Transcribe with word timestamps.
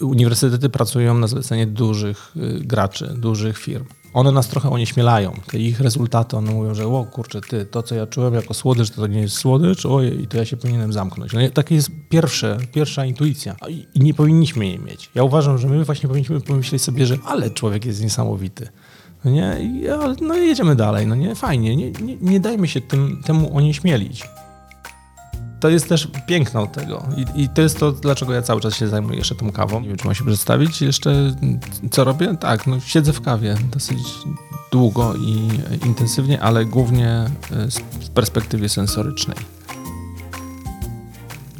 Uniwersytety 0.00 0.68
pracują 0.68 1.18
na 1.18 1.26
zlecenie 1.26 1.66
dużych 1.66 2.32
y, 2.36 2.60
graczy, 2.60 3.14
dużych 3.18 3.58
firm. 3.58 3.84
One 4.12 4.32
nas 4.32 4.48
trochę 4.48 4.70
onieśmielają. 4.70 5.32
Te 5.50 5.58
ich 5.58 5.80
rezultaty, 5.80 6.36
one 6.36 6.52
mówią, 6.52 6.74
że 6.74 6.86
o 6.86 7.04
kurczę, 7.04 7.40
ty, 7.40 7.66
to 7.66 7.82
co 7.82 7.94
ja 7.94 8.06
czułem 8.06 8.34
jako 8.34 8.54
słodycz, 8.54 8.90
to 8.90 9.06
nie 9.06 9.20
jest 9.20 9.36
słodycz, 9.36 9.86
ojej, 9.86 10.26
to 10.26 10.36
ja 10.36 10.44
się 10.44 10.56
powinienem 10.56 10.92
zamknąć. 10.92 11.32
No, 11.32 11.40
taka 11.54 11.74
jest 11.74 11.90
pierwsze, 12.08 12.58
pierwsza 12.72 13.04
intuicja 13.04 13.56
i 13.94 14.00
nie 14.00 14.14
powinniśmy 14.14 14.66
jej 14.66 14.78
mieć. 14.78 15.10
Ja 15.14 15.22
uważam, 15.22 15.58
że 15.58 15.68
my 15.68 15.84
właśnie 15.84 16.08
powinniśmy 16.08 16.40
pomyśleć 16.40 16.82
sobie, 16.82 17.06
że 17.06 17.18
ale 17.24 17.50
człowiek 17.50 17.84
jest 17.84 18.02
niesamowity. 18.02 18.68
No 19.24 19.30
nie, 19.30 19.56
no 20.20 20.34
jedziemy 20.34 20.76
dalej, 20.76 21.06
no 21.06 21.14
nie, 21.14 21.34
fajnie, 21.34 21.76
nie, 21.76 21.90
nie, 21.90 22.16
nie 22.20 22.40
dajmy 22.40 22.68
się 22.68 22.80
tym, 22.80 23.22
temu 23.24 23.56
onieśmielić 23.56 24.24
to 25.60 25.68
jest 25.68 25.88
też 25.88 26.08
piękno 26.26 26.66
tego. 26.66 27.06
I, 27.16 27.42
I, 27.42 27.48
to 27.48 27.62
jest 27.62 27.78
to, 27.78 27.92
dlaczego 27.92 28.32
ja 28.32 28.42
cały 28.42 28.60
czas 28.60 28.74
się 28.74 28.88
zajmuję 28.88 29.18
jeszcze 29.18 29.34
tą 29.34 29.52
kawą. 29.52 29.80
Nie 29.80 29.88
wiem, 29.88 29.96
czy 29.96 30.04
mam 30.04 30.14
się 30.14 30.24
przedstawić 30.24 30.82
jeszcze, 30.82 31.34
co 31.90 32.04
robię? 32.04 32.36
Tak, 32.40 32.66
no 32.66 32.80
siedzę 32.80 33.12
w 33.12 33.20
kawie 33.20 33.56
dosyć 33.72 33.98
długo 34.72 35.14
i 35.14 35.48
intensywnie, 35.86 36.40
ale 36.40 36.64
głównie 36.64 37.08
e, 37.08 37.70
z 38.00 38.08
perspektywy 38.14 38.68
sensorycznej. 38.68 39.57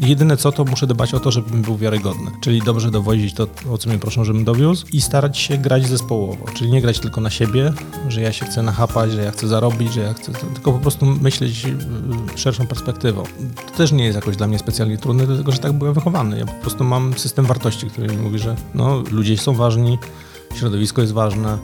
Jedyne 0.01 0.37
co, 0.37 0.53
to 0.53 0.65
muszę 0.65 0.87
dbać 0.87 1.15
o 1.15 1.21
to, 1.21 1.31
żebym 1.31 1.63
był 1.63 1.77
wiarygodny. 1.77 2.31
Czyli 2.41 2.63
dobrze 2.63 2.91
dowozić 2.91 3.35
to, 3.35 3.47
o 3.71 3.79
co 3.79 3.89
mnie 3.89 3.99
proszą, 3.99 4.25
żebym 4.25 4.45
dowiózł 4.45 4.87
i 4.93 5.01
starać 5.01 5.39
się 5.39 5.59
grać 5.59 5.87
zespołowo. 5.87 6.45
Czyli 6.55 6.71
nie 6.71 6.83
grać 6.83 6.99
tylko 6.99 7.21
na 7.21 7.31
siebie, 7.31 7.73
że 8.09 8.21
ja 8.21 8.33
się 8.33 8.47
chcę 8.47 8.63
nachapać, 8.63 9.13
że 9.13 9.23
ja 9.23 9.31
chcę 9.31 9.49
zarobić, 9.49 9.93
że 9.93 10.01
ja 10.01 10.15
chcę... 10.15 10.33
Tylko 10.33 10.73
po 10.73 10.79
prostu 10.79 11.07
myśleć 11.07 11.65
y, 11.65 12.39
szerszą 12.39 12.67
perspektywą. 12.67 13.23
To 13.67 13.77
też 13.77 13.93
nie 13.93 14.05
jest 14.05 14.17
jakoś 14.17 14.37
dla 14.37 14.47
mnie 14.47 14.59
specjalnie 14.59 14.99
trudne, 14.99 15.27
dlatego 15.27 15.53
że 15.53 15.59
tak 15.59 15.73
byłem 15.73 15.95
wychowany. 15.95 16.39
Ja 16.39 16.47
po 16.47 16.61
prostu 16.61 16.85
mam 16.85 17.19
system 17.19 17.45
wartości, 17.45 17.87
który 17.87 18.09
mi 18.09 18.17
mówi, 18.17 18.39
że 18.39 18.57
no, 18.75 19.03
ludzie 19.11 19.39
są 19.39 19.55
ważni, 19.55 19.99
środowisko 20.55 21.01
jest 21.01 21.13
ważne, 21.13 21.59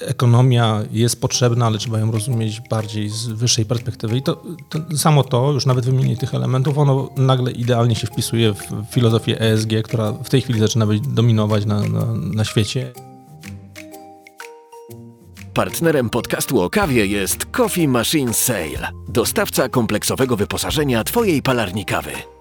ekonomia 0.00 0.82
jest 0.92 1.20
potrzebna, 1.20 1.66
ale 1.66 1.78
trzeba 1.78 1.98
ją 1.98 2.10
rozumieć 2.10 2.60
bardziej 2.70 3.08
z 3.08 3.26
wyższej 3.26 3.64
perspektywy. 3.64 4.16
I 4.16 4.22
to, 4.22 4.42
to, 4.68 4.78
samo 4.96 5.24
to, 5.24 5.52
już 5.52 5.66
nawet 5.66 5.84
wymienienie 5.84 6.16
tych 6.16 6.34
elementów, 6.34 6.78
ono 6.78 7.10
nagle 7.16 7.50
idealnie 7.52 7.94
się 7.94 8.06
wpisuje 8.06 8.52
w 8.52 8.62
filozofię 8.90 9.40
ESG, 9.40 9.70
która 9.84 10.12
w 10.12 10.30
tej 10.30 10.40
chwili 10.40 10.60
zaczyna 10.60 10.86
być 10.86 11.00
dominować 11.00 11.64
na, 11.64 11.80
na, 11.80 12.06
na 12.14 12.44
świecie. 12.44 12.92
Partnerem 15.54 16.10
podcastu 16.10 16.60
o 16.60 16.70
kawie 16.70 17.06
jest 17.06 17.46
Coffee 17.46 17.88
Machine 17.88 18.34
Sale, 18.34 18.88
dostawca 19.08 19.68
kompleksowego 19.68 20.36
wyposażenia 20.36 21.04
Twojej 21.04 21.42
palarni 21.42 21.84
kawy. 21.84 22.33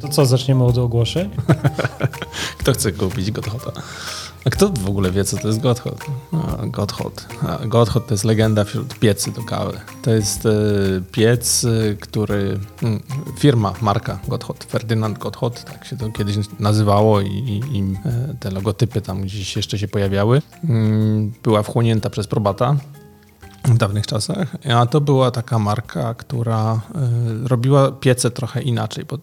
To 0.00 0.08
co, 0.08 0.26
zaczniemy 0.26 0.64
od 0.64 0.78
ogłoszeń? 0.78 1.30
Kto 2.58 2.72
chce 2.72 2.92
kupić 2.92 3.30
Godhota? 3.30 3.72
A 4.46 4.50
kto 4.50 4.68
w 4.68 4.88
ogóle 4.88 5.10
wie, 5.10 5.24
co 5.24 5.36
to 5.36 5.48
jest 5.48 5.60
Gotthard? 5.60 6.04
No, 6.32 6.56
Gotthard. 6.62 7.26
Gotthard 7.66 8.06
to 8.06 8.14
jest 8.14 8.24
legenda 8.24 8.64
wśród 8.64 8.98
piecy 8.98 9.32
do 9.32 9.42
kawy. 9.42 9.80
To 10.02 10.10
jest 10.10 10.46
e, 10.46 10.50
piec, 11.12 11.64
e, 11.64 11.94
który... 11.94 12.58
Mm, 12.82 13.02
firma, 13.38 13.72
marka 13.80 14.18
Gotthard, 14.28 14.64
Ferdynand 14.64 15.18
Gotthard, 15.18 15.64
tak 15.64 15.84
się 15.84 15.96
to 15.96 16.10
kiedyś 16.10 16.36
nazywało 16.58 17.20
i, 17.20 17.26
i, 17.26 17.78
i 17.78 17.82
e, 18.04 18.34
te 18.40 18.50
logotypy 18.50 19.00
tam 19.00 19.22
gdzieś 19.22 19.56
jeszcze 19.56 19.78
się 19.78 19.88
pojawiały. 19.88 20.42
Mm, 20.64 21.32
była 21.42 21.62
wchłonięta 21.62 22.10
przez 22.10 22.26
Probata 22.26 22.76
w 23.74 23.78
dawnych 23.78 24.06
czasach, 24.06 24.56
a 24.74 24.86
to 24.86 25.00
była 25.00 25.30
taka 25.30 25.58
marka, 25.58 26.14
która 26.14 26.80
y, 27.44 27.48
robiła 27.48 27.92
piece 27.92 28.30
trochę 28.30 28.62
inaczej, 28.62 29.04
bo 29.04 29.16
y, 29.16 29.20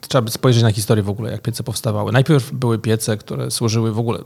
trzeba 0.00 0.22
by 0.22 0.30
spojrzeć 0.30 0.62
na 0.62 0.72
historię 0.72 1.04
w 1.04 1.08
ogóle, 1.08 1.32
jak 1.32 1.42
piece 1.42 1.62
powstawały. 1.62 2.12
Najpierw 2.12 2.52
były 2.52 2.78
piece, 2.78 3.16
które 3.16 3.50
służyły 3.50 3.92
w 3.92 3.98
ogóle, 3.98 4.18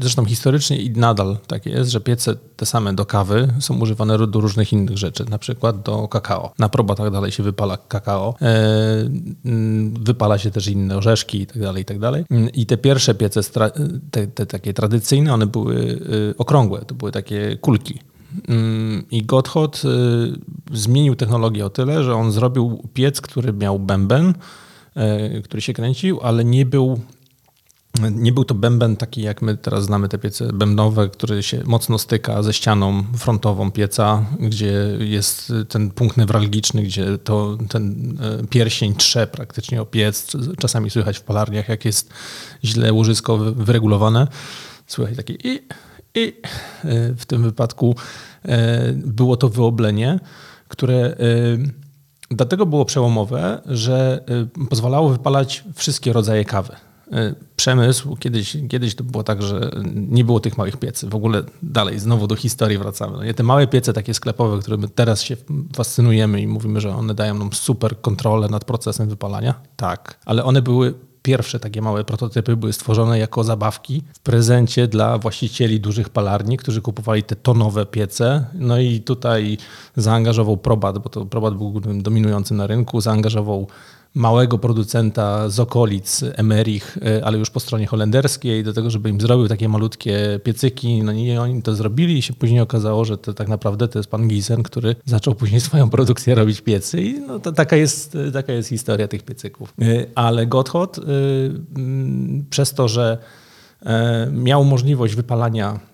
zresztą 0.00 0.24
historycznie 0.24 0.76
i 0.76 0.90
nadal 0.90 1.36
tak 1.46 1.66
jest, 1.66 1.90
że 1.90 2.00
piece 2.00 2.36
te 2.56 2.66
same 2.66 2.94
do 2.94 3.06
kawy 3.06 3.48
są 3.60 3.80
używane 3.80 4.26
do 4.26 4.40
różnych 4.40 4.72
innych 4.72 4.98
rzeczy, 4.98 5.24
na 5.30 5.38
przykład 5.38 5.82
do 5.82 6.08
kakao. 6.08 6.52
Na 6.58 6.68
probatach 6.68 7.10
dalej 7.10 7.32
się 7.32 7.42
wypala 7.42 7.76
kakao, 7.76 8.34
e, 8.42 8.46
mm, 9.44 10.04
wypala 10.04 10.38
się 10.38 10.50
też 10.50 10.66
inne 10.66 10.96
orzeszki 10.96 11.40
i 11.40 11.46
tak 11.46 11.58
dalej, 11.62 11.82
i 11.82 11.84
tak 11.84 11.98
dalej. 11.98 12.24
I 12.54 12.66
te 12.66 12.76
pierwsze 12.76 13.14
piece, 13.14 13.40
te, 14.10 14.26
te 14.26 14.46
takie 14.46 14.74
tradycyjne, 14.74 15.34
one 15.34 15.46
były 15.46 15.76
y, 15.76 16.34
okrągłe, 16.38 16.84
to 16.86 16.94
były 16.94 17.12
takie 17.12 17.56
kulki 17.56 18.00
I 19.10 19.22
Gotthard 19.22 19.84
y, 19.84 19.88
zmienił 20.72 21.16
technologię 21.16 21.66
o 21.66 21.70
tyle, 21.70 22.04
że 22.04 22.14
on 22.14 22.32
zrobił 22.32 22.88
piec, 22.94 23.20
który 23.20 23.52
miał 23.52 23.78
bęben, 23.78 24.34
y, 25.38 25.42
który 25.42 25.62
się 25.62 25.72
kręcił, 25.72 26.20
ale 26.22 26.44
nie 26.44 26.66
był 26.66 27.00
nie 28.00 28.32
był 28.32 28.44
to 28.44 28.54
bęben 28.54 28.96
taki, 28.96 29.22
jak 29.22 29.42
my 29.42 29.56
teraz 29.56 29.84
znamy 29.84 30.08
te 30.08 30.18
piece 30.18 30.52
bębnowe, 30.52 31.08
który 31.08 31.42
się 31.42 31.62
mocno 31.64 31.98
styka 31.98 32.42
ze 32.42 32.52
ścianą 32.52 33.04
frontową 33.16 33.70
pieca, 33.70 34.26
gdzie 34.40 34.96
jest 34.98 35.52
ten 35.68 35.90
punkt 35.90 36.16
newralgiczny, 36.16 36.82
gdzie 36.82 37.18
to, 37.18 37.58
ten 37.68 38.16
y, 38.42 38.46
pierścień 38.46 38.94
trze 38.94 39.26
praktycznie 39.26 39.82
o 39.82 39.86
piec. 39.86 40.32
Czasami 40.58 40.90
słychać 40.90 41.18
w 41.18 41.22
palarniach, 41.22 41.68
jak 41.68 41.84
jest 41.84 42.10
źle 42.64 42.92
łożysko 42.92 43.38
wyregulowane. 43.38 44.28
Słychać 44.86 45.16
takie 45.16 45.34
i 45.44 45.60
i 46.14 46.40
e, 46.84 47.14
w 47.14 47.26
tym 47.26 47.42
wypadku 47.42 47.94
e, 48.44 48.92
było 48.92 49.36
to 49.36 49.48
wyoblenie, 49.48 50.20
które 50.68 50.94
e, 50.94 51.16
dlatego 52.30 52.66
było 52.66 52.84
przełomowe, 52.84 53.62
że 53.66 54.24
pozwalało 54.70 55.08
wypalać 55.08 55.64
wszystkie 55.74 56.12
rodzaje 56.12 56.44
kawy. 56.44 56.76
Przemysł, 57.56 58.16
kiedyś, 58.16 58.56
kiedyś 58.68 58.94
to 58.94 59.04
było 59.04 59.24
tak, 59.24 59.42
że 59.42 59.70
nie 59.94 60.24
było 60.24 60.40
tych 60.40 60.58
małych 60.58 60.76
piecy. 60.76 61.08
W 61.08 61.14
ogóle 61.14 61.42
dalej, 61.62 61.98
znowu 61.98 62.26
do 62.26 62.36
historii 62.36 62.78
wracamy. 62.78 63.16
No 63.16 63.24
nie, 63.24 63.34
te 63.34 63.42
małe 63.42 63.66
piece 63.66 63.92
takie 63.92 64.14
sklepowe, 64.14 64.58
które 64.58 64.76
my 64.76 64.88
teraz 64.88 65.22
się 65.22 65.36
fascynujemy 65.76 66.40
i 66.40 66.46
mówimy, 66.46 66.80
że 66.80 66.96
one 66.96 67.14
dają 67.14 67.34
nam 67.34 67.52
super 67.52 68.00
kontrolę 68.00 68.48
nad 68.48 68.64
procesem 68.64 69.08
wypalania. 69.08 69.54
Tak, 69.76 70.20
ale 70.24 70.44
one 70.44 70.62
były 70.62 70.94
pierwsze 71.24 71.60
takie 71.60 71.82
małe 71.82 72.04
prototypy 72.04 72.56
były 72.56 72.72
stworzone 72.72 73.18
jako 73.18 73.44
zabawki 73.44 74.02
w 74.14 74.20
prezencie 74.20 74.88
dla 74.88 75.18
właścicieli 75.18 75.80
dużych 75.80 76.08
palarni, 76.08 76.56
którzy 76.56 76.82
kupowali 76.82 77.22
te 77.22 77.36
tonowe 77.36 77.86
piece. 77.86 78.46
No 78.54 78.78
i 78.78 79.00
tutaj 79.00 79.58
zaangażował 79.96 80.56
Probat, 80.56 80.98
bo 80.98 81.08
to 81.08 81.26
Probat 81.26 81.54
był 81.54 81.80
dominującym 81.80 82.56
na 82.56 82.66
rynku, 82.66 83.00
zaangażował 83.00 83.66
małego 84.14 84.58
producenta 84.58 85.48
z 85.48 85.60
okolic, 85.60 86.24
Emerich, 86.34 86.98
e, 87.02 87.24
ale 87.24 87.38
już 87.38 87.50
po 87.50 87.60
stronie 87.60 87.86
holenderskiej, 87.86 88.64
do 88.64 88.72
tego, 88.72 88.90
żeby 88.90 89.10
im 89.10 89.20
zrobił 89.20 89.48
takie 89.48 89.68
malutkie 89.68 90.40
piecyki. 90.44 91.02
No 91.02 91.12
i 91.12 91.36
oni 91.36 91.62
to 91.62 91.74
zrobili 91.74 92.18
i 92.18 92.22
się 92.22 92.32
później 92.32 92.60
okazało, 92.60 93.04
że 93.04 93.18
to 93.18 93.34
tak 93.34 93.48
naprawdę 93.48 93.88
to 93.88 93.98
jest 93.98 94.10
pan 94.10 94.28
Giesen, 94.28 94.62
który 94.62 94.96
zaczął 95.04 95.34
później 95.34 95.60
swoją 95.60 95.90
produkcję 95.90 96.34
robić 96.34 96.60
piecy 96.60 97.02
i 97.02 97.20
no 97.20 97.38
to 97.38 97.52
taka 97.52 97.76
jest, 97.76 98.16
taka 98.32 98.52
jest 98.52 98.68
historia 98.68 99.08
tych 99.08 99.22
piecyków. 99.22 99.74
E, 99.82 100.06
ale 100.14 100.46
Gotthard 100.46 100.98
e, 100.98 101.02
przez 102.50 102.74
to, 102.74 102.88
że 102.88 103.18
miał 104.32 104.64
możliwość 104.64 105.14
wypalania 105.14 105.80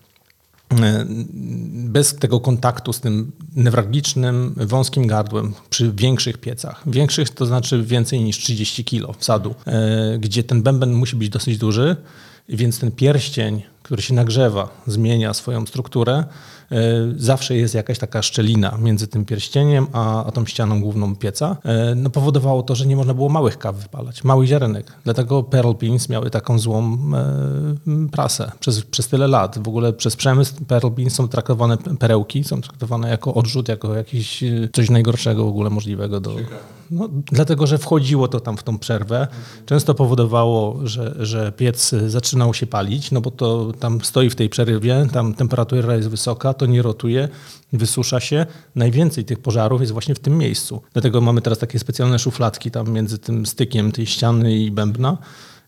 bez 1.73 2.15
tego 2.15 2.39
kontaktu 2.39 2.93
z 2.93 2.99
tym 2.99 3.31
newralgicznym, 3.55 4.53
wąskim 4.57 5.07
gardłem 5.07 5.53
przy 5.69 5.91
większych 5.91 6.37
piecach. 6.37 6.83
Większych 6.85 7.29
to 7.29 7.45
znaczy 7.45 7.83
więcej 7.83 8.21
niż 8.21 8.37
30 8.37 8.85
kg 8.85 9.19
wsadu, 9.19 9.55
e, 9.67 10.17
gdzie 10.19 10.43
ten 10.43 10.63
bęben 10.63 10.93
musi 10.93 11.15
być 11.15 11.29
dosyć 11.29 11.57
duży, 11.57 11.95
więc 12.49 12.79
ten 12.79 12.91
pierścień, 12.91 13.61
który 13.83 14.01
się 14.01 14.13
nagrzewa, 14.13 14.83
zmienia 14.87 15.33
swoją 15.33 15.65
strukturę, 15.65 16.23
E, 16.23 16.60
zawsze 17.17 17.55
jest 17.55 17.75
jakaś 17.75 17.99
taka 17.99 18.21
szczelina 18.21 18.77
między 18.81 19.07
tym 19.07 19.25
pierścieniem 19.25 19.87
a, 19.93 20.25
a 20.25 20.31
tą 20.31 20.45
ścianą 20.45 20.81
główną 20.81 21.15
pieca. 21.15 21.57
E, 21.63 21.95
no, 21.95 22.09
powodowało 22.09 22.63
to, 22.63 22.75
że 22.75 22.85
nie 22.85 22.95
można 22.95 23.13
było 23.13 23.29
małych 23.29 23.57
kaw 23.57 23.75
wypalać, 23.75 24.23
małych 24.23 24.47
ziarenek. 24.47 24.93
Dlatego 25.03 25.43
Pearl 25.43 25.73
Beans 25.81 26.09
miały 26.09 26.29
taką 26.29 26.59
złą 26.59 26.97
e, 27.13 28.07
prasę 28.11 28.51
przez, 28.59 28.81
przez 28.81 29.07
tyle 29.07 29.27
lat. 29.27 29.59
W 29.59 29.67
ogóle 29.67 29.93
przez 29.93 30.15
przemysł 30.15 30.53
Pearl 30.67 30.89
Beans 30.89 31.13
są 31.13 31.27
traktowane 31.27 31.77
perełki, 31.77 32.43
są 32.43 32.61
traktowane 32.61 33.09
jako 33.09 33.33
odrzut, 33.33 33.69
jako 33.69 33.95
jakiś 33.95 34.43
coś 34.73 34.89
najgorszego 34.89 35.45
w 35.45 35.47
ogóle 35.47 35.69
możliwego 35.69 36.19
do... 36.19 36.35
No, 36.91 37.09
dlatego, 37.31 37.67
że 37.67 37.77
wchodziło 37.77 38.27
to 38.27 38.39
tam 38.39 38.57
w 38.57 38.63
tą 38.63 38.79
przerwę. 38.79 39.27
Często 39.65 39.93
powodowało, 39.93 40.79
że, 40.83 41.15
że 41.19 41.51
piec 41.51 41.91
zaczynał 42.07 42.53
się 42.53 42.67
palić, 42.67 43.11
no 43.11 43.21
bo 43.21 43.31
to 43.31 43.71
tam 43.79 44.01
stoi 44.01 44.29
w 44.29 44.35
tej 44.35 44.49
przerwie, 44.49 45.07
tam 45.13 45.33
temperatura 45.33 45.95
jest 45.95 46.09
wysoka, 46.09 46.53
to 46.61 46.65
nie 46.65 46.81
rotuje, 46.81 47.29
wysusza 47.73 48.19
się. 48.19 48.45
Najwięcej 48.75 49.25
tych 49.25 49.39
pożarów 49.39 49.81
jest 49.81 49.93
właśnie 49.93 50.15
w 50.15 50.19
tym 50.19 50.37
miejscu. 50.37 50.81
Dlatego 50.93 51.21
mamy 51.21 51.41
teraz 51.41 51.59
takie 51.59 51.79
specjalne 51.79 52.19
szufladki 52.19 52.71
tam 52.71 52.89
między 52.89 53.17
tym 53.17 53.45
stykiem 53.45 53.91
tej 53.91 54.05
ściany 54.05 54.57
i 54.57 54.71
bębna, 54.71 55.17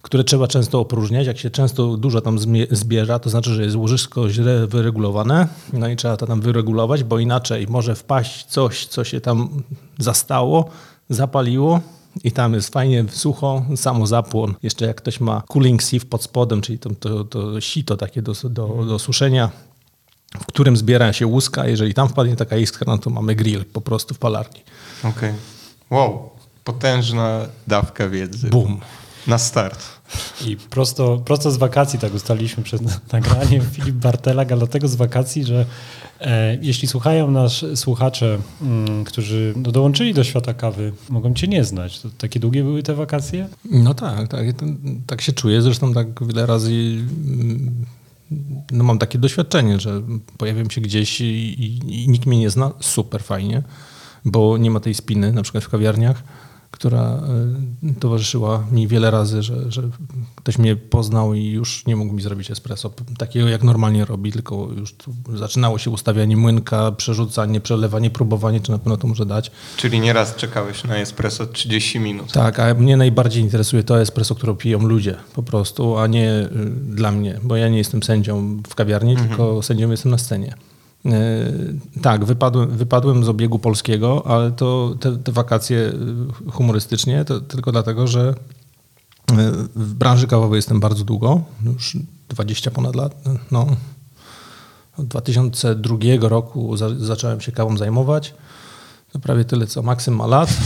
które 0.02 0.24
trzeba 0.24 0.48
często 0.48 0.80
opróżniać. 0.80 1.28
Jak 1.28 1.38
się 1.38 1.50
często 1.50 1.98
dużo 1.98 2.22
tam 2.22 2.40
zbierze, 2.72 3.20
to 3.20 3.30
znaczy, 3.30 3.54
że 3.54 3.64
jest 3.64 3.76
łożysko 3.76 4.30
źle 4.30 4.68
wyregulowane, 4.68 5.48
no 5.74 5.88
i 5.88 5.96
trzeba 5.96 6.18
to 6.18 6.28
tam 6.28 6.42
wyregulować, 6.42 7.04
bo 7.04 7.20
inaczej 7.20 7.68
może 7.70 7.96
wpaść 7.96 8.46
coś, 8.46 8.86
co 8.86 9.04
się 9.04 9.22
tam 9.22 9.64
zastało, 10.00 10.70
zapaliło 11.10 11.82
i 12.24 12.32
tam 12.32 12.54
jest 12.54 12.74
fajnie 12.74 13.06
sucho, 13.10 13.66
samo 13.76 14.08
zapłon. 14.08 14.54
Jeszcze 14.64 14.86
jak 14.86 14.98
ktoś 14.98 15.20
ma 15.20 15.42
cooling 15.54 15.82
sieve 15.82 16.06
pod 16.06 16.24
spodem, 16.24 16.62
czyli 16.62 16.80
to, 16.80 16.90
to, 17.00 17.24
to 17.24 17.62
sito 17.62 17.98
takie 17.98 18.22
do, 18.22 18.34
do, 18.50 18.86
do 18.88 19.00
suszenia, 19.00 19.50
w 20.40 20.46
którym 20.46 20.78
zbiera 20.78 21.14
się 21.14 21.28
łuska. 21.28 21.68
Jeżeli 21.68 21.94
tam 21.94 22.10
wpadnie 22.10 22.36
taka 22.36 22.58
iskra, 22.58 22.86
no 22.88 22.98
to 22.98 23.10
mamy 23.10 23.36
grill 23.36 23.66
po 23.66 23.82
prostu 23.82 24.14
w 24.14 24.20
palarni. 24.20 24.62
Okej. 25.00 25.12
Okay. 25.12 25.34
Wow, 25.90 26.30
potężna 26.64 27.46
dawka 27.68 28.10
wiedzy. 28.10 28.50
Bum. 28.50 28.80
Na 29.28 29.38
start. 29.38 29.80
I 30.46 30.58
prosto, 30.58 31.22
prosto 31.26 31.52
z 31.52 31.58
wakacji, 31.58 32.00
tak 32.00 32.14
ustaliliśmy 32.14 32.64
przed 32.64 32.82
nagraniem, 33.14 33.62
Filip 33.72 33.96
Bartelak, 33.96 34.52
a 34.52 34.58
dlatego 34.58 34.88
z 34.88 34.96
wakacji, 34.96 35.44
że 35.44 35.66
e, 36.22 36.58
jeśli 36.62 36.88
słuchają 36.88 37.32
nas 37.32 37.66
słuchacze, 37.76 38.38
m, 38.62 38.86
mm, 38.86 39.04
którzy 39.04 39.54
no, 39.56 39.72
dołączyli 39.72 40.14
do 40.14 40.24
świata 40.24 40.54
kawy, 40.54 40.94
mogą 41.10 41.34
cię 41.34 41.48
nie 41.48 41.64
znać. 41.64 42.00
To 42.00 42.10
takie 42.18 42.40
długie 42.40 42.64
były 42.64 42.84
te 42.84 42.96
wakacje? 42.96 43.48
No 43.72 43.94
tak, 43.94 44.28
tak, 44.28 44.46
tak 45.08 45.22
się 45.22 45.34
czuję. 45.34 45.62
Zresztą 45.62 45.94
tak 45.94 46.28
wiele 46.28 46.46
razy 46.46 46.72
mm, 46.72 47.86
no 48.72 48.84
mam 48.84 49.00
takie 49.00 49.20
doświadczenie, 49.20 49.80
że 49.80 50.02
pojawiam 50.38 50.70
się 50.70 50.82
gdzieś 50.82 51.22
i, 51.22 51.26
i, 51.26 52.04
i 52.04 52.10
nikt 52.10 52.26
mnie 52.26 52.40
nie 52.40 52.50
zna. 52.50 52.72
Super 52.80 53.24
fajnie, 53.24 53.64
bo 54.26 54.58
nie 54.58 54.72
ma 54.72 54.80
tej 54.80 54.94
spiny, 54.94 55.34
na 55.34 55.42
przykład 55.42 55.64
w 55.64 55.70
kawiarniach 55.70 56.24
która 56.74 57.22
e, 57.84 57.94
towarzyszyła 58.00 58.64
mi 58.72 58.88
wiele 58.88 59.12
razy, 59.12 59.44
że, 59.44 59.72
że 59.72 59.82
ktoś 60.36 60.58
mnie 60.58 60.76
poznał 60.76 61.34
i 61.34 61.46
już 61.46 61.86
nie 61.86 61.96
mógł 61.96 62.14
mi 62.14 62.22
zrobić 62.22 62.52
espresso 62.52 62.92
takiego, 63.18 63.50
jak 63.50 63.64
normalnie 63.64 64.06
robi, 64.06 64.32
tylko 64.32 64.68
już 64.78 64.96
zaczynało 65.34 65.78
się 65.78 65.92
ustawianie 65.92 66.38
młynka, 66.38 66.92
przerzucanie, 66.92 67.62
przelewanie, 67.62 68.10
próbowanie, 68.10 68.60
czy 68.60 68.72
na 68.72 68.78
pewno 68.78 68.98
to 68.98 69.08
może 69.08 69.26
dać. 69.26 69.52
Czyli 69.78 70.00
nieraz 70.00 70.36
czekałeś 70.36 70.84
na 70.84 70.96
espresso 70.96 71.46
30 71.46 72.00
minut. 72.00 72.32
Tak, 72.32 72.60
a 72.60 72.74
mnie 72.74 72.98
najbardziej 72.98 73.44
interesuje 73.44 73.84
to 73.84 74.02
espresso, 74.02 74.36
które 74.36 74.56
piją 74.56 74.80
ludzie 74.80 75.16
po 75.34 75.44
prostu, 75.44 75.98
a 75.98 76.08
nie 76.08 76.32
y, 76.32 76.50
dla 76.96 77.12
mnie, 77.12 77.40
bo 77.44 77.56
ja 77.56 77.70
nie 77.70 77.78
jestem 77.78 78.04
sędzią 78.04 78.62
w 78.68 78.76
kawiarni, 78.76 79.12
mhm. 79.12 79.30
tylko 79.30 79.62
sędzią 79.62 79.92
jestem 79.92 80.12
na 80.12 80.18
scenie. 80.18 80.56
E, 81.06 81.52
tak, 82.02 82.26
wypadłem, 82.26 82.70
wypadłem 82.70 83.24
z 83.24 83.30
obiegu 83.30 83.60
polskiego, 83.60 84.28
ale 84.28 84.52
to 84.52 84.96
te, 85.00 85.18
te 85.18 85.32
wakacje 85.32 85.78
e, 86.48 86.52
humorystycznie 86.52 87.26
to 87.26 87.42
tylko 87.42 87.72
dlatego, 87.72 88.08
że 88.08 88.30
e, 89.32 89.52
w 89.76 89.94
branży 89.94 90.28
kawowej 90.28 90.58
jestem 90.58 90.80
bardzo 90.80 91.04
długo, 91.04 91.42
już 91.66 91.98
20 92.30 92.72
ponad 92.72 92.96
lat. 92.96 93.16
No, 93.52 93.68
od 94.98 95.08
2002 95.08 95.98
roku 96.22 96.78
za, 96.78 96.90
zacząłem 96.98 97.42
się 97.42 97.52
kawą 97.52 97.78
zajmować. 97.78 98.34
To 99.14 99.20
prawie 99.20 99.46
tyle, 99.46 99.68
co 99.68 99.82
Maksym 99.82 100.16
ma 100.16 100.28
lat. 100.28 100.50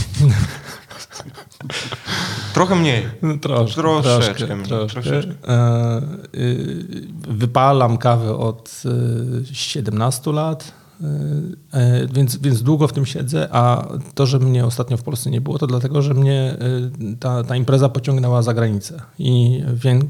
Trochę 2.54 2.74
mniej. 2.76 3.02
No, 3.22 3.38
troszkę, 3.38 3.82
troszkę, 3.82 4.34
troszkę, 4.34 5.02
troszkę. 5.02 5.20
E, 5.48 6.02
y, 6.34 7.08
wypalam 7.28 7.98
kawę 7.98 8.36
od 8.36 8.82
17 9.52 10.30
y, 10.30 10.34
lat, 10.34 10.72
e, 11.72 12.06
więc, 12.12 12.36
więc 12.36 12.62
długo 12.62 12.88
w 12.88 12.92
tym 12.92 13.06
siedzę, 13.06 13.48
a 13.52 13.88
to, 14.14 14.26
że 14.26 14.38
mnie 14.38 14.66
ostatnio 14.66 14.96
w 14.96 15.02
Polsce 15.02 15.30
nie 15.30 15.40
było, 15.40 15.58
to 15.58 15.66
dlatego, 15.66 16.02
że 16.02 16.14
mnie 16.14 16.56
y, 17.12 17.16
ta, 17.16 17.44
ta 17.44 17.56
impreza 17.56 17.88
pociągnęła 17.88 18.42
za 18.42 18.54
granicę 18.54 19.00
i 19.18 19.62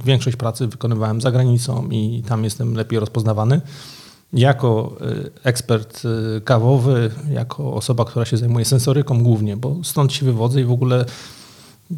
większość 0.05 0.37
pracy 0.37 0.67
wykonywałem 0.67 1.20
za 1.20 1.31
granicą 1.31 1.88
i 1.91 2.23
tam 2.29 2.44
jestem 2.44 2.75
lepiej 2.75 3.00
rozpoznawany. 3.00 3.61
Jako 4.32 4.96
ekspert 5.44 6.02
kawowy, 6.44 7.10
jako 7.30 7.75
osoba, 7.75 8.04
która 8.04 8.25
się 8.25 8.36
zajmuje 8.36 8.64
sensoryką 8.64 9.22
głównie, 9.22 9.56
bo 9.56 9.76
stąd 9.82 10.12
się 10.12 10.26
wywodzę 10.26 10.60
i 10.60 10.64
w 10.64 10.72
ogóle 10.72 11.04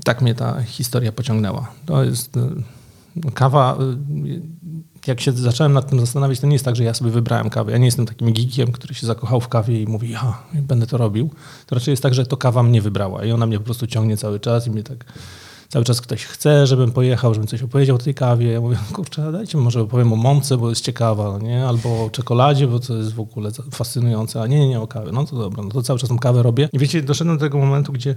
tak 0.04 0.22
mnie 0.22 0.34
ta 0.34 0.62
historia 0.62 1.12
pociągnęła. 1.12 1.72
To 1.86 2.04
jest 2.04 2.36
y, 2.36 2.40
kawa. 3.34 3.78
Jak 5.06 5.20
się 5.20 5.32
zacząłem 5.32 5.72
nad 5.72 5.90
tym 5.90 6.00
zastanawiać, 6.00 6.40
to 6.40 6.46
nie 6.46 6.52
jest 6.52 6.64
tak, 6.64 6.76
że 6.76 6.84
ja 6.84 6.94
sobie 6.94 7.10
wybrałem 7.10 7.50
kawę. 7.50 7.72
Ja 7.72 7.78
nie 7.78 7.86
jestem 7.86 8.06
takim 8.06 8.32
geekiem, 8.32 8.72
który 8.72 8.94
się 8.94 9.06
zakochał 9.06 9.40
w 9.40 9.48
kawie 9.48 9.82
i 9.82 9.86
mówi, 9.86 10.10
ja 10.10 10.38
będę 10.54 10.86
to 10.86 10.96
robił. 10.96 11.30
To 11.66 11.74
raczej 11.74 11.92
jest 11.92 12.02
tak, 12.02 12.14
że 12.14 12.26
to 12.26 12.36
kawa 12.36 12.62
mnie 12.62 12.82
wybrała 12.82 13.24
i 13.24 13.32
ona 13.32 13.46
mnie 13.46 13.58
po 13.58 13.64
prostu 13.64 13.86
ciągnie 13.86 14.16
cały 14.16 14.40
czas 14.40 14.66
i 14.66 14.70
mnie 14.70 14.82
tak 14.82 15.04
cały 15.70 15.84
czas 15.84 16.00
ktoś 16.00 16.24
chce, 16.24 16.66
żebym 16.66 16.92
pojechał, 16.92 17.34
żebym 17.34 17.46
coś 17.46 17.62
opowiedział 17.62 17.96
o 17.96 17.98
tej 17.98 18.14
kawie. 18.14 18.52
Ja 18.52 18.60
mówię, 18.60 18.76
kurczę, 18.92 19.32
dajcie 19.32 19.58
może 19.58 19.80
opowiem 19.80 20.12
o 20.12 20.16
mące, 20.16 20.56
bo 20.56 20.68
jest 20.68 20.84
ciekawa, 20.84 21.24
no 21.24 21.38
nie? 21.38 21.66
albo 21.66 22.04
o 22.04 22.10
czekoladzie, 22.10 22.66
bo 22.66 22.80
to 22.80 22.96
jest 22.96 23.14
w 23.14 23.20
ogóle 23.20 23.50
fascynujące, 23.70 24.42
a 24.42 24.46
nie, 24.46 24.58
nie, 24.60 24.68
nie 24.68 24.80
o 24.80 24.86
kawie. 24.86 25.12
No 25.12 25.26
to 25.26 25.36
dobra, 25.36 25.62
no 25.62 25.70
to 25.70 25.82
cały 25.82 25.98
czas 25.98 26.08
tą 26.08 26.18
kawę 26.18 26.42
robię. 26.42 26.68
I 26.72 26.78
wiecie, 26.78 27.02
doszedłem 27.02 27.38
do 27.38 27.44
tego 27.44 27.58
momentu, 27.58 27.92
gdzie 27.92 28.16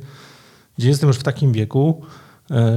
gdzie 0.77 0.89
jestem 0.89 1.07
już 1.07 1.17
w 1.17 1.23
takim 1.23 1.51
wieku, 1.51 2.01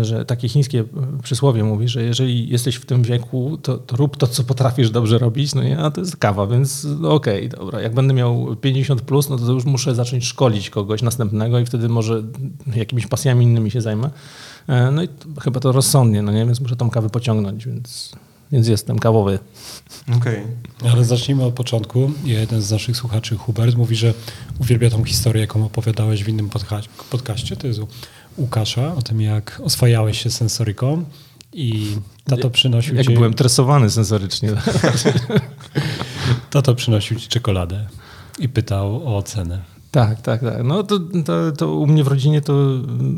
że 0.02 0.24
takie 0.24 0.48
chińskie 0.48 0.84
przysłowie 1.22 1.64
mówi, 1.64 1.88
że 1.88 2.02
jeżeli 2.02 2.48
jesteś 2.48 2.76
w 2.76 2.86
tym 2.86 3.02
wieku, 3.02 3.58
to, 3.62 3.78
to 3.78 3.96
rób 3.96 4.16
to, 4.16 4.26
co 4.26 4.44
potrafisz 4.44 4.90
dobrze 4.90 5.18
robić, 5.18 5.54
no 5.54 5.62
nie, 5.62 5.78
a 5.78 5.90
to 5.90 6.00
jest 6.00 6.16
kawa, 6.16 6.46
więc 6.46 6.86
no 7.00 7.14
okej, 7.14 7.46
okay, 7.46 7.58
dobra. 7.58 7.80
Jak 7.80 7.94
będę 7.94 8.14
miał 8.14 8.56
50 8.56 9.02
plus, 9.02 9.28
no 9.28 9.38
to 9.38 9.52
już 9.52 9.64
muszę 9.64 9.94
zacząć 9.94 10.24
szkolić 10.24 10.70
kogoś 10.70 11.02
następnego 11.02 11.58
i 11.58 11.66
wtedy 11.66 11.88
może 11.88 12.22
jakimiś 12.76 13.06
pasjami 13.06 13.44
innymi 13.44 13.70
się 13.70 13.80
zajmę. 13.80 14.10
E, 14.68 14.90
no 14.90 15.02
i 15.02 15.08
to, 15.08 15.40
chyba 15.40 15.60
to 15.60 15.72
rozsądnie, 15.72 16.22
no 16.22 16.32
nie, 16.32 16.46
więc 16.46 16.60
muszę 16.60 16.76
tą 16.76 16.90
kawę 16.90 17.10
pociągnąć, 17.10 17.66
więc, 17.66 18.12
więc 18.52 18.68
jestem 18.68 18.98
kawowy. 18.98 19.38
Okej. 20.16 20.42
Okay. 20.78 20.92
Ale 20.92 21.04
zacznijmy 21.04 21.44
od 21.44 21.54
początku. 21.54 22.10
Jeden 22.24 22.62
z 22.62 22.70
naszych 22.70 22.96
słuchaczy, 22.96 23.36
Hubert, 23.36 23.76
mówi, 23.76 23.96
że 23.96 24.14
uwielbia 24.60 24.90
tą 24.90 25.04
historię, 25.04 25.40
jaką 25.40 25.64
opowiadałeś 25.64 26.24
w 26.24 26.28
innym 26.28 26.50
podcaście. 27.10 27.56
To 27.56 27.66
jest 27.66 27.80
Łukasza, 28.38 28.94
o 28.94 29.02
tym, 29.02 29.20
jak 29.20 29.60
oswajałeś 29.64 30.22
się 30.22 30.30
sensoryką 30.30 31.04
i 31.52 31.96
tato 32.24 32.50
przynosił 32.50 32.94
jak 32.94 33.06
ci... 33.06 33.14
byłem 33.14 33.34
tresowany 33.34 33.90
sensorycznie. 33.90 34.50
tato 36.50 36.74
przynosił 36.74 37.18
ci 37.18 37.28
czekoladę 37.28 37.86
i 38.38 38.48
pytał 38.48 39.16
o 39.16 39.22
cenę. 39.22 39.62
Tak, 39.90 40.22
tak, 40.22 40.40
tak. 40.40 40.64
No 40.64 40.82
to, 40.82 40.98
to, 41.24 41.52
to, 41.52 41.74
u 41.74 41.86
mnie 41.86 42.04
w 42.04 42.08
rodzinie 42.08 42.40
to 42.40 42.54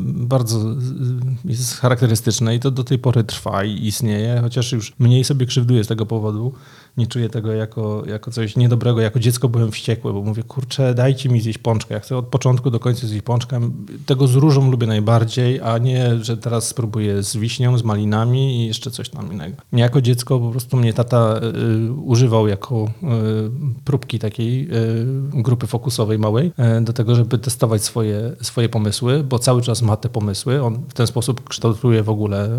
bardzo 0.05 0.75
jest 1.45 1.79
charakterystyczne 1.79 2.55
i 2.55 2.59
to 2.59 2.71
do 2.71 2.83
tej 2.83 2.99
pory 2.99 3.23
trwa 3.23 3.63
i 3.63 3.87
istnieje, 3.87 4.39
chociaż 4.41 4.71
już 4.71 4.93
mniej 4.99 5.23
sobie 5.23 5.45
krzywduję 5.45 5.83
z 5.83 5.87
tego 5.87 6.05
powodu 6.05 6.53
nie 6.99 7.07
czuję 7.07 7.29
tego 7.29 7.51
jako, 7.51 8.03
jako 8.05 8.31
coś 8.31 8.55
niedobrego. 8.55 9.01
Jako 9.01 9.19
dziecko 9.19 9.49
byłem 9.49 9.71
wściekły, 9.71 10.13
bo 10.13 10.21
mówię, 10.21 10.43
kurczę, 10.43 10.93
dajcie 10.93 11.29
mi 11.29 11.41
zjeść 11.41 11.57
pączkę. 11.57 11.93
Ja 11.93 11.99
chcę 11.99 12.17
od 12.17 12.25
początku 12.25 12.71
do 12.71 12.79
końca 12.79 13.07
zjeść 13.07 13.23
pączkę. 13.23 13.59
Tego 14.05 14.27
z 14.27 14.35
różą 14.35 14.71
lubię 14.71 14.87
najbardziej, 14.87 15.61
a 15.61 15.77
nie, 15.77 16.23
że 16.23 16.37
teraz 16.37 16.67
spróbuję 16.67 17.23
z 17.23 17.37
wiśnią, 17.37 17.77
z 17.77 17.83
malinami 17.83 18.63
i 18.63 18.67
jeszcze 18.67 18.91
coś 18.91 19.09
tam 19.09 19.31
innego. 19.33 19.55
Jako 19.73 20.01
dziecko 20.01 20.39
po 20.39 20.51
prostu 20.51 20.77
mnie 20.77 20.93
tata 20.93 21.39
y, 21.87 21.91
używał 21.91 22.47
jako 22.47 22.85
y, 22.85 23.07
próbki 23.83 24.19
takiej 24.19 24.63
y, 24.63 25.05
grupy 25.33 25.67
fokusowej 25.67 26.19
małej 26.19 26.51
do 26.81 26.93
tego, 26.93 27.15
żeby 27.15 27.37
testować 27.37 27.83
swoje, 27.83 28.35
swoje 28.41 28.69
pomysły, 28.69 29.23
bo 29.23 29.39
cały 29.39 29.61
czas 29.61 29.81
ma 29.81 29.97
te 29.97 30.09
pomysły. 30.09 30.63
On 30.63 30.79
w 30.89 30.93
ten 30.93 31.07
sposób 31.07 31.49
kształtuje 31.49 32.03
w 32.03 32.09
ogóle 32.09 32.49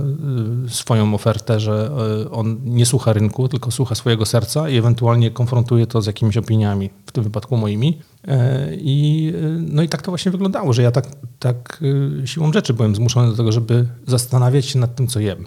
swoją 0.68 1.14
ofertę, 1.14 1.60
że 1.60 1.90
on 2.30 2.60
nie 2.64 2.86
słucha 2.86 3.12
rynku, 3.12 3.48
tylko 3.48 3.70
słucha 3.70 3.94
swojego 3.94 4.26
serca 4.30 4.68
i 4.68 4.76
ewentualnie 4.76 5.30
konfrontuję 5.30 5.86
to 5.86 6.02
z 6.02 6.06
jakimiś 6.06 6.36
opiniami, 6.36 6.90
w 7.06 7.12
tym 7.12 7.24
wypadku 7.24 7.56
moimi. 7.56 7.98
E, 8.28 8.74
I, 8.74 9.32
e, 9.36 9.48
no 9.60 9.82
i 9.82 9.88
tak 9.88 10.02
to 10.02 10.10
właśnie 10.10 10.32
wyglądało, 10.32 10.72
że 10.72 10.82
ja 10.82 10.90
tak, 10.90 11.06
tak 11.38 11.82
e, 12.22 12.26
siłą 12.26 12.52
rzeczy 12.52 12.74
byłem 12.74 12.94
zmuszony 12.94 13.30
do 13.30 13.36
tego, 13.36 13.52
żeby 13.52 13.86
zastanawiać 14.06 14.66
się 14.66 14.78
nad 14.78 14.94
tym, 14.94 15.06
co 15.06 15.20
jem. 15.20 15.46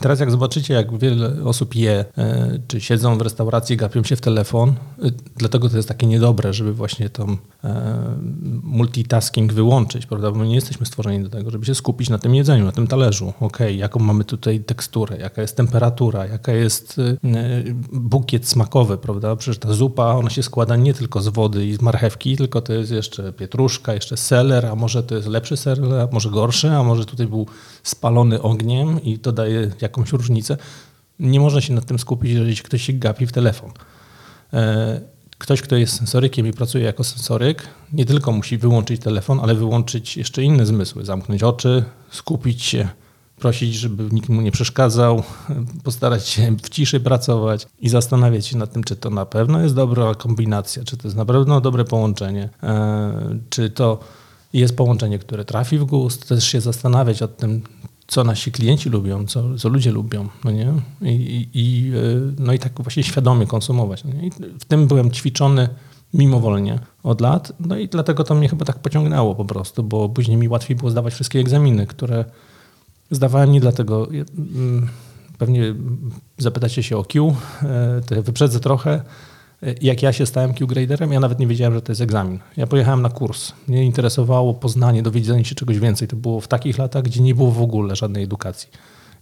Teraz 0.00 0.20
jak 0.20 0.30
zobaczycie, 0.30 0.74
jak 0.74 0.98
wiele 0.98 1.44
osób 1.44 1.74
je, 1.74 2.04
e, 2.18 2.58
czy 2.68 2.80
siedzą 2.80 3.18
w 3.18 3.20
restauracji, 3.20 3.76
gapią 3.76 4.04
się 4.04 4.16
w 4.16 4.20
telefon, 4.20 4.68
e, 4.68 4.74
dlatego 5.36 5.68
to 5.68 5.76
jest 5.76 5.88
takie 5.88 6.06
niedobre, 6.06 6.52
żeby 6.52 6.72
właśnie 6.72 7.10
tą 7.10 7.36
e, 7.64 8.02
multitasking 8.62 9.52
wyłączyć, 9.52 10.06
prawda? 10.06 10.30
Bo 10.30 10.38
my 10.38 10.48
nie 10.48 10.54
jesteśmy 10.54 10.86
stworzeni 10.86 11.22
do 11.22 11.30
tego, 11.30 11.50
żeby 11.50 11.66
się 11.66 11.74
skupić 11.74 12.08
na 12.08 12.18
tym 12.18 12.34
jedzeniu, 12.34 12.64
na 12.64 12.72
tym 12.72 12.86
talerzu. 12.86 13.32
Ok, 13.40 13.58
jaką 13.76 14.00
mamy 14.00 14.24
tutaj 14.24 14.60
teksturę, 14.60 15.18
jaka 15.18 15.42
jest 15.42 15.56
temperatura, 15.56 16.26
jaka 16.26 16.52
jest 16.52 17.00
bukiet 17.92 18.48
smakowy, 18.48 18.98
prawda? 18.98 19.36
Przecież 19.36 19.58
ta 19.58 19.72
zupa, 19.72 20.04
ona 20.04 20.30
się 20.30 20.42
składa 20.42 20.76
nie 20.76 20.94
tylko 20.94 21.20
z 21.20 21.28
wody 21.28 21.66
i 21.66 21.74
z 21.74 21.80
marchewki, 21.80 22.36
tylko 22.36 22.60
to 22.60 22.72
jest 22.72 22.90
jeszcze 22.90 23.32
pietruszka, 23.32 23.94
jeszcze 23.94 24.16
seler, 24.16 24.66
a 24.66 24.74
może 24.74 25.02
to 25.02 25.14
jest 25.14 25.28
lepszy 25.28 25.56
seler, 25.56 25.94
a 25.94 26.08
może 26.12 26.30
gorszy, 26.30 26.70
a 26.70 26.82
może 26.82 27.04
tutaj 27.04 27.26
był 27.26 27.46
spalony 27.82 28.42
ogniem 28.42 29.02
i 29.02 29.18
to 29.18 29.32
daje 29.32 29.70
jakąś 29.80 30.12
różnicę. 30.12 30.56
Nie 31.18 31.40
można 31.40 31.60
się 31.60 31.74
nad 31.74 31.84
tym 31.84 31.98
skupić, 31.98 32.30
jeżeli 32.30 32.56
ktoś 32.56 32.82
się 32.82 32.92
gapi 32.92 33.26
w 33.26 33.32
telefon. 33.32 33.70
E, 34.52 35.00
ktoś, 35.38 35.62
kto 35.62 35.76
jest 35.76 35.96
sensorykiem 35.96 36.46
i 36.46 36.52
pracuje 36.52 36.84
jako 36.84 37.04
sensoryk, 37.04 37.66
nie 37.92 38.04
tylko 38.04 38.32
musi 38.32 38.58
wyłączyć 38.58 39.00
telefon, 39.00 39.40
ale 39.42 39.54
wyłączyć 39.54 40.16
jeszcze 40.16 40.42
inne 40.42 40.66
zmysły, 40.66 41.04
zamknąć 41.04 41.42
oczy, 41.42 41.84
skupić 42.10 42.62
się, 42.62 42.88
prosić, 43.40 43.74
żeby 43.74 44.08
nikt 44.12 44.28
mu 44.28 44.40
nie 44.40 44.52
przeszkadzał, 44.52 45.22
postarać 45.84 46.28
się 46.28 46.56
w 46.62 46.68
ciszy 46.68 47.00
pracować 47.00 47.66
i 47.78 47.88
zastanawiać 47.88 48.46
się 48.46 48.58
nad 48.58 48.72
tym, 48.72 48.84
czy 48.84 48.96
to 48.96 49.10
na 49.10 49.26
pewno 49.26 49.60
jest 49.62 49.74
dobra 49.74 50.14
kombinacja, 50.14 50.84
czy 50.84 50.96
to 50.96 51.08
jest 51.08 51.16
na 51.16 51.24
pewno 51.24 51.60
dobre 51.60 51.84
połączenie, 51.84 52.48
e, 52.62 53.38
czy 53.50 53.70
to 53.70 53.98
jest 54.52 54.76
połączenie, 54.76 55.18
które 55.18 55.44
trafi 55.44 55.78
w 55.78 55.84
gust, 55.84 56.28
też 56.28 56.44
się 56.44 56.60
zastanawiać 56.60 57.20
nad 57.20 57.36
tym, 57.36 57.62
co 58.06 58.24
nasi 58.24 58.52
klienci 58.52 58.90
lubią, 58.90 59.26
co, 59.26 59.58
co 59.58 59.68
ludzie 59.68 59.92
lubią, 59.92 60.28
no 60.44 60.50
nie? 60.50 60.72
I, 61.02 61.48
i, 61.54 61.92
y, 61.94 62.32
no 62.38 62.52
i 62.52 62.58
tak 62.58 62.72
właśnie 62.82 63.02
świadomie 63.02 63.46
konsumować. 63.46 64.04
No? 64.04 64.10
I 64.22 64.30
w 64.60 64.64
tym 64.64 64.86
byłem 64.86 65.10
ćwiczony 65.10 65.68
mimowolnie 66.14 66.78
od 67.02 67.20
lat, 67.20 67.52
no 67.60 67.76
i 67.76 67.88
dlatego 67.88 68.24
to 68.24 68.34
mnie 68.34 68.48
chyba 68.48 68.64
tak 68.64 68.78
pociągnęło 68.78 69.34
po 69.34 69.44
prostu, 69.44 69.82
bo 69.82 70.08
później 70.08 70.36
mi 70.36 70.48
łatwiej 70.48 70.76
było 70.76 70.90
zdawać 70.90 71.14
wszystkie 71.14 71.40
egzaminy, 71.40 71.86
które 71.86 72.24
zdawałem 73.10 73.52
nie 73.52 73.60
dlatego, 73.60 74.08
mm, 74.08 74.88
pewnie 75.38 75.74
zapytacie 76.38 76.82
się 76.82 76.96
o 76.96 77.04
Q, 77.04 77.36
e, 77.62 78.00
to 78.06 78.14
ja 78.14 78.22
wyprzedzę 78.22 78.60
trochę, 78.60 79.02
jak 79.82 80.02
ja 80.02 80.12
się 80.12 80.26
stałem 80.26 80.54
Q-graderem, 80.54 81.12
ja 81.12 81.20
nawet 81.20 81.38
nie 81.38 81.46
wiedziałem, 81.46 81.74
że 81.74 81.82
to 81.82 81.92
jest 81.92 82.00
egzamin. 82.00 82.38
Ja 82.56 82.66
pojechałem 82.66 83.02
na 83.02 83.08
kurs. 83.08 83.52
Mnie 83.68 83.84
interesowało 83.84 84.54
poznanie, 84.54 85.02
dowiedzenie 85.02 85.44
się 85.44 85.54
czegoś 85.54 85.78
więcej. 85.78 86.08
To 86.08 86.16
było 86.16 86.40
w 86.40 86.48
takich 86.48 86.78
latach, 86.78 87.02
gdzie 87.02 87.20
nie 87.22 87.34
było 87.34 87.50
w 87.50 87.62
ogóle 87.62 87.96
żadnej 87.96 88.24
edukacji. 88.24 88.68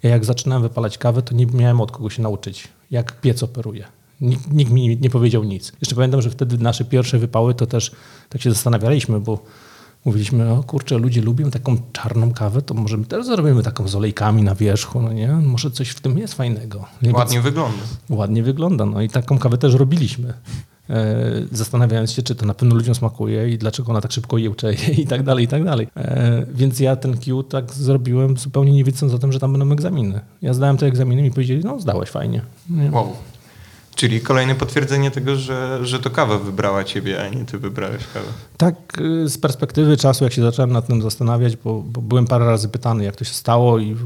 Ja 0.03 0.11
jak 0.11 0.25
zaczynałem 0.25 0.63
wypalać 0.63 0.99
kawę, 0.99 1.23
to 1.23 1.35
nie 1.35 1.47
miałem 1.47 1.81
od 1.81 1.93
kogo 1.93 2.11
się 2.11 2.23
nauczyć, 2.23 2.69
jak 2.91 3.21
piec 3.21 3.43
operuje. 3.43 3.85
Nikt, 4.21 4.53
nikt 4.53 4.71
mi 4.71 4.99
nie 5.01 5.11
powiedział 5.11 5.45
nic. 5.45 5.73
Jeszcze 5.81 5.95
pamiętam, 5.95 6.23
że 6.23 6.31
wtedy 6.31 6.59
nasze 6.59 6.85
pierwsze 6.85 7.19
wypały 7.19 7.55
to 7.55 7.67
też 7.67 7.93
tak 8.29 8.43
się 8.43 8.51
zastanawialiśmy, 8.51 9.21
bo 9.21 9.45
mówiliśmy, 10.05 10.53
o 10.53 10.63
kurczę, 10.63 10.99
ludzie 10.99 11.23
lubią 11.23 11.51
taką 11.51 11.77
czarną 11.93 12.33
kawę, 12.33 12.63
to 12.63 12.75
może 12.75 12.97
my 12.97 13.05
też 13.05 13.27
zrobimy 13.27 13.63
taką 13.63 13.89
z 13.89 13.95
olejkami 13.95 14.43
na 14.43 14.55
wierzchu, 14.55 15.03
no 15.03 15.13
nie? 15.13 15.29
Może 15.29 15.71
coś 15.71 15.89
w 15.91 16.01
tym 16.01 16.19
jest 16.19 16.35
fajnego. 16.35 16.85
Ładnie 17.13 17.35
Więc, 17.35 17.45
wygląda. 17.45 17.83
Ładnie 18.11 18.43
wygląda, 18.43 18.87
no 18.87 19.03
i 19.03 19.09
taką 19.09 19.39
kawę 19.39 19.59
też 19.59 19.75
robiliśmy. 19.75 20.35
E, 20.91 21.17
zastanawiając 21.53 22.13
się, 22.13 22.23
czy 22.23 22.35
to 22.35 22.47
na 22.47 22.55
pewno 22.55 22.75
ludziom 22.75 22.95
smakuje 22.95 23.51
i 23.51 23.59
dlaczego 23.59 23.91
ona 23.91 24.01
tak 24.01 24.13
szybko 24.13 24.39
jełczeje 24.39 24.79
i 25.03 25.07
tak 25.07 25.23
dalej, 25.23 25.45
i 25.45 25.49
tak 25.49 25.65
dalej. 25.65 25.89
E, 25.97 26.47
więc 26.55 26.81
ja 26.81 26.97
ten 26.97 27.19
Q 27.19 27.43
tak 27.43 27.75
zrobiłem 27.75 28.37
zupełnie 28.37 28.73
nie 28.73 28.85
wiedząc 28.85 29.15
o 29.15 29.19
tym, 29.19 29.33
że 29.33 29.41
tam 29.41 29.53
będą 29.53 29.73
egzaminy. 29.73 30.21
Ja 30.43 30.55
zdałem 30.55 30.77
te 30.77 30.87
egzaminy 30.87 31.27
i 31.27 31.31
powiedzieli, 31.31 31.65
no 31.65 31.81
zdałeś 31.81 32.11
fajnie. 32.11 32.43
Nie? 32.71 32.91
Wow. 32.91 33.13
Czyli 33.99 34.21
kolejne 34.21 34.55
potwierdzenie 34.55 35.11
tego, 35.11 35.37
że, 35.37 35.79
że 35.83 36.01
to 36.01 36.11
kawa 36.11 36.39
wybrała 36.39 36.85
ciebie, 36.85 37.23
a 37.23 37.29
nie 37.29 37.45
ty 37.45 37.59
wybrałeś 37.59 38.03
kawę. 38.15 38.27
Tak, 38.57 39.01
y, 39.01 39.29
z 39.29 39.39
perspektywy 39.39 39.97
czasu, 39.97 40.25
jak 40.25 40.33
się 40.33 40.43
zacząłem 40.43 40.73
nad 40.73 40.87
tym 40.87 41.03
zastanawiać, 41.03 41.57
bo, 41.57 41.83
bo 41.83 42.03
byłem 42.03 42.27
parę 42.27 42.47
razy 42.47 42.69
pytany, 42.69 43.05
jak 43.05 43.17
to 43.17 43.25
się 43.25 43.35
stało 43.35 43.79
i 43.79 43.97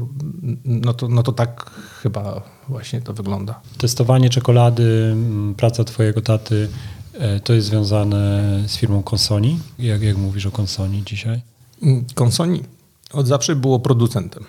no 0.65 0.93
to, 0.93 1.07
no 1.07 1.23
to 1.23 1.31
tak 1.31 1.71
chyba 2.01 2.41
właśnie 2.69 3.01
to 3.01 3.13
wygląda. 3.13 3.59
Testowanie 3.77 4.29
czekolady, 4.29 5.15
praca 5.57 5.83
twojego 5.83 6.21
taty, 6.21 6.67
e, 7.13 7.39
to 7.39 7.53
jest 7.53 7.67
związane 7.67 8.43
z 8.67 8.77
firmą 8.77 9.03
Consoni? 9.11 9.59
Jak, 9.79 10.01
jak 10.01 10.17
mówisz 10.17 10.45
o 10.45 10.51
Consoni 10.61 11.03
dzisiaj? 11.03 11.41
Consoni 12.19 12.63
od 13.11 13.27
zawsze 13.27 13.55
było 13.55 13.79
producentem. 13.79 14.43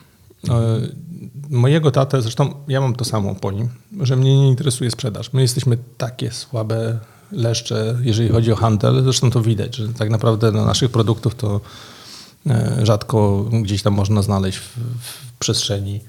Mojego 1.51 1.91
tatę, 1.91 2.23
zresztą 2.23 2.55
ja 2.69 2.81
mam 2.81 2.95
to 2.95 3.05
samo 3.05 3.35
po 3.35 3.53
nim, 3.53 3.69
że 4.01 4.17
mnie 4.17 4.37
nie 4.37 4.49
interesuje 4.49 4.91
sprzedaż. 4.91 5.33
My 5.33 5.43
jesteśmy 5.43 5.79
takie 5.97 6.33
słabe 6.33 6.99
leszcze, 7.33 7.99
jeżeli 8.03 8.29
chodzi 8.29 8.53
o 8.53 8.57
handel. 8.57 9.03
Zresztą 9.05 9.31
to 9.31 9.43
widać, 9.43 9.77
że 9.77 9.89
tak 9.89 10.11
naprawdę 10.11 10.53
na 10.53 10.65
naszych 10.65 10.91
produktów 10.91 11.35
to 11.35 11.61
e, 12.47 12.87
rzadko 12.87 13.45
gdzieś 13.63 13.83
tam 13.83 13.95
można 13.95 14.23
znaleźć 14.23 14.59
w, 14.59 14.79
w 15.01 15.33
przestrzeni 15.39 16.01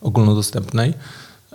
ogólnodostępnej, 0.00 0.94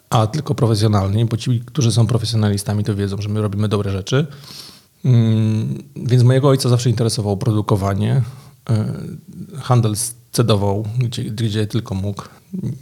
a 0.10 0.28
tylko 0.28 0.56
profesjonalnej, 0.56 1.26
bo 1.26 1.38
ci, 1.38 1.64
którzy 1.66 1.92
są 1.92 2.08
profesjonalistami, 2.08 2.84
to 2.84 2.96
wiedzą, 2.96 3.22
że 3.22 3.30
my 3.30 3.42
robimy 3.42 3.68
dobre 3.68 3.92
rzeczy. 3.92 4.28
Mm, 5.06 5.84
więc 5.96 6.24
mojego 6.24 6.50
ojca 6.50 6.70
zawsze 6.70 6.90
interesowało 6.90 7.38
produkowanie, 7.38 8.22
e, 8.70 8.94
handel 9.62 9.96
cedował, 10.32 10.88
gdzie, 10.98 11.24
gdzie 11.24 11.68
tylko 11.68 11.96
mógł 11.96 12.24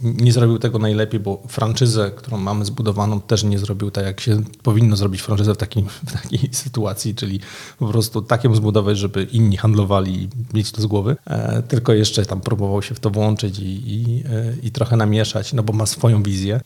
nie 0.02 0.32
zrobił 0.32 0.58
tego 0.58 0.78
najlepiej, 0.78 1.20
bo 1.20 1.42
franczyzę, 1.48 2.10
którą 2.16 2.38
mamy 2.38 2.64
zbudowaną, 2.64 3.20
też 3.20 3.44
nie 3.44 3.58
zrobił 3.58 3.90
tak, 3.90 4.04
jak 4.04 4.20
się 4.20 4.42
powinno 4.62 4.96
zrobić 4.96 5.20
franczyzę 5.20 5.54
w 5.54 5.56
takiej, 5.56 5.84
w 6.06 6.12
takiej 6.12 6.48
sytuacji, 6.64 7.14
czyli 7.14 7.40
po 7.78 7.86
prostu 7.86 8.22
tak 8.22 8.44
ją 8.44 8.54
zbudować, 8.54 8.98
żeby 8.98 9.24
inni 9.24 9.56
handlowali 9.56 10.22
i 10.22 10.28
mieć 10.54 10.72
to 10.72 10.82
z 10.82 10.86
głowy. 10.86 11.16
E, 11.26 11.62
tylko 11.62 11.92
jeszcze 11.92 12.26
tam 12.26 12.40
próbował 12.40 12.82
się 12.82 12.94
w 12.94 13.00
to 13.00 13.10
włączyć 13.10 13.58
i, 13.58 13.92
i, 13.92 14.22
e, 14.26 14.54
i 14.62 14.70
trochę 14.70 14.96
namieszać, 14.96 15.52
no 15.52 15.62
bo 15.62 15.72
ma 15.72 15.86
swoją 15.86 16.22
wizję. 16.22 16.54
E, 16.54 16.62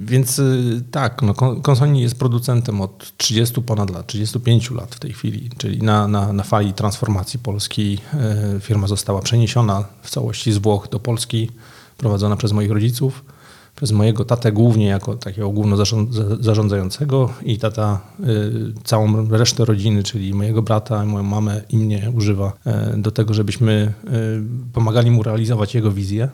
więc 0.00 0.38
e, 0.38 0.42
tak, 0.90 1.22
no, 1.22 1.34
Konsoni 1.62 2.02
jest 2.02 2.18
producentem 2.18 2.80
od 2.80 3.16
30 3.16 3.62
ponad 3.62 3.90
lat, 3.90 4.06
35 4.06 4.70
lat 4.70 4.94
w 4.94 5.00
tej 5.00 5.12
chwili, 5.12 5.50
czyli 5.58 5.78
na, 5.78 6.08
na, 6.08 6.32
na 6.32 6.42
fali 6.42 6.72
transformacji 6.72 7.38
polskiej 7.38 7.98
e, 8.14 8.60
firma 8.60 8.86
została 8.86 9.20
przeniesiona 9.20 9.84
w 10.02 10.10
całości 10.10 10.52
z 10.52 10.58
Włoch 10.58 10.88
do 10.88 11.00
Polski 11.00 11.50
prowadzona 11.96 12.36
przez 12.36 12.52
moich 12.52 12.70
rodziców, 12.70 13.24
przez 13.76 13.92
mojego 13.92 14.24
tatę 14.24 14.52
głównie 14.52 14.86
jako 14.86 15.16
takiego 15.16 15.50
główno 15.50 15.76
zarządzającego 16.40 17.30
i 17.42 17.58
tata 17.58 18.00
y, 18.20 18.72
całą 18.84 19.28
resztę 19.28 19.64
rodziny, 19.64 20.02
czyli 20.02 20.34
mojego 20.34 20.62
brata, 20.62 21.04
moją 21.04 21.24
mamę 21.24 21.62
i 21.70 21.76
mnie 21.76 22.12
używa 22.14 22.52
y, 22.94 23.00
do 23.00 23.10
tego, 23.10 23.34
żebyśmy 23.34 23.92
y, 24.04 24.72
pomagali 24.72 25.10
mu 25.10 25.22
realizować 25.22 25.74
jego 25.74 25.92
wizję 25.92 26.28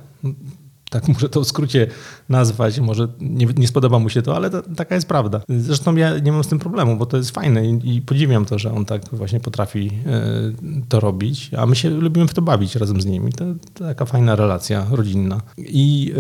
tak 0.91 1.09
muszę 1.13 1.29
to 1.29 1.41
w 1.41 1.47
skrócie 1.47 1.87
nazwać, 2.29 2.81
może 2.81 3.09
nie, 3.21 3.47
nie 3.57 3.69
spodoba 3.69 3.99
mu 3.99 4.09
się 4.09 4.23
to, 4.23 4.37
ale 4.37 4.51
taka 4.77 4.95
jest 4.95 5.09
prawda. 5.09 5.41
Zresztą 5.49 5.97
ja 5.97 6.19
nie 6.19 6.33
mam 6.33 6.45
z 6.45 6.49
tym 6.49 6.59
problemu, 6.59 6.97
bo 6.97 7.07
to 7.07 7.17
jest 7.17 7.31
fajne 7.31 7.67
i, 7.67 7.97
i 7.97 8.03
podziwiam 8.03 8.45
to, 8.45 8.59
że 8.59 8.73
on 8.73 8.85
tak 8.85 9.03
właśnie 9.13 9.41
potrafi 9.41 9.87
y, 9.87 10.87
to 10.89 11.01
robić, 11.01 11.51
a 11.59 11.67
my 11.67 11.77
się 11.77 11.91
lubimy 11.91 12.29
w 12.29 12.35
to 12.35 12.43
bawić 12.43 12.77
razem 12.77 13.01
z 13.01 13.07
nimi. 13.07 13.33
To, 13.33 13.45
to 13.75 13.85
taka 13.85 14.05
fajna 14.05 14.37
relacja 14.37 14.87
rodzinna. 14.91 15.41
I 15.59 16.13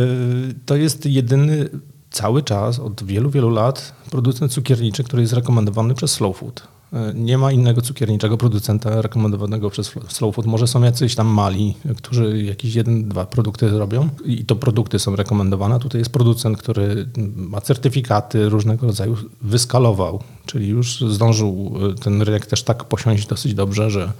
y, 0.50 0.54
to 0.66 0.76
jest 0.76 1.06
jedyny 1.06 1.68
cały 2.10 2.42
czas, 2.42 2.78
od 2.78 3.04
wielu, 3.04 3.30
wielu 3.30 3.50
lat 3.50 3.94
producent 4.10 4.52
cukierniczy, 4.52 5.04
który 5.04 5.22
jest 5.22 5.34
rekomendowany 5.34 5.94
przez 5.94 6.10
Slow 6.10 6.36
Food. 6.36 6.62
Nie 7.14 7.38
ma 7.38 7.52
innego 7.52 7.82
cukierniczego 7.82 8.36
producenta 8.36 9.02
rekomendowanego 9.02 9.70
przez 9.70 9.92
Slow 10.08 10.34
Food. 10.34 10.46
Może 10.46 10.66
są 10.66 10.82
jacyś 10.82 11.14
tam 11.14 11.26
mali, 11.26 11.74
którzy 11.96 12.42
jakieś 12.42 12.74
jeden, 12.74 13.08
dwa 13.08 13.26
produkty 13.26 13.70
zrobią 13.70 14.08
i 14.24 14.44
to 14.44 14.56
produkty 14.56 14.98
są 14.98 15.16
rekomendowane. 15.16 15.78
Tutaj 15.78 16.00
jest 16.00 16.12
producent, 16.12 16.58
który 16.58 17.08
ma 17.36 17.60
certyfikaty 17.60 18.48
różnego 18.48 18.86
rodzaju, 18.86 19.16
wyskalował, 19.42 20.22
czyli 20.46 20.68
już 20.68 21.00
zdążył 21.00 21.72
ten 22.02 22.22
rynek 22.22 22.46
też 22.46 22.62
tak 22.62 22.84
posiąść 22.84 23.26
dosyć 23.26 23.54
dobrze, 23.54 23.90
że 23.90 24.12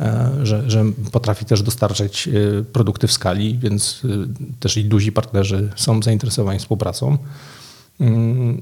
e, 0.00 0.30
że, 0.42 0.70
że, 0.70 0.84
potrafi 1.12 1.44
też 1.44 1.62
dostarczać 1.62 2.28
e, 2.28 2.64
produkty 2.64 3.06
w 3.06 3.12
skali, 3.12 3.58
więc 3.58 4.02
e, 4.04 4.08
też 4.60 4.76
i 4.76 4.84
duzi 4.84 5.12
partnerzy 5.12 5.70
są 5.76 6.02
zainteresowani 6.02 6.58
współpracą 6.58 7.18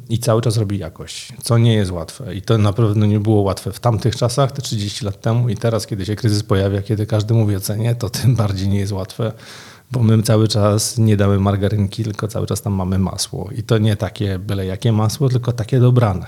i 0.09 0.19
cały 0.19 0.43
czas 0.43 0.57
robi 0.57 0.79
jakość, 0.79 1.33
co 1.43 1.59
nie 1.59 1.75
jest 1.75 1.91
łatwe. 1.91 2.35
I 2.35 2.43
to 2.43 2.59
na 2.59 2.73
pewno 2.73 3.07
nie 3.07 3.21
było 3.21 3.43
łatwe 3.43 3.73
w 3.73 3.81
tamtych 3.81 4.17
czasach, 4.17 4.53
te 4.53 4.63
30 4.63 5.05
lat 5.05 5.21
temu 5.21 5.49
i 5.49 5.57
teraz, 5.57 5.87
kiedy 5.87 6.07
się 6.07 6.17
kryzys 6.17 6.43
pojawia, 6.43 6.83
kiedy 6.83 7.07
każdy 7.07 7.35
mówi 7.35 7.57
o 7.57 7.61
cenie, 7.61 7.95
to 7.95 8.11
tym 8.11 8.37
bardziej 8.43 8.69
nie 8.69 8.79
jest 8.79 8.93
łatwe, 8.93 9.33
bo 9.93 10.03
my 10.03 10.23
cały 10.23 10.49
czas 10.49 10.99
nie 10.99 11.17
damy 11.17 11.39
margarynki, 11.39 12.05
tylko 12.05 12.29
cały 12.29 12.47
czas 12.47 12.63
tam 12.63 12.73
mamy 12.73 12.99
masło. 12.99 13.51
I 13.57 13.63
to 13.63 13.79
nie 13.79 13.97
takie 13.97 14.39
byle 14.39 14.67
jakie 14.67 14.93
masło, 14.93 15.29
tylko 15.29 15.53
takie 15.53 15.81
dobrane. 15.81 16.27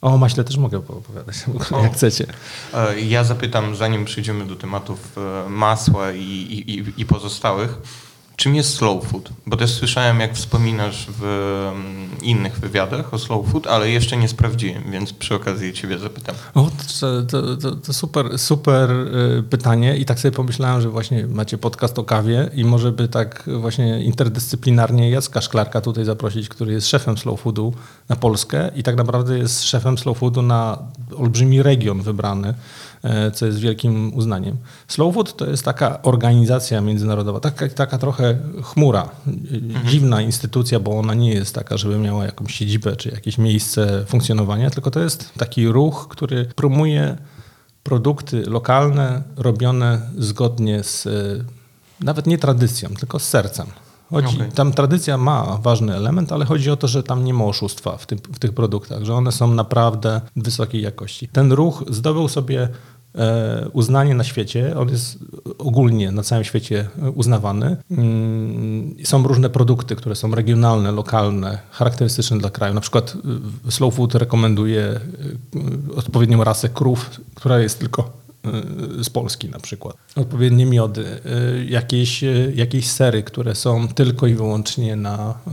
O 0.00 0.18
maśle 0.18 0.44
też 0.44 0.56
mogę 0.56 0.78
opowiadać, 0.78 1.36
jak 1.82 1.94
chcecie. 1.94 2.26
E, 2.74 3.00
ja 3.00 3.24
zapytam, 3.24 3.76
zanim 3.76 4.04
przejdziemy 4.04 4.46
do 4.46 4.56
tematów 4.56 5.18
e, 5.46 5.48
masła 5.48 6.12
i, 6.12 6.22
i, 6.22 7.00
i 7.00 7.06
pozostałych, 7.06 7.78
Czym 8.38 8.54
jest 8.54 8.74
slow 8.74 9.04
food? 9.04 9.28
Bo 9.46 9.56
też 9.56 9.70
słyszałem, 9.70 10.20
jak 10.20 10.34
wspominasz 10.34 11.06
w 11.18 11.24
mm, 11.74 12.08
innych 12.22 12.60
wywiadach 12.60 13.14
o 13.14 13.18
slow 13.18 13.46
food, 13.46 13.66
ale 13.66 13.90
jeszcze 13.90 14.16
nie 14.16 14.28
sprawdziłem, 14.28 14.90
więc 14.90 15.12
przy 15.12 15.34
okazji 15.34 15.72
ciebie 15.72 15.98
zapytam. 15.98 16.34
O, 16.54 16.70
to, 17.00 17.22
to, 17.56 17.76
to, 17.76 17.92
super, 17.92 18.38
super 18.38 18.90
y, 18.90 19.42
pytanie 19.42 19.96
i 19.96 20.04
tak 20.04 20.20
sobie 20.20 20.32
pomyślałem, 20.32 20.80
że 20.80 20.88
właśnie 20.88 21.26
macie 21.26 21.58
podcast 21.58 21.98
o 21.98 22.04
kawie 22.04 22.50
i 22.54 22.64
może 22.64 22.92
by 22.92 23.08
tak 23.08 23.50
właśnie 23.60 24.04
interdyscyplinarnie 24.04 25.10
Jacka 25.10 25.40
Szklarka 25.40 25.80
tutaj 25.80 26.04
zaprosić, 26.04 26.48
który 26.48 26.72
jest 26.72 26.88
szefem 26.88 27.18
slow 27.18 27.40
foodu 27.40 27.74
na 28.08 28.16
Polskę 28.16 28.70
i 28.76 28.82
tak 28.82 28.96
naprawdę 28.96 29.38
jest 29.38 29.64
szefem 29.64 29.98
slow 29.98 30.18
foodu 30.18 30.42
na 30.42 30.78
olbrzymi 31.16 31.62
region 31.62 32.02
wybrany. 32.02 32.54
E, 33.02 33.30
co 33.30 33.46
jest 33.46 33.58
wielkim 33.58 34.14
uznaniem. 34.14 34.56
Slow 34.88 35.14
Food 35.14 35.36
to 35.36 35.50
jest 35.50 35.64
taka 35.64 36.02
organizacja 36.02 36.80
międzynarodowa, 36.80 37.40
taka, 37.40 37.68
taka 37.68 37.98
trochę 37.98 38.38
chmura, 38.62 39.08
mhm. 39.26 39.86
dziwna 39.86 40.22
instytucja, 40.22 40.80
bo 40.80 40.98
ona 40.98 41.14
nie 41.14 41.30
jest 41.30 41.54
taka, 41.54 41.76
żeby 41.76 41.98
miała 41.98 42.24
jakąś 42.24 42.54
siedzibę 42.54 42.96
czy 42.96 43.08
jakieś 43.08 43.38
miejsce 43.38 44.04
funkcjonowania, 44.06 44.70
tylko 44.70 44.90
to 44.90 45.00
jest 45.00 45.34
taki 45.34 45.68
ruch, 45.68 46.08
który 46.10 46.44
promuje 46.44 47.16
produkty 47.82 48.42
lokalne, 48.42 49.22
robione 49.36 50.00
zgodnie 50.18 50.82
z 50.82 51.06
e, 51.06 51.10
nawet 52.00 52.26
nie 52.26 52.38
tradycją, 52.38 52.88
tylko 52.88 53.18
z 53.18 53.28
sercem. 53.28 53.66
Chodzi, 54.10 54.36
okay. 54.36 54.52
Tam 54.52 54.72
tradycja 54.72 55.16
ma 55.16 55.58
ważny 55.62 55.96
element, 55.96 56.32
ale 56.32 56.44
chodzi 56.44 56.70
o 56.70 56.76
to, 56.76 56.88
że 56.88 57.02
tam 57.02 57.24
nie 57.24 57.34
ma 57.34 57.44
oszustwa 57.44 57.96
w, 57.96 58.06
tym, 58.06 58.18
w 58.18 58.38
tych 58.38 58.52
produktach, 58.52 59.04
że 59.04 59.14
one 59.14 59.32
są 59.32 59.54
naprawdę 59.54 60.20
wysokiej 60.36 60.82
jakości. 60.82 61.28
Ten 61.28 61.52
ruch 61.52 61.84
zdobył 61.90 62.28
sobie 62.28 62.68
e, 63.14 63.68
uznanie 63.72 64.14
na 64.14 64.24
świecie, 64.24 64.74
on 64.78 64.88
jest 64.88 65.18
ogólnie 65.58 66.12
na 66.12 66.22
całym 66.22 66.44
świecie 66.44 66.88
uznawany. 67.14 67.76
Mm, 67.90 68.94
Są 69.04 69.22
różne 69.22 69.50
produkty, 69.50 69.96
które 69.96 70.14
są 70.14 70.34
regionalne, 70.34 70.92
lokalne, 70.92 71.58
charakterystyczne 71.70 72.38
dla 72.38 72.50
kraju. 72.50 72.74
Na 72.74 72.80
przykład 72.80 73.16
y, 73.68 73.72
Slow 73.72 73.94
Food 73.94 74.14
rekomenduje 74.14 75.00
odpowiednią 75.96 76.44
rasę 76.44 76.68
krów, 76.68 77.10
która 77.34 77.58
jest 77.58 77.78
tylko 77.78 78.27
z 79.02 79.10
Polski 79.10 79.48
na 79.48 79.58
przykład. 79.58 79.96
Odpowiednie 80.16 80.66
miody, 80.66 81.04
y, 81.60 81.64
jakieś, 81.64 82.24
y, 82.24 82.52
jakieś 82.56 82.90
sery, 82.90 83.22
które 83.22 83.54
są 83.54 83.88
tylko 83.88 84.26
i 84.26 84.34
wyłącznie 84.34 84.96
na, 84.96 85.38
y, 85.46 85.50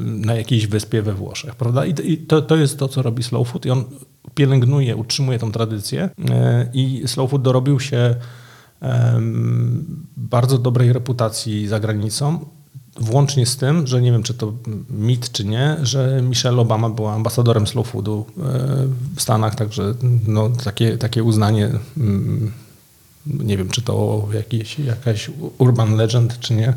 na 0.00 0.34
jakiejś 0.34 0.66
wyspie 0.66 1.02
we 1.02 1.14
Włoszech, 1.14 1.54
prawda? 1.54 1.86
I, 1.86 2.18
to, 2.18 2.42
to 2.42 2.56
jest 2.56 2.78
to, 2.78 2.88
co 2.88 3.02
robi 3.02 3.22
Slow 3.22 3.48
Food 3.48 3.66
i 3.66 3.70
on 3.70 3.84
pielęgnuje, 4.34 4.96
utrzymuje 4.96 5.38
tą 5.38 5.52
tradycję 5.52 6.10
y, 6.18 6.22
i 6.74 7.02
Slow 7.06 7.30
Food 7.30 7.42
dorobił 7.42 7.80
się 7.80 8.14
bardzo 10.16 10.58
dobrej 10.58 10.92
reputacji 10.92 11.66
za 11.66 11.80
granicą, 11.80 12.46
włącznie 13.00 13.46
z 13.46 13.56
tym, 13.56 13.86
że 13.86 14.02
nie 14.02 14.12
wiem, 14.12 14.22
czy 14.22 14.34
to 14.34 14.52
mit, 14.90 15.32
czy 15.32 15.44
nie, 15.44 15.76
że 15.82 16.22
Michelle 16.22 16.60
Obama 16.60 16.90
była 16.90 17.12
ambasadorem 17.12 17.66
Slow 17.66 17.86
Foodu 17.86 18.26
e, 18.28 18.42
w 19.16 19.22
Stanach, 19.22 19.54
także 19.54 19.94
no, 20.26 20.50
takie, 20.64 20.98
takie 20.98 21.24
uznanie, 21.24 21.70
mm, 21.96 22.52
nie 23.26 23.56
wiem, 23.56 23.68
czy 23.68 23.82
to 23.82 24.28
jakieś, 24.34 24.78
jakaś 24.78 25.30
urban 25.58 25.96
legend, 25.96 26.38
czy 26.40 26.54
nie, 26.54 26.74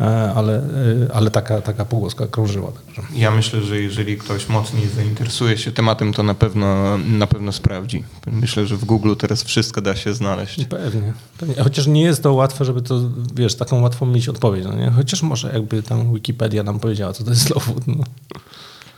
e, 0.00 0.32
ale, 0.36 0.56
e, 0.56 1.14
ale 1.14 1.30
taka, 1.30 1.60
taka 1.60 1.84
pogłoska 1.84 2.26
krążyła. 2.26 2.72
Także. 2.72 3.02
Ja 3.14 3.30
myślę, 3.30 3.62
że 3.62 3.80
jeżeli 3.80 4.18
ktoś 4.18 4.48
mocniej 4.48 4.88
zainteresuje 4.88 5.58
się 5.58 5.72
tematem, 5.72 6.12
to 6.12 6.22
na 6.22 6.34
pewno, 6.34 6.98
na 6.98 7.26
pewno 7.26 7.52
sprawdzi. 7.52 8.04
Myślę, 8.26 8.66
że 8.66 8.76
w 8.76 8.84
Google 8.84 9.14
teraz 9.18 9.42
wszystko 9.42 9.80
da 9.80 9.96
się 9.96 10.14
znaleźć. 10.14 10.64
Pewnie, 10.64 11.12
pewnie. 11.38 11.54
Chociaż 11.54 11.86
nie 11.86 12.02
jest 12.02 12.22
to 12.22 12.32
łatwe, 12.34 12.64
żeby 12.64 12.82
to, 12.82 13.00
wiesz, 13.34 13.54
taką 13.54 13.80
łatwą 13.80 14.06
mieć 14.06 14.28
odpowiedź, 14.28 14.64
no 14.64 14.74
nie? 14.74 14.90
Chociaż 14.90 15.22
może 15.22 15.52
jakby 15.52 15.82
tam 15.82 16.14
Wikipedia 16.14 16.62
nam 16.62 16.80
powiedziała, 16.80 17.12
co 17.12 17.24
to 17.24 17.30
jest 17.30 17.42
slow 17.42 17.64
food, 17.64 17.86
no. 17.86 18.04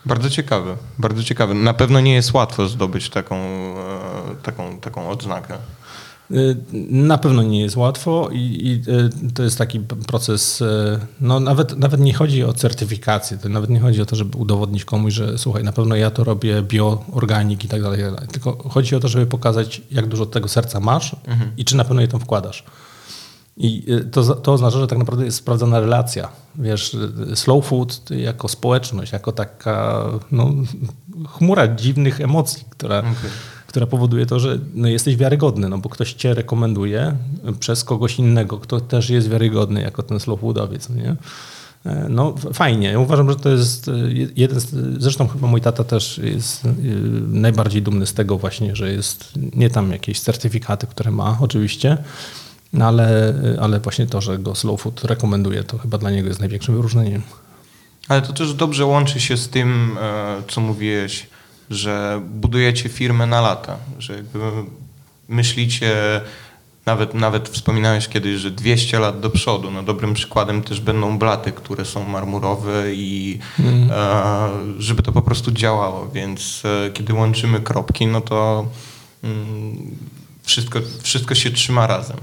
Bardzo 0.07 0.31
ciekawe, 0.31 0.77
bardzo 0.99 1.25
ciekawe. 1.25 1.55
Na 1.55 1.75
pewno 1.75 2.01
nie 2.01 2.15
jest 2.15 2.35
łatwo 2.35 2.69
zdobyć 2.69 3.11
taką, 3.11 3.37
e, 3.37 4.35
taką, 4.43 4.81
taką 4.81 5.09
odznakę. 5.09 5.59
Y, 6.31 6.57
Na 6.91 7.19
pewno 7.19 7.43
nie 7.43 7.61
jest 7.61 7.77
łatwo 7.77 8.29
i, 8.33 8.39
i 8.39 8.93
y, 8.93 9.33
to 9.35 9.43
jest 9.43 9.59
taki 9.59 9.81
proces, 9.81 10.61
y, 10.61 10.65
no 11.21 11.41
nawet, 11.41 11.79
nawet 11.79 12.01
nie 12.01 12.15
chodzi 12.15 12.45
o 12.45 12.53
certyfikację, 12.53 13.39
to 13.39 13.49
nawet 13.49 13.71
nie 13.71 13.81
chodzi 13.81 14.03
o 14.03 14.07
to, 14.07 14.17
żeby 14.17 14.39
udowodnić 14.39 14.85
komuś, 14.85 15.15
że 15.15 15.39
słuchaj, 15.39 15.65
na 15.65 15.73
pewno 15.73 15.97
ja 15.97 16.11
to 16.11 16.25
robię 16.25 16.63
bio, 16.63 17.05
organik 17.13 17.65
i 17.65 17.69
tak 17.69 17.83
dalej, 17.83 18.01
i 18.01 18.03
tak 18.03 18.15
dalej. 18.15 18.29
tylko 18.29 18.69
chodzi 18.69 18.97
o 18.97 19.01
to, 19.01 19.09
żeby 19.09 19.27
pokazać, 19.27 19.83
jak 19.91 20.07
dużo 20.07 20.27
tego 20.27 20.49
serca 20.49 20.81
masz 20.81 21.17
i 21.57 21.65
czy 21.65 21.77
na 21.77 21.85
pewno 21.85 22.01
je 22.01 22.09
tam 22.09 22.21
wkładasz. 22.21 22.65
I 23.61 23.93
y, 23.93 24.05
to, 24.05 24.35
to 24.35 24.53
oznacza, 24.53 24.79
że 24.79 24.87
tak 24.87 24.99
naprawdę 24.99 25.25
jest 25.25 25.37
sprawdzona 25.37 25.81
relacja. 25.81 26.29
Wiesz, 26.55 26.95
y, 27.33 27.37
slow 27.37 27.65
food 27.67 28.11
jako 28.11 28.49
społeczność, 28.49 29.13
jako 29.13 29.33
taka 29.33 30.05
no, 30.33 30.51
chmura 31.29 31.69
dziwnych 31.69 32.21
emocji, 32.21 32.65
która, 32.71 33.03
która 33.67 33.87
powoduje 33.87 34.27
to, 34.27 34.41
że 34.41 34.59
no, 34.75 34.89
jesteś 34.89 35.17
wiarygodny, 35.17 35.69
no 35.69 35.79
bo 35.79 35.89
ktoś 35.89 36.13
cię 36.13 36.35
rekomenduje 36.35 37.17
przez 37.61 37.85
kogoś 37.85 38.19
innego, 38.19 38.59
kto 38.59 38.81
też 38.81 39.11
jest 39.11 39.29
wiarygodny 39.29 39.83
jako 39.83 40.03
ten 40.03 40.21
slow 40.21 40.41
foodowiec, 40.41 40.89
no 40.89 40.95
nie? 40.97 41.17
E, 41.87 42.07
No 42.09 42.35
fajnie. 42.53 42.93
Ja 42.93 42.99
uważam, 42.99 43.31
że 43.31 43.37
to 43.37 43.49
jest 43.49 43.87
je- 44.09 44.29
jeden 44.37 44.61
z, 44.61 44.67
zresztą 45.03 45.29
chyba 45.29 45.47
mój 45.47 45.61
tata 45.61 45.85
też 45.85 46.19
jest 46.19 46.63
najbardziej 47.29 47.83
dumny 47.83 48.07
z 48.07 48.15
tego 48.15 48.39
właśnie, 48.39 48.77
że 48.77 48.93
jest 48.93 49.33
nie 49.55 49.71
tam 49.71 49.91
jakieś 49.93 50.21
certyfikaty, 50.21 50.87
które 50.87 51.11
ma 51.11 51.39
oczywiście, 51.41 51.99
no 52.73 52.87
ale, 52.87 53.35
ale 53.61 53.81
właśnie 53.81 54.07
to, 54.07 54.21
że 54.21 54.39
go 54.39 54.55
Slow 54.55 54.81
Food 54.81 55.05
rekomenduje, 55.05 55.65
to 55.65 55.79
chyba 55.79 55.99
dla 55.99 56.11
niego 56.11 56.29
jest 56.29 56.41
największym 56.41 56.75
wyróżnieniem. 56.75 57.23
Ale 58.09 58.23
to 58.23 58.33
też 58.33 58.55
dobrze 58.55 58.85
łączy 58.85 59.21
się 59.21 59.37
z 59.37 59.49
tym, 59.49 59.99
e, 60.01 60.43
co 60.49 60.61
mówiłeś, 60.61 61.27
że 61.71 62.23
budujecie 62.31 62.89
firmę 62.89 63.27
na 63.27 63.41
lata, 63.41 63.77
że 63.99 64.17
jakby 64.17 64.39
myślicie, 65.29 66.21
nawet, 66.87 67.15
nawet 67.15 67.49
wspominałeś 67.49 68.09
kiedyś, 68.09 68.41
że 68.41 68.51
200 68.51 68.99
lat 68.99 69.21
do 69.21 69.31
przodu. 69.31 69.71
No 69.71 69.83
dobrym 69.83 70.15
przykładem 70.15 70.63
też 70.63 70.81
będą 70.81 71.19
blaty, 71.19 71.53
które 71.53 71.85
są 71.85 72.05
marmurowe 72.05 72.95
i 72.95 73.39
e, 73.91 74.49
żeby 74.79 75.03
to 75.03 75.13
po 75.13 75.23
prostu 75.23 75.53
działało, 75.53 76.09
więc 76.09 76.63
e, 76.65 76.91
kiedy 76.91 77.15
łączymy 77.15 77.61
kropki, 77.61 78.07
no 78.07 78.21
to 78.21 78.67
mm, 79.25 79.77
wszystko, 80.43 80.81
wszystko 81.03 81.35
się 81.35 81.51
trzyma 81.51 81.87
razem. 81.87 82.17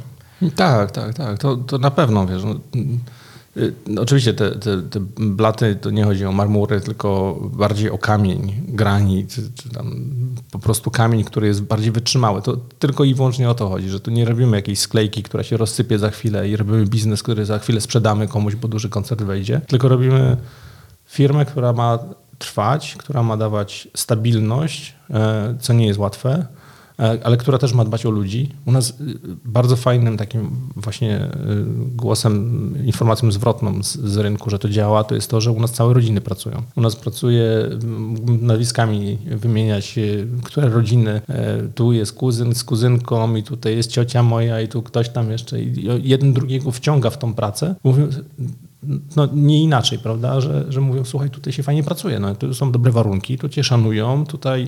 Tak, 0.56 0.92
tak, 0.92 1.14
tak. 1.14 1.40
To, 1.40 1.56
to 1.56 1.78
na 1.78 1.92
pewno, 1.92 2.28
wiesz. 2.28 2.44
No, 2.44 2.56
y, 3.58 3.74
oczywiście 4.00 4.34
te, 4.34 4.52
te, 4.52 4.82
te 4.82 5.00
blaty 5.18 5.76
to 5.76 5.90
nie 5.90 6.04
chodzi 6.04 6.26
o 6.26 6.32
marmury, 6.32 6.82
tylko 6.82 7.40
bardziej 7.54 7.90
o 7.90 7.98
kamień, 7.98 8.54
granit, 8.68 9.34
czy, 9.34 9.42
czy 9.56 9.70
tam 9.70 10.06
po 10.52 10.60
prostu 10.60 10.92
kamień, 10.92 11.24
który 11.24 11.48
jest 11.48 11.62
bardziej 11.62 11.92
wytrzymały. 11.92 12.42
To 12.42 12.58
tylko 12.80 13.04
i 13.04 13.16
wyłącznie 13.16 13.50
o 13.50 13.56
to 13.56 13.70
chodzi, 13.70 13.90
że 13.90 14.00
tu 14.00 14.12
nie 14.12 14.26
robimy 14.26 14.58
jakiejś 14.58 14.80
sklejki, 14.80 15.24
która 15.24 15.44
się 15.44 15.58
rozsypie 15.58 16.00
za 16.00 16.10
chwilę 16.10 16.50
i 16.50 16.56
robimy 16.56 16.86
biznes, 16.86 17.24
który 17.24 17.46
za 17.46 17.60
chwilę 17.60 17.82
sprzedamy 17.82 18.28
komuś, 18.28 18.56
bo 18.56 18.68
duży 18.68 18.90
koncert 18.90 19.22
wejdzie, 19.22 19.62
tylko 19.68 19.88
robimy 19.88 20.38
firmę, 21.06 21.46
która 21.46 21.74
ma 21.74 22.00
trwać, 22.38 22.96
która 23.00 23.24
ma 23.24 23.38
dawać 23.38 23.88
stabilność, 23.96 24.96
e, 25.10 25.56
co 25.60 25.74
nie 25.74 25.88
jest 25.88 26.00
łatwe, 26.00 26.46
ale 26.98 27.38
która 27.38 27.58
też 27.58 27.74
ma 27.74 27.86
dbać 27.86 28.06
o 28.06 28.10
ludzi. 28.10 28.50
U 28.66 28.72
nas 28.72 28.90
y, 28.90 28.94
bardzo 29.46 29.76
fajnym 29.76 30.18
takim 30.18 30.50
właśnie 30.76 31.26
y, 31.26 31.30
głosem, 31.96 32.74
informacją 32.86 33.32
zwrotną 33.32 33.84
z, 33.84 33.98
z 33.98 34.18
rynku, 34.18 34.50
że 34.50 34.60
to 34.60 34.70
działa, 34.70 35.04
to 35.04 35.16
jest 35.16 35.30
to, 35.30 35.42
że 35.42 35.52
u 35.52 35.60
nas 35.60 35.72
całe 35.72 35.94
rodziny 35.94 36.22
pracują. 36.22 36.64
U 36.76 36.82
nas 36.82 36.96
pracuje, 36.96 37.70
nazwiskami 38.42 39.18
wymieniać, 39.26 39.98
y, 39.98 40.28
które 40.44 40.70
rodziny, 40.70 41.22
e, 41.30 41.62
tu 41.76 41.94
jest 41.94 42.14
kuzyn 42.14 42.56
z 42.56 42.64
kuzynką 42.64 43.36
i 43.36 43.44
tutaj 43.44 43.76
jest 43.76 43.92
ciocia 43.92 44.24
moja 44.24 44.62
i 44.62 44.68
tu 44.68 44.82
ktoś 44.82 45.10
tam 45.10 45.32
jeszcze 45.32 45.62
i 45.62 45.88
jeden 46.04 46.34
drugiego 46.34 46.72
wciąga 46.72 47.10
w 47.10 47.18
tą 47.18 47.34
pracę. 47.34 47.76
No 49.16 49.28
nie 49.34 49.64
inaczej, 49.64 50.00
prawda, 50.00 50.42
że, 50.42 50.66
że 50.70 50.82
mówią, 50.82 51.06
słuchaj, 51.06 51.30
tutaj 51.30 51.54
się 51.54 51.64
fajnie 51.64 51.84
pracuje, 51.84 52.20
no, 52.20 52.36
tu 52.36 52.54
są 52.54 52.72
dobre 52.72 52.92
warunki, 52.92 53.38
tu 53.38 53.50
cię 53.50 53.64
szanują, 53.64 54.26
tutaj 54.26 54.68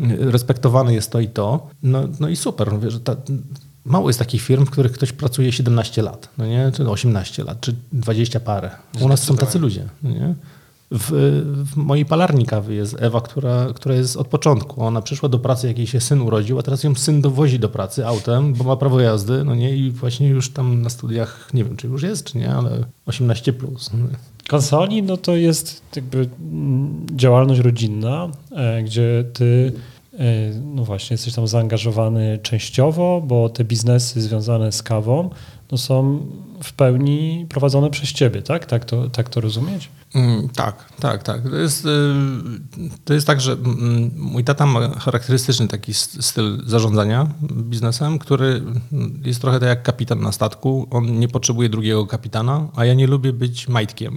y, 0.00 0.30
respektowane 0.30 0.94
jest 0.94 1.10
to 1.10 1.20
i 1.20 1.28
to, 1.28 1.66
no, 1.82 2.02
no 2.20 2.28
i 2.28 2.36
super, 2.36 2.72
mówię, 2.72 2.90
że 2.90 3.00
ta, 3.00 3.16
mało 3.84 4.08
jest 4.08 4.18
takich 4.18 4.42
firm, 4.42 4.66
w 4.66 4.70
których 4.70 4.92
ktoś 4.92 5.12
pracuje 5.12 5.52
17 5.52 6.02
lat, 6.02 6.28
no 6.38 6.46
nie, 6.46 6.72
czy 6.74 6.90
18 6.90 7.44
lat, 7.44 7.60
czy 7.60 7.74
20 7.92 8.40
parę. 8.40 8.70
U 9.00 9.08
nas 9.08 9.22
są 9.22 9.36
tacy 9.36 9.58
ludzie, 9.58 9.84
no 10.02 10.10
nie? 10.10 10.34
W, 10.90 11.10
w 11.72 11.76
mojej 11.76 12.04
palarni 12.04 12.46
kawy 12.46 12.74
jest 12.74 12.96
Ewa, 12.98 13.20
która, 13.20 13.66
która 13.74 13.94
jest 13.94 14.16
od 14.16 14.28
początku. 14.28 14.82
Ona 14.82 15.02
przyszła 15.02 15.28
do 15.28 15.38
pracy, 15.38 15.68
jak 15.68 15.78
jej 15.78 15.86
się 15.86 16.00
syn 16.00 16.20
urodził, 16.20 16.58
a 16.58 16.62
teraz 16.62 16.84
ją 16.84 16.94
syn 16.94 17.20
dowozi 17.20 17.58
do 17.58 17.68
pracy 17.68 18.06
autem, 18.06 18.52
bo 18.54 18.64
ma 18.64 18.76
prawo 18.76 19.00
jazdy, 19.00 19.44
no 19.44 19.54
nie, 19.54 19.76
i 19.76 19.90
właśnie 19.90 20.28
już 20.28 20.52
tam 20.52 20.82
na 20.82 20.90
studiach, 20.90 21.50
nie 21.54 21.64
wiem, 21.64 21.76
czy 21.76 21.86
już 21.86 22.02
jest, 22.02 22.24
czy 22.24 22.38
nie, 22.38 22.50
ale 22.50 22.84
18 23.06 23.52
plus. 23.52 23.90
Konsoli, 24.48 25.02
no 25.02 25.16
to 25.16 25.36
jest 25.36 25.82
jakby 25.96 26.28
działalność 27.16 27.60
rodzinna, 27.60 28.28
e, 28.52 28.82
gdzie 28.82 29.24
ty 29.32 29.72
e, 30.18 30.24
no 30.74 30.84
właśnie 30.84 31.14
jesteś 31.14 31.34
tam 31.34 31.46
zaangażowany 31.46 32.38
częściowo, 32.42 33.22
bo 33.26 33.48
te 33.48 33.64
biznesy 33.64 34.22
związane 34.22 34.72
z 34.72 34.82
kawą 34.82 35.30
no 35.72 35.78
są 35.78 36.26
w 36.62 36.72
pełni 36.72 37.46
prowadzone 37.48 37.90
przez 37.90 38.12
ciebie, 38.12 38.42
tak? 38.42 38.66
Tak 38.66 38.84
to, 38.84 39.10
tak 39.10 39.28
to 39.28 39.40
rozumieć? 39.40 39.88
Mm, 40.16 40.48
tak, 40.48 40.84
tak, 41.00 41.22
tak. 41.22 41.42
To 41.42 41.56
jest, 41.56 41.84
y, 41.84 41.88
to 43.04 43.14
jest 43.14 43.26
tak, 43.26 43.40
że 43.40 43.52
mm, 43.52 44.10
mój 44.16 44.44
tata 44.44 44.66
ma 44.66 44.88
charakterystyczny 44.88 45.68
taki 45.68 45.94
styl 45.94 46.62
zarządzania 46.66 47.26
biznesem, 47.42 48.18
który 48.18 48.46
mm, 48.92 49.20
jest 49.24 49.40
trochę 49.40 49.60
tak 49.60 49.68
jak 49.68 49.82
kapitan 49.82 50.20
na 50.20 50.32
statku. 50.32 50.86
On 50.90 51.18
nie 51.18 51.28
potrzebuje 51.28 51.68
drugiego 51.68 52.06
kapitana, 52.06 52.68
a 52.76 52.84
ja 52.84 52.94
nie 52.94 53.06
lubię 53.06 53.32
być 53.32 53.68
majtkiem. 53.68 54.16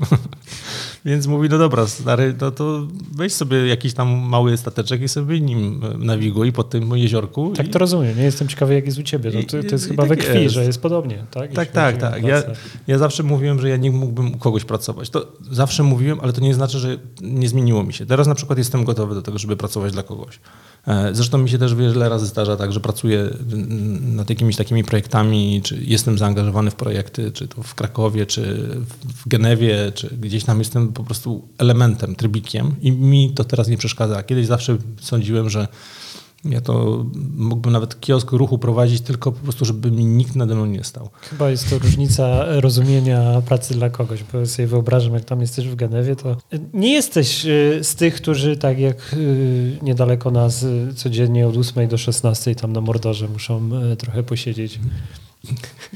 Więc 1.05 1.27
mówi, 1.27 1.49
no 1.49 1.57
dobra, 1.57 1.87
stary, 1.87 2.35
no 2.41 2.51
to 2.51 2.87
weź 3.15 3.33
sobie 3.33 3.67
jakiś 3.67 3.93
tam 3.93 4.09
mały 4.09 4.57
stateczek 4.57 5.01
i 5.01 5.07
sobie 5.07 5.41
nim 5.41 5.83
y, 5.83 5.97
nawiguj 5.97 6.51
po 6.51 6.63
tym 6.63 6.97
jeziorku. 6.97 7.53
Tak 7.57 7.67
i, 7.67 7.69
to 7.69 7.79
rozumiem. 7.79 8.17
Nie 8.17 8.23
jestem 8.23 8.47
ciekawy, 8.47 8.73
jak 8.73 8.85
jest 8.85 8.97
u 8.97 9.03
ciebie. 9.03 9.31
No, 9.33 9.43
to, 9.43 9.49
to 9.49 9.75
jest 9.75 9.85
i 9.85 9.89
chyba 9.89 10.03
tak 10.03 10.09
we 10.09 10.17
krwi, 10.17 10.43
jest. 10.43 10.55
że 10.55 10.65
jest 10.65 10.81
podobnie, 10.81 11.17
tak? 11.31 11.51
Tak, 11.53 11.67
Jeśli 11.67 11.73
tak, 11.73 11.97
tak. 11.97 12.23
Ja, 12.23 12.43
ja 12.87 12.97
zawsze 12.97 13.23
mówiłem, 13.23 13.59
że 13.59 13.69
ja 13.69 13.77
nie 13.77 13.91
mógłbym 13.91 14.33
u 14.33 14.37
kogoś 14.37 14.65
pracować. 14.65 15.09
To 15.09 15.27
zawsze 15.51 15.83
mówiłem, 15.89 16.19
ale 16.21 16.33
to 16.33 16.41
nie 16.41 16.53
znaczy, 16.53 16.79
że 16.79 16.97
nie 17.21 17.49
zmieniło 17.49 17.83
mi 17.83 17.93
się. 17.93 18.05
Teraz 18.05 18.27
na 18.27 18.35
przykład 18.35 18.57
jestem 18.57 18.83
gotowy 18.83 19.15
do 19.15 19.21
tego, 19.21 19.37
żeby 19.37 19.57
pracować 19.57 19.93
dla 19.93 20.03
kogoś. 20.03 20.39
E, 20.87 21.15
Zresztą 21.15 21.37
mi 21.37 21.49
się 21.49 21.57
też 21.57 21.75
wiele 21.75 22.09
razy 22.09 22.25
zdarza 22.25 22.57
tak, 22.57 22.71
że 22.71 22.79
pracuję 22.79 23.29
nad 24.01 24.29
jakimiś 24.29 24.55
takimi 24.55 24.83
projektami, 24.83 25.61
czy 25.63 25.81
jestem 25.81 26.17
zaangażowany 26.17 26.71
w 26.71 26.75
projekty, 26.75 27.31
czy 27.31 27.47
to 27.47 27.63
w 27.63 27.75
Krakowie, 27.75 28.25
czy 28.25 28.69
w 29.15 29.27
Genewie, 29.27 29.91
czy 29.95 30.17
gdzieś 30.21 30.43
tam 30.43 30.59
jestem 30.59 30.93
po 30.93 31.03
prostu 31.03 31.47
elementem, 31.57 32.15
trybikiem 32.15 32.75
i 32.81 32.91
mi 32.91 33.33
to 33.33 33.43
teraz 33.43 33.67
nie 33.67 33.77
przeszkadza. 33.77 34.23
Kiedyś 34.23 34.47
zawsze 34.47 34.77
sądziłem, 35.01 35.49
że 35.49 35.67
Ja 36.45 36.61
to 36.61 37.05
mógłbym 37.37 37.73
nawet 37.73 37.99
kiosk 37.99 38.31
ruchu 38.31 38.57
prowadzić 38.57 39.01
tylko 39.01 39.31
po 39.31 39.39
prostu, 39.39 39.65
żeby 39.65 39.91
mi 39.91 40.05
nikt 40.05 40.35
nade 40.35 40.55
mną 40.55 40.65
nie 40.65 40.83
stał. 40.83 41.09
Chyba 41.21 41.49
jest 41.49 41.69
to 41.69 41.79
różnica 41.79 42.45
rozumienia 42.59 43.41
pracy 43.41 43.73
dla 43.73 43.89
kogoś, 43.89 44.23
bo 44.23 44.45
sobie 44.45 44.67
wyobrażam, 44.67 45.13
jak 45.13 45.25
tam 45.25 45.41
jesteś 45.41 45.67
w 45.67 45.75
Genewie, 45.75 46.15
to 46.15 46.37
nie 46.73 46.93
jesteś 46.93 47.45
y, 47.45 47.79
z 47.83 47.95
tych, 47.95 48.15
którzy 48.15 48.57
tak 48.57 48.79
jak 48.79 49.13
y, 49.13 49.77
niedaleko 49.81 50.31
nas 50.31 50.63
y, 50.63 50.93
codziennie 50.95 51.47
od 51.47 51.57
8 51.57 51.87
do 51.87 51.97
16 51.97 52.55
tam 52.55 52.73
na 52.73 52.81
Mordorze 52.81 53.27
muszą 53.27 53.69
trochę 53.97 54.23
posiedzieć. 54.23 54.79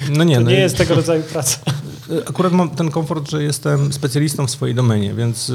No 0.10 0.24
nie, 0.24 0.36
to 0.36 0.42
no 0.42 0.50
nie 0.50 0.60
jest 0.60 0.78
tego 0.78 0.96
rodzaju 0.96 1.24
praca. 1.24 1.60
Akurat 2.28 2.54
mam 2.54 2.70
ten 2.70 2.92
komfort, 2.92 3.30
że 3.30 3.44
jestem 3.44 3.94
specjalistą 3.94 4.48
w 4.48 4.52
swojej 4.52 4.76
domenie, 4.76 5.14
więc 5.14 5.52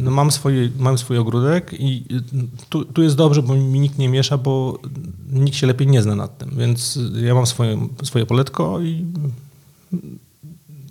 no 0.00 0.10
mam, 0.10 0.30
swoje, 0.30 0.70
mam 0.78 0.98
swój 0.98 1.18
ogródek 1.18 1.72
i 1.78 2.04
tu, 2.68 2.84
tu 2.84 3.02
jest 3.02 3.16
dobrze, 3.16 3.42
bo 3.42 3.54
mi 3.54 3.80
nikt 3.80 3.98
nie 3.98 4.08
miesza, 4.08 4.38
bo 4.38 4.78
nikt 5.32 5.56
się 5.56 5.66
lepiej 5.66 5.88
nie 5.88 6.02
zna 6.02 6.16
nad 6.16 6.38
tym. 6.38 6.50
Więc 6.56 6.98
ja 7.22 7.34
mam 7.34 7.46
swoje, 7.46 7.88
swoje 8.02 8.26
poletko 8.26 8.80
i 8.80 9.04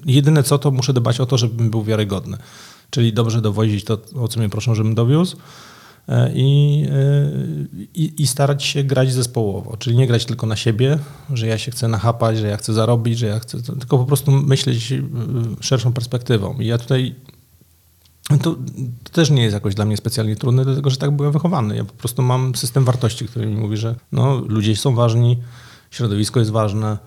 jedyne 0.05 0.43
co, 0.43 0.57
to 0.57 0.71
muszę 0.71 0.93
dbać 0.93 1.19
o 1.19 1.25
to, 1.25 1.37
żebym 1.37 1.69
był 1.69 1.83
wiarygodny. 1.83 2.37
Czyli 2.89 3.13
dobrze 3.13 3.41
dowozić 3.41 3.83
to, 3.83 3.97
o 4.15 4.27
co 4.27 4.39
mnie 4.39 4.49
proszą, 4.49 4.75
żebym 4.75 4.95
dowiózł 4.95 5.37
i, 6.33 6.85
e, 6.91 7.31
i, 7.95 8.21
i, 8.21 8.27
starać 8.27 8.63
się 8.63 8.83
grać 8.83 9.13
zespołowo, 9.13 9.77
czyli 9.77 9.97
nie 9.97 10.07
grać 10.07 10.25
tylko 10.25 10.47
na 10.47 10.55
siebie, 10.55 10.99
że 11.33 11.47
ja 11.47 11.57
się 11.57 11.71
chcę 11.71 11.87
nachapać, 11.87 12.37
że 12.37 12.47
ja 12.47 12.57
chcę 12.57 12.73
zarobić, 12.73 13.19
że 13.19 13.27
ja 13.27 13.39
chcę, 13.39 13.61
tylko 13.61 13.97
po 13.97 14.05
prostu 14.05 14.31
myśleć 14.31 14.91
e, 14.91 15.01
szerszą 15.61 15.93
perspektywą. 15.93 16.59
I 16.59 16.65
ja 16.65 16.77
tutaj 16.77 17.15
to, 18.27 18.37
to, 18.37 18.55
też 19.11 19.29
nie 19.29 19.43
jest 19.43 19.53
jakoś 19.53 19.75
dla 19.75 19.85
mnie 19.85 19.97
specjalnie 19.97 20.35
trudne, 20.35 20.65
dlatego 20.65 20.89
że 20.89 20.97
tak 20.97 21.11
byłem 21.11 21.31
wychowany. 21.31 21.75
Ja 21.75 21.85
po 21.85 21.93
prostu 21.93 22.21
mam 22.21 22.55
system 22.55 22.85
wartości, 22.85 23.25
który 23.27 23.45
mi 23.45 23.55
mówi, 23.55 23.77
że 23.77 23.95
no, 24.11 24.35
ludzie 24.47 24.75
są 24.75 24.95
ważni, 24.95 25.37
środowisko 25.91 26.39
jest 26.39 26.51
ważne, 26.51 26.97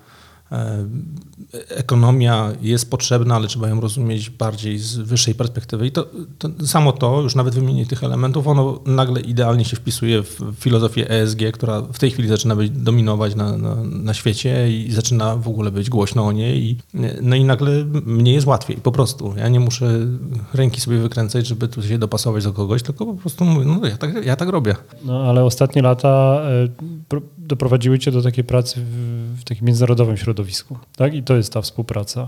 ekonomia 1.69 2.51
jest 2.61 2.91
potrzebna, 2.91 3.35
ale 3.35 3.47
trzeba 3.47 3.69
ją 3.69 3.81
rozumieć 3.81 4.29
bardziej 4.29 4.77
z 4.77 4.95
wyższej 4.95 5.35
perspektywy. 5.35 5.87
I 5.87 5.91
to, 5.91 6.07
to, 6.37 6.67
samo 6.67 6.91
to, 6.91 7.21
już 7.21 7.35
nawet 7.35 7.55
wymienienie 7.55 7.85
tych 7.85 8.03
elementów, 8.03 8.47
ono 8.47 8.79
nagle 8.85 9.21
idealnie 9.21 9.65
się 9.65 9.75
wpisuje 9.75 10.23
w 10.23 10.39
filozofię 10.59 11.09
ESG, 11.09 11.39
która 11.53 11.81
w 11.81 11.99
tej 11.99 12.11
chwili 12.11 12.27
zaczyna 12.27 12.55
być 12.55 12.69
dominować 12.69 13.35
na, 13.35 13.57
na, 13.57 13.75
na 13.83 14.13
świecie 14.13 14.71
i 14.71 14.91
zaczyna 14.91 15.35
w 15.35 15.47
ogóle 15.47 15.71
być 15.71 15.89
głośno 15.89 16.25
o 16.25 16.31
niej. 16.31 16.63
I, 16.63 16.77
no 17.21 17.35
i 17.35 17.43
nagle 17.43 17.85
mnie 18.05 18.33
jest 18.33 18.47
łatwiej, 18.47 18.77
po 18.77 18.91
prostu. 18.91 19.33
Ja 19.37 19.47
nie 19.47 19.59
muszę 19.59 20.07
ręki 20.53 20.81
sobie 20.81 20.97
wykręcać, 20.97 21.47
żeby 21.47 21.67
tu 21.67 21.83
się 21.83 21.97
dopasować 21.97 22.43
do 22.43 22.53
kogoś, 22.53 22.83
tylko 22.83 23.05
po 23.05 23.13
prostu 23.13 23.45
mówię, 23.45 23.65
no 23.65 23.87
ja 23.87 23.97
tak, 23.97 24.25
ja 24.25 24.35
tak 24.35 24.49
robię. 24.49 24.75
No 25.05 25.23
ale 25.23 25.43
ostatnie 25.43 25.81
lata 25.81 26.41
e, 26.43 27.21
doprowadziły 27.37 27.99
cię 27.99 28.11
do 28.11 28.21
takiej 28.21 28.43
pracy 28.43 28.81
w, 28.85 29.20
w 29.41 29.43
takim 29.43 29.67
międzynarodowym 29.67 30.17
środowisku. 30.17 30.77
Tak? 30.95 31.13
I 31.13 31.23
to 31.23 31.35
jest 31.35 31.53
ta 31.53 31.61
współpraca. 31.61 32.27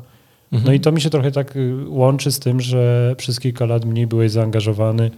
Mhm. 0.51 0.67
No 0.67 0.73
i 0.73 0.79
to 0.79 0.91
mi 0.91 1.01
się 1.01 1.09
trochę 1.09 1.31
tak 1.31 1.55
y, 1.55 1.75
łączy 1.87 2.31
z 2.31 2.39
tym, 2.39 2.61
że 2.61 3.15
przez 3.17 3.39
kilka 3.39 3.65
lat 3.65 3.85
mniej 3.85 4.07
byłeś 4.07 4.31
zaangażowany 4.31 5.11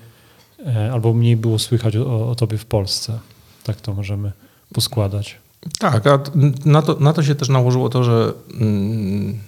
e, 0.65 0.91
albo 0.93 1.13
mniej 1.13 1.35
było 1.35 1.59
słychać 1.59 1.95
o, 1.95 2.29
o 2.29 2.35
tobie 2.35 2.57
w 2.57 2.65
Polsce. 2.65 3.19
Tak 3.63 3.81
to 3.81 3.93
możemy 3.93 4.31
poskładać. 4.73 5.37
Tak, 5.79 6.07
a 6.07 6.19
na 6.65 6.81
to, 6.81 6.97
na 6.99 7.13
to 7.13 7.23
się 7.23 7.35
też 7.35 7.49
nałożyło 7.49 7.89
to, 7.89 8.03
że 8.03 8.33
mm, 8.61 9.39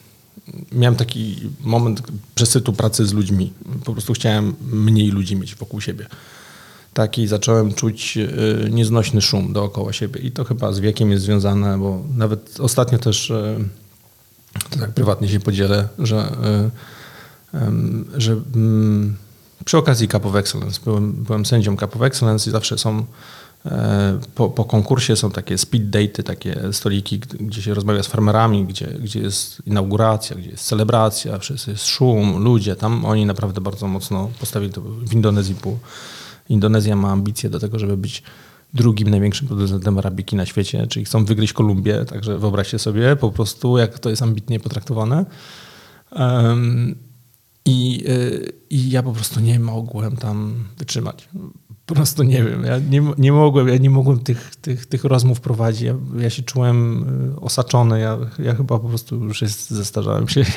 miałem 0.72 0.96
taki 0.96 1.50
moment 1.62 2.02
przesytu 2.36 2.74
pracy 2.74 3.06
z 3.06 3.14
ludźmi. 3.14 3.54
Po 3.86 3.92
prostu 3.92 4.14
chciałem 4.14 4.56
mniej 4.72 5.08
ludzi 5.08 5.36
mieć 5.36 5.56
wokół 5.56 5.82
siebie 5.82 6.06
taki 6.98 7.28
zacząłem 7.28 7.74
czuć 7.74 8.18
e, 8.18 8.70
nieznośny 8.70 9.22
szum 9.22 9.54
dookoła 9.54 9.94
siebie. 9.94 10.20
I 10.20 10.32
to 10.32 10.44
chyba 10.44 10.72
z 10.72 10.80
wiekiem 10.80 11.12
jest 11.12 11.24
związane, 11.24 11.78
bo 11.78 12.04
nawet 12.16 12.60
ostatnio 12.60 13.00
też 13.00 13.32
e, 13.32 13.58
to 14.70 14.80
tak 14.80 14.92
prywatnie 14.92 15.30
się 15.30 15.40
podzielę, 15.40 15.88
że, 16.00 16.18
e, 17.54 17.72
że 18.18 18.32
mm, 18.56 19.16
przy 19.66 19.78
okazji 19.78 20.08
Cup 20.08 20.26
of 20.26 20.36
Excellence, 20.36 20.80
byłem, 20.86 21.12
byłem 21.12 21.46
sędzią 21.46 21.78
Cup 21.78 21.96
of 21.96 22.02
Excellence 22.02 22.50
i 22.50 22.54
zawsze 22.54 22.78
są 22.78 23.06
po, 24.36 24.50
po 24.50 24.66
konkursie 24.66 25.16
są 25.16 25.32
takie 25.32 25.58
speed 25.58 25.86
daty, 25.86 26.24
takie 26.24 26.60
stoliki, 26.72 27.20
gdzie 27.20 27.62
się 27.62 27.74
rozmawia 27.74 28.04
z 28.04 28.08
farmerami, 28.08 28.66
gdzie, 28.66 28.86
gdzie 28.86 29.20
jest 29.20 29.62
inauguracja, 29.66 30.36
gdzie 30.36 30.50
jest 30.50 30.66
celebracja, 30.66 31.40
wszyscy 31.40 31.72
jest 31.72 31.86
szum, 31.86 32.44
ludzie. 32.44 32.76
Tam 32.76 33.06
oni 33.06 33.26
naprawdę 33.26 33.62
bardzo 33.62 33.88
mocno 33.88 34.30
postawili 34.40 34.74
to 34.74 34.82
w 34.82 35.14
Indonezji 35.14 35.56
było 35.62 35.80
Indonezja 36.50 36.96
ma 36.96 37.12
ambicje 37.12 37.50
do 37.50 37.60
tego, 37.60 37.80
żeby 37.80 37.98
być 37.98 38.24
drugim 38.74 39.10
największym 39.10 39.48
producentem 39.48 39.98
arabiki 39.98 40.36
na 40.36 40.46
świecie, 40.46 40.88
czyli 40.88 41.06
chcą 41.06 41.26
wygryźć 41.26 41.54
Kolumbię, 41.54 42.06
także 42.06 42.38
wyobraźcie 42.38 42.80
sobie 42.80 43.16
po 43.16 43.32
prostu, 43.32 43.78
jak 43.78 44.00
to 44.00 44.10
jest 44.10 44.22
ambitnie 44.22 44.60
potraktowane. 44.60 45.26
Um, 46.12 46.96
i, 47.66 48.04
y, 48.08 48.52
I 48.70 48.90
ja 48.90 49.04
po 49.04 49.12
prostu 49.12 49.40
nie 49.40 49.60
mogłem 49.60 50.18
tam 50.18 50.64
wytrzymać. 50.78 51.30
Po 51.88 51.95
prostu 51.95 52.23
nie 52.23 52.43
wiem, 52.43 52.63
ja 52.63 52.80
nie, 52.80 53.04
nie 53.17 53.32
mogłem, 53.32 53.67
ja 53.67 53.78
nie 53.78 53.89
mogłem 53.89 54.19
tych, 54.19 54.56
tych, 54.56 54.86
tych 54.86 55.04
rozmów 55.04 55.41
prowadzić. 55.41 55.82
Ja, 55.82 55.95
ja 56.17 56.30
się 56.30 56.43
czułem 56.43 57.06
y, 57.38 57.39
osaczony, 57.41 58.00
ja, 58.00 58.17
ja 58.39 58.56
chyba 58.56 58.80
po 58.80 58.89
prostu 58.89 59.23
już 59.23 59.41
jest, 59.41 59.69
zestarzałem 59.69 60.28
się. 60.28 60.45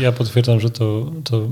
Ja 0.00 0.12
potwierdzam, 0.12 0.60
że 0.60 0.70
to, 0.70 1.12
to 1.24 1.48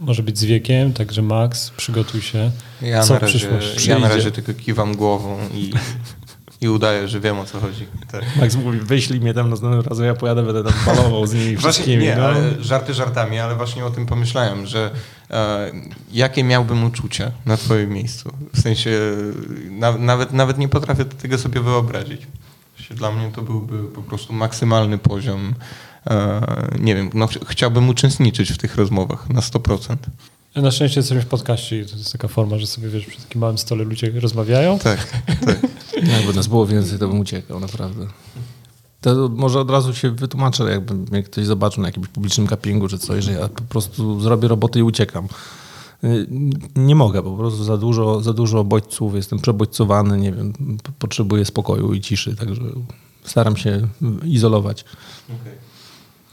może 0.00 0.22
być 0.22 0.38
z 0.38 0.44
wiekiem, 0.44 0.92
także 0.92 1.22
Max, 1.22 1.70
przygotuj 1.70 2.22
się. 2.22 2.50
Ja, 2.82 3.02
co 3.02 3.14
na, 3.14 3.20
razie, 3.20 3.48
ja 3.86 3.98
na 3.98 4.08
razie 4.08 4.30
tylko 4.30 4.54
kiwam 4.54 4.96
głową 4.96 5.38
i, 5.54 5.72
i 6.64 6.68
udaję, 6.68 7.08
że 7.08 7.20
wiem 7.20 7.38
o 7.38 7.44
co 7.44 7.60
chodzi. 7.60 7.86
Tak. 8.12 8.22
Max 8.36 8.56
mówi, 8.56 8.78
wyślij 8.78 9.20
mnie 9.20 9.34
tam 9.34 9.50
następnym 9.50 9.80
razem, 9.80 10.06
ja 10.06 10.14
pojadę, 10.14 10.42
będę 10.42 10.64
tam 10.64 10.72
balował 10.86 11.26
z 11.26 11.34
nimi 11.34 11.56
właśnie, 11.56 11.96
Nie, 11.96 12.16
no. 12.16 12.24
ale 12.24 12.62
żarty 12.62 12.94
żartami, 12.94 13.38
ale 13.38 13.54
właśnie 13.54 13.84
o 13.84 13.90
tym 13.90 14.06
pomyślałem, 14.06 14.66
że 14.66 14.90
e, 15.30 15.72
jakie 16.12 16.44
miałbym 16.44 16.84
uczucie 16.84 17.30
na 17.46 17.56
twoim 17.56 17.90
miejscu. 17.90 18.32
W 18.54 18.60
sensie 18.60 18.90
na, 19.70 19.98
nawet, 19.98 20.32
nawet 20.32 20.58
nie 20.58 20.68
potrafię 20.68 21.04
tego 21.04 21.38
sobie 21.38 21.60
wyobrazić. 21.60 22.26
Dla 22.90 23.12
mnie 23.12 23.32
to 23.32 23.42
byłby 23.42 23.84
po 23.84 24.02
prostu 24.02 24.32
maksymalny 24.32 24.98
poziom 24.98 25.54
E, 26.10 26.40
nie 26.78 26.94
wiem, 26.94 27.10
no, 27.14 27.28
chciałbym 27.48 27.88
uczestniczyć 27.88 28.52
w 28.52 28.58
tych 28.58 28.76
rozmowach 28.76 29.28
na 29.28 29.40
100%. 29.40 29.96
Na 30.56 30.70
szczęście 30.70 31.00
jesteśmy 31.00 31.22
w 31.22 31.26
podcaście 31.26 31.80
i 31.80 31.86
to 31.86 31.96
jest 31.96 32.12
taka 32.12 32.28
forma, 32.28 32.58
że 32.58 32.66
sobie 32.66 32.88
wiesz, 32.88 33.06
przy 33.06 33.20
takim 33.20 33.40
małym 33.40 33.58
stole 33.58 33.84
ludzie 33.84 34.20
rozmawiają. 34.20 34.78
Tak, 34.78 35.10
tak. 35.46 35.58
Jakby 36.16 36.34
nas 36.34 36.46
było 36.46 36.66
więcej, 36.66 36.98
to 36.98 37.08
bym 37.08 37.20
uciekał, 37.20 37.60
naprawdę. 37.60 38.06
To 39.00 39.28
może 39.28 39.60
od 39.60 39.70
razu 39.70 39.94
się 39.94 40.10
wytłumaczę, 40.10 40.64
jakby 40.64 40.94
mnie 40.94 41.22
ktoś 41.22 41.46
zobaczył 41.46 41.82
na 41.82 41.88
jakimś 41.88 42.08
publicznym 42.08 42.46
kapingu 42.46 42.88
czy 42.88 42.98
coś, 42.98 43.24
że 43.24 43.32
ja 43.32 43.48
po 43.48 43.62
prostu 43.62 44.20
zrobię 44.20 44.48
robotę 44.48 44.78
i 44.78 44.82
uciekam. 44.82 45.28
Nie 46.76 46.94
mogę, 46.94 47.22
po 47.22 47.36
prostu 47.36 47.64
za 47.64 47.76
dużo, 47.76 48.20
za 48.20 48.32
dużo 48.32 48.64
bodźców, 48.64 49.14
jestem 49.14 49.38
przebodźcowany, 49.38 50.18
nie 50.18 50.32
wiem, 50.32 50.52
potrzebuję 50.98 51.44
spokoju 51.44 51.94
i 51.94 52.00
ciszy, 52.00 52.36
także 52.36 52.62
staram 53.24 53.56
się 53.56 53.88
izolować. 54.24 54.84
Okay. 55.28 55.63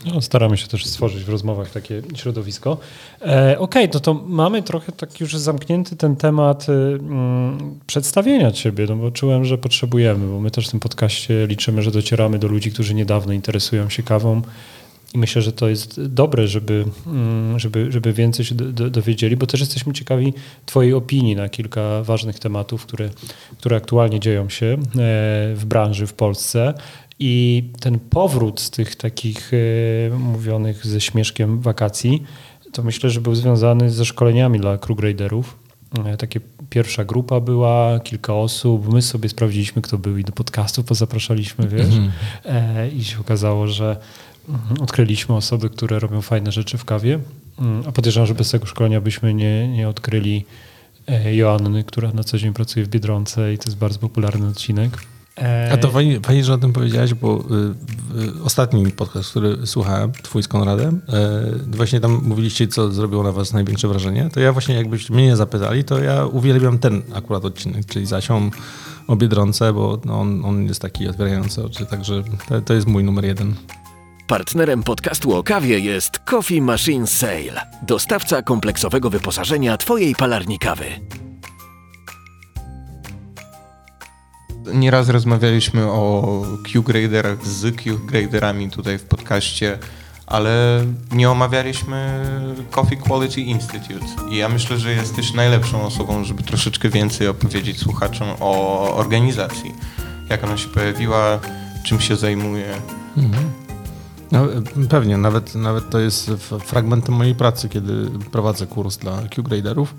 No, 0.04 0.20
staramy 0.20 0.56
się 0.56 0.66
też 0.66 0.86
stworzyć 0.86 1.24
w 1.24 1.28
rozmowach 1.28 1.70
takie 1.70 2.02
środowisko. 2.14 2.78
E, 3.22 3.58
Okej, 3.58 3.84
okay, 3.84 3.88
no 3.94 4.00
to 4.00 4.14
mamy 4.14 4.62
trochę 4.62 4.92
tak 4.92 5.20
już 5.20 5.36
zamknięty 5.36 5.96
ten 5.96 6.16
temat 6.16 6.68
y, 6.68 6.72
mm, 6.72 7.78
przedstawienia 7.86 8.52
ciebie, 8.52 8.86
no 8.88 8.96
bo 8.96 9.10
czułem, 9.10 9.44
że 9.44 9.58
potrzebujemy, 9.58 10.32
bo 10.32 10.40
my 10.40 10.50
też 10.50 10.68
w 10.68 10.70
tym 10.70 10.80
podcaście 10.80 11.46
liczymy, 11.46 11.82
że 11.82 11.90
docieramy 11.90 12.38
do 12.38 12.48
ludzi, 12.48 12.72
którzy 12.72 12.94
niedawno 12.94 13.32
interesują 13.32 13.88
się 13.88 14.02
kawą 14.02 14.42
i 15.14 15.18
myślę, 15.18 15.42
że 15.42 15.52
to 15.52 15.68
jest 15.68 16.06
dobre, 16.06 16.48
żeby, 16.48 16.84
mm, 17.06 17.58
żeby, 17.58 17.92
żeby 17.92 18.12
więcej 18.12 18.44
się 18.44 18.54
do, 18.54 18.72
do, 18.72 18.90
dowiedzieli, 18.90 19.36
bo 19.36 19.46
też 19.46 19.60
jesteśmy 19.60 19.92
ciekawi 19.92 20.34
Twojej 20.66 20.94
opinii 20.94 21.36
na 21.36 21.48
kilka 21.48 22.02
ważnych 22.02 22.38
tematów, 22.38 22.86
które, 22.86 23.08
które 23.58 23.76
aktualnie 23.76 24.20
dzieją 24.20 24.48
się 24.48 24.66
e, 24.66 24.78
w 25.54 25.62
branży 25.64 26.06
w 26.06 26.12
Polsce. 26.12 26.74
I 27.24 27.64
ten 27.80 27.98
powrót 27.98 28.60
z 28.60 28.70
tych 28.70 28.96
takich 28.96 29.50
e, 29.54 30.16
mówionych 30.18 30.86
ze 30.86 31.00
śmieszkiem 31.00 31.60
wakacji, 31.60 32.22
to 32.72 32.82
myślę, 32.82 33.10
że 33.10 33.20
był 33.20 33.34
związany 33.34 33.90
ze 33.90 34.04
szkoleniami 34.04 34.60
dla 34.60 34.78
crew 34.78 34.98
graderów. 34.98 35.58
E, 36.04 36.16
takie 36.16 36.40
pierwsza 36.70 37.04
grupa 37.04 37.40
była, 37.40 38.00
kilka 38.00 38.34
osób. 38.34 38.92
My 38.92 39.02
sobie 39.02 39.28
sprawdziliśmy, 39.28 39.82
kto 39.82 39.98
był 39.98 40.18
i 40.18 40.24
do 40.24 40.32
podcastu 40.32 40.84
pozapraszaliśmy, 40.84 41.68
wiesz. 41.68 41.94
Mm. 41.94 42.10
E, 42.44 42.88
I 42.88 43.04
się 43.04 43.20
okazało, 43.20 43.68
że 43.68 43.96
mm, 44.48 44.60
odkryliśmy 44.80 45.34
osoby, 45.34 45.70
które 45.70 45.98
robią 45.98 46.22
fajne 46.22 46.52
rzeczy 46.52 46.78
w 46.78 46.84
kawie. 46.84 47.18
Mm, 47.58 47.82
a 47.86 47.92
podejrzewam, 47.92 48.26
że 48.26 48.34
bez 48.34 48.50
tego 48.50 48.66
szkolenia 48.66 49.00
byśmy 49.00 49.34
nie, 49.34 49.68
nie 49.68 49.88
odkryli 49.88 50.44
Joanny, 51.32 51.84
która 51.84 52.12
na 52.12 52.24
co 52.24 52.38
dzień 52.38 52.52
pracuje 52.52 52.86
w 52.86 52.88
Biedronce 52.88 53.54
i 53.54 53.58
to 53.58 53.64
jest 53.64 53.78
bardzo 53.78 53.98
popularny 53.98 54.48
odcinek. 54.48 54.98
A 55.72 55.76
to 55.76 55.90
fajnie, 55.90 56.20
fajnie, 56.20 56.44
że 56.44 56.54
o 56.54 56.58
tym 56.58 56.72
powiedziałeś, 56.72 57.14
bo 57.14 57.44
y, 58.38 58.42
ostatni 58.44 58.90
podcast, 58.90 59.30
który 59.30 59.66
słuchałem, 59.66 60.12
twój 60.22 60.42
z 60.42 60.48
Konradem, 60.48 61.02
y, 61.72 61.76
właśnie 61.76 62.00
tam 62.00 62.20
mówiliście, 62.24 62.68
co 62.68 62.92
zrobiło 62.92 63.22
na 63.22 63.32
was 63.32 63.52
największe 63.52 63.88
wrażenie, 63.88 64.28
to 64.32 64.40
ja 64.40 64.52
właśnie 64.52 64.74
jakbyście 64.74 65.14
mnie 65.14 65.36
zapytali, 65.36 65.84
to 65.84 65.98
ja 65.98 66.26
uwielbiam 66.26 66.78
ten 66.78 67.02
akurat 67.14 67.44
odcinek, 67.44 67.86
czyli 67.86 68.06
Zasią 68.06 68.50
o 69.06 69.16
Biedronce, 69.16 69.72
bo 69.72 70.00
on, 70.10 70.44
on 70.44 70.64
jest 70.64 70.82
taki 70.82 71.08
otwierający 71.08 71.64
oczy, 71.64 71.86
także 71.86 72.22
to, 72.48 72.60
to 72.60 72.74
jest 72.74 72.86
mój 72.86 73.04
numer 73.04 73.24
jeden. 73.24 73.54
Partnerem 74.26 74.82
podcastu 74.82 75.36
o 75.36 75.42
kawie 75.42 75.78
jest 75.78 76.18
Coffee 76.18 76.60
Machine 76.60 77.06
Sale, 77.06 77.66
dostawca 77.82 78.42
kompleksowego 78.42 79.10
wyposażenia 79.10 79.76
Twojej 79.76 80.14
palarni 80.14 80.58
kawy. 80.58 80.84
Nieraz 84.74 85.08
rozmawialiśmy 85.08 85.86
o 85.86 86.42
Q-graderach 86.72 87.46
z 87.46 87.76
Q-graderami 87.76 88.70
tutaj 88.70 88.98
w 88.98 89.04
podcaście, 89.04 89.78
ale 90.26 90.84
nie 91.12 91.30
omawialiśmy 91.30 92.24
Coffee 92.70 92.96
Quality 92.96 93.40
Institute. 93.40 94.06
I 94.30 94.36
ja 94.36 94.48
myślę, 94.48 94.78
że 94.78 94.92
jesteś 94.92 95.34
najlepszą 95.34 95.82
osobą, 95.82 96.24
żeby 96.24 96.42
troszeczkę 96.42 96.88
więcej 96.88 97.28
opowiedzieć 97.28 97.78
słuchaczom 97.78 98.28
o 98.40 98.80
organizacji. 98.96 99.74
Jak 100.28 100.44
ona 100.44 100.56
się 100.56 100.68
pojawiła, 100.68 101.38
czym 101.84 102.00
się 102.00 102.16
zajmuje. 102.16 102.74
Mhm. 103.16 103.44
No, 104.32 104.46
pewnie, 104.88 105.16
nawet, 105.16 105.54
nawet 105.54 105.90
to 105.90 106.00
jest 106.00 106.30
fragmentem 106.64 107.14
mojej 107.14 107.34
pracy, 107.34 107.68
kiedy 107.68 108.10
prowadzę 108.30 108.66
kurs 108.66 108.96
dla 108.96 109.22
Q-graderów. 109.22 109.94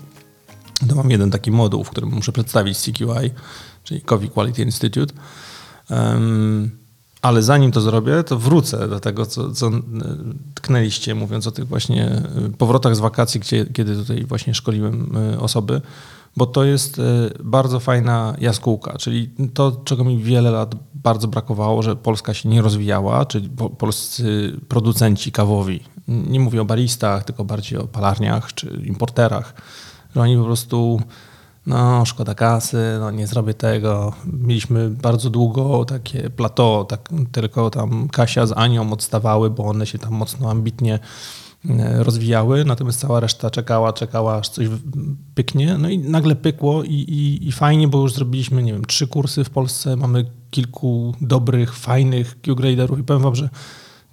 To 0.88 0.94
mam 0.94 1.10
jeden 1.10 1.30
taki 1.30 1.50
moduł, 1.50 1.84
w 1.84 1.90
którym 1.90 2.10
muszę 2.10 2.32
przedstawić 2.32 2.78
CQI 2.78 3.30
czyli 3.84 4.02
Coffee 4.02 4.30
Quality 4.30 4.62
Institute. 4.62 5.14
Um, 5.90 6.70
ale 7.22 7.42
zanim 7.42 7.72
to 7.72 7.80
zrobię, 7.80 8.24
to 8.24 8.38
wrócę 8.38 8.88
do 8.88 9.00
tego, 9.00 9.26
co, 9.26 9.52
co 9.52 9.70
tknęliście, 10.54 11.14
mówiąc 11.14 11.46
o 11.46 11.52
tych 11.52 11.66
właśnie 11.66 12.06
e, 12.06 12.22
powrotach 12.58 12.96
z 12.96 13.00
wakacji, 13.00 13.40
gdzie, 13.40 13.66
kiedy 13.66 13.96
tutaj 13.96 14.24
właśnie 14.24 14.54
szkoliłem 14.54 15.16
e, 15.16 15.40
osoby, 15.40 15.80
bo 16.36 16.46
to 16.46 16.64
jest 16.64 16.98
e, 16.98 17.02
bardzo 17.44 17.80
fajna 17.80 18.36
jaskółka, 18.40 18.98
czyli 18.98 19.30
to, 19.54 19.80
czego 19.84 20.04
mi 20.04 20.18
wiele 20.18 20.50
lat 20.50 20.74
bardzo 20.94 21.28
brakowało, 21.28 21.82
że 21.82 21.96
Polska 21.96 22.34
się 22.34 22.48
nie 22.48 22.62
rozwijała, 22.62 23.26
czyli 23.26 23.50
polscy 23.78 24.56
producenci 24.68 25.32
kawowi, 25.32 25.80
nie 26.08 26.40
mówię 26.40 26.60
o 26.60 26.64
baristach, 26.64 27.24
tylko 27.24 27.44
bardziej 27.44 27.78
o 27.78 27.86
palarniach 27.86 28.54
czy 28.54 28.82
importerach, 28.86 29.54
że 30.14 30.20
oni 30.20 30.36
po 30.36 30.44
prostu 30.44 31.00
no 31.66 32.04
szkoda 32.04 32.34
kasy, 32.34 32.96
no 33.00 33.10
nie 33.10 33.26
zrobię 33.26 33.54
tego. 33.54 34.12
Mieliśmy 34.26 34.90
bardzo 34.90 35.30
długo 35.30 35.84
takie 35.84 36.30
plateau, 36.30 36.84
tak, 36.84 37.08
tylko 37.32 37.70
tam 37.70 38.08
Kasia 38.08 38.46
z 38.46 38.52
Anią 38.52 38.92
odstawały, 38.92 39.50
bo 39.50 39.64
one 39.64 39.86
się 39.86 39.98
tam 39.98 40.12
mocno 40.12 40.50
ambitnie 40.50 40.98
e, 41.68 42.04
rozwijały, 42.04 42.64
natomiast 42.64 43.00
cała 43.00 43.20
reszta 43.20 43.50
czekała, 43.50 43.92
czekała, 43.92 44.36
aż 44.36 44.48
coś 44.48 44.68
pyknie. 45.34 45.78
No 45.78 45.88
i 45.88 45.98
nagle 45.98 46.36
pykło 46.36 46.82
i, 46.82 46.94
i, 46.94 47.48
i 47.48 47.52
fajnie, 47.52 47.88
bo 47.88 48.00
już 48.00 48.12
zrobiliśmy, 48.12 48.62
nie 48.62 48.72
wiem, 48.72 48.84
trzy 48.84 49.06
kursy 49.06 49.44
w 49.44 49.50
Polsce, 49.50 49.96
mamy 49.96 50.24
kilku 50.50 51.14
dobrych, 51.20 51.76
fajnych 51.76 52.40
Q-graderów 52.40 52.98
i 52.98 53.02
powiem 53.02 53.22
wam, 53.22 53.34
że 53.34 53.48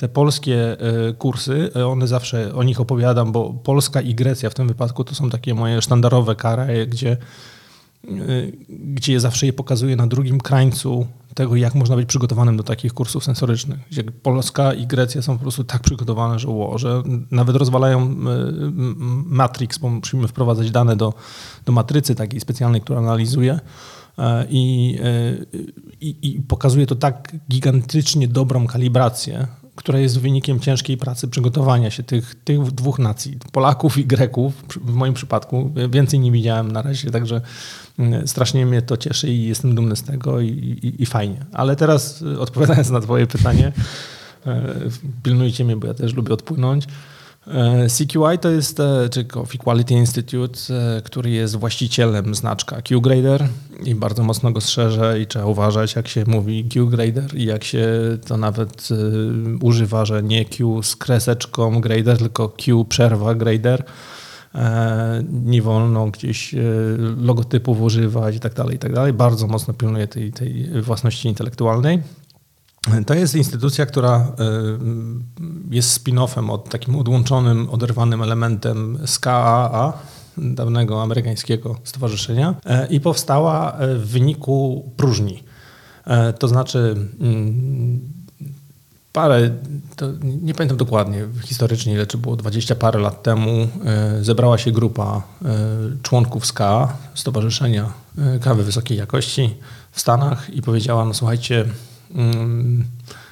te 0.02 0.10
polskie 0.10 0.78
e, 0.80 1.14
kursy, 1.14 1.72
e, 1.76 1.88
one 1.88 2.08
zawsze 2.08 2.56
o 2.56 2.64
nich 2.64 2.82
opowiadam, 2.82 3.32
bo 3.32 3.54
Polska 3.54 4.02
i 4.02 4.16
Grecja 4.16 4.50
w 4.50 4.54
tym 4.54 4.68
wypadku 4.68 5.04
to 5.04 5.16
są 5.16 5.30
takie 5.30 5.54
moje 5.54 5.82
sztandarowe 5.82 6.36
kary, 6.36 6.88
gdzie, 6.88 7.12
e, 7.12 7.18
gdzie 8.70 9.20
zawsze 9.20 9.46
je 9.46 9.54
pokazuję 9.54 9.96
na 9.96 10.08
drugim 10.08 10.40
krańcu 10.40 11.08
tego, 11.36 11.56
jak 11.56 11.76
można 11.76 11.96
być 11.96 12.10
przygotowanym 12.10 12.58
do 12.58 12.64
takich 12.64 12.94
kursów 12.94 13.24
sensorycznych. 13.24 13.80
Gdzie 13.92 14.04
Polska 14.04 14.74
i 14.74 14.88
Grecja 14.88 15.22
są 15.22 15.38
po 15.38 15.42
prostu 15.42 15.64
tak 15.64 15.82
przygotowane, 15.82 16.40
że, 16.40 16.48
że 16.76 17.04
nawet 17.32 17.56
rozwalają 17.56 18.16
Matrix, 19.26 19.78
bo 19.78 19.90
musimy 19.90 20.28
wprowadzać 20.28 20.72
dane 20.72 20.96
do, 20.96 21.14
do 21.66 21.72
matrycy 21.72 22.16
takiej 22.16 22.40
specjalnej, 22.40 22.82
która 22.82 23.00
analizuje. 23.00 23.60
I, 24.50 24.98
i, 26.02 26.16
I 26.22 26.42
pokazuje 26.42 26.86
to 26.86 26.96
tak 26.96 27.36
gigantycznie 27.50 28.28
dobrą 28.28 28.68
kalibrację, 28.68 29.48
która 29.76 30.00
jest 30.00 30.20
wynikiem 30.20 30.60
ciężkiej 30.60 30.98
pracy 30.98 31.28
przygotowania 31.28 31.92
się 31.92 32.04
tych, 32.04 32.36
tych 32.36 32.62
dwóch 32.62 33.00
nacji, 33.00 33.38
Polaków 33.52 33.98
i 33.98 34.06
Greków. 34.06 34.54
W 34.82 34.94
moim 34.94 35.14
przypadku 35.14 35.72
więcej 35.90 36.20
nie 36.20 36.32
widziałem 36.32 36.72
na 36.72 36.82
razie, 36.82 37.12
także 37.12 37.42
mm, 38.00 38.28
strasznie 38.28 38.66
mnie 38.66 38.82
to 38.82 38.98
cieszy 38.98 39.30
i 39.30 39.48
jestem 39.48 39.76
dumny 39.76 39.96
z 39.96 40.04
tego 40.04 40.40
i, 40.40 40.48
i, 40.48 41.04
i 41.04 41.06
fajnie. 41.06 41.46
Ale 41.54 41.76
teraz 41.76 42.22
y, 42.22 42.40
odpowiadając 42.40 42.90
na 42.90 43.00
Twoje 43.00 43.28
pytanie, 43.28 43.72
e, 44.46 44.76
pilnujcie 45.24 45.66
mnie, 45.66 45.76
bo 45.76 45.88
ja 45.88 45.94
też 45.94 46.14
lubię 46.14 46.34
odpłynąć. 46.34 46.88
E, 47.48 47.88
CQI 47.90 48.40
to 48.42 48.50
jest, 48.50 48.80
e, 48.80 49.10
czy 49.10 49.26
Coffee 49.26 49.58
Quality 49.58 49.94
Institute, 49.94 50.60
e, 50.70 51.02
który 51.02 51.30
jest 51.30 51.56
właścicielem 51.56 52.36
znaczka 52.36 52.82
QGrader 52.82 53.48
i 53.84 53.96
bardzo 53.96 54.24
mocno 54.24 54.52
go 54.52 54.62
strzeże 54.62 55.20
i 55.20 55.28
trzeba 55.28 55.46
uważać, 55.46 55.96
jak 55.96 56.08
się 56.08 56.24
mówi 56.28 56.70
QGrader 56.70 57.36
i 57.36 57.46
jak 57.46 57.64
się 57.64 57.88
to 58.28 58.38
nawet 58.38 58.90
używa, 59.62 60.06
że 60.06 60.24
nie 60.24 60.46
Q 60.46 60.84
z 60.84 60.96
kreseczką 60.96 61.82
grader, 61.82 62.18
tylko 62.18 62.50
Q 62.50 62.86
przerwa 62.86 63.36
grader. 63.36 63.84
Nie 65.44 65.62
wolno 65.62 66.08
gdzieś 66.08 66.56
logotypów 67.18 67.82
używać 67.82 68.36
i 68.36 68.40
tak 68.40 68.54
dalej, 68.54 68.76
i 68.76 68.80
tak 68.80 68.94
dalej. 68.94 69.14
Bardzo 69.14 69.48
mocno 69.48 69.74
pilnuje 69.74 70.08
tej, 70.08 70.32
tej 70.32 70.82
własności 70.82 71.28
intelektualnej. 71.28 72.02
To 73.06 73.13
jest 73.13 73.36
instytucja, 73.36 73.86
która 73.86 74.15
e, 74.15 74.26
jest 75.70 76.04
spin-offem 76.04 76.52
od 76.52 76.70
takim 76.70 76.96
odłączonym, 76.96 77.70
oderwanym 77.70 78.22
elementem 78.22 79.00
SKAA, 79.06 79.94
dawnego 80.38 81.04
amerykańskiego 81.04 81.80
stowarzyszenia 81.84 82.56
e, 82.65 82.88
i 82.88 83.00
powstała 83.00 83.74
e, 83.74 83.96
w 83.96 84.08
wyniku 84.08 84.91
próżni. 84.98 85.44
To 86.39 86.48
znaczy 86.48 86.96
mm, 87.20 88.00
parę, 89.13 89.50
nie 90.22 90.54
pamiętam 90.54 90.78
dokładnie 90.78 91.28
historycznie, 91.44 91.94
ile 91.94 92.08
czy 92.08 92.17
było 92.17 92.36
20 92.36 92.76
parę 92.76 93.00
lat 93.00 93.24
temu, 93.24 93.67
zebrała 94.22 94.58
się 94.58 94.72
grupa 94.72 95.22
członków 96.02 96.46
SKA, 96.46 96.98
Stowarzyszenia 97.13 97.94
Kawy 98.41 98.63
Wysokiej 98.63 98.98
Jakości 98.98 99.56
w 99.91 100.02
Stanach 100.02 100.50
i 100.50 100.62
powiedziała, 100.62 101.06
no 101.06 101.13
słuchajcie, 101.13 101.65
Mm, 102.15 102.84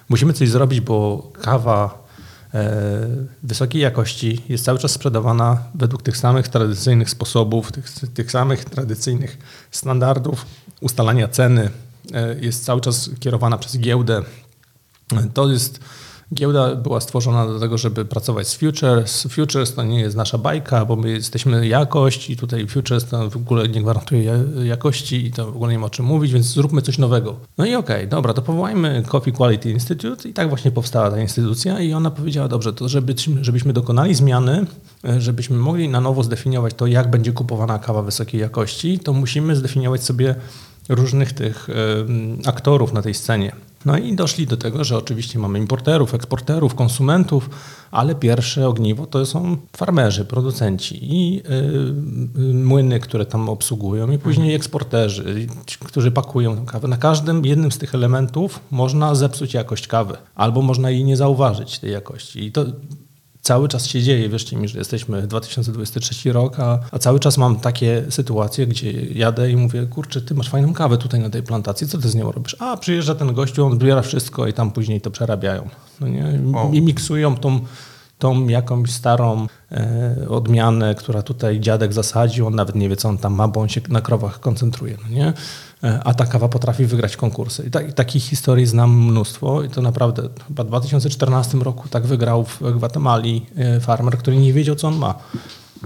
musimy 0.09 0.33
coś 0.33 0.49
zrobić, 0.49 0.81
bo 0.81 1.31
kawa 1.41 2.07
e, 2.53 2.77
wysokiej 3.43 3.81
jakości 3.81 4.41
jest 4.49 4.65
cały 4.65 4.79
czas 4.79 4.91
sprzedawana 4.91 5.63
według 5.75 6.03
tych 6.03 6.17
samych 6.17 6.47
tradycyjnych 6.47 7.09
sposobów, 7.09 7.71
tych, 7.71 7.91
tych 8.13 8.31
samych 8.31 8.65
tradycyjnych 8.65 9.37
standardów 9.71 10.45
ustalania 10.81 11.27
ceny. 11.27 11.69
E, 12.13 12.39
jest 12.39 12.65
cały 12.65 12.81
czas 12.81 13.09
kierowana 13.19 13.57
przez 13.57 13.77
giełdę. 13.77 14.23
To 15.33 15.49
jest 15.49 15.79
Giełda 16.33 16.75
była 16.75 17.01
stworzona 17.01 17.45
do 17.45 17.59
tego, 17.59 17.77
żeby 17.77 18.05
pracować 18.05 18.47
z 18.47 18.55
futures. 18.55 19.27
Futures 19.29 19.73
to 19.73 19.83
nie 19.83 19.99
jest 19.99 20.15
nasza 20.15 20.37
bajka, 20.37 20.85
bo 20.85 20.95
my 20.95 21.09
jesteśmy 21.09 21.67
jakość 21.67 22.29
i 22.29 22.37
tutaj 22.37 22.67
futures 22.67 23.05
to 23.05 23.29
w 23.29 23.35
ogóle 23.35 23.69
nie 23.69 23.81
gwarantuje 23.81 24.43
jakości 24.63 25.25
i 25.25 25.31
to 25.31 25.51
w 25.51 25.55
ogóle 25.55 25.71
nie 25.71 25.79
ma 25.79 25.85
o 25.85 25.89
czym 25.89 26.05
mówić, 26.05 26.33
więc 26.33 26.45
zróbmy 26.45 26.81
coś 26.81 26.97
nowego. 26.97 27.35
No 27.57 27.65
i 27.65 27.75
okej, 27.75 27.95
okay, 27.95 28.07
dobra, 28.07 28.33
to 28.33 28.41
powołajmy 28.41 29.03
Coffee 29.07 29.31
Quality 29.31 29.71
Institute 29.71 30.29
i 30.29 30.33
tak 30.33 30.49
właśnie 30.49 30.71
powstała 30.71 31.11
ta 31.11 31.19
instytucja 31.19 31.79
i 31.79 31.93
ona 31.93 32.11
powiedziała, 32.11 32.47
dobrze, 32.47 32.73
to 32.73 32.89
żeby, 32.89 33.15
żebyśmy 33.41 33.73
dokonali 33.73 34.15
zmiany, 34.15 34.65
żebyśmy 35.17 35.57
mogli 35.57 35.89
na 35.89 36.01
nowo 36.01 36.23
zdefiniować 36.23 36.73
to, 36.73 36.87
jak 36.87 37.09
będzie 37.09 37.31
kupowana 37.31 37.79
kawa 37.79 38.01
wysokiej 38.01 38.41
jakości, 38.41 38.99
to 38.99 39.13
musimy 39.13 39.55
zdefiniować 39.55 40.03
sobie 40.03 40.35
różnych 40.89 41.33
tych 41.33 41.67
aktorów 42.45 42.93
na 42.93 43.01
tej 43.01 43.13
scenie. 43.13 43.51
No 43.85 43.97
i 43.97 44.15
doszli 44.15 44.47
do 44.47 44.57
tego, 44.57 44.83
że 44.83 44.97
oczywiście 44.97 45.39
mamy 45.39 45.59
importerów, 45.59 46.13
eksporterów, 46.13 46.75
konsumentów, 46.75 47.49
ale 47.91 48.15
pierwsze 48.15 48.67
ogniwo 48.67 49.05
to 49.05 49.25
są 49.25 49.57
farmerzy, 49.77 50.25
producenci 50.25 50.99
i 51.01 51.35
yy, 52.37 52.53
młyny, 52.53 52.99
które 52.99 53.25
tam 53.25 53.49
obsługują, 53.49 54.11
i 54.11 54.17
później 54.17 54.55
eksporterzy, 54.55 55.47
którzy 55.85 56.11
pakują 56.11 56.57
tę 56.57 56.65
kawę. 56.65 56.87
Na 56.87 56.97
każdym 56.97 57.45
jednym 57.45 57.71
z 57.71 57.77
tych 57.77 57.95
elementów 57.95 58.59
można 58.71 59.15
zepsuć 59.15 59.53
jakość 59.53 59.87
kawy, 59.87 60.17
albo 60.35 60.61
można 60.61 60.89
jej 60.89 61.03
nie 61.03 61.17
zauważyć, 61.17 61.79
tej 61.79 61.91
jakości. 61.91 62.45
I 62.45 62.51
to 62.51 62.65
cały 63.41 63.67
czas 63.67 63.88
się 63.88 64.02
dzieje. 64.02 64.30
Wierzcie 64.30 64.58
mi, 64.58 64.67
że 64.67 64.80
jesteśmy 64.80 65.28
2023 65.28 66.34
rok, 66.34 66.60
a, 66.60 66.80
a, 66.91 66.99
cały 66.99 67.19
czas 67.19 67.38
mam 67.38 67.60
takie 67.60 68.04
sytuacje, 68.10 68.67
gdzie 68.67 68.91
jadę 68.91 69.52
i 69.52 69.56
mówię, 69.56 69.86
kurczę, 69.86 70.21
ty 70.21 70.36
masz 70.36 70.49
fajną 70.49 70.73
kawę 70.73 70.97
tutaj 70.97 71.19
na 71.19 71.30
tej 71.30 71.43
plantacji, 71.43 71.88
co 71.88 71.97
ty 71.97 72.10
z 72.10 72.15
nią 72.15 72.32
robisz? 72.32 72.56
A, 72.60 72.78
przyjeżdża 72.78 73.15
ten 73.15 73.34
gościu, 73.34 73.65
on 73.65 73.75
zbiera 73.75 74.02
wszystko 74.02 74.47
i 74.47 74.54
tam 74.54 74.71
później 74.71 75.02
to 75.02 75.12
przerabiają. 75.12 75.69
No 76.02 76.08
nie? 76.08 76.39
I 76.73 76.82
miksują 76.82 77.38
tą 77.38 77.60
tą 78.19 78.47
jakąś 78.47 78.91
starą 78.91 79.47
e, 79.71 80.15
odmianę, 80.29 80.95
która 80.95 81.21
tutaj 81.21 81.60
dziadek 81.60 81.93
zasadził, 81.93 82.47
on 82.47 82.55
nawet 82.55 82.75
nie 82.75 82.89
wie, 82.89 82.95
co 82.95 83.10
on 83.10 83.17
tam 83.17 83.34
ma, 83.34 83.47
bo 83.47 83.62
on 83.62 83.69
się 83.69 83.82
na 83.89 84.01
krowach 84.01 84.39
koncentruje, 84.39 84.97
no 85.03 85.15
nie? 85.15 85.34
E, 85.84 85.99
a 86.03 86.13
ta 86.13 86.25
kawa 86.25 86.47
potrafi 86.47 86.86
wygrać 86.86 87.17
konkursy. 87.17 87.63
I, 87.67 87.71
ta, 87.71 87.82
I, 87.82 87.93
takich 87.93 88.23
historii 88.23 88.65
znam 88.65 89.03
mnóstwo 89.05 89.63
i 89.63 89.69
to 89.69 89.82
naprawdę 89.82 90.29
chyba 90.47 90.63
w 90.63 90.67
2014 90.67 91.58
roku 91.58 91.89
tak 91.89 92.05
wygrał 92.08 92.45
w 92.45 92.62
Gwatemali 92.75 93.45
e, 93.55 93.79
farmer, 93.79 94.17
który 94.17 94.38
nie 94.38 94.53
wiedział, 94.53 94.75
co 94.75 94.88
on 94.88 94.95
ma. 94.95 95.15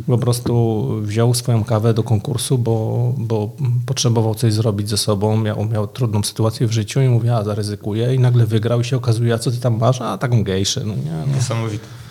Po 0.07 0.17
prostu 0.17 0.83
wziął 1.01 1.33
swoją 1.33 1.63
kawę 1.63 1.93
do 1.93 2.03
konkursu, 2.03 2.57
bo, 2.57 3.13
bo 3.17 3.51
potrzebował 3.85 4.35
coś 4.35 4.53
zrobić 4.53 4.89
ze 4.89 4.97
sobą, 4.97 5.37
miał, 5.37 5.65
miał 5.65 5.87
trudną 5.87 6.23
sytuację 6.23 6.67
w 6.67 6.71
życiu 6.71 7.01
i 7.01 7.07
mówi, 7.07 7.29
a 7.29 7.43
zaryzykuję 7.43 8.15
i 8.15 8.19
nagle 8.19 8.45
wygrał 8.45 8.81
i 8.81 8.85
się 8.85 8.97
okazuje, 8.97 9.33
a 9.33 9.37
co 9.37 9.51
ty 9.51 9.57
tam 9.57 9.77
masz? 9.77 10.01
A 10.01 10.17
taką 10.17 10.43
gejszę. 10.43 10.81
No, 10.85 10.95
nie, 10.95 11.11
no. 11.27 11.35
Niesamowite. 11.35 12.02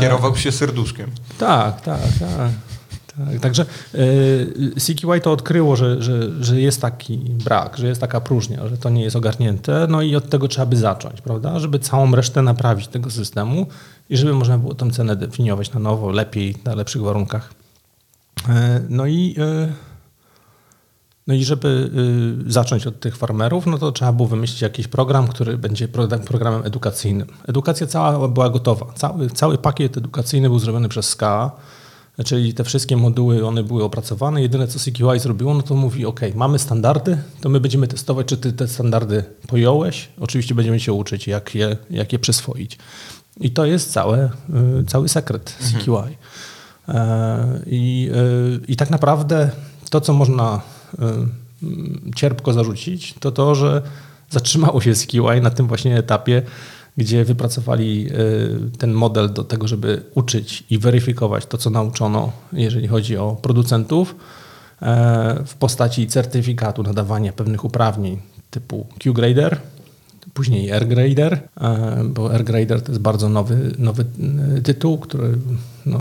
Kierował 0.00 0.36
się 0.36 0.52
serduszkiem. 0.52 1.10
Tak, 1.38 1.80
tak, 1.80 2.00
tak. 2.00 2.28
tak. 3.16 3.40
Także 3.40 3.66
y, 3.94 4.72
CQY 4.80 5.20
to 5.20 5.32
odkryło, 5.32 5.76
że, 5.76 6.02
że, 6.02 6.44
że 6.44 6.60
jest 6.60 6.80
taki 6.80 7.18
brak, 7.18 7.76
że 7.76 7.86
jest 7.86 8.00
taka 8.00 8.20
próżnia, 8.20 8.68
że 8.68 8.78
to 8.78 8.90
nie 8.90 9.02
jest 9.02 9.16
ogarnięte, 9.16 9.86
no 9.90 10.02
i 10.02 10.16
od 10.16 10.30
tego 10.30 10.48
trzeba 10.48 10.66
by 10.66 10.76
zacząć, 10.76 11.20
prawda? 11.20 11.58
Żeby 11.58 11.78
całą 11.78 12.14
resztę 12.14 12.42
naprawić 12.42 12.88
tego 12.88 13.10
systemu 13.10 13.66
i 14.10 14.16
żeby 14.16 14.34
można 14.34 14.58
było 14.58 14.74
tę 14.74 14.90
cenę 14.90 15.16
definiować 15.16 15.72
na 15.72 15.80
nowo, 15.80 16.10
lepiej, 16.10 16.54
na 16.64 16.74
lepszych 16.74 17.02
warunkach. 17.02 17.54
E, 18.48 18.80
no 18.88 19.06
i, 19.06 19.34
e, 19.38 19.72
no 21.28 21.34
i 21.34 21.44
żeby 21.44 21.90
e, 22.48 22.50
zacząć 22.52 22.86
od 22.86 23.00
tych 23.00 23.16
farmerów, 23.16 23.66
no 23.66 23.78
to 23.78 23.92
trzeba 23.92 24.12
było 24.12 24.28
wymyślić 24.28 24.62
jakiś 24.62 24.88
program, 24.88 25.28
który 25.28 25.58
będzie 25.58 25.88
programem 26.26 26.62
edukacyjnym. 26.64 27.28
Edukacja 27.46 27.86
cała 27.86 28.28
była 28.28 28.50
gotowa. 28.50 28.86
Cały, 28.96 29.30
cały 29.30 29.58
pakiet 29.58 29.96
edukacyjny 29.96 30.48
był 30.48 30.58
zrobiony 30.58 30.88
przez 30.88 31.08
SKA, 31.08 31.50
czyli 32.24 32.54
te 32.54 32.64
wszystkie 32.64 32.96
moduły, 32.96 33.46
one 33.46 33.62
były 33.62 33.84
opracowane. 33.84 34.42
Jedyne, 34.42 34.68
co 34.68 34.78
CQI 34.78 35.20
zrobiło, 35.20 35.54
no 35.54 35.62
to 35.62 35.74
mówi, 35.74 36.06
ok, 36.06 36.20
mamy 36.34 36.58
standardy, 36.58 37.18
to 37.40 37.48
my 37.48 37.60
będziemy 37.60 37.88
testować, 37.88 38.26
czy 38.26 38.36
ty 38.36 38.52
te 38.52 38.68
standardy 38.68 39.24
pojąłeś. 39.46 40.08
Oczywiście 40.20 40.54
będziemy 40.54 40.80
się 40.80 40.92
uczyć, 40.92 41.26
jak 41.26 41.54
je, 41.54 41.76
jak 41.90 42.12
je 42.12 42.18
przyswoić. 42.18 42.78
I 43.40 43.50
to 43.50 43.64
jest 43.64 43.92
całe, 43.92 44.30
y, 44.80 44.84
cały 44.86 45.08
sekret 45.08 45.56
CQI. 45.60 45.90
Mhm. 46.88 47.62
I, 47.66 48.10
y, 48.14 48.60
I 48.68 48.76
tak 48.76 48.90
naprawdę 48.90 49.50
to, 49.90 50.00
co 50.00 50.12
można 50.12 50.60
y, 50.74 50.77
cierpko 52.16 52.52
zarzucić, 52.52 53.14
to 53.20 53.32
to, 53.32 53.54
że 53.54 53.82
zatrzymało 54.30 54.80
się 54.80 54.92
CQI 54.92 55.40
na 55.42 55.50
tym 55.50 55.66
właśnie 55.66 55.98
etapie, 55.98 56.42
gdzie 56.96 57.24
wypracowali 57.24 58.08
ten 58.78 58.92
model 58.92 59.32
do 59.32 59.44
tego, 59.44 59.68
żeby 59.68 60.02
uczyć 60.14 60.64
i 60.70 60.78
weryfikować 60.78 61.46
to, 61.46 61.58
co 61.58 61.70
nauczono, 61.70 62.32
jeżeli 62.52 62.88
chodzi 62.88 63.16
o 63.16 63.36
producentów, 63.42 64.14
e, 64.82 65.44
w 65.46 65.54
postaci 65.54 66.06
certyfikatu 66.06 66.82
nadawania 66.82 67.32
pewnych 67.32 67.64
uprawnień 67.64 68.18
typu 68.50 68.86
QGrader, 68.98 69.60
później 70.34 70.72
AirGrader, 70.72 71.40
e, 71.60 72.04
bo 72.04 72.32
AirGrader 72.32 72.82
to 72.82 72.92
jest 72.92 73.00
bardzo 73.00 73.28
nowy, 73.28 73.72
nowy 73.78 74.04
e, 74.56 74.60
tytuł, 74.60 74.98
który 74.98 75.38
no, 75.86 76.00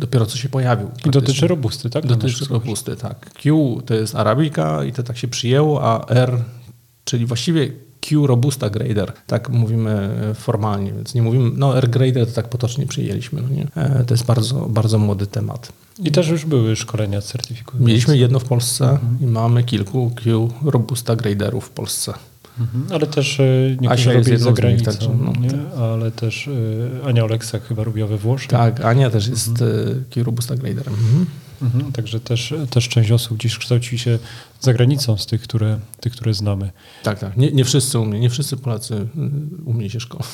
dopiero 0.00 0.26
co 0.26 0.36
się 0.36 0.48
pojawił. 0.48 0.90
I 1.06 1.10
dotyczy 1.10 1.48
robusty, 1.48 1.90
tak? 1.90 2.06
Dotyczy 2.06 2.44
robusty, 2.44 2.96
tak. 2.96 3.30
Q 3.34 3.82
to 3.86 3.94
jest 3.94 4.14
Arabika 4.14 4.84
i 4.84 4.92
to 4.92 5.02
tak 5.02 5.18
się 5.18 5.28
przyjęło, 5.28 5.84
a 5.84 6.06
R, 6.08 6.38
czyli 7.04 7.26
właściwie 7.26 7.70
Q 8.00 8.26
Robusta 8.26 8.70
Grader, 8.70 9.12
tak 9.26 9.48
mówimy 9.48 10.10
formalnie, 10.34 10.92
więc 10.92 11.14
nie 11.14 11.22
mówimy, 11.22 11.50
no 11.56 11.78
R 11.78 11.90
Grader 11.90 12.26
to 12.26 12.32
tak 12.32 12.48
potocznie 12.48 12.86
przyjęliśmy. 12.86 13.42
No 13.42 13.48
nie? 13.48 13.66
E, 13.74 14.04
to 14.04 14.14
jest 14.14 14.24
bardzo, 14.24 14.54
bardzo 14.54 14.98
młody 14.98 15.26
temat. 15.26 15.72
I 15.98 16.12
też 16.12 16.28
już 16.28 16.44
były 16.44 16.76
szkolenia 16.76 17.20
certyfikujące. 17.20 17.88
Mieliśmy 17.88 18.18
jedno 18.18 18.38
w 18.38 18.44
Polsce 18.44 18.90
mhm. 18.90 19.18
i 19.20 19.26
mamy 19.26 19.64
kilku 19.64 20.10
Q 20.22 20.50
Robusta 20.64 21.16
Graderów 21.16 21.64
w 21.64 21.70
Polsce. 21.70 22.14
Mhm. 22.60 22.86
Ale 22.90 23.06
też 23.06 23.40
e, 23.40 23.76
niektórzy 23.80 24.12
robią 24.12 24.38
za 24.38 24.52
granicą, 24.52 24.84
także, 24.84 25.08
no, 25.08 25.32
nie? 25.40 25.82
ale 25.82 26.10
też 26.10 26.48
e, 26.48 27.06
Ania 27.06 27.24
Oleksa 27.24 27.58
chyba 27.58 27.84
robiła 27.84 28.08
we 28.08 28.16
Włoszech. 28.16 28.48
Tak, 28.48 28.84
Ania 28.84 29.10
też 29.10 29.28
jest 29.28 29.48
mhm. 29.48 30.04
kierubusta 30.10 30.56
graderem. 30.56 30.94
Mhm. 30.94 31.26
Mhm, 31.62 31.92
także 31.92 32.20
też, 32.20 32.54
też 32.70 32.88
część 32.88 33.10
osób 33.10 33.38
gdzieś 33.38 33.58
kształci 33.58 33.98
się 33.98 34.18
za 34.60 34.72
granicą 34.72 35.16
z 35.16 35.26
tych, 35.26 35.42
które, 35.42 35.78
tych, 36.00 36.12
które 36.12 36.34
znamy. 36.34 36.70
Tak, 37.02 37.18
tak. 37.18 37.36
Nie, 37.36 37.52
nie 37.52 37.64
wszyscy 37.64 37.98
umie, 37.98 38.20
nie 38.20 38.30
wszyscy 38.30 38.56
Polacy 38.56 38.94
y, 38.94 39.08
umie 39.64 39.90
się 39.90 40.00
szkolą. 40.00 40.24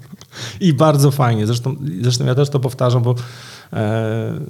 I 0.60 0.72
bardzo 0.72 1.10
fajnie. 1.10 1.46
Zresztą, 1.46 1.76
zresztą 2.02 2.24
ja 2.24 2.34
też 2.34 2.50
to 2.50 2.60
powtarzam, 2.60 3.02
bo 3.02 3.14
e, 3.72 4.40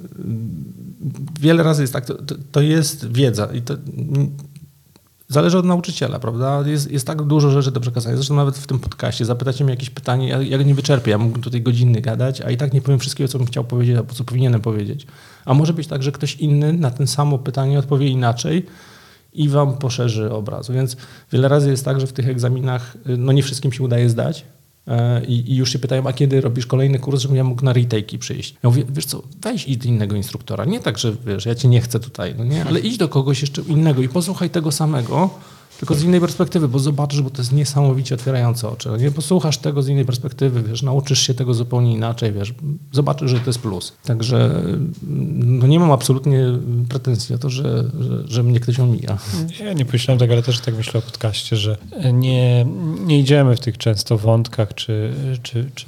wiele 1.39 1.63
razy 1.63 1.81
jest 1.81 1.93
tak, 1.93 2.05
to, 2.05 2.13
to, 2.13 2.35
to 2.51 2.61
jest 2.61 3.11
wiedza 3.11 3.45
i 3.53 3.61
to 3.61 3.73
Zależy 5.33 5.57
od 5.57 5.65
nauczyciela, 5.65 6.19
prawda? 6.19 6.63
Jest, 6.65 6.91
jest 6.91 7.07
tak 7.07 7.21
dużo 7.21 7.51
rzeczy 7.51 7.71
do 7.71 7.79
przekazania. 7.79 8.15
Zresztą 8.15 8.35
nawet 8.35 8.57
w 8.57 8.67
tym 8.67 8.79
podcaście 8.79 9.25
zapytacie 9.25 9.63
mnie 9.63 9.73
jakieś 9.73 9.89
pytanie, 9.89 10.29
ja, 10.29 10.41
ja 10.41 10.57
nie 10.57 10.75
wyczerpię, 10.75 11.11
ja 11.11 11.17
mógłbym 11.17 11.41
tutaj 11.41 11.61
godzinny 11.61 12.01
gadać, 12.01 12.41
a 12.41 12.51
i 12.51 12.57
tak 12.57 12.73
nie 12.73 12.81
powiem 12.81 12.99
wszystkiego, 12.99 13.27
co 13.27 13.37
bym 13.37 13.47
chciał 13.47 13.63
powiedzieć, 13.63 13.97
albo 13.97 14.13
co 14.13 14.23
powinienem 14.23 14.61
powiedzieć. 14.61 15.07
A 15.45 15.53
może 15.53 15.73
być 15.73 15.87
tak, 15.87 16.03
że 16.03 16.11
ktoś 16.11 16.35
inny 16.35 16.73
na 16.73 16.91
ten 16.91 17.07
samo 17.07 17.37
pytanie 17.37 17.79
odpowie 17.79 18.07
inaczej 18.07 18.65
i 19.33 19.49
wam 19.49 19.77
poszerzy 19.77 20.31
obraz. 20.31 20.71
Więc 20.71 20.97
wiele 21.31 21.47
razy 21.47 21.69
jest 21.69 21.85
tak, 21.85 22.01
że 22.01 22.07
w 22.07 22.13
tych 22.13 22.29
egzaminach 22.29 22.97
no 23.05 23.31
nie 23.31 23.43
wszystkim 23.43 23.71
się 23.71 23.83
udaje 23.83 24.09
zdać, 24.09 24.45
I, 25.27 25.51
I, 25.51 25.55
już 25.55 25.71
się 25.71 25.79
pytają, 25.79 26.07
a 26.07 26.13
kiedy 26.13 26.41
robisz 26.41 26.65
kolejny 26.65 26.99
kurs, 26.99 27.21
żebym 27.21 27.37
ja 27.37 27.43
mógł 27.43 27.65
na 27.65 27.73
retake'i 27.73 28.17
przyjść. 28.17 28.55
Ja 28.63 28.69
mówię, 28.69 28.83
wiesz 28.89 29.05
co, 29.05 29.23
weź 29.41 29.67
idź 29.67 29.77
do 29.77 29.89
innego 29.89 30.15
instruktora. 30.15 30.65
Nie 30.65 30.79
tak, 30.79 30.97
że 30.97 31.15
wiesz, 31.25 31.45
ja 31.45 31.55
cię 31.55 31.67
nie 31.67 31.81
chcę 31.81 31.99
tutaj, 31.99 32.35
no 32.37 32.43
nie, 32.43 32.65
ale 32.65 32.79
idź 32.79 32.97
do 32.97 33.09
kogoś 33.09 33.41
jeszcze 33.41 33.61
innego 33.61 34.01
i 34.01 34.09
posłuchaj 34.09 34.49
tego 34.49 34.71
samego, 34.71 35.29
tylko 35.79 35.95
z 35.95 36.03
innej 36.03 36.19
perspektywy, 36.19 36.67
bo 36.67 36.79
zobaczysz, 36.79 37.21
bo 37.21 37.29
to 37.29 37.41
jest 37.41 37.51
niesamowicie 37.51 38.15
otwierające 38.15 38.69
oczy. 38.69 38.89
Nie 38.99 39.11
posłuchasz 39.11 39.57
tego 39.57 39.81
z 39.81 39.87
innej 39.87 40.05
perspektywy, 40.05 40.63
wiesz, 40.63 40.81
nauczysz 40.81 41.19
się 41.19 41.33
tego 41.33 41.53
zupełnie 41.53 41.93
inaczej, 41.93 42.33
wiesz, 42.33 42.53
zobaczysz, 42.91 43.31
że 43.31 43.39
to 43.39 43.45
jest 43.45 43.59
plus. 43.59 43.93
Także 44.03 44.63
no 45.43 45.67
nie 45.67 45.79
mam 45.79 45.91
absolutnie 45.91 46.45
pretensji 46.89 47.35
o 47.35 47.37
to, 47.37 47.49
że, 47.49 47.83
że, 47.99 48.27
że 48.27 48.43
mnie 48.43 48.59
ktoś 48.59 48.79
omija. 48.79 49.17
Ja 49.59 49.73
nie 49.73 49.85
pomyślałem 49.85 50.19
tak, 50.19 50.31
ale 50.31 50.43
też 50.43 50.59
tak 50.59 50.75
myślę 50.77 50.99
o 50.99 51.01
podcaście, 51.01 51.55
że 51.55 51.77
nie, 52.13 52.65
nie 53.05 53.19
idziemy 53.19 53.55
w 53.55 53.59
tych 53.59 53.77
często 53.77 54.17
wątkach 54.17 54.73
czy, 54.73 55.13
czy, 55.43 55.69
czy 55.75 55.85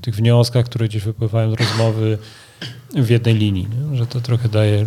tych 0.00 0.14
wnioskach, 0.14 0.64
które 0.64 0.88
gdzieś 0.88 1.02
wypływają 1.02 1.50
z 1.50 1.54
rozmowy 1.54 2.18
w 2.94 3.10
jednej 3.10 3.34
linii, 3.34 3.68
nie? 3.90 3.96
że 3.96 4.06
to 4.06 4.20
trochę 4.20 4.48
daje, 4.48 4.86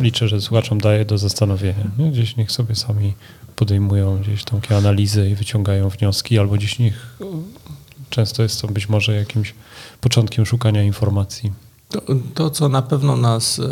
liczę, 0.00 0.28
że 0.28 0.40
słuchaczom 0.40 0.80
daje 0.80 1.04
do 1.04 1.18
zastanowienia. 1.18 1.90
Nie? 1.98 2.10
Gdzieś 2.10 2.36
niech 2.36 2.52
sobie 2.52 2.74
sami 2.74 3.14
podejmują 3.56 4.18
gdzieś 4.18 4.44
tą 4.44 4.60
analizę 4.78 5.30
i 5.30 5.34
wyciągają 5.34 5.88
wnioski, 5.88 6.38
albo 6.38 6.54
gdzieś 6.54 6.78
niech 6.78 7.18
często 8.10 8.42
jest 8.42 8.60
to 8.60 8.68
być 8.68 8.88
może 8.88 9.14
jakimś 9.14 9.54
początkiem 10.00 10.46
szukania 10.46 10.82
informacji. 10.82 11.52
To, 11.88 12.00
to, 12.34 12.50
co 12.50 12.68
na 12.68 12.82
pewno 12.82 13.16
nas 13.16 13.58
e, 13.58 13.62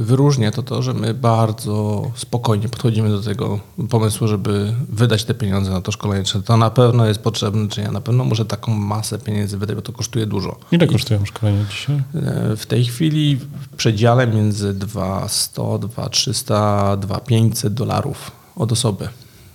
wyróżnia, 0.00 0.50
to 0.50 0.62
to, 0.62 0.82
że 0.82 0.94
my 0.94 1.14
bardzo 1.14 2.02
spokojnie 2.14 2.68
podchodzimy 2.68 3.08
do 3.08 3.22
tego 3.22 3.60
pomysłu, 3.90 4.28
żeby 4.28 4.74
wydać 4.88 5.24
te 5.24 5.34
pieniądze 5.34 5.70
na 5.70 5.80
to 5.80 5.92
szkolenie. 5.92 6.24
Czy 6.24 6.42
to 6.42 6.56
na 6.56 6.70
pewno 6.70 7.06
jest 7.06 7.20
potrzebne, 7.20 7.68
czy 7.68 7.80
ja 7.80 7.92
na 7.92 8.00
pewno 8.00 8.24
muszę 8.24 8.44
taką 8.44 8.74
masę 8.74 9.18
pieniędzy 9.18 9.58
wydać, 9.58 9.76
bo 9.76 9.82
to 9.82 9.92
kosztuje 9.92 10.26
dużo. 10.26 10.56
Ile 10.72 10.86
kosztują 10.86 11.24
szkolenia 11.24 11.64
dzisiaj? 11.70 11.96
E, 11.96 12.56
w 12.56 12.66
tej 12.66 12.84
chwili 12.84 13.36
w 13.36 13.68
przedziale 13.76 14.26
między 14.26 14.74
200, 14.74 15.78
2300, 15.78 16.96
2500 16.96 17.74
dolarów 17.74 18.30
od 18.56 18.72
osoby. 18.72 19.08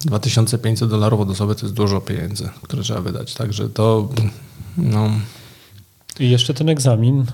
2500 0.05 0.89
dolarów 0.89 1.19
od 1.19 1.29
osoby 1.29 1.55
to 1.55 1.65
jest 1.65 1.75
dużo 1.75 2.01
pieniędzy, 2.01 2.49
które 2.61 2.83
trzeba 2.83 3.01
wydać. 3.01 3.33
Także 3.33 3.69
to 3.69 4.09
no, 4.77 5.09
i 6.19 6.29
jeszcze 6.29 6.53
ten 6.53 6.69
egzamin 6.69 7.19
e, 7.19 7.25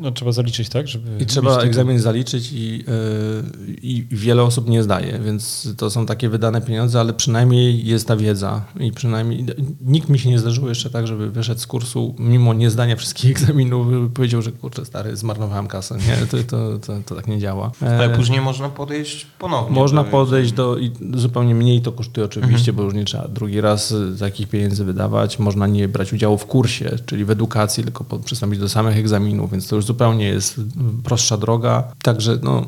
no, 0.00 0.10
trzeba 0.10 0.32
zaliczyć, 0.32 0.68
tak? 0.68 0.88
Żeby 0.88 1.10
I 1.20 1.26
trzeba 1.26 1.58
egzamin 1.58 1.98
zaliczyć 1.98 2.52
i, 2.52 2.84
e, 2.88 3.76
i 3.82 4.06
wiele 4.10 4.42
osób 4.42 4.68
nie 4.68 4.82
zdaje, 4.82 5.18
więc 5.24 5.68
to 5.76 5.90
są 5.90 6.06
takie 6.06 6.28
wydane 6.28 6.60
pieniądze, 6.60 7.00
ale 7.00 7.12
przynajmniej 7.12 7.86
jest 7.86 8.08
ta 8.08 8.16
wiedza 8.16 8.64
i 8.80 8.92
przynajmniej 8.92 9.46
nikt 9.80 10.08
mi 10.08 10.18
się 10.18 10.30
nie 10.30 10.38
zdarzyło 10.38 10.68
jeszcze 10.68 10.90
tak, 10.90 11.06
żeby 11.06 11.30
wyszedł 11.30 11.60
z 11.60 11.66
kursu 11.66 12.14
mimo 12.18 12.54
niezdania 12.54 12.96
wszystkich 12.96 13.30
egzaminów 13.36 14.12
powiedział, 14.14 14.42
że 14.42 14.52
kurczę 14.52 14.84
stary, 14.84 15.16
zmarnowałem 15.16 15.66
kasę. 15.66 15.96
Nie, 16.08 16.26
to, 16.26 16.36
to, 16.36 16.78
to, 16.78 16.92
to 17.06 17.14
tak 17.14 17.26
nie 17.26 17.38
działa. 17.38 17.70
Ale 17.80 18.10
później 18.10 18.40
można 18.40 18.68
podejść 18.68 19.26
ponownie. 19.38 19.74
Można 19.74 20.04
do 20.04 20.10
podejść 20.10 20.52
do 20.52 20.78
i 20.78 20.90
zupełnie 21.14 21.54
mniej 21.54 21.80
to 21.80 21.92
kosztuje 21.92 22.24
oczywiście, 22.24 22.70
mhm. 22.70 22.76
bo 22.76 22.82
już 22.82 22.94
nie 22.94 23.04
trzeba 23.04 23.28
drugi 23.28 23.60
raz 23.60 23.94
takich 24.18 24.48
pieniędzy 24.48 24.84
wydawać. 24.84 25.38
Można 25.38 25.66
nie 25.66 25.88
brać 25.88 26.12
udziału 26.12 26.38
w 26.38 26.46
kursie, 26.46 26.96
czyli 27.06 27.24
w 27.24 27.30
edukacji, 27.30 27.84
tylko 27.92 28.18
przystąpić 28.18 28.60
do 28.60 28.68
samych 28.68 28.96
egzaminów, 28.96 29.50
więc 29.50 29.68
to 29.68 29.76
już 29.76 29.84
zupełnie 29.84 30.28
jest 30.28 30.60
prostsza 31.04 31.36
droga. 31.36 31.84
Także 32.02 32.38
no, 32.42 32.66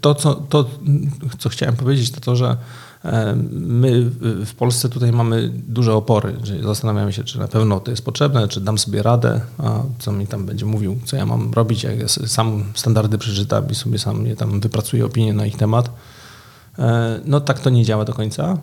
to, 0.00 0.14
co, 0.14 0.34
to, 0.34 0.64
co 1.38 1.48
chciałem 1.48 1.76
powiedzieć, 1.76 2.10
to 2.10 2.20
to, 2.20 2.36
że 2.36 2.56
e, 3.04 3.36
my 3.52 4.10
w 4.46 4.54
Polsce 4.54 4.88
tutaj 4.88 5.12
mamy 5.12 5.50
duże 5.68 5.94
opory, 5.94 6.36
że 6.42 6.62
zastanawiamy 6.62 7.12
się, 7.12 7.24
czy 7.24 7.38
na 7.38 7.48
pewno 7.48 7.80
to 7.80 7.90
jest 7.90 8.04
potrzebne, 8.04 8.48
czy 8.48 8.60
dam 8.60 8.78
sobie 8.78 9.02
radę, 9.02 9.40
a 9.58 9.80
co 9.98 10.12
mi 10.12 10.26
tam 10.26 10.46
będzie 10.46 10.66
mówił, 10.66 10.98
co 11.04 11.16
ja 11.16 11.26
mam 11.26 11.52
robić, 11.52 11.82
jak 11.82 11.98
ja 12.00 12.08
sam 12.08 12.64
standardy 12.74 13.18
przeczytam 13.18 13.70
i 13.70 13.74
sobie 13.74 13.98
sam 13.98 14.26
je 14.26 14.36
tam 14.36 14.60
wypracuję 14.60 15.06
opinię 15.06 15.32
na 15.32 15.46
ich 15.46 15.56
temat. 15.56 15.90
E, 16.78 17.20
no 17.24 17.40
tak 17.40 17.60
to 17.60 17.70
nie 17.70 17.84
działa 17.84 18.04
do 18.04 18.12
końca. 18.12 18.58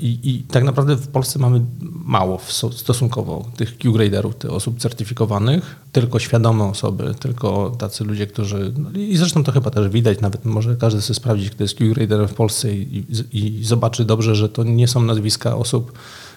I, 0.00 0.18
I, 0.22 0.42
tak 0.42 0.64
naprawdę 0.64 0.96
w 0.96 1.08
Polsce 1.08 1.38
mamy 1.38 1.60
mało 2.04 2.40
stosunkowo 2.72 3.50
tych 3.56 3.78
Q-graderów, 3.78 4.36
tych 4.36 4.52
osób 4.52 4.80
certyfikowanych, 4.80 5.76
tylko 5.92 6.18
świadome 6.18 6.64
osoby, 6.64 7.14
tylko 7.20 7.70
tacy 7.78 8.04
ludzie, 8.04 8.26
którzy. 8.26 8.72
No 8.78 8.90
I 8.90 9.16
zresztą 9.16 9.44
to 9.44 9.52
chyba 9.52 9.70
też 9.70 9.88
widać, 9.88 10.20
nawet 10.20 10.44
może 10.44 10.76
każdy 10.76 11.02
sobie 11.02 11.14
sprawdzić, 11.14 11.50
kto 11.50 11.64
jest 11.64 11.74
Q-graderem 11.74 12.28
w 12.28 12.34
Polsce 12.34 12.74
i, 12.74 13.04
i, 13.32 13.58
i 13.58 13.64
zobaczy 13.64 14.04
dobrze, 14.04 14.34
że 14.34 14.48
to 14.48 14.64
nie 14.64 14.88
są 14.88 15.02
nazwiska 15.02 15.56
osób 15.56 15.92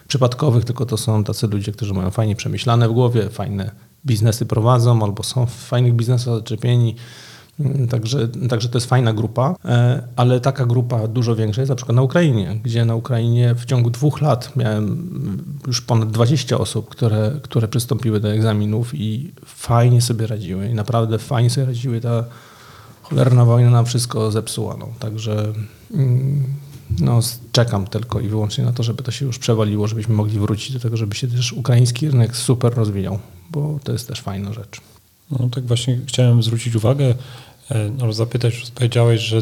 przypadkowych, 0.07 0.65
tylko 0.65 0.85
to 0.85 0.97
są 0.97 1.23
tacy 1.23 1.47
ludzie, 1.47 1.71
którzy 1.71 1.93
mają 1.93 2.11
fajnie 2.11 2.35
przemyślane 2.35 2.89
w 2.89 2.91
głowie, 2.91 3.29
fajne 3.29 3.71
biznesy 4.05 4.45
prowadzą 4.45 5.03
albo 5.03 5.23
są 5.23 5.45
w 5.45 5.53
fajnych 5.53 5.93
biznesach 5.93 6.35
zaczepieni 6.35 6.95
Także, 7.89 8.27
także 8.27 8.69
to 8.69 8.77
jest 8.77 8.87
fajna 8.87 9.13
grupa, 9.13 9.55
e, 9.65 10.03
ale 10.15 10.39
taka 10.39 10.65
grupa 10.65 11.07
dużo 11.07 11.35
większa 11.35 11.61
jest 11.61 11.69
na 11.69 11.75
przykład 11.75 11.95
na 11.95 12.01
Ukrainie, 12.01 12.59
gdzie 12.63 12.85
na 12.85 12.95
Ukrainie 12.95 13.55
w 13.55 13.65
ciągu 13.65 13.89
dwóch 13.89 14.21
lat 14.21 14.55
miałem 14.55 15.09
już 15.67 15.81
ponad 15.81 16.11
20 16.11 16.57
osób, 16.57 16.89
które, 16.89 17.31
które 17.41 17.67
przystąpiły 17.67 18.19
do 18.19 18.31
egzaminów 18.31 18.95
i 18.95 19.31
fajnie 19.45 20.01
sobie 20.01 20.27
radziły. 20.27 20.69
I 20.69 20.73
naprawdę 20.73 21.19
fajnie 21.19 21.49
sobie 21.49 21.67
radziły. 21.67 22.01
Ta 22.01 22.23
cholerna 23.01 23.45
wojna 23.45 23.69
nam 23.69 23.85
wszystko 23.85 24.31
zepsuła. 24.31 24.77
No. 24.79 24.87
Także 24.99 25.53
mm, 25.93 26.43
no, 26.99 27.19
czekam 27.51 27.87
tylko 27.87 28.19
i 28.19 28.27
wyłącznie 28.27 28.63
na 28.63 28.71
to, 28.71 28.83
żeby 28.83 29.03
to 29.03 29.11
się 29.11 29.25
już 29.25 29.39
przewaliło, 29.39 29.87
żebyśmy 29.87 30.15
mogli 30.15 30.39
wrócić 30.39 30.73
do 30.73 30.79
tego, 30.79 30.97
żeby 30.97 31.15
się 31.15 31.27
też 31.27 31.53
ukraiński 31.53 32.09
rynek 32.09 32.37
super 32.37 32.73
rozwijał, 32.73 33.19
bo 33.51 33.79
to 33.83 33.91
jest 33.91 34.07
też 34.07 34.21
fajna 34.21 34.53
rzecz. 34.53 34.94
No 35.31 35.49
tak 35.49 35.65
właśnie 35.65 35.99
chciałem 36.07 36.43
zwrócić 36.43 36.75
uwagę, 36.75 37.15
e, 37.71 37.89
no, 37.89 38.13
zapytać, 38.13 38.71
powiedziałeś, 38.75 39.21
że 39.21 39.41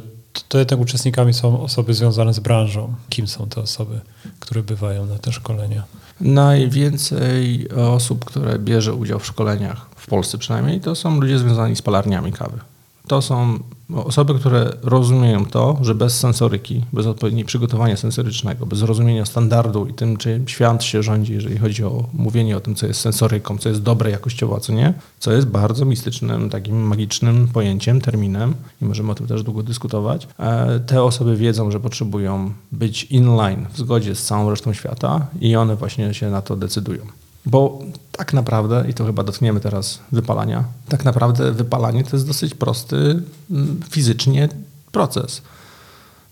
to 0.49 0.59
jednak 0.59 0.79
uczestnikami 0.79 1.33
są 1.33 1.61
osoby 1.61 1.93
związane 1.93 2.33
z 2.33 2.39
branżą. 2.39 2.93
Kim 3.09 3.27
są 3.27 3.49
te 3.49 3.61
osoby, 3.61 4.01
które 4.39 4.63
bywają 4.63 5.05
na 5.05 5.17
te 5.17 5.31
szkolenia? 5.31 5.83
Najwięcej 6.21 7.69
osób, 7.69 8.25
które 8.25 8.59
bierze 8.59 8.93
udział 8.93 9.19
w 9.19 9.25
szkoleniach, 9.25 9.89
w 9.95 10.07
Polsce 10.07 10.37
przynajmniej, 10.37 10.81
to 10.81 10.95
są 10.95 11.19
ludzie 11.19 11.39
związani 11.39 11.75
z 11.75 11.81
palarniami 11.81 12.31
kawy. 12.31 12.59
To 13.07 13.21
są 13.21 13.59
osoby, 13.95 14.33
które 14.33 14.73
rozumieją 14.81 15.45
to, 15.45 15.77
że 15.81 15.95
bez 15.95 16.19
sensoryki, 16.19 16.85
bez 16.93 17.05
odpowiedniego 17.05 17.47
przygotowania 17.47 17.97
sensorycznego, 17.97 18.65
bez 18.65 18.81
rozumienia 18.81 19.25
standardu 19.25 19.85
i 19.85 19.93
tym, 19.93 20.17
czym 20.17 20.47
świat 20.47 20.83
się 20.83 21.03
rządzi, 21.03 21.33
jeżeli 21.33 21.57
chodzi 21.57 21.83
o 21.83 22.03
mówienie 22.13 22.57
o 22.57 22.59
tym, 22.59 22.75
co 22.75 22.87
jest 22.87 22.99
sensoryką, 22.99 23.57
co 23.57 23.69
jest 23.69 23.81
dobre 23.81 24.11
jakościowo, 24.11 24.55
a 24.55 24.59
co 24.59 24.73
nie, 24.73 24.93
co 25.19 25.31
jest 25.31 25.47
bardzo 25.47 25.85
mistycznym, 25.85 26.49
takim 26.49 26.81
magicznym 26.81 27.47
pojęciem, 27.47 28.01
terminem 28.01 28.53
i 28.81 28.85
możemy 28.85 29.11
o 29.11 29.15
tym 29.15 29.27
też 29.27 29.43
długo 29.43 29.63
dyskutować. 29.63 30.27
E, 30.39 30.79
te 30.79 31.03
osoby 31.03 31.37
wiedzą, 31.37 31.71
że 31.71 31.79
potrzebują 31.79 32.51
być 32.71 33.03
inline 33.03 33.65
w 33.73 33.77
zgodzie 33.77 34.15
z 34.15 34.23
całą 34.23 34.49
resztą 34.49 34.73
świata 34.73 35.27
i 35.41 35.55
one 35.55 35.75
właśnie 35.75 36.13
się 36.13 36.29
na 36.29 36.41
to 36.41 36.55
decydują. 36.55 37.22
Bo 37.45 37.79
tak 38.11 38.33
naprawdę, 38.33 38.85
i 38.89 38.93
to 38.93 39.05
chyba 39.05 39.23
dotkniemy 39.23 39.59
teraz 39.59 39.99
wypalania, 40.11 40.63
tak 40.89 41.05
naprawdę 41.05 41.51
wypalanie 41.51 42.03
to 42.03 42.15
jest 42.15 42.27
dosyć 42.27 42.55
prosty 42.55 43.23
mm, 43.51 43.79
fizycznie 43.89 44.49
proces. 44.91 45.41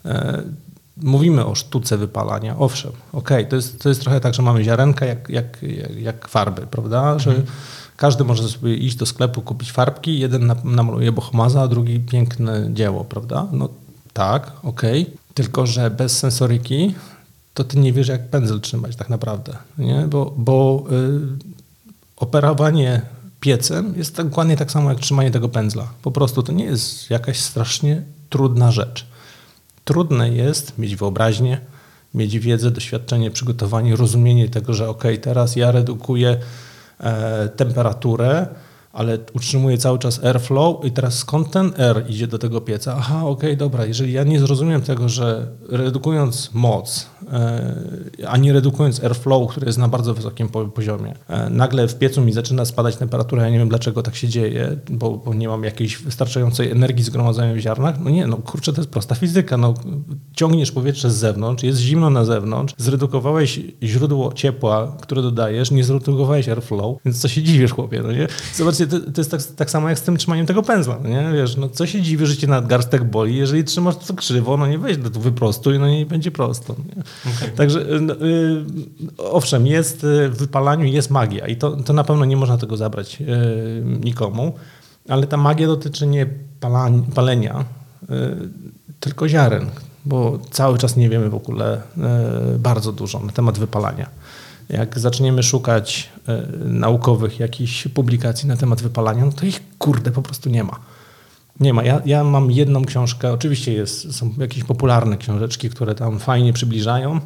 E, 0.05 0.43
mówimy 0.97 1.45
o 1.45 1.55
sztuce 1.55 1.97
wypalania, 1.97 2.57
owszem, 2.57 2.91
okej, 3.14 3.38
okay, 3.38 3.49
to, 3.49 3.55
jest, 3.55 3.84
to 3.84 3.89
jest 3.89 4.01
trochę 4.01 4.20
tak, 4.20 4.34
że 4.34 4.41
mamy 4.41 4.64
ziarenka 4.64 5.05
jak, 5.05 5.30
jak, 5.30 5.64
jak, 5.64 5.95
jak 5.95 6.28
farby, 6.28 6.68
prawda? 6.72 7.20
Że 7.20 7.30
mhm. 7.30 7.47
każdy 7.97 8.24
może 8.24 8.49
sobie 8.49 8.76
iść 8.76 8.95
do 8.95 9.05
sklepu, 9.05 9.41
kupić 9.41 9.72
farbki, 9.72 10.20
jeden 10.20 10.53
namaluje 10.64 11.12
bohomaza, 11.12 11.62
a 11.62 11.68
drugi 11.68 11.99
piękne 11.99 12.70
dzieło, 12.74 13.03
prawda? 13.03 13.47
No 13.51 13.70
tak, 14.14 14.51
okej, 14.64 15.01
okay. 15.01 15.18
tylko 15.34 15.68
że 15.68 15.89
bez 15.89 16.18
sensoryki 16.18 16.95
to 17.54 17.64
ty 17.64 17.80
nie 17.80 17.93
wiesz, 17.93 18.08
jak 18.08 18.30
pędzel 18.30 18.62
trzymać 18.62 18.95
tak 18.95 19.10
naprawdę, 19.10 19.58
nie? 19.78 20.08
bo, 20.10 20.34
bo 20.38 20.84
y, 20.91 21.20
operowanie 22.16 23.02
piecem 23.39 23.93
jest 23.97 24.16
tak 24.16 24.30
dokładnie 24.30 24.58
tak 24.58 24.72
samo 24.72 24.89
jak 24.89 24.99
trzymanie 24.99 25.32
tego 25.32 25.49
pędzla. 25.49 25.88
Po 26.02 26.12
prostu 26.12 26.43
to 26.43 26.52
nie 26.52 26.66
jest 26.66 27.10
jakaś 27.10 27.39
strasznie 27.39 28.02
trudna 28.30 28.72
rzecz. 28.72 29.08
Trudne 29.86 30.30
jest 30.30 30.78
mieć 30.78 30.95
wyobraźnię, 30.95 31.62
mieć 32.14 32.39
wiedzę, 32.39 32.72
doświadczenie, 32.72 33.32
przygotowanie, 33.32 33.95
rozumienie 33.95 34.49
tego, 34.49 34.74
że 34.74 34.89
ok, 34.89 35.04
teraz 35.22 35.56
ja 35.56 35.72
redukuję 35.72 36.38
e, 36.99 37.49
temperaturę, 37.49 38.47
ale 38.94 39.18
utrzymuje 39.34 39.78
cały 39.78 40.00
czas 40.00 40.24
airflow 40.24 40.86
i 40.86 40.92
teraz 40.92 41.18
skąd 41.18 41.52
ten 41.52 41.74
air 41.78 42.04
idzie 42.10 42.28
do 42.28 42.38
tego 42.38 42.62
pieca? 42.62 42.96
Aha, 42.98 43.18
okej, 43.18 43.50
okay, 43.50 43.56
dobra, 43.56 43.86
jeżeli 43.86 44.14
ja 44.14 44.24
nie 44.24 44.39
zrozumiem 44.39 44.82
tego, 44.82 45.10
że 45.10 45.48
redukując 45.70 46.50
moc, 46.54 47.08
e, 47.32 48.28
a 48.28 48.38
nie 48.38 48.54
redukując 48.54 49.04
airflow, 49.04 49.52
który 49.52 49.66
jest 49.66 49.78
na 49.78 49.88
bardzo 49.88 50.14
wysokim 50.14 50.50
poziomie, 50.50 51.14
e, 51.28 51.50
nagle 51.50 51.88
w 51.88 51.98
piecu 51.98 52.22
mi 52.22 52.34
zaczyna 52.34 52.66
spadać 52.66 52.96
temperatura, 52.96 53.44
ja 53.44 53.50
nie 53.50 53.60
wiem 53.60 53.70
dlaczego 53.70 54.04
tak 54.04 54.16
się 54.16 54.28
dzieje, 54.28 54.78
bo, 54.89 55.12
bo 55.18 55.34
nie 55.34 55.48
mam 55.48 55.64
jakiejś 55.64 55.98
wystarczającej 55.98 56.72
energii 56.72 57.04
zgromadzonej 57.04 57.56
w 57.56 57.60
ziarnach, 57.60 58.00
no 58.00 58.10
nie, 58.10 58.28
no 58.28 58.38
kurczę, 58.38 58.74
to 58.74 58.82
jest 58.82 58.92
prosta 58.92 59.16
fizyka, 59.16 59.58
no 59.58 59.74
ciągniesz 60.34 60.72
powietrze 60.72 61.12
z 61.12 61.16
zewnątrz, 61.16 61.64
jest 61.64 61.80
zimno 61.80 62.10
na 62.10 62.26
zewnątrz, 62.26 62.74
zredukowałeś 62.78 63.60
źródło 63.84 64.34
ciepła, 64.34 64.96
które 65.02 65.22
dodajesz, 65.22 65.72
nie 65.72 65.84
zredukowałeś 65.84 66.50
airflow, 66.50 66.98
więc 67.06 67.22
co 67.22 67.28
się 67.28 67.44
dziwisz, 67.44 67.72
chłopie, 67.72 68.02
no 68.04 68.12
nie? 68.12 68.28
Zobacz, 68.54 68.80
to, 68.88 68.99
to 68.99 69.21
jest 69.21 69.32
tak, 69.32 69.41
tak, 69.43 69.71
samo 69.71 69.89
jak 69.89 69.99
z 69.99 70.01
tym 70.01 70.17
trzymaniem 70.17 70.45
tego 70.45 70.63
pędzla, 70.63 70.97
no 71.03 71.09
nie? 71.09 71.32
Wiesz, 71.34 71.57
no 71.57 71.69
co 71.69 71.86
się 71.86 72.01
dziwi, 72.01 72.25
że 72.25 72.38
cię 72.38 72.47
nadgarstek 72.47 73.03
boli, 73.03 73.36
jeżeli 73.36 73.63
trzymasz 73.63 73.95
to 73.95 74.13
krzywo, 74.13 74.57
no 74.57 74.67
nie 74.67 74.77
weź 74.77 74.97
do 74.97 75.19
wyprostuj, 75.19 75.79
no 75.79 75.89
nie 75.89 76.05
będzie 76.05 76.32
prosto. 76.32 76.75
Okay. 77.38 77.49
Także 77.49 77.86
no, 78.01 78.13
y, 78.13 78.65
owszem, 79.17 79.67
jest 79.67 80.03
y, 80.03 80.29
w 80.29 80.38
wypalaniu 80.38 80.86
jest 80.86 81.11
magia 81.11 81.47
i 81.47 81.55
to, 81.55 81.71
to 81.71 81.93
na 81.93 82.03
pewno 82.03 82.25
nie 82.25 82.38
można 82.38 82.57
tego 82.57 82.77
zabrać 82.77 83.21
y, 83.21 83.25
nikomu, 84.03 84.53
ale 85.09 85.27
ta 85.27 85.38
magia 85.38 85.67
dotyczy 85.67 86.07
nie 86.07 86.25
palań, 86.59 87.03
palenia, 87.15 87.65
y, 88.03 88.07
tylko 88.99 89.29
ziaren, 89.29 89.69
bo 90.05 90.39
cały 90.51 90.77
czas 90.77 90.95
nie 90.95 91.09
wiemy 91.09 91.29
w 91.29 91.36
ogóle 91.36 91.82
y, 92.55 92.59
bardzo 92.59 92.91
dużo 92.91 93.19
na 93.19 93.32
temat 93.32 93.59
wypalania 93.59 94.09
jak 94.72 94.99
zaczniemy 94.99 95.43
szukać 95.43 96.09
y, 96.30 96.65
naukowych 96.65 97.39
jakichś 97.39 97.88
publikacji 97.88 98.47
na 98.47 98.57
temat 98.57 98.82
wypalania, 98.82 99.26
no 99.26 99.32
to 99.32 99.45
ich 99.45 99.63
kurde 99.78 100.11
po 100.11 100.22
prostu 100.22 100.49
nie 100.49 100.63
ma. 100.63 100.80
Nie 101.59 101.74
ma. 101.74 101.84
Ja, 101.84 102.01
ja 102.05 102.24
mam 102.24 102.51
jedną 102.51 102.86
książkę, 102.86 103.34
oczywiście 103.34 103.74
jest, 103.74 104.15
są 104.15 104.34
jakieś 104.38 104.63
popularne 104.63 105.17
książeczki, 105.17 105.69
które 105.69 105.95
tam 105.95 106.19
fajnie 106.19 106.53
przybliżają, 106.53 107.19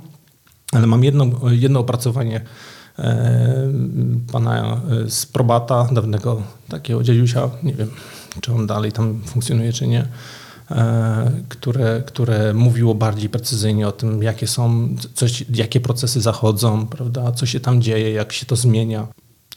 ale 0.71 0.87
mam 0.87 1.03
jedno, 1.03 1.25
jedno 1.51 1.79
opracowanie 1.79 2.41
e, 2.99 3.71
pana 4.31 4.81
z 5.07 5.25
Probata, 5.25 5.87
dawnego 5.91 6.41
takiego 6.69 7.03
dziadusia, 7.03 7.49
nie 7.63 7.73
wiem, 7.73 7.89
czy 8.41 8.53
on 8.53 8.67
dalej 8.67 8.91
tam 8.91 9.21
funkcjonuje, 9.25 9.73
czy 9.73 9.87
nie, 9.87 9.99
E, 10.01 10.07
które, 11.49 12.03
które 12.05 12.53
mówiło 12.53 12.95
bardziej 12.95 13.30
precyzyjnie 13.30 13.88
o 13.88 13.91
tym, 13.91 14.24
jakie 14.24 14.47
są, 14.47 14.95
coś, 15.13 15.45
jakie 15.53 15.80
procesy 15.80 16.22
zachodzą, 16.22 16.88
prawda, 16.88 17.32
co 17.32 17.45
się 17.45 17.59
tam 17.59 17.82
dzieje, 17.82 18.11
jak 18.11 18.34
się 18.34 18.45
to 18.45 18.55
zmienia. 18.55 19.07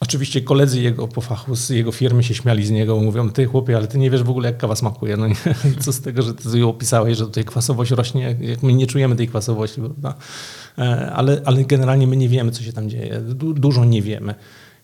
Oczywiście 0.01 0.41
koledzy 0.41 0.83
jego 0.83 1.09
po 1.09 1.21
fachu 1.21 1.57
z 1.57 1.71
jego 1.71 1.93
firmy 1.93 2.23
się 2.23 2.35
śmiali 2.35 2.67
z 2.67 2.71
niego, 2.71 2.97
mówią, 3.01 3.31
ty 3.31 3.47
chłopie, 3.47 3.77
ale 3.77 3.87
ty 3.87 3.99
nie 3.99 4.11
wiesz 4.11 4.23
w 4.23 4.31
ogóle 4.31 4.49
jak 4.49 4.59
kawa 4.59 4.77
smakuje. 4.77 5.17
No 5.17 5.29
nie? 5.29 5.35
Co 5.85 5.93
z 5.93 6.01
tego, 6.01 6.23
że 6.23 6.35
ty 6.35 6.59
ją 6.59 6.69
opisałeś, 6.69 7.19
że 7.19 7.25
tutaj 7.25 7.45
kwasowość 7.45 7.91
rośnie, 7.91 8.37
jak 8.41 8.63
my 8.63 8.73
nie 8.73 8.87
czujemy 8.87 9.17
tej 9.17 9.29
kwasowości, 9.29 9.81
prawda? 9.81 10.15
E, 10.79 11.13
ale, 11.13 11.43
ale 11.45 11.65
generalnie 11.65 12.07
my 12.07 12.17
nie 12.17 12.29
wiemy, 12.29 12.51
co 12.51 12.63
się 12.63 12.73
tam 12.73 12.91
dzieje. 12.91 13.21
Du 13.21 13.55
dużo 13.55 13.85
nie 13.85 14.03
wiemy. 14.03 14.35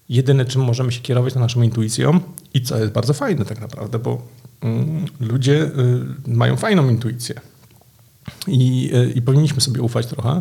Jedyne, 0.08 0.44
czym 0.44 0.62
możemy 0.62 0.92
się 0.92 1.00
kierować, 1.00 1.34
to 1.34 1.40
naszą 1.40 1.62
intuicją 1.62 2.20
i 2.54 2.62
co 2.62 2.78
jest 2.78 2.92
bardzo 2.92 3.14
fajne 3.14 3.44
tak 3.44 3.60
naprawdę, 3.60 3.98
bo 3.98 4.22
Mm, 4.64 5.04
ludzie 5.20 5.62
y, 5.62 5.70
mają 6.26 6.56
fajną 6.56 6.88
intuicję 6.88 7.34
i, 8.46 8.90
y, 8.94 9.12
i 9.12 9.22
powinniśmy 9.22 9.60
sobie 9.60 9.82
ufać 9.82 10.06
trochę, 10.06 10.40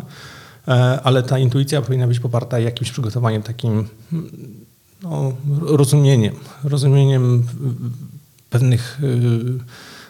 e, 0.68 0.72
ale 1.02 1.22
ta 1.22 1.38
intuicja 1.38 1.82
powinna 1.82 2.06
być 2.06 2.20
poparta 2.20 2.58
jakimś 2.58 2.90
przygotowaniem 2.90 3.42
takim 3.42 3.88
no, 5.02 5.32
rozumieniem, 5.60 6.34
rozumieniem 6.64 7.46
pewnych 8.50 9.00
y, 9.02 9.58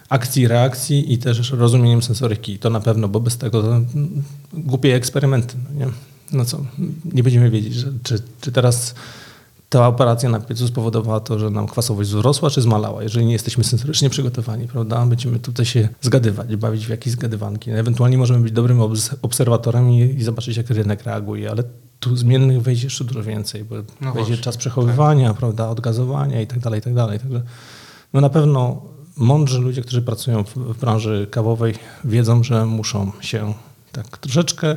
akcji, 0.08 0.48
reakcji 0.48 1.12
i 1.12 1.18
też 1.18 1.50
rozumieniem 1.50 2.02
sensoryki. 2.02 2.58
To 2.58 2.70
na 2.70 2.80
pewno, 2.80 3.08
bo 3.08 3.20
bez 3.20 3.38
tego 3.38 3.62
to 3.62 3.80
głupie 4.52 4.94
eksperymenty. 4.94 5.54
No, 5.64 5.86
nie? 5.86 5.92
no 6.32 6.44
co, 6.44 6.64
nie 7.04 7.22
będziemy 7.22 7.50
wiedzieć, 7.50 7.74
że, 7.74 7.92
czy, 8.02 8.22
czy 8.40 8.52
teraz 8.52 8.94
ta 9.78 9.88
operacja 9.88 10.28
na 10.28 10.40
piecu 10.40 10.66
spowodowała 10.66 11.20
to, 11.20 11.38
że 11.38 11.50
nam 11.50 11.66
kwasowość 11.66 12.10
wzrosła 12.10 12.50
czy 12.50 12.62
zmalała. 12.62 13.02
Jeżeli 13.02 13.26
nie 13.26 13.32
jesteśmy 13.32 13.64
sensorycznie 13.64 14.10
przygotowani, 14.10 14.68
prawda, 14.68 15.06
będziemy 15.06 15.38
tutaj 15.38 15.66
się 15.66 15.88
zgadywać, 16.00 16.56
bawić 16.56 16.86
w 16.86 16.88
jakieś 16.88 17.12
zgadywanki. 17.12 17.70
Ewentualnie 17.70 18.18
możemy 18.18 18.40
być 18.40 18.52
dobrym 18.52 18.80
obserwatorem 19.22 19.90
i, 19.90 20.00
i 20.00 20.24
zobaczyć, 20.24 20.56
jak 20.56 20.70
rynek 20.70 21.02
reaguje, 21.02 21.50
ale 21.50 21.62
tu 22.00 22.16
zmiennych 22.16 22.62
wejdzie 22.62 22.86
jeszcze 22.86 23.04
dużo 23.04 23.22
więcej, 23.22 23.64
bo 23.64 23.76
no 23.76 23.82
wejdzie 24.00 24.12
właśnie, 24.12 24.36
czas 24.36 24.56
przechowywania, 24.56 25.28
tak. 25.28 25.38
prawda, 25.38 25.68
odgazowania 25.68 26.40
i 26.40 26.46
tak 26.46 26.58
dalej, 26.58 26.80
i 26.80 26.82
tak 26.82 26.94
dalej. 26.94 27.18
Także 27.18 27.42
no 28.12 28.20
na 28.20 28.30
pewno 28.30 28.82
mądrzy 29.16 29.58
ludzie, 29.58 29.82
którzy 29.82 30.02
pracują 30.02 30.44
w, 30.44 30.54
w 30.54 30.80
branży 30.80 31.26
kawowej 31.30 31.74
wiedzą, 32.04 32.42
że 32.42 32.66
muszą 32.66 33.12
się 33.20 33.54
tak 33.92 34.18
troszeczkę 34.18 34.76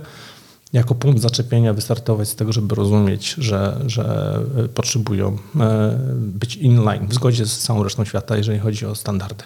jako 0.73 0.95
punkt 0.95 1.21
zaczepienia 1.21 1.73
wystartować 1.73 2.29
z 2.29 2.35
tego, 2.35 2.53
żeby 2.53 2.75
rozumieć, 2.75 3.35
że, 3.37 3.81
że 3.85 4.39
potrzebują 4.73 5.37
e, 5.59 5.99
być 6.17 6.55
inline 6.55 7.07
w 7.07 7.13
zgodzie 7.13 7.45
z 7.45 7.57
całą 7.57 7.83
resztą 7.83 8.05
świata, 8.05 8.37
jeżeli 8.37 8.59
chodzi 8.59 8.85
o 8.85 8.95
standardy. 8.95 9.43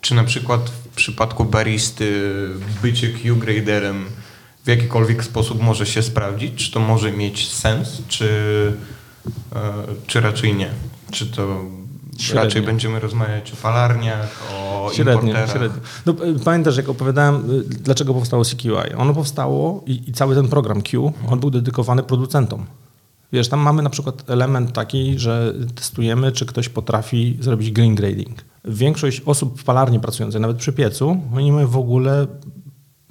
Czy 0.00 0.14
na 0.14 0.24
przykład 0.24 0.70
w 0.70 0.88
przypadku 0.88 1.44
baristy 1.44 2.30
bycie 2.82 3.08
Q-graderem 3.08 4.04
w 4.64 4.68
jakikolwiek 4.68 5.24
sposób 5.24 5.62
może 5.62 5.86
się 5.86 6.02
sprawdzić? 6.02 6.54
Czy 6.54 6.72
to 6.72 6.80
może 6.80 7.12
mieć 7.12 7.52
sens, 7.52 8.02
czy, 8.08 8.28
e, 9.56 9.72
czy 10.06 10.20
raczej 10.20 10.54
nie? 10.54 10.70
Czy 11.10 11.26
to 11.26 11.64
Średnio. 12.18 12.44
Raczej 12.44 12.62
będziemy 12.62 13.00
rozmawiać 13.00 13.52
o 13.52 13.56
palarniach, 13.56 14.42
o 14.52 14.90
średnio, 14.92 15.12
importerach. 15.12 15.50
Średnio. 15.50 15.80
No, 16.06 16.14
pamiętasz, 16.44 16.76
jak 16.76 16.88
opowiadałem, 16.88 17.50
y, 17.50 17.62
dlaczego 17.64 18.14
powstało 18.14 18.44
CQI? 18.44 18.94
Ono 18.96 19.14
powstało 19.14 19.82
i, 19.86 20.02
i 20.06 20.12
cały 20.12 20.34
ten 20.34 20.48
program 20.48 20.82
Q, 20.82 21.12
on 21.28 21.40
był 21.40 21.50
dedykowany 21.50 22.02
producentom. 22.02 22.66
Wiesz, 23.32 23.48
tam 23.48 23.60
mamy 23.60 23.82
na 23.82 23.90
przykład 23.90 24.30
element 24.30 24.72
taki, 24.72 25.18
że 25.18 25.54
testujemy, 25.74 26.32
czy 26.32 26.46
ktoś 26.46 26.68
potrafi 26.68 27.36
zrobić 27.40 27.70
green 27.70 27.94
grading. 27.94 28.44
Większość 28.64 29.22
osób 29.26 29.60
w 29.60 29.64
palarni 29.64 30.00
pracujących, 30.00 30.40
nawet 30.40 30.56
przy 30.56 30.72
piecu, 30.72 31.16
oni 31.34 31.44
nie 31.44 31.52
mają 31.52 31.66
w 31.68 31.76
ogóle 31.76 32.26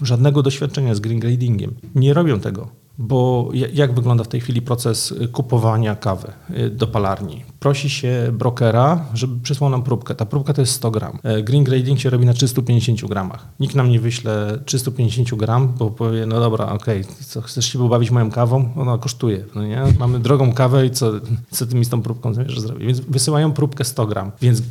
żadnego 0.02 0.44
doświadczenia 0.44 0.96
z 0.96 1.00
green 1.00 1.20
gradingiem. 1.20 1.76
Nie 1.96 2.14
robią 2.14 2.40
tego. 2.40 2.83
Bo 2.98 3.50
jak 3.74 3.94
wygląda 3.94 4.24
w 4.24 4.28
tej 4.28 4.42
chwili 4.42 4.62
proces 4.62 5.14
kupowania 5.32 5.96
kawy 5.96 6.32
y, 6.58 6.70
do 6.70 6.88
palarni? 6.88 7.44
Prosi 7.60 7.90
się 7.90 8.32
brokera, 8.34 9.06
żeby 9.14 9.40
przysłał 9.44 9.70
nam 9.70 9.84
próbkę. 9.84 10.16
Ta 10.16 10.26
próbka 10.26 10.54
to 10.54 10.62
jest 10.62 10.74
100 10.74 10.92
gram. 10.92 11.20
E, 11.24 11.44
green 11.44 11.64
grading 11.64 12.00
się 12.00 12.10
robi 12.10 12.26
na 12.26 12.34
350 12.34 13.06
gramach. 13.06 13.48
Nikt 13.60 13.76
nam 13.76 13.90
nie 13.90 14.00
wyśle 14.00 14.60
350 14.66 15.36
gram, 15.36 15.74
bo 15.78 15.90
powie, 15.90 16.26
no 16.26 16.40
dobra, 16.40 16.66
okej, 16.66 17.02
okay, 17.02 17.14
co, 17.26 17.42
chcesz 17.42 17.66
się 17.66 17.80
pobawić 17.80 18.12
moją 18.12 18.32
kawą? 18.32 18.70
Ona 18.78 18.98
kosztuje, 18.98 19.46
no 19.56 19.64
nie? 19.64 19.84
Mamy 20.00 20.20
drogą 20.20 20.54
kawę 20.54 20.86
i 20.86 20.92
co, 20.92 21.12
co 21.52 21.66
ty 21.66 21.76
mi 21.76 21.86
z 21.86 21.90
tą 21.90 22.02
próbką 22.02 22.34
zamierzasz 22.34 22.60
zrobić? 22.60 22.88
Więc 22.88 23.00
wysyłają 23.00 23.54
próbkę 23.54 23.84
100 23.84 24.08
gram. 24.08 24.32
Więc 24.42 24.62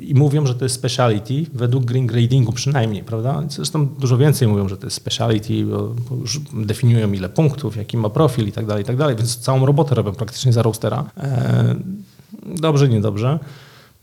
i 0.00 0.14
mówią, 0.14 0.46
że 0.46 0.54
to 0.54 0.64
jest 0.64 0.74
speciality, 0.74 1.46
według 1.54 1.84
green 1.84 2.06
gradingu 2.06 2.52
przynajmniej, 2.52 3.04
prawda? 3.04 3.42
Zresztą 3.48 3.86
dużo 3.86 4.18
więcej 4.18 4.48
mówią, 4.48 4.68
że 4.68 4.76
to 4.76 4.86
jest 4.86 4.96
speciality, 4.96 5.64
bo, 5.64 6.16
już 6.20 6.40
definiują 6.52 7.12
ile 7.12 7.28
punktów, 7.28 7.76
jaki 7.76 7.96
ma 7.96 8.10
profil 8.10 8.48
i 8.48 8.52
tak 8.52 8.66
dalej, 8.66 8.82
i 8.82 8.86
tak 8.86 8.96
dalej, 8.96 9.16
więc 9.16 9.36
całą 9.36 9.66
robotę 9.66 9.94
robią 9.94 10.12
praktycznie 10.12 10.52
za 10.52 10.62
roastera. 10.62 11.04
E, 11.16 11.74
dobrze, 12.46 12.88
niedobrze. 12.88 13.38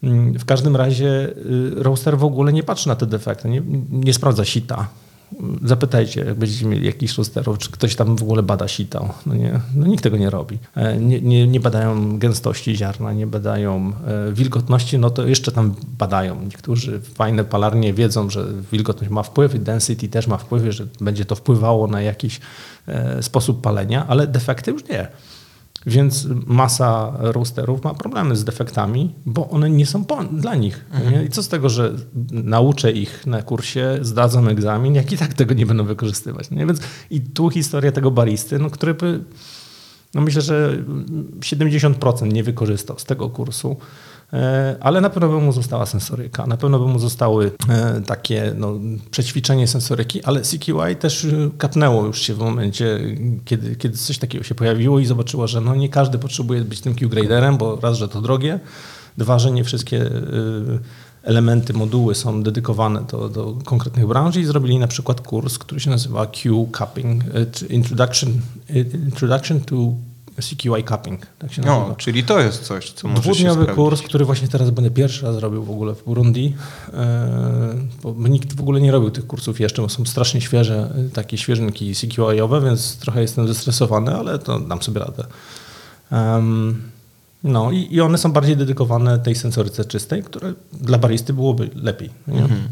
Mm, 0.04 0.40
w 0.40 0.46
każdym 0.46 0.76
razie 0.76 1.30
y, 1.30 1.74
roaster 1.76 2.18
w 2.18 2.24
ogóle 2.24 2.54
nie 2.54 2.64
patrzy 2.64 2.88
na 2.88 2.96
te 2.96 3.06
defekty, 3.06 3.50
nie, 3.50 3.62
nie 3.92 4.14
sprawdza 4.14 4.46
sita, 4.46 4.88
Zapytajcie, 5.64 6.26
jak 6.26 6.38
będziecie 6.38 6.66
mieli 6.66 6.86
jakiś 6.86 7.18
rosterów, 7.18 7.58
czy 7.58 7.72
ktoś 7.72 7.96
tam 7.96 8.16
w 8.16 8.24
ogóle 8.24 8.44
bada 8.44 8.68
sitą. 8.68 9.10
No, 9.26 9.36
nie, 9.36 9.60
no 9.76 9.88
nikt 9.88 10.04
tego 10.04 10.18
nie 10.18 10.30
robi. 10.30 10.58
E, 10.76 10.98
nie, 10.98 11.22
nie, 11.22 11.48
nie 11.48 11.60
badają 11.60 12.20
gęstości 12.20 12.76
ziarna, 12.76 13.14
nie 13.14 13.28
badają 13.28 13.94
e, 14.08 14.34
wilgotności, 14.34 15.00
no 15.00 15.10
to 15.10 15.28
jeszcze 15.28 15.52
tam 15.52 15.76
badają. 15.98 16.42
Niektórzy 16.42 17.02
fajne 17.02 17.44
palarnie 17.44 17.94
wiedzą, 17.94 18.30
że 18.30 18.46
wilgotność 18.72 19.12
ma 19.12 19.24
wpływ 19.24 19.56
i 19.56 19.60
density 19.60 20.08
też 20.08 20.28
ma 20.28 20.38
wpływ, 20.38 20.74
że 20.74 20.88
będzie 21.02 21.26
to 21.26 21.36
wpływało 21.36 21.88
na 21.88 22.02
jakiś 22.02 22.40
e, 22.88 23.24
sposób 23.24 23.62
palenia, 23.62 24.08
ale 24.08 24.28
defekty 24.28 24.72
już 24.72 24.88
nie. 24.90 25.08
Więc 25.86 26.28
masa 26.46 27.14
roasterów 27.20 27.84
ma 27.84 27.94
problemy 27.94 28.36
z 28.36 28.44
defektami, 28.44 29.16
bo 29.26 29.50
one 29.50 29.70
nie 29.70 29.86
są 29.86 30.06
dla 30.32 30.56
nich. 30.56 30.86
Mhm. 30.92 31.26
I 31.26 31.30
co 31.30 31.44
z 31.44 31.48
tego, 31.48 31.70
że 31.70 31.94
nauczę 32.32 32.92
ich 32.92 33.28
na 33.28 33.42
kursie, 33.42 34.00
zdadzą 34.02 34.48
egzamin, 34.48 34.96
jak 34.96 35.12
i 35.12 35.18
tak 35.18 35.34
tego 35.34 35.54
nie 35.54 35.66
będą 35.66 35.84
wykorzystywać. 35.84 36.52
Nie? 36.52 36.66
Więc 36.66 36.80
i 37.10 37.22
tu 37.22 37.50
historia 37.50 37.92
tego 37.92 38.12
baristy, 38.12 38.60
no, 38.60 38.70
który 38.70 38.94
by, 38.94 39.24
no 40.14 40.22
myślę, 40.22 40.42
że 40.42 40.84
70% 41.40 42.34
nie 42.34 42.44
wykorzystał 42.44 43.00
z 43.00 43.06
tego 43.06 43.30
kursu. 43.30 43.78
E, 44.34 44.76
ale 44.80 45.02
na 45.02 45.10
pewno 45.10 45.30
by 45.30 45.46
mu 45.46 45.52
została 45.52 45.86
sensoryka, 45.86 46.48
na 46.48 46.58
pewno 46.58 46.80
by 46.80 46.86
mu 46.86 47.00
zostały 47.00 47.52
e, 47.70 48.02
takie 48.02 48.54
no, 48.58 48.74
przećwiczenie 49.12 49.68
sensoryki, 49.68 50.24
ale 50.24 50.42
CQI 50.42 50.96
też 51.00 51.28
kapnęło 51.58 52.06
już 52.06 52.22
się 52.22 52.34
w 52.34 52.40
momencie, 52.40 53.00
kiedy, 53.46 53.76
kiedy 53.76 53.98
coś 53.98 54.18
takiego 54.18 54.44
się 54.44 54.56
pojawiło 54.56 55.00
i 55.00 55.06
zobaczyło, 55.06 55.48
że 55.48 55.62
no, 55.62 55.76
nie 55.76 55.90
każdy 55.90 56.20
potrzebuje 56.20 56.62
być 56.62 56.82
tym 56.82 56.96
Q-graderem, 56.96 57.58
bo 57.58 57.76
raz, 57.82 57.98
że 57.98 58.08
to 58.08 58.22
drogie, 58.22 58.60
dwa, 59.18 59.40
że 59.40 59.52
nie 59.52 59.64
wszystkie 59.64 60.02
e, 60.02 60.12
elementy, 61.24 61.74
moduły 61.74 62.16
są 62.16 62.44
dedykowane 62.44 63.02
do, 63.12 63.30
do 63.30 63.58
konkretnych 63.66 64.08
branż 64.08 64.36
i 64.36 64.46
zrobili 64.46 64.80
na 64.80 64.88
przykład 64.88 65.22
kurs, 65.22 65.58
który 65.58 65.82
się 65.82 65.90
nazywa 65.90 66.26
Q 66.26 66.70
Cupping, 66.78 67.24
Introduction, 67.70 68.42
Introduction 69.08 69.62
to 69.62 69.76
CQI 70.36 70.84
Cupping, 70.90 71.26
tak 71.40 71.54
się 71.54 71.62
nazywa. 71.62 71.88
No, 71.88 71.96
czyli 71.96 72.24
to 72.24 72.40
jest 72.40 72.64
coś, 72.64 72.92
co 72.92 73.08
może 73.08 73.22
Dwudniowy 73.22 73.66
kurs, 73.66 74.02
który 74.02 74.26
właśnie 74.26 74.48
teraz 74.48 74.70
będę 74.70 74.92
pierwszy 74.92 75.26
raz 75.26 75.38
robił 75.38 75.64
w 75.64 75.70
ogóle 75.70 75.96
w 75.96 76.04
Burundi, 76.04 76.56
e, 76.94 77.76
bo 78.04 78.28
nikt 78.28 78.56
w 78.56 78.62
ogóle 78.62 78.82
nie 78.82 78.92
robił 78.92 79.12
tych 79.12 79.28
kursów 79.28 79.60
jeszcze, 79.60 79.82
bo 79.82 79.90
są 79.90 80.06
strasznie 80.06 80.42
świeże, 80.42 80.94
e, 81.08 81.10
takie 81.10 81.38
świeżynki 81.38 81.94
CQI-owe, 81.96 82.62
więc 82.62 82.98
trochę 82.98 83.22
jestem 83.22 83.48
zestresowany, 83.48 84.16
ale 84.16 84.40
to 84.40 84.60
dam 84.60 84.82
sobie 84.82 85.00
radę. 85.00 85.24
no 87.44 87.72
i, 87.72 87.88
i 87.96 88.02
one 88.02 88.18
są 88.18 88.32
bardziej 88.32 88.58
dedykowane 88.58 89.20
tej 89.20 89.36
sensoryce 89.36 89.86
czystej, 89.86 90.24
które 90.24 90.54
dla 90.74 90.98
baristy 90.98 91.34
byłoby 91.34 91.70
lepiej. 91.76 92.10
Mhm. 92.28 92.68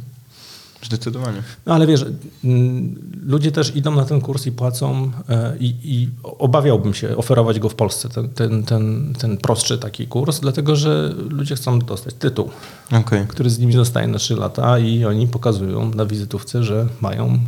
Zdecydowanie. 0.84 1.44
No 1.66 1.74
ale 1.74 1.88
wiesz, 1.88 2.06
mm, 2.44 2.96
ludzie 3.26 3.52
też 3.52 3.76
idą 3.76 3.96
na 3.96 4.06
ten 4.06 4.22
kurs 4.22 4.46
i 4.48 4.52
płacą 4.52 5.12
e, 5.30 5.58
i, 5.60 5.76
i 5.84 6.10
obawiałbym 6.24 6.94
się 6.94 7.18
oferować 7.18 7.60
go 7.60 7.70
w 7.70 7.76
Polsce, 7.76 8.10
ten, 8.10 8.30
ten, 8.30 8.64
ten, 8.64 9.14
ten 9.20 9.38
prostszy 9.38 9.78
taki 9.78 10.08
kurs, 10.08 10.40
dlatego 10.40 10.76
że 10.76 11.14
ludzie 11.30 11.56
chcą 11.56 11.80
dostać 11.80 12.14
tytuł, 12.14 12.50
okay. 12.92 13.26
który 13.28 13.50
z 13.50 13.60
nimi 13.60 13.74
zostaje 13.74 14.08
na 14.08 14.18
3 14.18 14.36
lata 14.36 14.80
i 14.80 15.06
oni 15.06 15.28
pokazują 15.28 15.94
na 15.94 16.06
wizytówce, 16.06 16.64
że 16.64 16.88
mają 17.02 17.40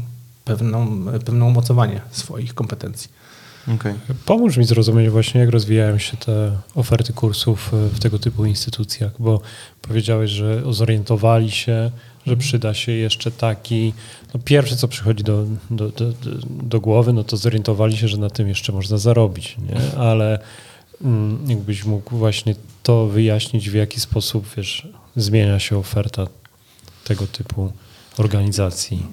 pewną, 0.45 1.05
pewne 1.25 1.45
umocowanie 1.45 2.01
swoich 2.11 2.53
kompetencji. 2.53 3.09
Okay. 3.75 3.95
Pomóż 4.25 4.57
mi 4.57 4.65
zrozumieć 4.65 5.09
właśnie, 5.09 5.41
jak 5.41 5.49
rozwijają 5.49 5.97
się 5.97 6.17
te 6.17 6.51
oferty 6.75 7.13
kursów 7.13 7.69
w 7.71 7.99
tego 7.99 8.19
typu 8.19 8.45
instytucjach, 8.45 9.11
bo 9.19 9.41
powiedziałeś, 9.81 10.31
że 10.31 10.63
zorientowali 10.73 11.51
się, 11.51 11.91
że 12.27 12.37
przyda 12.37 12.73
się 12.73 12.91
jeszcze 12.91 13.31
taki. 13.31 13.93
No 14.33 14.39
pierwsze, 14.45 14.75
co 14.75 14.87
przychodzi 14.87 15.23
do, 15.23 15.45
do, 15.69 15.89
do, 15.89 16.13
do 16.45 16.79
głowy, 16.79 17.13
no 17.13 17.23
to 17.23 17.37
zorientowali 17.37 17.97
się, 17.97 18.07
że 18.07 18.17
na 18.17 18.29
tym 18.29 18.47
jeszcze 18.47 18.71
można 18.71 18.97
zarobić, 18.97 19.57
nie? 19.57 19.99
ale 19.99 20.39
mm, 21.01 21.49
jakbyś 21.49 21.85
mógł 21.85 22.17
właśnie 22.17 22.55
to 22.83 23.07
wyjaśnić, 23.07 23.69
w 23.69 23.73
jaki 23.73 23.99
sposób 23.99 24.45
wiesz, 24.57 24.87
zmienia 25.15 25.59
się 25.59 25.77
oferta 25.77 26.27
tego 27.03 27.27
typu 27.27 27.71
organizacji. 28.17 29.05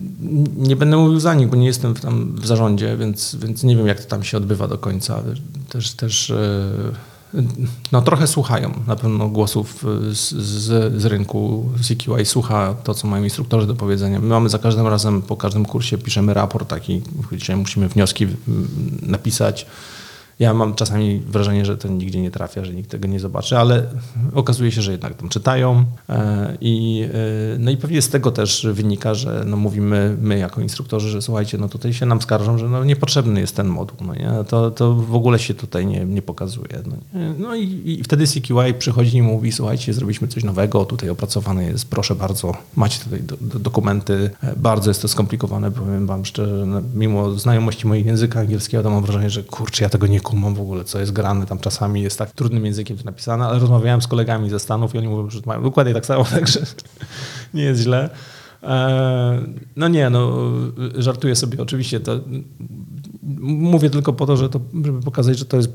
Nie 0.56 0.76
będę 0.76 0.96
mówił 0.96 1.20
za 1.20 1.34
nich, 1.34 1.48
bo 1.48 1.56
nie 1.56 1.66
jestem 1.66 1.94
tam 1.94 2.36
w 2.36 2.46
zarządzie, 2.46 2.96
więc, 2.96 3.34
więc 3.34 3.62
nie 3.62 3.76
wiem, 3.76 3.86
jak 3.86 4.00
to 4.00 4.08
tam 4.08 4.24
się 4.24 4.36
odbywa 4.36 4.68
do 4.68 4.78
końca. 4.78 5.22
Też, 5.68 5.90
też 5.92 6.32
no, 7.92 8.02
trochę 8.02 8.26
słuchają 8.26 8.72
na 8.86 8.96
pewno 8.96 9.28
głosów 9.28 9.84
z, 10.12 10.34
z, 10.34 10.94
z 11.02 11.04
rynku. 11.04 11.70
CQI 11.82 12.24
słucha 12.24 12.74
to, 12.84 12.94
co 12.94 13.08
mają 13.08 13.24
instruktorzy 13.24 13.66
do 13.66 13.74
powiedzenia. 13.74 14.20
My 14.20 14.26
mamy 14.26 14.48
za 14.48 14.58
każdym 14.58 14.86
razem, 14.86 15.22
po 15.22 15.36
każdym 15.36 15.64
kursie 15.64 15.98
piszemy 15.98 16.34
raport 16.34 16.68
taki, 16.68 17.02
gdzie 17.32 17.56
musimy 17.56 17.88
wnioski 17.88 18.26
napisać 19.02 19.66
ja 20.38 20.54
mam 20.54 20.74
czasami 20.74 21.20
wrażenie, 21.20 21.64
że 21.64 21.76
to 21.76 21.88
nigdzie 21.88 22.20
nie 22.20 22.30
trafia, 22.30 22.64
że 22.64 22.74
nikt 22.74 22.90
tego 22.90 23.08
nie 23.08 23.20
zobaczy, 23.20 23.58
ale 23.58 23.86
okazuje 24.34 24.72
się, 24.72 24.82
że 24.82 24.92
jednak 24.92 25.14
tam 25.14 25.28
czytają 25.28 25.84
e, 26.08 26.56
i, 26.60 27.04
e, 27.54 27.58
no 27.58 27.70
i 27.70 27.76
pewnie 27.76 28.02
z 28.02 28.08
tego 28.08 28.30
też 28.30 28.66
wynika, 28.72 29.14
że 29.14 29.44
no 29.46 29.56
mówimy 29.56 30.16
my 30.20 30.38
jako 30.38 30.60
instruktorzy, 30.60 31.08
że 31.08 31.22
słuchajcie, 31.22 31.58
no 31.58 31.68
tutaj 31.68 31.92
się 31.92 32.06
nam 32.06 32.22
skarżą, 32.22 32.58
że 32.58 32.68
no 32.68 32.84
niepotrzebny 32.84 33.40
jest 33.40 33.56
ten 33.56 33.66
moduł, 33.66 33.96
no 34.06 34.14
nie? 34.14 34.30
To, 34.48 34.70
to 34.70 34.94
w 34.94 35.14
ogóle 35.14 35.38
się 35.38 35.54
tutaj 35.54 35.86
nie, 35.86 36.04
nie 36.04 36.22
pokazuje. 36.22 36.82
No, 36.86 37.20
nie? 37.20 37.34
no 37.38 37.54
i, 37.54 37.82
i, 37.84 38.04
wtedy 38.04 38.26
CQI 38.26 38.74
przychodzi 38.78 39.16
i 39.16 39.22
mówi, 39.22 39.52
słuchajcie, 39.52 39.92
zrobiliśmy 39.92 40.28
coś 40.28 40.44
nowego, 40.44 40.84
tutaj 40.84 41.10
opracowane 41.10 41.64
jest, 41.64 41.90
proszę 41.90 42.14
bardzo, 42.14 42.52
macie 42.76 43.04
tutaj 43.04 43.22
do, 43.22 43.36
do 43.40 43.58
dokumenty, 43.58 44.30
e, 44.42 44.56
bardzo 44.56 44.90
jest 44.90 45.02
to 45.02 45.08
skomplikowane, 45.08 45.70
powiem 45.70 46.06
wam 46.06 46.24
szczerze, 46.24 46.66
no, 46.66 46.82
mimo 46.94 47.30
znajomości 47.30 47.86
mojego 47.86 48.08
języka 48.08 48.40
angielskiego, 48.40 48.82
to 48.82 48.90
mam 48.90 49.02
wrażenie, 49.02 49.30
że 49.30 49.42
kurczę, 49.42 49.84
ja 49.84 49.90
tego 49.90 50.06
nie 50.06 50.20
kumam 50.28 50.54
w 50.54 50.60
ogóle, 50.60 50.84
co 50.84 51.00
jest 51.00 51.12
grane. 51.12 51.46
Tam 51.46 51.58
czasami 51.58 52.02
jest 52.02 52.18
tak 52.18 52.32
trudnym 52.32 52.66
językiem 52.66 52.96
to 52.96 53.04
napisane, 53.04 53.46
ale 53.46 53.58
rozmawiałem 53.58 54.02
z 54.02 54.06
kolegami 54.06 54.50
ze 54.50 54.58
Stanów 54.58 54.94
i 54.94 54.98
oni 54.98 55.08
mówią, 55.08 55.30
że 55.30 55.40
mają 55.46 55.62
dokładnie 55.62 55.94
tak 55.94 56.06
samo, 56.06 56.24
także 56.40 56.60
nie 57.54 57.62
jest 57.62 57.80
źle. 57.80 58.10
E, 58.62 59.42
no 59.76 59.88
nie, 59.88 60.10
no 60.10 60.32
żartuję 60.94 61.36
sobie 61.36 61.62
oczywiście. 61.62 62.00
To, 62.00 62.20
mówię 63.40 63.90
tylko 63.90 64.12
po 64.12 64.26
to, 64.26 64.36
że 64.36 64.48
to, 64.48 64.60
żeby 64.84 65.02
pokazać, 65.02 65.38
że 65.38 65.44
to 65.44 65.56
jest 65.56 65.70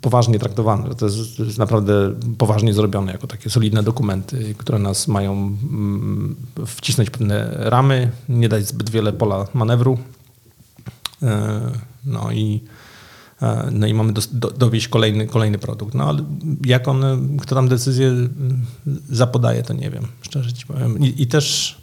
poważnie 0.00 0.38
traktowane, 0.38 0.88
że 0.88 0.94
to 0.94 1.06
jest, 1.06 1.36
to 1.36 1.44
jest 1.44 1.58
naprawdę 1.58 2.14
poważnie 2.38 2.74
zrobione 2.74 3.12
jako 3.12 3.26
takie 3.26 3.50
solidne 3.50 3.82
dokumenty, 3.82 4.54
które 4.58 4.78
nas 4.78 5.08
mają 5.08 5.32
mm, 5.32 6.36
wcisnąć 6.66 7.10
pewne 7.10 7.50
ramy, 7.56 8.10
nie 8.28 8.48
dać 8.48 8.68
zbyt 8.68 8.90
wiele 8.90 9.12
pola 9.12 9.46
manewru. 9.54 9.98
E, 11.22 11.60
no 12.04 12.32
i 12.32 12.60
no 13.72 13.86
i 13.86 13.94
mamy 13.94 14.12
do, 14.12 14.22
do, 14.32 14.50
dowieść 14.50 14.88
kolejny, 14.88 15.26
kolejny 15.26 15.58
produkt. 15.58 15.94
No 15.94 16.04
ale 16.04 16.24
jak 16.64 16.88
on, 16.88 17.04
kto 17.38 17.54
tam 17.54 17.68
decyzję 17.68 18.12
zapodaje, 19.10 19.62
to 19.62 19.74
nie 19.74 19.90
wiem, 19.90 20.06
szczerze 20.22 20.52
ci 20.52 20.66
powiem. 20.66 20.98
I, 20.98 21.22
i 21.22 21.26
też 21.26 21.78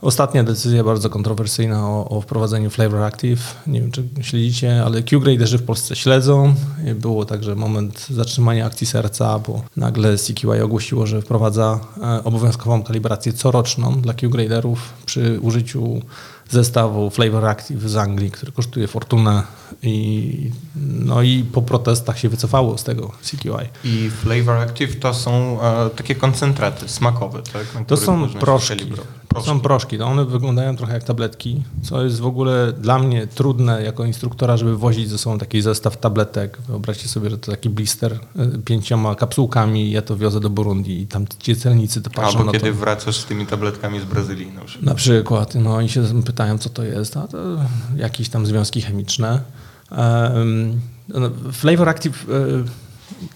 Ostatnia 0.00 0.44
decyzja 0.44 0.84
bardzo 0.84 1.10
kontrowersyjna 1.10 1.88
o, 1.88 2.08
o, 2.08 2.20
wprowadzeniu 2.20 2.70
Flavor 2.70 3.02
Active. 3.02 3.56
Nie 3.66 3.80
wiem, 3.80 3.90
czy 3.90 4.04
śledzicie, 4.20 4.84
ale 4.84 5.02
Q-graderzy 5.02 5.58
w 5.58 5.62
Polsce 5.62 5.96
śledzą. 5.96 6.54
Było 6.94 7.24
także 7.24 7.54
moment 7.54 8.06
zatrzymania 8.10 8.66
akcji 8.66 8.86
serca, 8.86 9.38
bo 9.38 9.62
nagle 9.76 10.16
CQI 10.16 10.60
ogłosiło, 10.62 11.06
że 11.06 11.22
wprowadza 11.22 11.80
e, 12.02 12.24
obowiązkową 12.24 12.82
kalibrację 12.82 13.32
coroczną 13.32 14.00
dla 14.00 14.14
Q-graderów 14.14 14.92
przy 15.06 15.40
użyciu 15.40 16.02
zestawu 16.48 17.10
Flavor 17.10 17.46
Active 17.46 17.88
z 17.88 17.96
Anglii, 17.96 18.30
który 18.30 18.52
kosztuje 18.52 18.86
fortunę 18.88 19.42
i, 19.82 20.50
no 20.86 21.22
i 21.22 21.44
po 21.52 21.62
protestach 21.62 22.18
się 22.18 22.28
wycofało 22.28 22.78
z 22.78 22.84
tego 22.84 23.12
CQI. 23.22 23.50
I 23.84 24.10
Flavor 24.10 24.56
Active 24.56 24.98
to 24.98 25.14
są 25.14 25.62
e, 25.62 25.90
takie 25.90 26.14
koncentraty 26.14 26.88
smakowe, 26.88 27.42
tak? 27.42 27.86
to 27.86 27.96
są 27.96 28.28
proszki. 28.28 28.92
Są 29.44 29.60
proszki. 29.60 29.98
To 29.98 30.06
one 30.06 30.24
wyglądają 30.24 30.76
trochę 30.76 30.94
jak 30.94 31.04
tabletki, 31.04 31.62
co 31.82 32.04
jest 32.04 32.20
w 32.20 32.26
ogóle 32.26 32.72
dla 32.72 32.98
mnie 32.98 33.26
trudne 33.26 33.82
jako 33.82 34.04
instruktora, 34.04 34.56
żeby 34.56 34.76
wozić 34.76 35.08
ze 35.08 35.18
sobą 35.18 35.38
taki 35.38 35.62
zestaw 35.62 35.96
tabletek. 35.96 36.58
Wyobraźcie 36.68 37.08
sobie, 37.08 37.30
że 37.30 37.38
to 37.38 37.50
taki 37.50 37.70
blister 37.70 38.12
e, 38.12 38.18
pięcioma 38.64 39.14
kapsułkami, 39.14 39.90
ja 39.90 40.02
to 40.02 40.16
wiozę 40.16 40.40
do 40.40 40.50
Burundi 40.50 41.00
i 41.00 41.06
tam 41.06 41.26
ci 41.38 41.56
celnicy 41.56 42.02
to 42.02 42.10
patrzą 42.10 42.38
Albo 42.38 42.52
kiedy 42.52 42.70
to. 42.70 42.74
wracasz 42.74 43.16
z 43.16 43.24
tymi 43.24 43.46
tabletkami 43.46 44.00
z 44.00 44.04
Brazylii 44.04 44.52
na 44.52 44.60
przykład. 44.60 44.86
Na 44.86 44.94
przykład, 44.94 45.54
no 45.54 45.80
i 45.80 45.88
się 45.88 46.22
pytają, 46.26 46.58
co 46.58 46.68
to 46.70 46.82
jest, 46.82 47.16
a 47.16 47.28
to 47.28 47.38
jakieś 47.96 48.28
tam 48.28 48.46
związki 48.46 48.80
chemiczne. 48.80 49.40
Um, 49.90 50.80
Flavor 51.52 51.88
Active, 51.88 52.26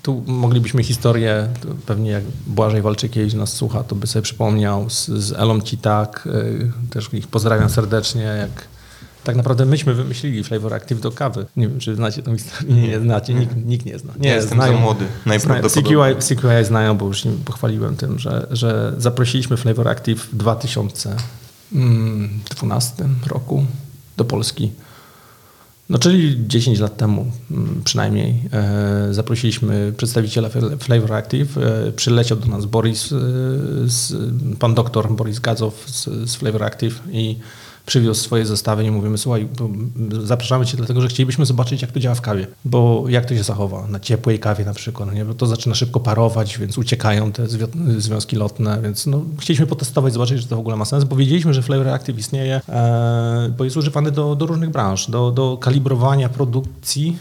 tu 0.02 0.22
moglibyśmy 0.26 0.82
historię, 0.82 1.48
pewnie 1.86 2.10
jak 2.10 2.24
Błażej 2.46 2.82
Walczykiewicz 2.82 3.34
nas 3.34 3.52
słucha, 3.52 3.82
to 3.82 3.94
by 3.94 4.06
sobie 4.06 4.22
przypomniał 4.22 4.90
z, 4.90 5.08
z 5.08 5.32
Elą 5.32 5.60
Citak, 5.60 6.28
też 6.90 7.08
ich 7.12 7.28
pozdrawiam 7.28 7.70
serdecznie, 7.70 8.22
jak 8.22 8.68
tak 9.24 9.36
naprawdę 9.36 9.66
myśmy 9.66 9.94
wymyślili 9.94 10.44
Flavor 10.44 10.74
Active 10.74 11.00
do 11.00 11.12
kawy. 11.12 11.46
Nie 11.56 11.68
wiem, 11.68 11.78
czy 11.78 11.94
znacie 11.94 12.22
tą 12.22 12.36
historię. 12.36 12.74
Nie, 12.74 12.88
nie 12.88 13.00
znacie, 13.00 13.34
nikt, 13.34 13.56
nikt 13.56 13.86
nie 13.86 13.98
zna. 13.98 14.12
Nie, 14.20 14.28
ja 14.28 14.36
jestem 14.36 14.58
znają, 14.58 14.72
za 14.72 14.78
młody, 14.78 15.06
najprawdopodobniej. 15.26 16.16
CQI, 16.16 16.36
CQI 16.36 16.64
znają, 16.64 16.98
bo 16.98 17.06
już 17.06 17.24
im 17.24 17.38
pochwaliłem 17.44 17.96
tym, 17.96 18.18
że, 18.18 18.46
że 18.50 18.94
zaprosiliśmy 18.98 19.56
Flavor 19.56 19.88
Active 19.88 20.28
w 20.32 20.36
2012 20.36 23.08
roku 23.26 23.66
do 24.16 24.24
Polski. 24.24 24.72
No, 25.92 25.98
czyli 25.98 26.46
10 26.46 26.78
lat 26.78 26.96
temu 26.96 27.26
przynajmniej 27.84 28.42
e, 28.52 29.14
zaprosiliśmy 29.14 29.92
przedstawiciela 29.96 30.48
Flavor 30.78 31.12
Active. 31.12 31.58
E, 31.58 31.92
przyleciał 31.92 32.38
do 32.38 32.46
nas 32.46 32.64
Boris, 32.64 33.12
e, 33.12 33.16
pan 34.58 34.74
doktor 34.74 35.12
Boris 35.12 35.40
Gadzow 35.40 35.84
z, 35.86 36.04
z 36.30 36.36
Flavor 36.36 36.64
Active 36.64 37.02
i 37.10 37.38
przywiózł 37.86 38.20
swoje 38.20 38.46
zestawy 38.46 38.84
i 38.84 38.90
mówimy, 38.90 39.18
słuchaj, 39.18 39.48
zapraszamy 40.22 40.66
cię 40.66 40.76
dlatego, 40.76 41.00
że 41.00 41.08
chcielibyśmy 41.08 41.46
zobaczyć, 41.46 41.82
jak 41.82 41.92
to 41.92 42.00
działa 42.00 42.14
w 42.14 42.20
kawie, 42.20 42.46
bo 42.64 43.04
jak 43.08 43.26
to 43.26 43.34
się 43.34 43.42
zachowa 43.42 43.86
na 43.86 44.00
ciepłej 44.00 44.38
kawie 44.38 44.64
na 44.64 44.74
przykład, 44.74 45.14
nie? 45.14 45.24
bo 45.24 45.34
to 45.34 45.46
zaczyna 45.46 45.74
szybko 45.74 46.00
parować, 46.00 46.58
więc 46.58 46.78
uciekają 46.78 47.32
te 47.32 47.46
związki 47.98 48.36
lotne, 48.36 48.80
więc 48.82 49.06
no, 49.06 49.22
chcieliśmy 49.38 49.66
potestować, 49.66 50.12
zobaczyć, 50.12 50.42
czy 50.42 50.48
to 50.48 50.56
w 50.56 50.58
ogóle 50.58 50.76
ma 50.76 50.84
sens, 50.84 51.04
bo 51.04 51.16
wiedzieliśmy, 51.16 51.54
że 51.54 51.62
Flavor 51.62 51.88
Active 51.88 52.18
istnieje, 52.18 52.60
e, 52.68 53.54
bo 53.58 53.64
jest 53.64 53.76
używany 53.76 54.10
do, 54.10 54.36
do 54.36 54.46
różnych 54.46 54.70
branż, 54.70 55.10
do, 55.10 55.30
do 55.30 55.56
kalibrowania 55.56 56.28
produkcji 56.28 57.16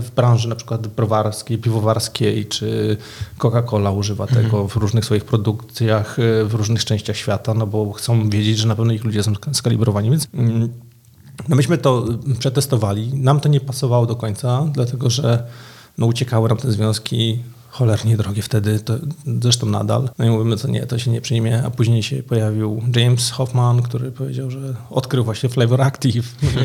w 0.00 0.10
branży 0.16 0.48
na 0.48 0.54
przykład 0.54 0.86
browarskiej, 0.86 1.58
piwowarskiej, 1.58 2.46
czy 2.46 2.96
Coca-Cola 3.38 3.96
używa 3.96 4.26
tego 4.26 4.44
mhm. 4.44 4.68
w 4.68 4.76
różnych 4.76 5.04
swoich 5.04 5.24
produkcjach 5.24 6.16
w 6.44 6.54
różnych 6.54 6.84
częściach 6.84 7.16
świata, 7.16 7.54
no 7.54 7.66
bo 7.66 7.92
chcą 7.92 8.30
wiedzieć, 8.30 8.58
że 8.58 8.68
na 8.68 8.74
pewno 8.74 8.92
ich 8.92 9.04
ludzie 9.04 9.22
są 9.22 9.32
skalibrowani, 9.52 10.10
więc 10.10 10.28
mm, 10.34 10.68
no 11.48 11.56
myśmy 11.56 11.78
to 11.78 12.04
przetestowali. 12.38 13.14
Nam 13.14 13.40
to 13.40 13.48
nie 13.48 13.60
pasowało 13.60 14.06
do 14.06 14.16
końca, 14.16 14.66
dlatego 14.72 15.10
że 15.10 15.46
no 15.98 16.06
uciekały 16.06 16.48
nam 16.48 16.58
te 16.58 16.72
związki 16.72 17.38
cholernie 17.74 18.16
drogie 18.16 18.42
wtedy, 18.42 18.80
to 18.80 18.94
zresztą 19.42 19.66
nadal. 19.66 20.10
No 20.18 20.24
i 20.24 20.30
mówimy, 20.30 20.56
to 20.56 20.68
nie, 20.68 20.86
to 20.86 20.98
się 20.98 21.10
nie 21.10 21.20
przyjmie, 21.20 21.62
a 21.66 21.70
później 21.70 22.02
się 22.02 22.22
pojawił 22.22 22.82
James 22.96 23.30
Hoffman, 23.30 23.82
który 23.82 24.12
powiedział, 24.12 24.50
że 24.50 24.74
odkrył 24.90 25.24
właśnie 25.24 25.48
Flavor 25.48 25.82
Active. 25.82 26.34
No 26.42 26.62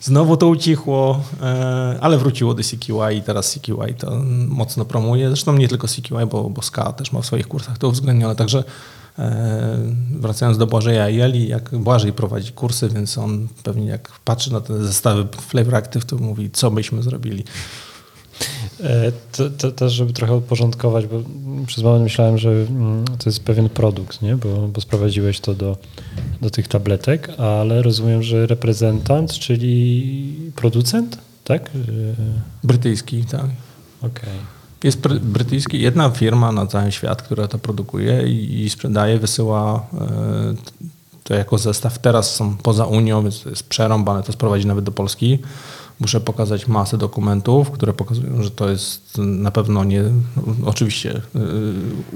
Znowu 0.00 0.36
to 0.36 0.48
ucichło, 0.48 1.20
e, 1.42 1.98
ale 2.00 2.18
wróciło 2.18 2.54
do 2.54 2.62
CQI 2.62 3.16
i 3.18 3.22
teraz 3.22 3.54
CQI 3.54 3.94
to 3.98 4.22
mocno 4.48 4.84
promuje. 4.84 5.28
Zresztą 5.28 5.56
nie 5.56 5.68
tylko 5.68 5.86
CQI, 5.86 6.26
bo, 6.30 6.50
bo 6.50 6.62
SKA 6.62 6.92
też 6.92 7.12
ma 7.12 7.20
w 7.20 7.26
swoich 7.26 7.48
kursach 7.48 7.78
to 7.78 7.88
uwzględnione, 7.88 8.36
także 8.36 8.64
e, 9.18 9.78
wracając 10.10 10.58
do 10.58 10.66
Błażeja 10.66 11.08
Jeli, 11.08 11.48
jak 11.48 11.78
Błażej 11.78 12.12
prowadzi 12.12 12.52
kursy, 12.52 12.88
więc 12.88 13.18
on 13.18 13.48
pewnie 13.62 13.86
jak 13.86 14.12
patrzy 14.24 14.52
na 14.52 14.60
te 14.60 14.84
zestawy 14.84 15.28
Flavor 15.48 15.74
Active, 15.74 16.04
to 16.04 16.16
mówi, 16.16 16.50
co 16.50 16.70
byśmy 16.70 17.02
zrobili. 17.02 17.44
E, 18.80 19.12
to, 19.58 19.72
też, 19.72 19.92
żeby 19.92 20.12
trochę 20.12 20.36
uporządkować, 20.36 21.06
bo 21.06 21.22
przez 21.66 21.84
moment 21.84 22.04
myślałem, 22.04 22.38
że 22.38 22.50
mm, 22.50 23.04
to 23.04 23.30
jest 23.30 23.44
pewien 23.44 23.68
produkt, 23.68 24.22
nie? 24.22 24.36
Bo, 24.36 24.68
bo 24.68 24.80
sprowadziłeś 24.80 25.40
to 25.40 25.54
do, 25.54 25.76
do 26.40 26.50
tych 26.50 26.68
tabletek, 26.68 27.30
ale 27.38 27.82
rozumiem, 27.82 28.22
że 28.22 28.46
reprezentant, 28.46 29.32
czyli 29.32 30.52
producent, 30.56 31.18
tak? 31.44 31.70
Brytyjski, 32.64 33.24
tak. 33.24 33.46
Okej. 34.00 34.10
Okay. 34.10 34.62
Jest 34.84 35.00
brytyjski, 35.08 35.80
jedna 35.80 36.10
firma 36.10 36.52
na 36.52 36.66
cały 36.66 36.92
świat, 36.92 37.22
która 37.22 37.48
to 37.48 37.58
produkuje 37.58 38.22
i, 38.28 38.62
i 38.62 38.70
sprzedaje, 38.70 39.18
wysyła 39.18 39.86
e, 40.00 40.54
to 41.24 41.34
jako 41.34 41.58
zestaw. 41.58 41.98
Teraz 41.98 42.34
są 42.34 42.56
poza 42.56 42.86
Unią, 42.86 43.22
więc 43.22 43.42
to 43.42 43.50
jest 43.50 43.68
przerąbane, 43.68 44.22
to 44.22 44.32
sprowadzi 44.32 44.66
nawet 44.66 44.84
do 44.84 44.92
Polski 44.92 45.38
muszę 46.00 46.20
pokazać 46.20 46.68
masę 46.68 46.98
dokumentów, 46.98 47.70
które 47.70 47.92
pokazują, 47.92 48.42
że 48.42 48.50
to 48.50 48.70
jest 48.70 49.18
na 49.18 49.50
pewno 49.50 49.84
nie. 49.84 50.02
Oczywiście 50.64 51.16
y, 51.16 51.20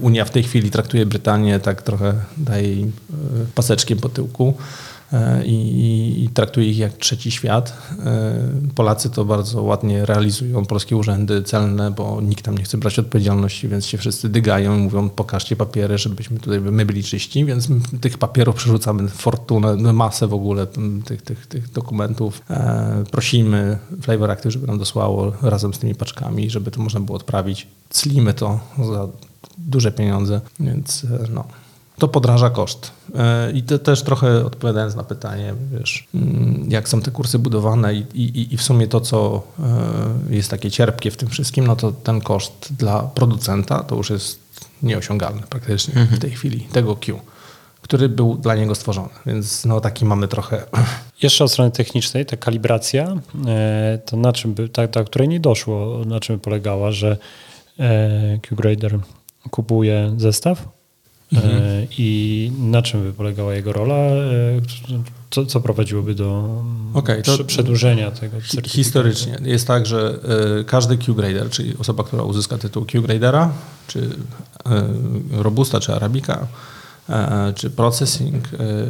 Unia 0.01 0.25
w 0.25 0.31
tej 0.31 0.43
chwili 0.43 0.71
traktuje 0.71 1.07
Brytanię 1.07 1.61
tak 1.61 1.83
trochę, 1.83 2.15
daje 2.37 2.75
im 2.75 2.89
y, 2.89 2.93
paseczkiem 3.55 3.99
po 3.99 4.09
tyłku. 4.09 4.55
E, 5.13 5.47
i, 5.47 6.25
i 6.25 6.29
traktuje 6.29 6.71
ich 6.71 6.79
jak 6.79 6.97
trzeci 6.97 7.31
świat. 7.31 7.73
E, 8.05 8.35
Polacy 8.75 9.11
to 9.11 9.25
bardzo 9.25 9.63
ładnie 9.63 10.07
realizują, 10.07 10.65
polskie 10.65 10.97
urzędy 10.97 11.43
celne, 11.43 11.91
bo 11.91 12.21
nikt 12.21 12.45
tam 12.45 12.59
nie 12.59 12.65
chce 12.65 12.79
brać 12.79 12.99
odpowiedzialności, 12.99 13.69
więc 13.69 13.87
się 13.87 13.99
wszyscy 13.99 14.29
dygają 14.29 14.79
i 14.79 14.81
mówią 14.81 15.09
pokażcie 15.09 15.57
papiery, 15.57 15.99
żebyśmy 15.99 16.41
tutaj, 16.41 16.61
my 16.61 16.87
byli 16.87 17.05
czyści, 17.05 17.45
więc 17.45 17.69
tych 18.01 18.19
papierów 18.19 18.55
przerzucamy 18.55 19.09
fortunę, 19.09 19.93
masę 19.93 20.27
w 20.27 20.35
ogóle 20.35 20.67
tych, 21.05 21.23
tych, 21.23 21.47
tych 21.47 21.73
dokumentów. 21.73 22.43
E, 22.51 23.05
prosimy 23.11 23.79
Flavor 24.03 24.31
Active, 24.31 24.53
żeby 24.53 24.67
nam 24.67 24.79
dosłało 24.79 25.33
razem 25.43 25.75
z 25.75 25.79
tymi 25.79 25.95
paczkami, 25.95 26.51
żeby 26.51 26.71
to 26.71 26.81
można 26.81 27.01
było 27.01 27.17
odprawić. 27.17 27.67
Climy 27.91 28.35
to 28.35 28.61
za 28.79 29.09
duże 29.59 29.93
pieniądze, 29.93 30.41
więc 30.61 31.07
no 31.35 31.45
to 31.99 32.09
podraża 32.09 32.51
koszt. 32.51 32.91
E, 33.15 33.53
I 33.53 33.63
to 33.63 33.79
też 33.79 34.03
trochę 34.03 34.45
odpowiadając 34.45 34.95
na 34.95 35.05
pytanie, 35.05 35.55
wiesz, 35.73 36.09
mm, 36.15 36.67
jak 36.69 36.89
są 36.89 37.01
te 37.01 37.11
kursy 37.11 37.39
budowane 37.39 37.95
i, 37.95 38.05
i, 38.15 38.55
i 38.55 38.57
w 38.57 38.63
sumie 38.63 38.89
to, 38.89 39.01
co 39.01 39.43
e, 40.31 40.35
jest 40.35 40.51
takie 40.51 40.71
cierpkie 40.71 41.11
w 41.11 41.17
tym 41.17 41.29
wszystkim, 41.29 41.67
no 41.67 41.77
to 41.77 41.93
ten 41.93 42.21
koszt 42.21 42.73
dla 42.79 43.03
producenta 43.03 43.83
to 43.83 43.97
już 43.97 44.11
jest 44.11 44.41
nieosiągalny 44.83 45.43
praktycznie 45.43 45.95
mhm. 45.95 46.17
w 46.17 46.21
tej 46.21 46.31
chwili, 46.31 46.61
tego 46.61 46.97
Q, 46.97 47.21
który 47.83 48.09
był 48.09 48.35
dla 48.35 48.55
niego 48.55 48.75
stworzony. 48.75 49.09
Więc 49.27 49.65
no 49.65 49.81
taki 49.81 50.05
mamy 50.05 50.29
trochę... 50.29 50.65
Jeszcze 51.23 51.45
od 51.45 51.53
strony 51.53 51.71
technicznej, 51.71 52.27
ta 52.27 52.37
kalibracja, 52.37 53.17
e, 53.47 53.99
to 54.07 54.17
na 54.17 54.33
czym 54.33 54.55
by, 54.55 54.69
ta, 54.69 54.89
ta 54.89 55.05
której 55.05 55.29
nie 55.29 55.41
doszło, 55.41 56.03
na 56.07 56.21
czym 56.21 56.41
polegała, 56.41 56.93
że 56.93 57.17
QGrader 58.43 58.99
kupuje 59.51 60.15
zestaw, 60.17 60.69
Mhm. 61.33 61.87
I 61.99 62.53
na 62.59 62.83
czym 62.83 63.03
by 63.03 63.13
polegała 63.13 63.55
jego 63.55 63.73
rola? 63.73 63.97
Co, 65.31 65.47
co 65.47 65.61
prowadziłoby 65.61 66.15
do 66.15 66.63
okay, 66.95 67.23
przedłużenia 67.47 68.11
tego 68.11 68.37
certyfikatu? 68.37 68.69
Historycznie 68.69 69.39
jest 69.45 69.67
tak, 69.67 69.87
że 69.87 70.19
każdy 70.67 70.99
Q-grader, 70.99 71.51
czyli 71.51 71.75
osoba, 71.79 72.05
która 72.05 72.23
uzyska 72.23 72.59
tytuł 72.59 72.85
Q-gradera, 72.85 73.53
czy 73.87 74.11
Robusta, 75.31 75.81
czy 75.81 75.95
Arabica, 75.95 76.47
czy 77.55 77.71
processing, 77.71 78.49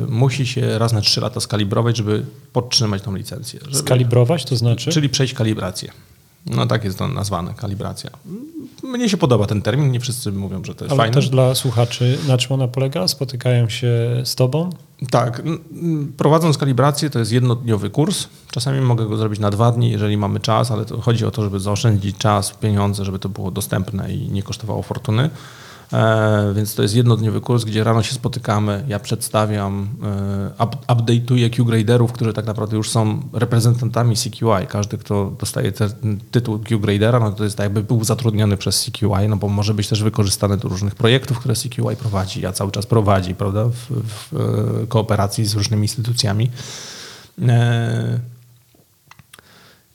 musi 0.09 0.47
się 0.47 0.79
raz 0.79 0.93
na 0.93 1.01
trzy 1.01 1.21
lata 1.21 1.41
skalibrować, 1.41 1.97
żeby 1.97 2.25
podtrzymać 2.53 3.03
tą 3.03 3.17
licencję. 3.17 3.61
Żeby, 3.63 3.77
skalibrować 3.77 4.45
to 4.45 4.57
znaczy? 4.57 4.91
Czyli 4.91 5.09
przejść 5.09 5.35
kalibrację. 5.35 5.93
No 6.47 6.67
tak 6.67 6.85
jest 6.85 6.99
to 6.99 7.09
nazwane, 7.09 7.55
kalibracja. 7.55 8.11
Mnie 8.83 9.09
się 9.09 9.17
podoba 9.17 9.47
ten 9.47 9.63
termin, 9.63 9.91
nie 9.93 10.01
wszyscy 10.01 10.33
mówią, 10.33 10.65
że 10.65 10.75
to 10.75 10.85
jest 10.85 10.93
Ale 10.93 10.99
fajne. 10.99 11.15
też 11.15 11.29
dla 11.29 11.55
słuchaczy, 11.55 12.19
na 12.29 12.39
czym 12.39 12.53
ona 12.53 12.69
polega? 12.69 13.09
Spotykają 13.09 13.69
się 13.69 13.89
z 14.25 14.35
tobą? 14.35 14.71
Tak, 15.11 15.43
prowadząc 16.17 16.59
kalibrację 16.59 17.11
to 17.11 17.19
jest 17.19 17.33
jednodniowy 17.33 17.91
kurs. 17.91 18.27
Czasami 18.51 18.81
mogę 18.81 19.07
go 19.07 19.17
zrobić 19.17 19.41
na 19.41 19.51
dwa 19.51 19.73
dni, 19.73 19.91
jeżeli 19.91 20.17
mamy 20.17 20.41
czas, 20.41 20.71
ale 20.71 20.85
to 20.85 21.01
chodzi 21.01 21.25
o 21.25 21.31
to, 21.31 21.43
żeby 21.43 21.61
zaoszczędzić 21.61 22.19
czas, 22.19 22.51
pieniądze, 22.51 23.05
żeby 23.05 23.19
to 23.19 23.29
było 23.29 23.51
dostępne 23.51 24.15
i 24.15 24.31
nie 24.31 24.43
kosztowało 24.43 24.83
fortuny. 24.83 25.31
E, 25.93 26.53
więc 26.55 26.75
to 26.75 26.83
jest 26.83 26.95
jednodniowy 26.95 27.41
kurs, 27.41 27.65
gdzie 27.65 27.85
rano 27.85 28.03
się 28.03 28.15
spotykamy, 28.15 28.85
ja 28.89 28.99
przedstawiam, 28.99 29.89
e, 30.59 30.65
up, 30.65 30.77
update'uję 30.87 31.51
Q-graderów, 31.51 32.13
którzy 32.13 32.33
tak 32.33 32.47
naprawdę 32.47 32.77
już 32.77 32.91
są 32.91 33.23
reprezentantami 33.33 34.17
CQI. 34.17 34.67
Każdy, 34.69 34.99
kto 34.99 35.33
dostaje 35.41 35.73
ten 35.73 36.21
tytuł 36.31 36.59
Q-gradera, 36.59 37.21
no 37.21 37.33
to 37.33 37.45
jest 37.45 37.57
tak 37.57 37.65
jakby 37.65 37.83
był 37.83 38.05
zatrudniony 38.05 38.57
przez 38.57 38.85
CQI, 38.85 39.29
no 39.29 39.37
bo 39.37 39.49
może 39.49 39.75
być 39.75 39.89
też 39.89 40.03
wykorzystany 40.03 40.57
do 40.57 40.69
różnych 40.69 40.95
projektów, 40.95 41.39
które 41.39 41.55
CQI 41.55 41.97
prowadzi, 41.99 42.47
a 42.47 42.53
cały 42.53 42.73
czas 42.73 42.87
prowadzi, 42.87 43.35
prawda, 43.35 43.65
w, 43.65 43.87
w 43.91 44.37
e, 44.83 44.87
kooperacji 44.87 45.45
z 45.45 45.55
różnymi 45.55 45.83
instytucjami. 45.83 46.51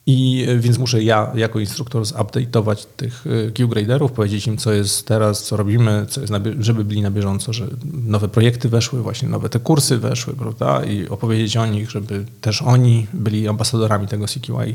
I 0.06 0.46
e, 0.48 0.58
więc 0.58 0.78
muszę 0.78 1.02
ja 1.02 1.32
jako 1.34 1.60
instruktor 1.60 2.02
zupdate'ować 2.02 2.86
tych 2.96 3.24
e, 3.26 3.50
Q-graderów, 3.50 4.12
powiedzieć 4.12 4.46
im, 4.46 4.56
co 4.56 4.72
jest 4.72 5.06
teraz, 5.06 5.42
co 5.42 5.56
robimy, 5.56 6.06
co 6.08 6.20
jest 6.20 6.32
żeby 6.60 6.84
byli 6.84 7.02
na 7.02 7.10
bieżąco, 7.10 7.52
że 7.52 7.66
nowe 8.06 8.28
projekty 8.28 8.68
weszły, 8.68 9.02
właśnie 9.02 9.28
nowe 9.28 9.48
te 9.48 9.60
kursy 9.60 9.98
weszły, 9.98 10.34
prawda? 10.34 10.84
I 10.84 11.08
opowiedzieć 11.08 11.56
o 11.56 11.66
nich, 11.66 11.90
żeby 11.90 12.24
też 12.40 12.62
oni 12.62 13.06
byli 13.12 13.48
ambasadorami 13.48 14.08
tego 14.08 14.26
CQI, 14.26 14.52
e, 14.52 14.74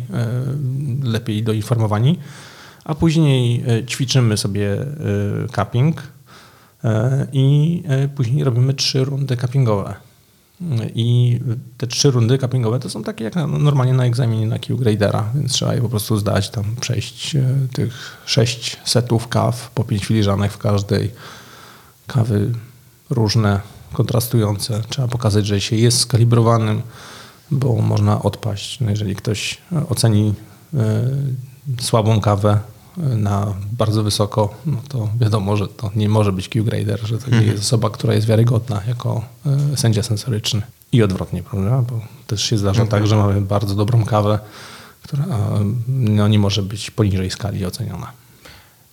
lepiej 1.03 1.43
doinformowani. 1.43 2.19
A 2.85 2.95
później 2.95 3.63
ćwiczymy 3.87 4.37
sobie 4.37 4.85
capping 5.51 6.03
i 7.33 7.83
później 8.15 8.43
robimy 8.43 8.73
trzy 8.73 9.05
rundy 9.05 9.37
cappingowe. 9.37 10.06
I 10.95 11.39
te 11.77 11.87
trzy 11.87 12.11
rundy 12.11 12.37
cuppingowe 12.37 12.79
to 12.79 12.89
są 12.89 13.03
takie 13.03 13.23
jak 13.23 13.35
normalnie 13.35 13.93
na 13.93 14.05
egzaminie 14.05 14.47
na 14.47 14.59
Q-gradera, 14.59 15.29
więc 15.35 15.51
trzeba 15.51 15.75
je 15.75 15.81
po 15.81 15.89
prostu 15.89 16.17
zdać, 16.17 16.49
tam 16.49 16.75
przejść 16.81 17.35
e, 17.35 17.43
tych 17.73 18.17
sześć 18.25 18.77
setów 18.85 19.27
kaw, 19.27 19.71
po 19.71 19.83
pięć 19.83 20.05
filiżanek 20.05 20.51
w 20.51 20.57
każdej, 20.57 21.11
kawy 22.07 22.51
różne, 23.09 23.61
kontrastujące. 23.93 24.81
Trzeba 24.89 25.07
pokazać, 25.07 25.45
że 25.45 25.61
się 25.61 25.75
jest 25.75 25.99
skalibrowanym, 25.99 26.81
bo 27.51 27.75
można 27.75 28.21
odpaść. 28.21 28.79
No 28.79 28.89
jeżeli 28.89 29.15
ktoś 29.15 29.57
oceni 29.89 30.33
y, 30.73 30.77
słabą 31.83 32.21
kawę, 32.21 32.59
na 32.97 33.53
bardzo 33.71 34.03
wysoko, 34.03 34.55
no 34.65 34.77
to 34.89 35.09
wiadomo, 35.19 35.57
że 35.57 35.67
to 35.67 35.91
nie 35.95 36.09
może 36.09 36.31
być 36.31 36.49
Q-grader, 36.49 36.99
że 37.03 37.17
to 37.17 37.29
nie 37.29 37.37
mhm. 37.37 37.51
jest 37.51 37.63
osoba, 37.63 37.89
która 37.89 38.13
jest 38.13 38.27
wiarygodna 38.27 38.81
jako 38.87 39.25
e, 39.73 39.77
sędzia 39.77 40.03
sensoryczny. 40.03 40.61
I 40.91 41.03
odwrotnie, 41.03 41.43
prawda? 41.43 41.81
Bo 41.81 42.01
też 42.27 42.43
się 42.43 42.57
zdarza 42.57 42.81
mhm. 42.81 43.01
tak, 43.01 43.09
że 43.09 43.15
mamy 43.15 43.41
bardzo 43.41 43.75
dobrą 43.75 44.05
kawę, 44.05 44.39
która 45.03 45.25
no, 45.87 46.27
nie 46.27 46.39
może 46.39 46.63
być 46.63 46.91
poniżej 46.91 47.31
skali 47.31 47.65
oceniona. 47.65 48.11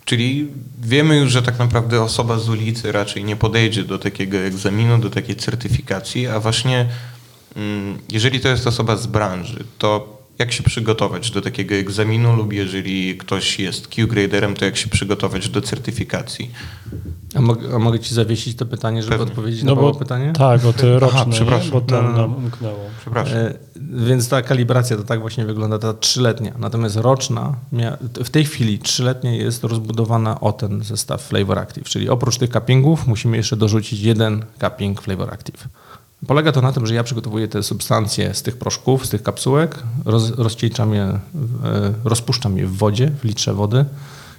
Czyli 0.04 0.48
wiemy 0.82 1.16
już, 1.16 1.32
że 1.32 1.42
tak 1.42 1.58
naprawdę 1.58 2.02
osoba 2.02 2.38
z 2.38 2.48
ulicy 2.48 2.92
raczej 2.92 3.24
nie 3.24 3.36
podejdzie 3.36 3.84
do 3.84 3.98
takiego 3.98 4.38
egzaminu, 4.38 4.98
do 4.98 5.10
takiej 5.10 5.36
certyfikacji, 5.36 6.26
a 6.26 6.40
właśnie 6.40 6.88
mm, 7.56 7.98
jeżeli 8.12 8.40
to 8.40 8.48
jest 8.48 8.66
osoba 8.66 8.96
z 8.96 9.06
branży, 9.06 9.64
to 9.78 10.13
jak 10.38 10.52
się 10.52 10.62
przygotować 10.62 11.30
do 11.30 11.40
takiego 11.42 11.74
egzaminu 11.74 12.36
lub 12.36 12.52
jeżeli 12.52 13.18
ktoś 13.18 13.58
jest 13.58 13.88
Q-graderem, 13.88 14.54
to 14.54 14.64
jak 14.64 14.76
się 14.76 14.88
przygotować 14.88 15.48
do 15.48 15.60
certyfikacji? 15.60 16.50
A, 17.34 17.38
a 17.74 17.78
mogę 17.78 18.00
ci 18.00 18.14
zawiesić 18.14 18.56
to 18.56 18.66
pytanie, 18.66 19.02
żeby 19.02 19.18
Pewnie. 19.18 19.32
odpowiedzieć 19.32 19.62
no 19.62 19.74
na 19.74 19.80
bo, 19.80 19.94
pytanie? 19.94 20.32
Tak, 20.32 20.64
o 20.64 20.72
te 20.72 20.98
roczne, 20.98 21.20
Aha, 21.20 21.30
przepraszam. 21.30 21.70
bo 21.70 21.80
to 21.80 22.02
no, 22.02 22.08
no. 22.08 22.16
nam 22.16 22.34
umknęło. 22.36 22.78
Przepraszam. 23.00 23.38
E, 23.38 23.54
więc 24.06 24.28
ta 24.28 24.42
kalibracja 24.42 24.96
to 24.96 25.02
tak 25.02 25.20
właśnie 25.20 25.44
wygląda, 25.44 25.78
ta 25.78 25.94
trzyletnia. 25.94 26.52
Natomiast 26.58 26.96
roczna, 26.96 27.56
w 28.14 28.30
tej 28.30 28.44
chwili 28.44 28.78
trzyletnia 28.78 29.32
jest 29.34 29.64
rozbudowana 29.64 30.40
o 30.40 30.52
ten 30.52 30.82
zestaw 30.82 31.22
Flavor 31.22 31.58
Active, 31.58 31.88
czyli 31.88 32.08
oprócz 32.08 32.38
tych 32.38 32.50
cuppingów 32.50 33.06
musimy 33.06 33.36
jeszcze 33.36 33.56
dorzucić 33.56 34.00
jeden 34.00 34.44
cupping 34.60 35.02
Flavor 35.02 35.34
Active. 35.34 35.68
Polega 36.26 36.52
to 36.52 36.62
na 36.62 36.72
tym, 36.72 36.86
że 36.86 36.94
ja 36.94 37.04
przygotowuję 37.04 37.48
te 37.48 37.62
substancje 37.62 38.34
z 38.34 38.42
tych 38.42 38.56
proszków, 38.56 39.06
z 39.06 39.08
tych 39.08 39.22
kapsułek, 39.22 39.82
roz, 40.04 40.30
rozcieńczam 40.30 40.94
je, 40.94 41.02
e, 41.02 41.20
rozpuszczam 42.04 42.58
je 42.58 42.66
w 42.66 42.76
wodzie, 42.76 43.10
w 43.10 43.24
litrze 43.24 43.54
wody 43.54 43.84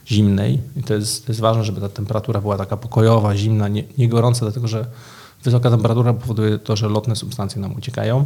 zimnej. 0.08 0.62
I 0.76 0.84
to 0.84 0.94
jest, 0.94 1.26
to 1.26 1.32
jest 1.32 1.42
ważne, 1.42 1.64
żeby 1.64 1.82
ta 1.82 1.90
temperatura 1.90 2.42
była 2.42 2.58
taka 2.58 2.78
pokojowa, 2.78 3.36
zimna, 3.36 3.68
nie, 3.68 3.84
nie 3.98 4.10
gorąca, 4.10 4.40
dlatego 4.40 4.68
że 4.68 4.86
wysoka 5.44 5.70
temperatura 5.70 6.14
powoduje 6.14 6.60
to, 6.60 6.76
że 6.76 6.90
lotne 6.90 7.16
substancje 7.16 7.62
nam 7.62 7.76
uciekają. 7.76 8.26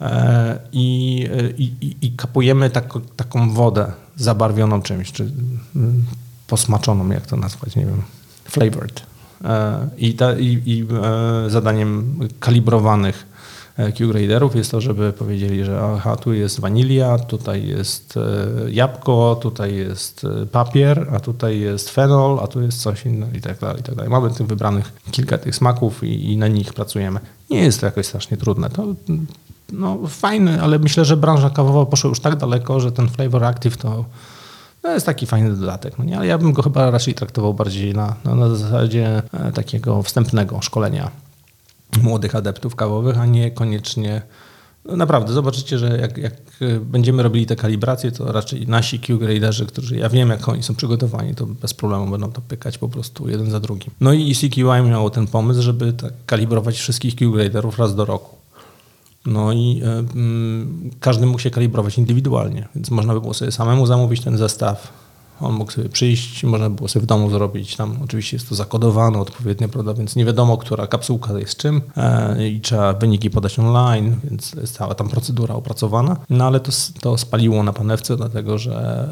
E, 0.00 0.58
I, 0.72 1.26
i, 1.58 1.96
i 2.06 2.12
kapujemy 2.12 2.70
tak, 2.70 2.94
taką 3.16 3.50
wodę 3.50 3.92
zabarwioną 4.16 4.82
czymś, 4.82 5.12
czy 5.12 5.30
mm, 5.76 6.04
posmaczoną, 6.46 7.10
jak 7.10 7.26
to 7.26 7.36
nazwać, 7.36 7.76
nie 7.76 7.86
wiem, 7.86 8.02
flavored. 8.44 9.09
E, 9.44 9.88
I, 9.98 10.14
ta, 10.14 10.38
i, 10.38 10.62
i 10.66 10.86
e, 11.02 11.50
zadaniem 11.50 12.18
kalibrowanych 12.40 13.26
e, 13.76 13.92
Q-graderów 13.92 14.56
jest 14.56 14.70
to, 14.70 14.80
żeby 14.80 15.12
powiedzieli, 15.12 15.64
że 15.64 15.80
aha, 15.94 16.16
tu 16.16 16.32
jest 16.32 16.60
wanilia, 16.60 17.18
tutaj 17.18 17.66
jest 17.66 18.18
jabłko, 18.68 19.38
tutaj 19.42 19.74
jest 19.74 20.26
papier, 20.52 21.06
a 21.14 21.20
tutaj 21.20 21.60
jest 21.60 21.90
fenol, 21.90 22.40
a 22.42 22.46
tu 22.46 22.62
jest 22.62 22.82
coś 22.82 23.06
innego 23.06 23.36
i 23.36 23.40
tak 23.40 23.58
dalej, 23.58 23.80
i 23.80 23.82
tak 23.82 23.94
dalej. 23.94 24.10
Mamy 24.10 24.30
tych 24.30 24.46
wybranych 24.46 24.92
kilka 25.10 25.38
tych 25.38 25.56
smaków 25.56 26.04
i, 26.04 26.32
i 26.32 26.36
na 26.36 26.48
nich 26.48 26.74
pracujemy. 26.74 27.20
Nie 27.50 27.60
jest 27.60 27.80
to 27.80 27.86
jakoś 27.86 28.06
strasznie 28.06 28.36
trudne. 28.36 28.70
To 28.70 28.86
no, 29.72 29.98
fajne, 30.08 30.62
ale 30.62 30.78
myślę, 30.78 31.04
że 31.04 31.16
branża 31.16 31.50
kawowa 31.50 31.86
poszła 31.86 32.08
już 32.08 32.20
tak 32.20 32.36
daleko, 32.36 32.80
że 32.80 32.92
ten 32.92 33.08
flavor 33.08 33.44
active 33.44 33.76
to 33.76 34.04
to 34.82 34.92
jest 34.94 35.06
taki 35.06 35.26
fajny 35.26 35.56
dodatek, 35.56 35.98
no 35.98 36.04
nie? 36.04 36.16
ale 36.16 36.26
ja 36.26 36.38
bym 36.38 36.52
go 36.52 36.62
chyba 36.62 36.90
raczej 36.90 37.14
traktował 37.14 37.54
bardziej 37.54 37.94
na, 37.94 38.16
na, 38.24 38.34
na 38.34 38.54
zasadzie 38.54 39.22
e, 39.32 39.52
takiego 39.52 40.02
wstępnego 40.02 40.62
szkolenia 40.62 41.10
młodych 42.02 42.34
adeptów 42.34 42.76
kawowych, 42.76 43.18
a 43.18 43.26
nie 43.26 43.50
koniecznie 43.50 44.22
no 44.84 44.96
naprawdę, 44.96 45.32
zobaczycie, 45.32 45.78
że 45.78 45.98
jak, 45.98 46.18
jak, 46.18 46.34
będziemy 46.80 47.22
robili 47.22 47.46
te 47.46 47.56
kalibracje, 47.56 48.12
to 48.12 48.32
raczej 48.32 48.66
nasi 48.66 49.00
Q-graderzy, 49.00 49.66
którzy 49.66 49.96
ja 49.96 50.08
wiem, 50.08 50.28
jak 50.28 50.48
oni 50.48 50.62
są 50.62 50.74
przygotowani, 50.74 51.34
to 51.34 51.46
bez 51.46 51.74
problemu 51.74 52.10
będą 52.10 52.32
to 52.32 52.40
pykać 52.40 52.78
po 52.78 52.88
prostu 52.88 53.28
jeden 53.28 53.50
za 53.50 53.60
drugim. 53.60 53.90
No 54.00 54.12
i 54.12 54.34
CQI 54.34 54.62
miało 54.62 55.10
ten 55.10 55.26
pomysł, 55.26 55.62
żeby 55.62 55.92
tak 55.92 56.12
kalibrować 56.26 56.78
wszystkich 56.78 57.16
Q-graderów 57.16 57.78
raz 57.78 57.94
do 57.94 58.04
roku. 58.04 58.39
No 59.26 59.52
i 59.52 59.82
y, 60.92 60.98
każdy 61.00 61.26
mógł 61.26 61.38
się 61.38 61.50
kalibrować 61.50 61.98
indywidualnie, 61.98 62.68
więc 62.74 62.90
można 62.90 63.14
by 63.14 63.20
było 63.20 63.34
sobie 63.34 63.52
samemu 63.52 63.86
zamówić 63.86 64.20
ten 64.20 64.38
zestaw, 64.38 65.00
on 65.40 65.52
mógł 65.52 65.72
sobie 65.72 65.88
przyjść, 65.88 66.44
można 66.44 66.70
było 66.70 66.88
sobie 66.88 67.02
w 67.02 67.06
domu 67.06 67.30
zrobić. 67.30 67.76
Tam 67.76 67.96
oczywiście 68.04 68.36
jest 68.36 68.48
to 68.48 68.54
zakodowane 68.54 69.18
odpowiednio, 69.18 69.68
prawda, 69.68 69.94
więc 69.94 70.16
nie 70.16 70.24
wiadomo, 70.24 70.58
która 70.58 70.86
kapsułka 70.86 71.38
jest 71.38 71.56
czym 71.56 71.80
e, 71.96 72.48
i 72.48 72.60
trzeba 72.60 72.92
wyniki 72.92 73.30
podać 73.30 73.58
online, 73.58 74.16
więc 74.24 74.52
jest 74.52 74.74
cała 74.74 74.94
tam 74.94 75.08
procedura 75.08 75.54
opracowana. 75.54 76.16
No 76.30 76.46
ale 76.46 76.60
to, 76.60 76.72
to 77.00 77.18
spaliło 77.18 77.62
na 77.62 77.72
panewce, 77.72 78.16
dlatego 78.16 78.58
że 78.58 79.08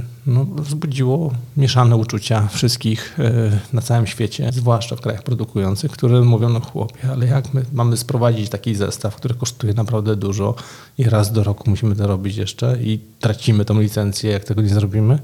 e, 0.00 0.13
no, 0.26 0.44
wzbudziło 0.44 1.32
mieszane 1.56 1.96
uczucia 1.96 2.48
wszystkich 2.48 3.16
e, 3.18 3.58
na 3.72 3.82
całym 3.82 4.06
świecie, 4.06 4.50
zwłaszcza 4.52 4.96
w 4.96 5.00
krajach 5.00 5.22
produkujących, 5.22 5.90
które 5.90 6.20
mówią, 6.20 6.48
no 6.48 6.60
chłopie, 6.60 7.10
ale 7.10 7.26
jak 7.26 7.54
my 7.54 7.62
mamy 7.72 7.96
sprowadzić 7.96 8.48
taki 8.48 8.74
zestaw, 8.74 9.16
który 9.16 9.34
kosztuje 9.34 9.74
naprawdę 9.74 10.16
dużo 10.16 10.54
i 10.98 11.04
raz 11.04 11.32
do 11.32 11.44
roku 11.44 11.70
musimy 11.70 11.96
to 11.96 12.06
robić 12.06 12.36
jeszcze 12.36 12.78
i 12.80 13.00
tracimy 13.20 13.64
tą 13.64 13.80
licencję, 13.80 14.32
jak 14.32 14.44
tego 14.44 14.62
nie 14.62 14.68
zrobimy 14.68 15.18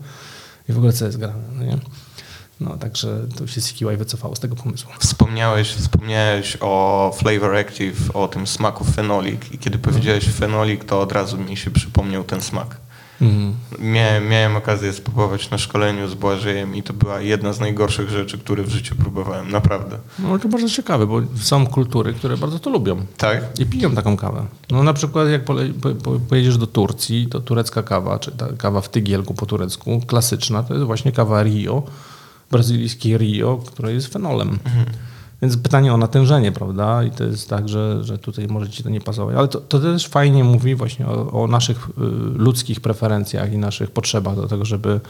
i 0.68 0.72
w 0.72 0.76
ogóle 0.76 0.92
co 0.92 1.04
jest 1.06 1.18
grane, 1.18 1.42
no 1.58 1.64
nie? 1.64 1.78
No, 2.60 2.76
także 2.76 3.26
to 3.38 3.46
się 3.46 3.60
CQI 3.60 3.96
wycofało 3.96 4.36
z 4.36 4.40
tego 4.40 4.56
pomysłu. 4.56 4.90
Wspomniałeś, 4.98 5.68
wspomniałeś 5.68 6.56
o 6.60 7.14
Flavor 7.18 7.56
Active, 7.56 8.10
o 8.14 8.28
tym 8.28 8.46
smaku 8.46 8.84
fenolik 8.84 9.52
i 9.52 9.58
kiedy 9.58 9.78
powiedziałeś 9.78 10.24
fenolik, 10.24 10.84
to 10.84 11.00
od 11.00 11.12
razu 11.12 11.38
mi 11.38 11.56
się 11.56 11.70
przypomniał 11.70 12.24
ten 12.24 12.40
smak. 12.40 12.80
Mhm. 13.20 13.54
Miałem, 13.78 14.28
miałem 14.28 14.56
okazję 14.56 14.92
spróbować 14.92 15.50
na 15.50 15.58
szkoleniu 15.58 16.08
z 16.08 16.14
Błażejem 16.14 16.76
i 16.76 16.82
to 16.82 16.92
była 16.92 17.20
jedna 17.20 17.52
z 17.52 17.60
najgorszych 17.60 18.10
rzeczy, 18.10 18.38
które 18.38 18.62
w 18.62 18.68
życiu 18.68 18.94
próbowałem, 18.94 19.50
naprawdę. 19.50 19.98
No 20.18 20.38
to 20.38 20.48
bardzo 20.48 20.68
ciekawe, 20.68 21.06
bo 21.06 21.20
są 21.40 21.66
kultury, 21.66 22.14
które 22.14 22.36
bardzo 22.36 22.58
to 22.58 22.70
lubią. 22.70 23.06
Tak? 23.16 23.60
I 23.60 23.66
piją 23.66 23.94
taką 23.94 24.16
kawę. 24.16 24.46
No 24.70 24.82
na 24.82 24.92
przykład 24.92 25.28
jak 25.28 25.42
pojedziesz 26.28 26.58
do 26.58 26.66
Turcji, 26.66 27.26
to 27.30 27.40
turecka 27.40 27.82
kawa, 27.82 28.18
czy 28.18 28.32
ta 28.32 28.48
kawa 28.58 28.80
w 28.80 28.88
tygielku 28.88 29.34
po 29.34 29.46
turecku, 29.46 30.00
klasyczna, 30.06 30.62
to 30.62 30.74
jest 30.74 30.86
właśnie 30.86 31.12
kawa 31.12 31.42
Rio, 31.42 31.82
brazylijski 32.50 33.18
Rio, 33.18 33.56
która 33.66 33.90
jest 33.90 34.12
fenolem. 34.12 34.58
Więc 35.42 35.56
pytanie 35.56 35.94
o 35.94 35.96
natężenie, 35.96 36.52
prawda? 36.52 37.04
I 37.04 37.10
to 37.10 37.24
jest 37.24 37.48
tak, 37.48 37.68
że, 37.68 38.04
że 38.04 38.18
tutaj 38.18 38.46
może 38.46 38.70
ci 38.70 38.82
to 38.82 38.90
nie 38.90 39.00
pasować. 39.00 39.36
Ale 39.36 39.48
to, 39.48 39.60
to 39.60 39.78
też 39.78 40.06
fajnie 40.08 40.44
mówi 40.44 40.74
właśnie 40.74 41.06
o, 41.06 41.42
o 41.42 41.46
naszych 41.46 41.88
y, 41.88 41.90
ludzkich 42.34 42.80
preferencjach 42.80 43.52
i 43.52 43.58
naszych 43.58 43.90
potrzebach 43.90 44.36
do 44.36 44.48
tego, 44.48 44.64
żeby 44.64 45.00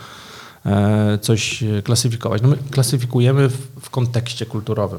e, 0.67 1.19
coś 1.19 1.65
klasyfikować. 1.85 2.43
No 2.43 2.49
my 2.49 2.57
klasyfikujemy 2.71 3.49
w, 3.49 3.67
w 3.81 3.91
kontekście 3.91 4.47
kulturowym. 4.47 4.99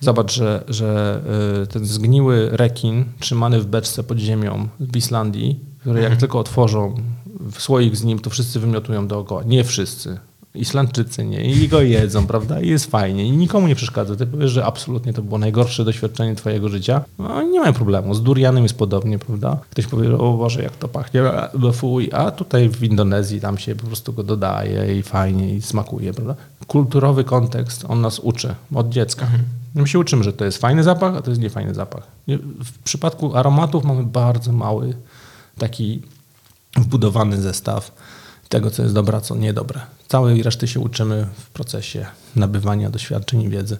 Zobacz, 0.00 0.32
że, 0.32 0.64
że 0.68 1.20
y, 1.62 1.66
ten 1.66 1.86
zgniły 1.86 2.48
rekin 2.52 3.04
trzymany 3.20 3.60
w 3.60 3.66
beczce 3.66 4.04
pod 4.04 4.18
ziemią 4.18 4.68
w 4.80 4.96
Islandii, 4.96 5.60
który 5.80 6.00
jak 6.00 6.16
tylko 6.16 6.38
otworzą 6.38 6.94
w 7.52 7.60
słoik 7.60 7.96
z 7.96 8.04
nim, 8.04 8.18
to 8.18 8.30
wszyscy 8.30 8.60
wymiotują 8.60 9.08
dookoła. 9.08 9.42
Nie 9.42 9.64
wszyscy. 9.64 10.18
Islandczycy 10.54 11.24
nie. 11.24 11.44
I 11.44 11.68
go 11.68 11.82
jedzą, 11.82 12.26
prawda? 12.26 12.60
I 12.60 12.68
jest 12.68 12.90
fajnie. 12.90 13.24
I 13.26 13.30
nikomu 13.30 13.68
nie 13.68 13.74
przeszkadza. 13.74 14.16
Ty 14.16 14.26
powiesz, 14.26 14.50
że 14.50 14.64
absolutnie 14.64 15.12
to 15.12 15.22
było 15.22 15.38
najgorsze 15.38 15.84
doświadczenie 15.84 16.34
twojego 16.34 16.68
życia. 16.68 17.04
No 17.18 17.42
nie 17.42 17.60
ma 17.60 17.72
problemu. 17.72 18.14
Z 18.14 18.22
durianem 18.22 18.62
jest 18.62 18.78
podobnie, 18.78 19.18
prawda? 19.18 19.58
Ktoś 19.70 19.86
powie, 19.86 20.08
że 20.08 20.18
o 20.18 20.32
Boże, 20.32 20.62
jak 20.62 20.76
to 20.76 20.88
pachnie, 20.88 21.22
fuj. 21.72 22.10
A 22.12 22.30
tutaj 22.30 22.68
w 22.68 22.82
Indonezji 22.82 23.40
tam 23.40 23.58
się 23.58 23.74
po 23.74 23.86
prostu 23.86 24.12
go 24.12 24.22
dodaje 24.22 24.98
i 24.98 25.02
fajnie 25.02 25.54
i 25.54 25.62
smakuje, 25.62 26.14
prawda? 26.14 26.34
Kulturowy 26.66 27.24
kontekst, 27.24 27.84
on 27.88 28.00
nas 28.00 28.18
uczy 28.18 28.54
od 28.74 28.88
dziecka. 28.88 29.26
My 29.74 29.86
się 29.86 29.98
uczymy, 29.98 30.24
że 30.24 30.32
to 30.32 30.44
jest 30.44 30.58
fajny 30.58 30.82
zapach, 30.82 31.16
a 31.16 31.22
to 31.22 31.30
jest 31.30 31.42
niefajny 31.42 31.74
zapach. 31.74 32.06
W 32.64 32.78
przypadku 32.84 33.36
aromatów 33.36 33.84
mamy 33.84 34.02
bardzo 34.02 34.52
mały 34.52 34.94
taki 35.58 36.02
wbudowany 36.76 37.40
zestaw 37.40 37.92
tego, 38.54 38.70
co 38.70 38.82
jest 38.82 38.94
dobre, 38.94 39.18
a 39.18 39.20
co 39.20 39.36
niedobre. 39.36 39.80
Całej 40.08 40.42
reszty 40.42 40.68
się 40.68 40.80
uczymy 40.80 41.26
w 41.36 41.50
procesie 41.50 42.06
nabywania 42.36 42.90
doświadczeń 42.90 43.42
i 43.42 43.48
wiedzy. 43.48 43.78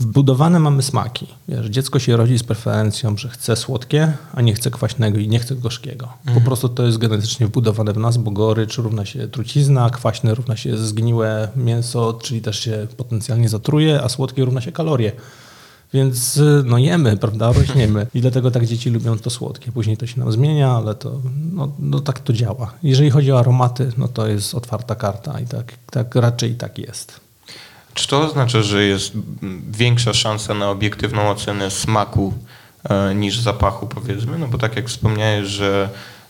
Wbudowane 0.00 0.58
mamy 0.58 0.82
smaki. 0.82 1.26
Wiesz, 1.48 1.66
dziecko 1.66 1.98
się 1.98 2.16
rodzi 2.16 2.38
z 2.38 2.42
preferencją, 2.42 3.16
że 3.16 3.28
chce 3.28 3.56
słodkie, 3.56 4.12
a 4.34 4.42
nie 4.42 4.54
chce 4.54 4.70
kwaśnego 4.70 5.18
i 5.18 5.28
nie 5.28 5.38
chce 5.38 5.54
gorzkiego. 5.54 6.08
Po 6.34 6.40
prostu 6.40 6.68
to 6.68 6.86
jest 6.86 6.98
genetycznie 6.98 7.46
wbudowane 7.46 7.92
w 7.92 7.96
nas, 7.96 8.16
bo 8.16 8.30
gorycz 8.30 8.78
równa 8.78 9.04
się 9.04 9.28
trucizna, 9.28 9.90
kwaśne 9.90 10.34
równa 10.34 10.56
się 10.56 10.78
zgniłe 10.78 11.48
mięso, 11.56 12.18
czyli 12.22 12.40
też 12.40 12.60
się 12.60 12.86
potencjalnie 12.96 13.48
zatruje, 13.48 14.02
a 14.02 14.08
słodkie 14.08 14.44
równa 14.44 14.60
się 14.60 14.72
kalorie. 14.72 15.12
Więc 15.94 16.36
y, 16.36 16.62
no 16.64 16.78
jemy, 16.78 17.16
prawda, 17.16 17.52
rośniemy. 17.52 18.06
I 18.14 18.20
dlatego 18.20 18.50
tak 18.50 18.66
dzieci 18.66 18.90
lubią 18.90 19.18
to 19.18 19.30
słodkie. 19.30 19.72
Później 19.72 19.96
to 19.96 20.06
się 20.06 20.20
nam 20.20 20.32
zmienia, 20.32 20.70
ale 20.70 20.94
to 20.94 21.20
no, 21.52 21.72
no 21.78 22.00
tak 22.00 22.20
to 22.20 22.32
działa. 22.32 22.72
Jeżeli 22.82 23.10
chodzi 23.10 23.32
o 23.32 23.38
aromaty, 23.38 23.92
no 23.98 24.08
to 24.08 24.26
jest 24.26 24.54
otwarta 24.54 24.94
karta 24.94 25.40
i 25.40 25.46
tak, 25.46 25.72
tak 25.90 26.14
raczej 26.14 26.54
tak 26.54 26.78
jest. 26.78 27.20
Czy 27.94 28.08
to 28.08 28.20
oznacza, 28.20 28.62
że 28.62 28.84
jest 28.84 29.12
większa 29.70 30.14
szansa 30.14 30.54
na 30.54 30.70
obiektywną 30.70 31.30
ocenę 31.30 31.70
smaku 31.70 32.34
e, 32.84 33.14
niż 33.14 33.40
zapachu, 33.40 33.86
powiedzmy? 33.86 34.38
No 34.38 34.48
bo 34.48 34.58
tak 34.58 34.76
jak 34.76 34.88
wspomniałeś, 34.88 35.46
że 35.46 35.88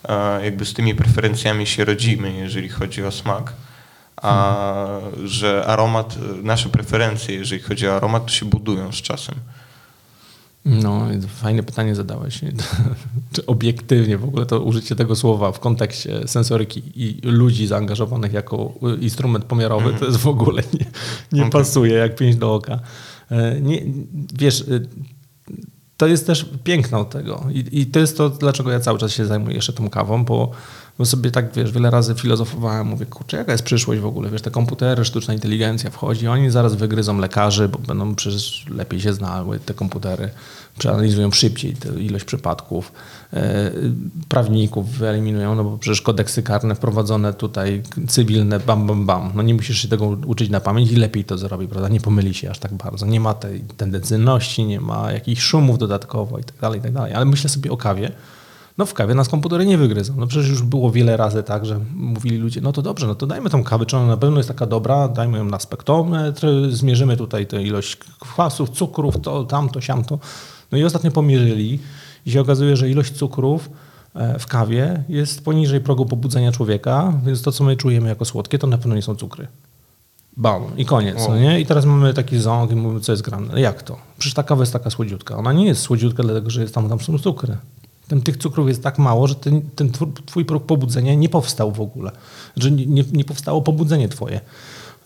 e, 0.09 0.44
jakby 0.44 0.64
z 0.64 0.72
tymi 0.72 0.94
preferencjami 0.94 1.66
się 1.66 1.84
rodzimy, 1.84 2.32
jeżeli 2.32 2.68
chodzi 2.68 3.04
o 3.04 3.12
smak, 3.12 3.52
a 4.22 4.56
że 5.24 5.66
aromat, 5.66 6.16
e, 6.38 6.42
nasze 6.42 6.68
preferencje, 6.68 7.34
jeżeli 7.34 7.62
chodzi 7.62 7.88
o 7.88 7.96
aromat, 7.96 8.26
to 8.26 8.32
się 8.32 8.46
budują 8.46 8.92
z 8.92 8.96
czasem. 8.96 9.34
No, 10.64 11.06
fajne 11.28 11.62
pytanie 11.62 11.94
zadałeś. 11.94 12.40
Czy 13.32 13.46
obiektywnie 13.46 14.18
w 14.18 14.24
ogóle 14.24 14.46
to 14.46 14.60
użycie 14.60 14.96
tego 14.96 15.16
słowa 15.16 15.52
w 15.52 15.60
kontekście 15.60 16.28
sensoryki 16.28 16.82
i 16.94 17.20
ludzi 17.22 17.66
zaangażowanych 17.66 18.32
jako 18.32 18.72
y, 18.96 19.00
instrument 19.00 19.44
pomiarowy, 19.44 19.94
to 19.98 20.04
jest 20.04 20.16
w 20.18 20.28
ogóle 20.28 20.62
nie, 20.74 20.86
nie 21.32 21.40
Okej. 21.40 21.52
pasuje 21.52 21.94
jak 21.94 22.16
pięść 22.16 22.38
do 22.38 22.54
oka. 22.54 22.80
E, 23.30 23.60
Nie, 23.60 23.82
wiesz, 24.38 24.60
y, 24.60 24.88
to 25.96 26.06
jest 26.06 26.26
też 26.26 26.46
piękno 26.64 27.04
tego 27.04 27.44
I, 27.52 27.80
i 27.80 27.86
to 27.86 27.98
jest 28.00 28.16
to, 28.16 28.30
dlaczego 28.30 28.70
ja 28.70 28.80
cały 28.80 28.98
czas 28.98 29.12
się 29.12 29.26
zajmuję 29.26 29.54
jeszcze 29.54 29.72
tą 29.72 29.90
kawą, 29.90 30.24
bo, 30.24 30.50
bo 30.99 31.05
sobie 31.05 31.30
tak, 31.30 31.53
wiesz, 31.53 31.72
wiele 31.72 31.90
razy 31.90 32.14
filozofowałem, 32.14 32.86
mówię, 32.86 33.07
kurczę, 33.07 33.36
jaka 33.36 33.53
jest 33.53 33.64
przyszłość 33.64 34.01
w 34.01 34.07
ogóle, 34.07 34.30
wiesz, 34.30 34.42
te 34.42 34.51
komputery, 34.51 35.05
sztuczna 35.05 35.34
inteligencja 35.34 35.90
wchodzi, 35.90 36.28
oni 36.28 36.51
zaraz 36.51 36.74
wygryzą 36.74 37.18
lekarzy, 37.18 37.68
bo 37.68 37.78
będą 37.78 38.14
przecież 38.14 38.66
lepiej 38.70 39.01
się 39.01 39.12
znały 39.12 39.59
te 39.59 39.74
komputery, 39.74 40.30
przeanalizują 40.78 41.30
szybciej 41.30 41.74
tę 41.74 41.88
ilość 41.88 42.24
przypadków, 42.24 42.92
e, 43.32 43.70
prawników 44.28 44.90
wyeliminują, 44.90 45.55
no 45.55 45.64
bo 45.64 45.78
przecież 45.78 46.03
kodeksy 46.03 46.42
karne 46.42 46.74
wprowadzone 46.74 47.34
tutaj, 47.34 47.82
cywilne, 48.09 48.61
bam, 48.61 48.86
bam, 48.86 49.07
bam, 49.07 49.32
no 49.34 49.42
nie 49.42 49.55
musisz 49.55 49.82
się 49.82 49.88
tego 49.88 50.07
uczyć 50.07 50.51
na 50.51 50.61
pamięć 50.61 50.92
i 50.92 50.97
lepiej 50.97 51.24
to 51.24 51.38
zrobi, 51.38 51.68
prawda, 51.68 51.88
nie 51.88 52.01
pomyli 52.01 52.34
się 52.34 52.51
aż 52.51 52.59
tak 52.59 52.74
bardzo, 52.74 53.07
nie 53.07 53.20
ma 53.20 53.34
tej 53.34 53.61
tendencyjności, 53.61 54.64
nie 54.64 54.80
ma 54.80 55.12
jakichś 55.12 55.42
szumów 55.42 55.78
dodatkowo 55.78 56.38
i 56.38 56.44
tak 56.44 56.57
dalej, 56.61 56.78
i 56.78 56.82
tak 56.82 56.92
dalej, 56.92 57.14
ale 57.14 57.24
myślę 57.24 57.51
sobie 57.51 57.72
o 57.72 57.76
kawie, 57.76 58.12
no 58.79 58.87
w 58.87 58.95
kawie 58.95 59.14
nas 59.14 59.29
komputery 59.29 59.66
nie 59.66 59.79
wygryzą. 59.79 60.14
No 60.16 60.27
przecież 60.27 60.49
już 60.49 60.62
było 60.62 60.91
wiele 60.91 61.16
razy 61.16 61.43
tak, 61.43 61.66
że 61.66 61.81
mówili 61.95 62.37
ludzie, 62.37 62.61
no 62.61 62.72
to 62.72 62.83
dobrze, 62.83 63.07
no 63.07 63.14
to 63.14 63.27
dajmy 63.27 63.51
tą 63.51 63.64
kawę, 63.64 63.87
czy 63.87 63.97
ona 63.97 64.07
na 64.07 64.16
pewno 64.16 64.37
jest 64.37 64.49
taka 64.49 64.66
dobra, 64.66 65.09
dajmy 65.09 65.39
ją 65.39 65.45
na 65.45 65.59
spektrometr, 65.59 66.47
zmierzymy 66.70 67.16
tutaj 67.16 67.47
tę 67.47 67.62
ilość 67.62 67.97
kwasów, 67.97 68.70
cukrów, 68.70 69.20
to, 69.20 69.45
tamto, 69.45 69.81
siamto. 69.81 70.18
No 70.72 70.79
i 70.79 70.85
ostatnio 70.85 71.11
pomierzyli 71.11 71.79
i 72.27 72.31
się 72.31 72.41
okazuje, 72.41 72.77
że 72.77 72.91
ilość 72.91 73.12
cukrów 73.12 73.70
e, 74.14 74.39
w 74.39 74.47
kawie 74.47 75.05
jest 75.09 75.45
poniżej 75.45 75.81
progu 75.81 76.07
pobudzenia 76.07 76.53
człowieka, 76.53 77.12
więc 77.27 77.43
to, 77.43 77.53
co 77.53 77.64
my 77.64 77.77
czujemy 77.77 78.09
jako 78.09 78.24
słodkie, 78.24 78.59
to 78.59 78.66
na 78.66 78.79
pewno 78.79 78.95
nie 78.95 79.03
są 79.03 79.14
cukry. 79.14 79.47
Bam, 80.37 80.62
i 80.77 80.85
koniec, 80.85 81.29
no 81.29 81.39
nie? 81.39 81.61
I 81.61 81.66
teraz 81.66 81.85
mamy 81.85 82.14
taki 82.14 82.39
ząg 82.39 82.70
i 82.70 82.77
mówimy, 82.77 83.01
co 83.01 83.12
jest 83.12 83.22
grane. 83.22 83.61
Jak 83.61 83.83
to? 83.83 83.97
Przecież 84.18 84.35
ta 84.35 84.43
kawa 84.43 84.62
jest 84.62 84.72
taka 84.72 84.91
słodziutka. 84.91 85.37
Ona 85.37 85.53
nie 85.53 85.66
jest 85.66 85.81
słodziutka, 85.81 86.22
dlatego 86.22 86.51
że 86.51 86.62
jest 86.62 86.74
tam, 86.74 86.89
tam 86.89 87.01
są 87.01 87.18
cukry. 87.18 87.57
Tam 88.09 88.20
tych 88.20 88.36
cukrów 88.36 88.68
jest 88.68 88.82
tak 88.82 88.98
mało, 88.98 89.26
że 89.26 89.34
ten, 89.34 89.62
ten 89.76 89.90
twój- 90.26 90.44
próg 90.44 90.66
pobudzenia 90.66 91.14
nie 91.14 91.28
powstał 91.28 91.72
w 91.72 91.80
ogóle. 91.80 92.11
Że 92.57 92.70
nie, 92.70 93.04
nie, 93.12 93.24
powstało 93.24 93.62
pobudzenie 93.62 94.09
twoje. 94.09 94.40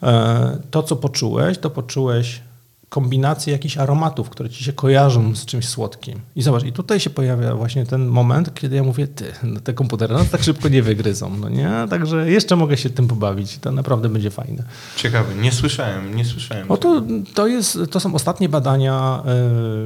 E, 0.03 0.59
to, 0.71 0.83
co 0.83 0.97
poczułeś, 0.97 1.59
to 1.59 1.71
poczułeś 1.71 2.41
kombinację 2.89 3.53
jakichś 3.53 3.77
aromatów, 3.79 4.31
które 4.31 4.51
ci 4.51 4.65
się 4.65 4.73
kojarzą 4.73 5.35
z 5.37 5.47
czymś 5.47 5.69
słodkim. 5.69 6.21
I 6.37 6.43
zobacz, 6.43 6.65
i 6.65 6.73
tutaj 6.73 7.01
się 7.01 7.11
pojawia 7.11 7.55
właśnie 7.55 7.87
ten 7.87 8.07
moment, 8.07 8.55
kiedy 8.55 8.77
ja 8.77 8.83
mówię, 8.83 9.09
ty, 9.09 9.25
no 9.43 9.61
te 9.61 9.75
komputery 9.75 10.15
nas 10.15 10.31
tak 10.31 10.43
szybko 10.43 10.69
nie 10.69 10.83
wygryzą, 10.83 11.37
no 11.37 11.49
nie? 11.49 11.71
Także 11.91 12.31
jeszcze 12.31 12.57
mogę 12.57 12.77
się 12.77 12.91
tym 12.91 13.09
pobawić. 13.09 13.59
To 13.59 13.73
naprawdę 13.73 14.09
będzie 14.09 14.31
fajne. 14.31 14.65
Ciekawe, 14.97 15.35
nie 15.35 15.53
słyszałem, 15.53 16.17
nie 16.17 16.25
słyszałem. 16.25 16.69
No 16.69 16.77
to, 16.77 17.03
to, 17.35 17.47
jest, 17.47 17.79
to 17.91 18.01
są 18.01 18.15
ostatnie 18.15 18.49
badania. 18.49 19.23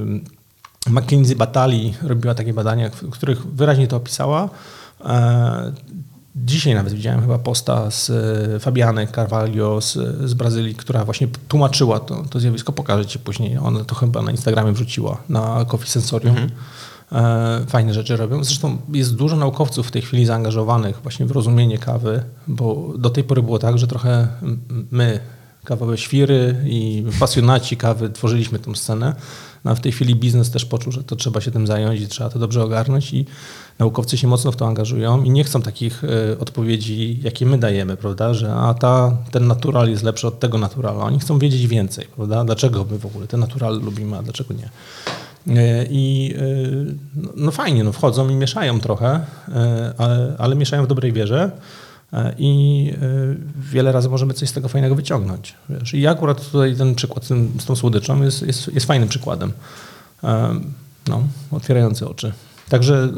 Yy, 0.06 0.43
McKinsey 0.87 1.37
Batali 1.37 1.95
robiła 2.03 2.35
takie 2.35 2.55
badania, 2.55 2.91
w 2.91 3.11
których 3.11 3.47
wyraźnie 3.47 3.89
to 3.89 3.97
opisała. 3.97 4.49
E, 5.05 5.72
Dzisiaj 6.37 6.74
nawet 6.74 6.93
widziałem 6.93 7.20
chyba 7.20 7.39
posta 7.39 7.91
z 7.91 8.11
e, 8.11 8.61
Fabiany 8.61 9.07
Carvalho 9.07 9.80
z, 9.80 9.93
z 10.24 10.35
Brazylii, 10.35 10.74
która 10.74 11.05
właśnie 11.05 11.28
tłumaczyła 11.49 12.01
to, 12.01 12.22
to 12.30 12.41
zjawisko. 12.41 12.72
Pokażę 12.72 13.07
ci 13.07 13.18
później. 13.18 13.59
Ona 13.59 13.85
to 13.85 13.95
chyba 13.95 14.22
na 14.22 14.30
Instagramie 14.30 14.72
wrzuciła, 14.72 15.18
na 15.28 15.64
Coffee 15.64 15.91
Sensorium. 15.91 16.37
E, 17.12 17.61
Fajne 17.68 17.95
rzeczy 17.95 18.16
robią. 18.16 18.45
Zresztą 18.45 18.76
jest 18.93 19.14
dużo 19.14 19.37
naukowców 19.37 19.89
w 19.89 19.91
tej 19.91 20.03
chwili 20.03 20.26
zaangażowanych 20.26 21.01
właśnie 21.03 21.26
w 21.26 21.30
rozumienie 21.30 21.78
kawy, 21.78 22.22
bo 22.47 22.93
do 22.99 23.11
tej 23.11 23.24
pory 23.24 23.43
było 23.43 23.59
tak, 23.59 23.78
że 23.78 23.87
trochę 23.87 24.28
my, 24.91 25.20
kawowe 25.64 25.98
świry 25.98 26.56
i 26.66 27.04
pasjonaci 27.20 27.76
kawy 27.76 28.10
tworzyliśmy 28.10 28.58
tą 28.58 28.74
scenę. 28.74 29.14
No 29.64 29.70
a 29.70 29.74
w 29.74 29.80
tej 29.80 29.92
chwili 29.92 30.16
biznes 30.16 30.50
też 30.50 30.64
poczuł, 30.64 30.92
że 30.92 31.04
to 31.04 31.16
trzeba 31.16 31.40
się 31.40 31.50
tym 31.50 31.66
zająć 31.66 32.00
i 32.00 32.08
trzeba 32.08 32.30
to 32.30 32.38
dobrze 32.38 32.62
ogarnąć 32.62 33.12
i 33.12 33.26
naukowcy 33.78 34.18
się 34.18 34.28
mocno 34.28 34.52
w 34.52 34.56
to 34.56 34.66
angażują 34.66 35.22
i 35.22 35.30
nie 35.30 35.44
chcą 35.44 35.62
takich 35.62 36.04
e, 36.04 36.38
odpowiedzi, 36.38 37.20
jakie 37.22 37.46
my 37.46 37.58
dajemy, 37.58 37.96
prawda, 37.96 38.34
że 38.34 38.54
a 38.54 38.74
ta, 38.74 39.16
ten 39.30 39.46
natural 39.46 39.88
jest 39.88 40.02
lepszy 40.02 40.26
od 40.26 40.40
tego 40.40 40.58
naturala. 40.58 41.04
Oni 41.04 41.18
chcą 41.18 41.38
wiedzieć 41.38 41.66
więcej, 41.66 42.06
prawda, 42.16 42.44
dlaczego 42.44 42.86
my 42.90 42.98
w 42.98 43.06
ogóle 43.06 43.26
ten 43.26 43.40
natural 43.40 43.80
lubimy, 43.80 44.18
a 44.18 44.22
dlaczego 44.22 44.54
nie. 44.54 44.68
E, 45.56 45.86
I 45.90 46.34
e, 46.38 46.42
no, 47.16 47.28
no 47.36 47.50
fajnie, 47.50 47.84
no 47.84 47.92
wchodzą 47.92 48.28
i 48.28 48.34
mieszają 48.34 48.80
trochę, 48.80 49.20
ale, 49.98 50.34
ale 50.38 50.56
mieszają 50.56 50.84
w 50.84 50.86
dobrej 50.86 51.12
wierze 51.12 51.50
i 52.38 52.92
e, 53.02 53.34
wiele 53.72 53.92
razy 53.92 54.08
możemy 54.08 54.34
coś 54.34 54.48
z 54.48 54.52
tego 54.52 54.68
fajnego 54.68 54.94
wyciągnąć. 54.94 55.54
Wiesz. 55.70 55.94
I 55.94 56.06
akurat 56.06 56.50
tutaj 56.50 56.76
ten 56.76 56.94
przykład 56.94 57.24
z, 57.24 57.28
tym, 57.28 57.52
z 57.60 57.64
tą 57.64 57.76
słodyczą 57.76 58.22
jest, 58.22 58.42
jest, 58.42 58.74
jest 58.74 58.86
fajnym 58.86 59.08
przykładem. 59.08 59.52
E, 60.24 60.60
No, 61.08 61.22
otwierający 61.50 62.08
oczy. 62.08 62.32
Także 62.68 63.12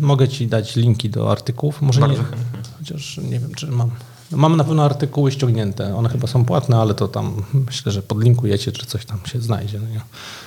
mogę 0.00 0.28
ci 0.28 0.46
dać 0.46 0.76
linki 0.76 1.10
do 1.10 1.30
artykułów. 1.32 1.82
Może 1.82 2.00
Bardzo 2.00 2.22
nie, 2.22 2.24
chętnie. 2.24 2.60
chociaż 2.78 3.18
nie 3.18 3.38
wiem, 3.40 3.54
czy 3.54 3.66
mam. 3.66 3.90
Mam 4.32 4.56
na 4.56 4.64
pewno 4.64 4.84
artykuły 4.84 5.32
ściągnięte. 5.32 5.96
One 5.96 6.08
chyba 6.08 6.26
są 6.26 6.44
płatne, 6.44 6.76
ale 6.76 6.94
to 6.94 7.08
tam 7.08 7.42
myślę, 7.66 7.92
że 7.92 8.02
podlinkujecie, 8.02 8.72
czy 8.72 8.86
coś 8.86 9.04
tam 9.06 9.18
się 9.26 9.40
znajdzie. 9.40 9.80
No 9.80 9.88
nie? 9.88 10.00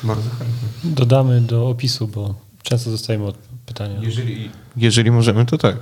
Bardzo 0.04 0.30
chętnie. 0.30 0.92
Dodamy 0.92 1.42
do 1.42 1.70
opisu, 1.70 2.08
bo 2.08 2.36
często 2.64 2.92
dostajemy 2.92 3.26
od 3.26 3.36
pytania. 3.66 4.00
Jeżeli, 4.02 4.50
jeżeli 4.78 5.12
możemy, 5.12 5.46
to 5.46 5.58
tak. 5.58 5.76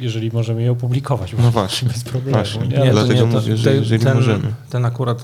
Jeżeli 0.00 0.30
możemy 0.32 0.62
je 0.62 0.72
opublikować. 0.72 1.34
No 1.38 1.50
właśnie. 1.50 1.88
Bez 1.88 2.04
problemu. 2.04 2.36
Właśnie. 2.36 2.60
Nie? 2.68 2.78
Nie, 2.78 2.86
to 2.86 2.92
dlatego 2.92 3.20
to- 3.20 3.26
mówię, 3.26 3.56
że 3.56 3.74
jeżeli 3.74 4.04
ten, 4.04 4.14
możemy. 4.14 4.52
Ten 4.70 4.84
akurat 4.84 5.22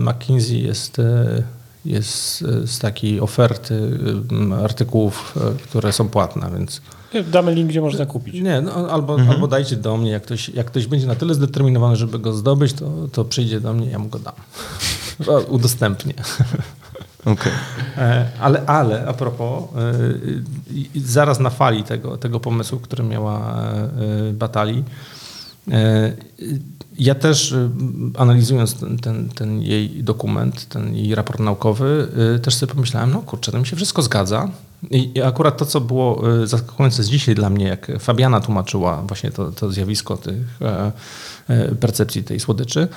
McKinsey 0.00 0.62
jest, 0.62 0.98
e, 0.98 1.42
jest 1.84 2.40
z 2.66 2.78
takiej 2.78 3.20
oferty 3.20 3.98
artykułów, 4.64 5.34
e, 5.36 5.62
które 5.68 5.92
są 5.92 6.08
płatne, 6.08 6.50
więc 6.54 6.80
Damy 7.32 7.54
link, 7.54 7.68
gdzie 7.68 7.80
można 7.80 8.06
kupić. 8.06 8.34
nie, 8.34 8.60
no, 8.60 8.72
albo, 8.90 9.12
Mhm. 9.14 9.30
albo 9.30 9.46
dajcie 9.46 9.76
do 9.76 9.96
mnie, 9.96 10.10
jak 10.10 10.22
ktoś, 10.22 10.48
jak 10.48 10.66
ktoś 10.66 10.86
będzie 10.86 11.06
na 11.06 11.14
tyle 11.14 11.34
zdeterminowany, 11.34 11.96
żeby 11.96 12.18
go 12.18 12.32
zdobyć, 12.32 12.72
to, 12.72 12.90
to 13.12 13.24
przyjdzie 13.24 13.60
do 13.60 13.72
mnie, 13.72 13.86
ja 13.90 13.98
mu 13.98 14.08
go 14.08 14.18
dam. 14.18 14.34
Udostępnię. 15.48 16.14
Okej. 17.24 17.52
E, 17.96 18.30
Ale, 18.40 18.66
ale 18.66 19.06
a 19.06 19.12
propos, 19.12 19.64
e, 19.76 21.00
zaraz 21.00 21.40
na 21.40 21.50
fali 21.50 21.84
tego, 21.84 22.16
tego 22.16 22.40
pomysłu, 22.40 22.78
który 22.78 23.04
miała 23.04 23.62
e, 23.62 24.32
Batali, 24.32 24.84
ja 26.98 27.14
też 27.14 27.54
analizując 28.18 28.74
ten, 28.74 28.98
ten, 28.98 29.28
ten 29.28 29.62
jej 29.62 30.02
dokument, 30.02 30.68
ten 30.68 30.94
jej 30.94 31.14
raport 31.14 31.40
naukowy, 31.40 32.08
też 32.42 32.54
sobie 32.54 32.74
pomyślałem, 32.74 33.10
no 33.10 33.22
kurczę, 33.22 33.52
to 33.52 33.58
mi 33.58 33.66
się 33.66 33.76
wszystko 33.76 34.02
zgadza. 34.02 34.48
I 34.90 35.22
akurat 35.22 35.56
to, 35.56 35.66
co 35.66 35.80
było 35.80 36.22
zaskakujące 36.44 37.02
z 37.02 37.08
dzisiaj 37.08 37.34
dla 37.34 37.50
mnie, 37.50 37.66
jak 37.66 37.92
Fabiana 38.00 38.40
tłumaczyła 38.40 39.02
właśnie 39.02 39.30
to, 39.30 39.52
to 39.52 39.72
zjawisko 39.72 40.16
tych 40.16 40.58
percepcji 41.80 42.24
tej 42.24 42.40
słodyczy, 42.40 42.88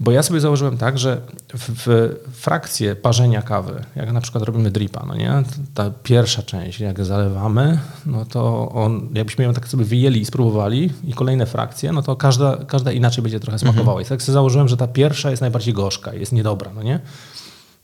bo 0.00 0.10
ja 0.10 0.22
sobie 0.22 0.40
założyłem 0.40 0.78
tak, 0.78 0.98
że 0.98 1.20
w, 1.54 1.86
w 1.86 2.18
frakcję 2.32 2.96
parzenia 2.96 3.42
kawy, 3.42 3.84
jak 3.96 4.12
na 4.12 4.20
przykład 4.20 4.44
robimy 4.44 4.70
dripa, 4.70 5.04
no 5.06 5.16
nie? 5.16 5.42
Ta 5.74 5.90
pierwsza 6.02 6.42
część, 6.42 6.80
jak 6.80 7.04
zalewamy, 7.04 7.78
no 8.06 8.24
to 8.24 8.68
on, 8.68 9.08
jakbyśmy 9.14 9.44
ją 9.44 9.54
tak 9.54 9.68
sobie 9.68 9.84
wyjęli 9.84 10.20
i 10.20 10.24
spróbowali 10.24 10.90
i 11.04 11.12
kolejne 11.12 11.46
frakcje, 11.46 11.92
no 11.92 12.02
to 12.02 12.16
każda, 12.16 12.56
każda 12.56 12.92
inaczej 12.92 13.22
będzie 13.22 13.40
trochę 13.40 13.58
smakowała. 13.58 14.02
I 14.02 14.04
tak 14.04 14.22
sobie 14.22 14.34
założyłem, 14.34 14.68
że 14.68 14.76
ta 14.76 14.86
pierwsza 14.86 15.30
jest 15.30 15.40
najbardziej 15.40 15.74
gorzka, 15.74 16.14
jest 16.14 16.32
niedobra, 16.32 16.70
no 16.74 16.82
nie? 16.82 17.00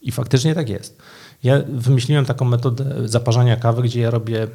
I 0.02 0.12
faktycznie 0.12 0.54
tak 0.54 0.68
jest. 0.68 0.98
Ja 1.42 1.54
wymyśliłem 1.68 2.24
taką 2.24 2.44
metodę 2.44 3.09
zaparzania 3.09 3.56
kawy, 3.56 3.82
gdzie 3.82 4.00
ja 4.00 4.11
robię 4.11 4.46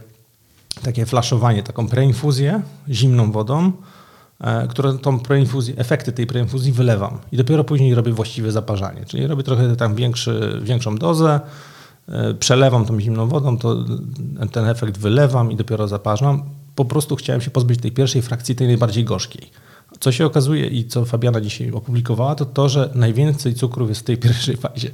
takie 0.84 1.06
flaszowanie, 1.06 1.64
taką 1.64 1.88
preinfuzję 1.88 2.62
zimną 2.90 3.32
wodą, 3.32 3.72
które 4.70 4.94
tą 4.94 5.20
preinfuzję, 5.20 5.76
efekty 5.78 6.12
tej 6.12 6.28
preinfuzji 6.28 6.72
wylewam 6.72 7.20
i 7.32 7.38
dopiero 7.38 7.64
później 7.64 7.96
robię 7.96 8.14
właściwe 8.14 8.52
zaparzanie. 8.52 9.06
Czyli 9.06 9.28
robię 9.28 9.44
trochę 9.44 9.76
tam 9.76 9.96
większy, 9.96 10.60
większą 10.64 10.96
dozę, 10.96 11.40
e, 12.08 12.34
przelewam 12.34 12.86
tą 12.86 13.00
zimną 13.00 13.28
wodą, 13.28 13.58
to 13.58 13.86
ten 14.52 14.66
efekt 14.66 14.98
wylewam 14.98 15.52
i 15.52 15.56
dopiero 15.56 15.88
zaparzam. 15.88 16.44
Po 16.76 16.86
prostu 16.86 17.16
chciałem 17.16 17.42
się 17.42 17.52
pozbyć 17.52 17.82
tej 17.82 17.92
pierwszej 17.92 18.22
frakcji, 18.22 18.56
tej 18.56 18.68
najbardziej 18.68 19.04
gorzkiej. 19.04 19.50
Co 20.00 20.12
się 20.12 20.26
okazuje 20.26 20.68
i 20.68 20.88
co 20.88 21.06
Fabiana 21.06 21.42
dzisiaj 21.42 21.72
opublikowała, 21.72 22.36
to 22.36 22.46
to, 22.46 22.70
że 22.70 22.90
najwięcej 22.96 23.56
cukrów 23.56 23.90
jest 23.90 24.02
w 24.02 24.04
tej 24.04 24.18
pierwszej 24.18 24.58
fazie. 24.58 24.92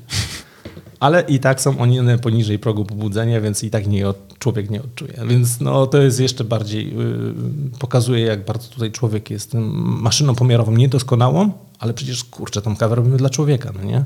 Ale 1.00 1.22
i 1.22 1.39
tak 1.39 1.62
są 1.62 1.80
one 1.80 2.18
poniżej 2.18 2.60
progu 2.60 2.86
pobudzenia, 2.86 3.41
więc 3.41 3.64
i 3.64 3.70
tak 3.70 3.88
nie, 3.88 4.06
człowiek 4.39 4.70
nie 4.70 4.82
odczuje. 4.82 5.14
Więc 5.28 5.60
no, 5.60 5.88
to 5.88 6.02
jest 6.02 6.20
jeszcze 6.20 6.43
bardziej, 6.43 6.97
yy, 6.97 7.34
pokazuje 7.80 8.26
jak 8.26 8.45
bardzo 8.45 8.68
tutaj 8.68 8.91
człowiek 8.91 9.30
jest 9.30 9.52
tym 9.52 9.64
maszyną 10.02 10.36
pomiarową 10.36 10.72
niedoskonałą, 10.72 11.52
ale 11.80 11.93
przecież 11.93 12.24
kurczę, 12.24 12.62
tą 12.62 12.76
kawę 12.76 12.95
robimy 12.95 13.18
dla 13.18 13.30
człowieka, 13.30 13.72
no 13.76 13.84
nie? 13.84 14.04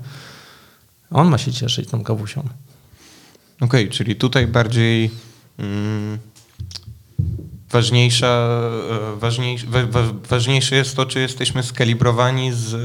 On 1.12 1.28
ma 1.28 1.38
się 1.38 1.52
cieszyć 1.52 1.89
tą 1.89 2.04
kawusią. 2.04 2.44
Okej, 3.62 3.89
czyli 3.89 4.16
tutaj 4.16 4.48
bardziej 4.48 5.12
mm, 5.58 6.20
ważniejsza, 7.74 8.28
e, 8.28 9.20
ważniejsze, 9.20 9.68
wa, 9.68 9.86
wa, 9.86 10.02
ważniejsze 10.30 10.76
jest 10.76 10.96
to, 10.96 11.06
czy 11.06 11.20
jesteśmy 11.20 11.64
skalibrowani 11.64 12.54
z 12.54 12.74
e, 12.74 12.78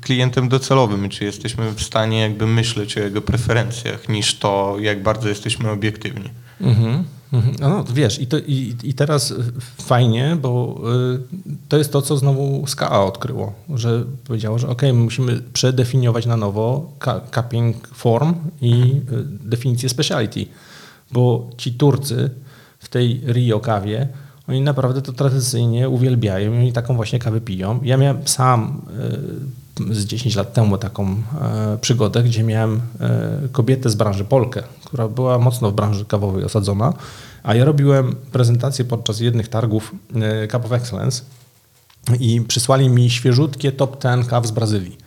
klientem 0.00 0.48
docelowym, 0.48 1.08
czy 1.08 1.24
jesteśmy 1.24 1.72
w 1.72 1.82
stanie 1.82 2.20
jakby 2.20 2.46
myśleć 2.46 2.98
o 2.98 3.00
jego 3.00 3.22
preferencjach, 3.22 4.08
niż 4.08 4.38
to, 4.38 4.76
jak 4.80 5.02
bardzo 5.02 5.28
jesteśmy 5.28 5.70
obiektywni. 5.70 6.30
Mhm. 6.60 7.04
mhm. 7.32 7.54
No, 7.60 7.84
wiesz, 7.94 8.20
i, 8.20 8.26
to, 8.26 8.38
i, 8.38 8.76
i 8.82 8.94
teraz 8.94 9.30
y, 9.30 9.36
fajnie, 9.82 10.36
bo 10.42 10.80
to 11.68 11.78
jest 11.78 11.92
to, 11.92 12.02
co 12.02 12.16
znowu 12.16 12.66
SKA 12.66 13.04
odkryło, 13.04 13.52
że 13.74 14.04
powiedziało, 14.24 14.58
że 14.58 14.68
ok, 14.68 14.82
my 14.82 14.92
musimy 14.92 15.40
przedefiniować 15.52 16.26
na 16.26 16.36
nowo 16.36 16.92
ca- 17.04 17.20
capping 17.20 17.88
form 17.88 18.34
i 18.60 19.00
definicję 19.44 19.88
speciality, 19.88 20.46
bo 21.12 21.50
ci 21.56 21.72
Turcy 21.72 22.30
w 22.78 22.88
tej 22.88 23.20
Rio 23.26 23.60
kawie, 23.60 24.08
oni 24.48 24.60
naprawdę 24.60 25.02
to 25.02 25.12
tradycyjnie 25.12 25.88
uwielbiają 25.88 26.60
i 26.60 26.72
taką 26.72 26.96
właśnie 26.96 27.18
kawę 27.18 27.40
piją. 27.40 27.80
Ja 27.82 27.96
miałem 27.96 28.28
sam 28.28 28.80
y, 29.00 29.64
z 29.90 30.04
10 30.04 30.36
lat 30.36 30.52
temu 30.52 30.78
taką 30.78 31.16
e, 31.40 31.78
przygodę, 31.80 32.22
gdzie 32.22 32.42
miałem 32.42 32.80
e, 33.00 33.48
kobietę 33.52 33.90
z 33.90 33.94
branży 33.94 34.24
Polkę, 34.24 34.62
która 34.84 35.08
była 35.08 35.38
mocno 35.38 35.70
w 35.70 35.74
branży 35.74 36.04
kawowej 36.04 36.44
osadzona, 36.44 36.92
a 37.42 37.54
ja 37.54 37.64
robiłem 37.64 38.16
prezentację 38.32 38.84
podczas 38.84 39.20
jednych 39.20 39.48
targów 39.48 39.94
e, 40.14 40.48
Cup 40.48 40.64
of 40.64 40.72
Excellence 40.72 41.22
i 42.20 42.40
przysłali 42.40 42.88
mi 42.88 43.10
świeżutkie 43.10 43.72
top 43.72 44.02
10 44.02 44.26
kaw 44.26 44.46
z 44.46 44.50
Brazylii. 44.50 45.03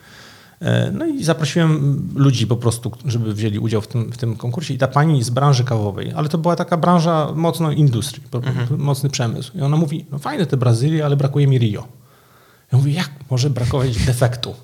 E, 0.61 0.91
No 0.91 1.05
i 1.05 1.23
zaprosiłem 1.23 2.01
ludzi 2.15 2.47
po 2.47 2.55
prostu, 2.57 2.91
żeby 3.05 3.33
wzięli 3.33 3.59
udział 3.59 3.81
w 3.81 3.87
tym, 3.87 4.11
w 4.11 4.17
tym 4.17 4.35
konkursie. 4.35 4.73
I 4.73 4.77
ta 4.77 4.87
pani 4.87 5.23
z 5.23 5.29
branży 5.29 5.63
kawowej, 5.63 6.11
ale 6.15 6.29
to 6.29 6.37
była 6.37 6.55
taka 6.55 6.77
branża 6.77 7.31
mocno 7.35 7.71
industrii, 7.71 8.23
po- 8.31 8.41
mocny 8.77 9.09
przemysł. 9.09 9.57
I 9.57 9.61
ona 9.61 9.77
mówi, 9.77 10.05
no 10.11 10.19
fajne 10.19 10.45
te 10.45 10.57
Brazylie, 10.57 11.05
ale 11.05 11.15
brakuje 11.17 11.47
mi 11.47 11.57
Rio. 11.59 11.87
Ja 12.71 12.77
mówię, 12.77 12.91
jak 12.93 13.09
może 13.29 13.49
brakować 13.49 13.97
defektu? 14.05 14.55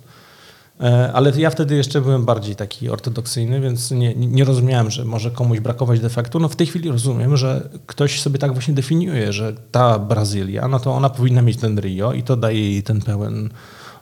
E, 0.81 1.11
Ale 1.13 1.31
ja 1.37 1.49
wtedy 1.49 1.75
jeszcze 1.75 2.01
byłem 2.01 2.25
bardziej 2.25 2.55
taki 2.55 2.89
ortodoksyjny, 2.89 3.61
więc 3.61 3.91
nie, 3.91 4.15
nie 4.15 4.43
rozumiałem, 4.43 4.91
że 4.91 5.05
może 5.05 5.31
komuś 5.31 5.59
brakować 5.59 5.99
defektu. 5.99 6.39
No 6.39 6.49
w 6.49 6.55
tej 6.55 6.67
chwili 6.67 6.91
rozumiem, 6.91 7.37
że 7.37 7.69
ktoś 7.85 8.21
sobie 8.21 8.39
tak 8.39 8.53
właśnie 8.53 8.73
definiuje, 8.73 9.33
że 9.33 9.53
ta 9.71 9.99
Brazylia, 9.99 10.67
no 10.67 10.79
to 10.79 10.93
ona 10.93 11.09
powinna 11.09 11.41
mieć 11.41 11.57
ten 11.57 11.79
Rio 11.79 12.13
i 12.13 12.23
to 12.23 12.35
daje 12.37 12.71
jej 12.71 12.83
ten 12.83 13.01
pełen 13.01 13.49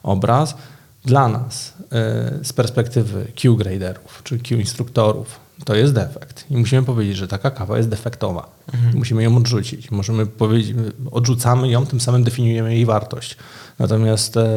obraz. 0.03 0.55
Dla 1.05 1.27
nas 1.27 1.73
e, 1.91 1.91
z 2.43 2.53
perspektywy 2.53 3.31
Q-graderów 3.41 4.21
czy 4.23 4.39
Q-instruktorów 4.39 5.39
to 5.65 5.75
jest 5.75 5.93
defekt 5.93 6.45
i 6.51 6.57
musimy 6.57 6.83
powiedzieć, 6.83 7.17
że 7.17 7.27
taka 7.27 7.51
kawa 7.51 7.77
jest 7.77 7.89
defektowa. 7.89 8.49
Musimy 8.93 9.23
ją 9.23 9.37
odrzucić. 9.37 9.91
Możemy 9.91 10.25
powiedzieć, 10.25 10.75
odrzucamy 11.11 11.69
ją, 11.69 11.85
tym 11.85 11.99
samym 12.01 12.23
definiujemy 12.23 12.75
jej 12.75 12.85
wartość. 12.85 13.37
Natomiast 13.79 14.37
e, 14.37 14.47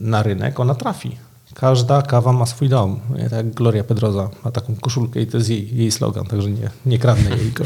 na 0.00 0.22
rynek 0.22 0.60
ona 0.60 0.74
trafi. 0.74 1.16
Każda 1.54 2.02
kawa 2.02 2.32
ma 2.32 2.46
swój 2.46 2.68
dom. 2.68 3.00
Tak 3.22 3.32
jak 3.32 3.50
Gloria 3.54 3.84
Pedroza 3.84 4.30
ma 4.44 4.50
taką 4.50 4.74
koszulkę 4.76 5.20
i 5.20 5.26
to 5.26 5.36
jest 5.36 5.50
jej, 5.50 5.76
jej 5.76 5.90
slogan, 5.90 6.26
także 6.26 6.50
nie, 6.50 6.70
nie 6.86 6.98
kradnę 6.98 7.36
jej 7.36 7.52
go. 7.52 7.64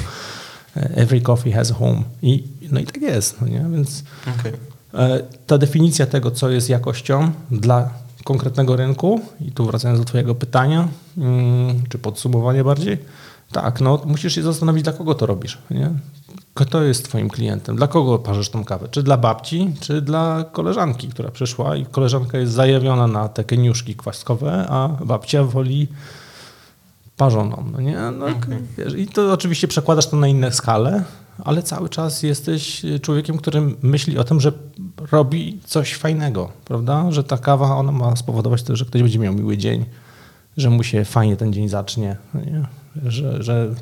E, 0.77 0.81
Every 0.97 1.21
coffee 1.21 1.53
has 1.53 1.71
a 1.71 1.75
home. 1.75 2.03
I, 2.23 2.45
no 2.71 2.81
i 2.81 2.85
tak 2.85 3.03
jest. 3.03 3.41
No 3.41 3.47
nie? 3.49 3.67
Więc. 3.73 4.05
E, 4.95 5.21
Ta 5.47 5.59
definicja 5.59 6.07
tego, 6.07 6.31
co 6.31 6.51
jest 6.51 6.69
jakością 6.69 7.31
dla 7.51 7.91
konkretnego 8.27 8.77
rynku, 8.77 9.21
i 9.41 9.53
tu 9.53 9.67
wracając 9.67 10.01
do 10.01 10.05
Twojego 10.05 10.35
pytania, 10.35 10.89
mm, 11.19 11.83
czy 11.89 11.99
podsumowania 11.99 12.65
bardziej, 12.65 12.99
tak, 13.53 13.81
no 13.81 14.01
musisz 14.07 14.35
się 14.35 14.43
zastanowić, 14.43 14.83
dla 14.83 14.93
kogo 14.93 15.15
to 15.15 15.27
robisz. 15.27 15.59
Nie? 15.71 15.91
Kto 16.55 16.83
jest 16.83 17.05
Twoim 17.05 17.29
klientem? 17.29 17.77
Dla 17.77 17.89
kogo 17.89 18.19
parzysz 18.19 18.49
tą 18.49 18.65
kawę? 18.65 18.89
Czy 18.91 19.03
dla 19.03 19.17
babci, 19.17 19.75
czy 19.81 20.03
dla 20.03 20.45
koleżanki, 20.53 21.09
która 21.09 21.31
przyszła 21.31 21.77
i 21.77 21.87
koleżanka 21.87 22.39
jest 22.39 22.53
zajawiona 22.53 23.07
na 23.07 23.29
te 23.29 23.45
keniuszki 23.45 23.95
kwaskowe, 23.95 24.67
a 24.69 24.89
babcia 24.89 25.45
woli 25.45 25.89
parzoną, 27.17 27.65
no 27.73 27.81
nie? 27.81 27.99
No, 28.19 28.27
wiesz, 28.79 28.95
I 28.95 29.07
to 29.07 29.33
oczywiście 29.33 29.69
przekładasz 29.69 30.07
to 30.07 30.17
na 30.17 30.29
inne 30.29 30.53
skale, 30.53 31.05
ale 31.45 31.63
cały 31.63 31.89
czas 31.89 32.23
jesteś 32.23 32.83
człowiekiem, 33.03 33.39
który 33.39 33.63
myśli 33.83 34.19
o 34.19 34.25
tym, 34.25 34.41
że 34.41 34.53
robi 35.13 35.61
coś 35.65 35.95
fajnego, 35.95 36.53
prawda? 36.65 37.13
Że 37.13 37.25
ta 37.25 37.39
kawa, 37.39 37.77
ona 37.77 37.93
ma 37.93 38.17
spowodować 38.17 38.63
to, 38.63 38.77
że 38.77 38.85
ktoś 38.85 39.03
będzie 39.03 39.19
miał 39.19 39.35
miły 39.35 39.57
dzień, 39.57 39.85
że 40.57 40.71
mu 40.71 40.83
się 40.83 41.05
fajnie 41.05 41.37
ten 41.37 41.53
dzień 41.53 41.69
zacznie, 41.69 42.17
no 42.35 42.41
nie? 42.41 42.67
Że, 43.11 43.43
że 43.43 43.75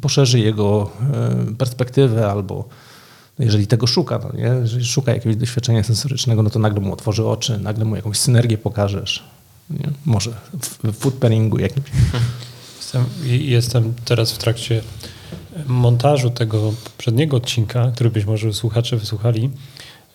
poszerzy 0.00 0.40
jego 0.40 0.90
e, 1.50 1.54
perspektywę 1.54 2.30
albo 2.30 2.68
jeżeli 3.38 3.66
tego 3.66 3.86
szuka, 3.86 4.18
no 4.18 4.38
nie? 4.38 4.44
jeżeli 4.44 4.84
szuka 4.84 5.14
jakiegoś 5.14 5.36
doświadczenia 5.36 5.82
sensorycznego, 5.82 6.42
no 6.42 6.50
to 6.50 6.58
nagle 6.58 6.80
mu 6.80 6.92
otworzy 6.92 7.26
oczy, 7.26 7.58
nagle 7.58 7.84
mu 7.84 7.96
jakąś 7.96 8.18
synergię 8.18 8.58
pokażesz. 8.58 9.24
Nie? 9.70 9.90
Może 10.04 10.30
w 10.84 10.92
food 10.92 11.14
pairingu 11.14 11.58
jakimś. 11.58 11.86
Jestem, 12.76 13.04
jestem 13.24 13.94
teraz 14.04 14.32
w 14.32 14.38
trakcie 14.38 14.82
montażu 15.66 16.30
tego 16.30 16.72
poprzedniego 16.84 17.36
odcinka, 17.36 17.90
który 17.94 18.10
być 18.10 18.24
może 18.24 18.52
słuchacze 18.52 18.96
wysłuchali 18.96 19.50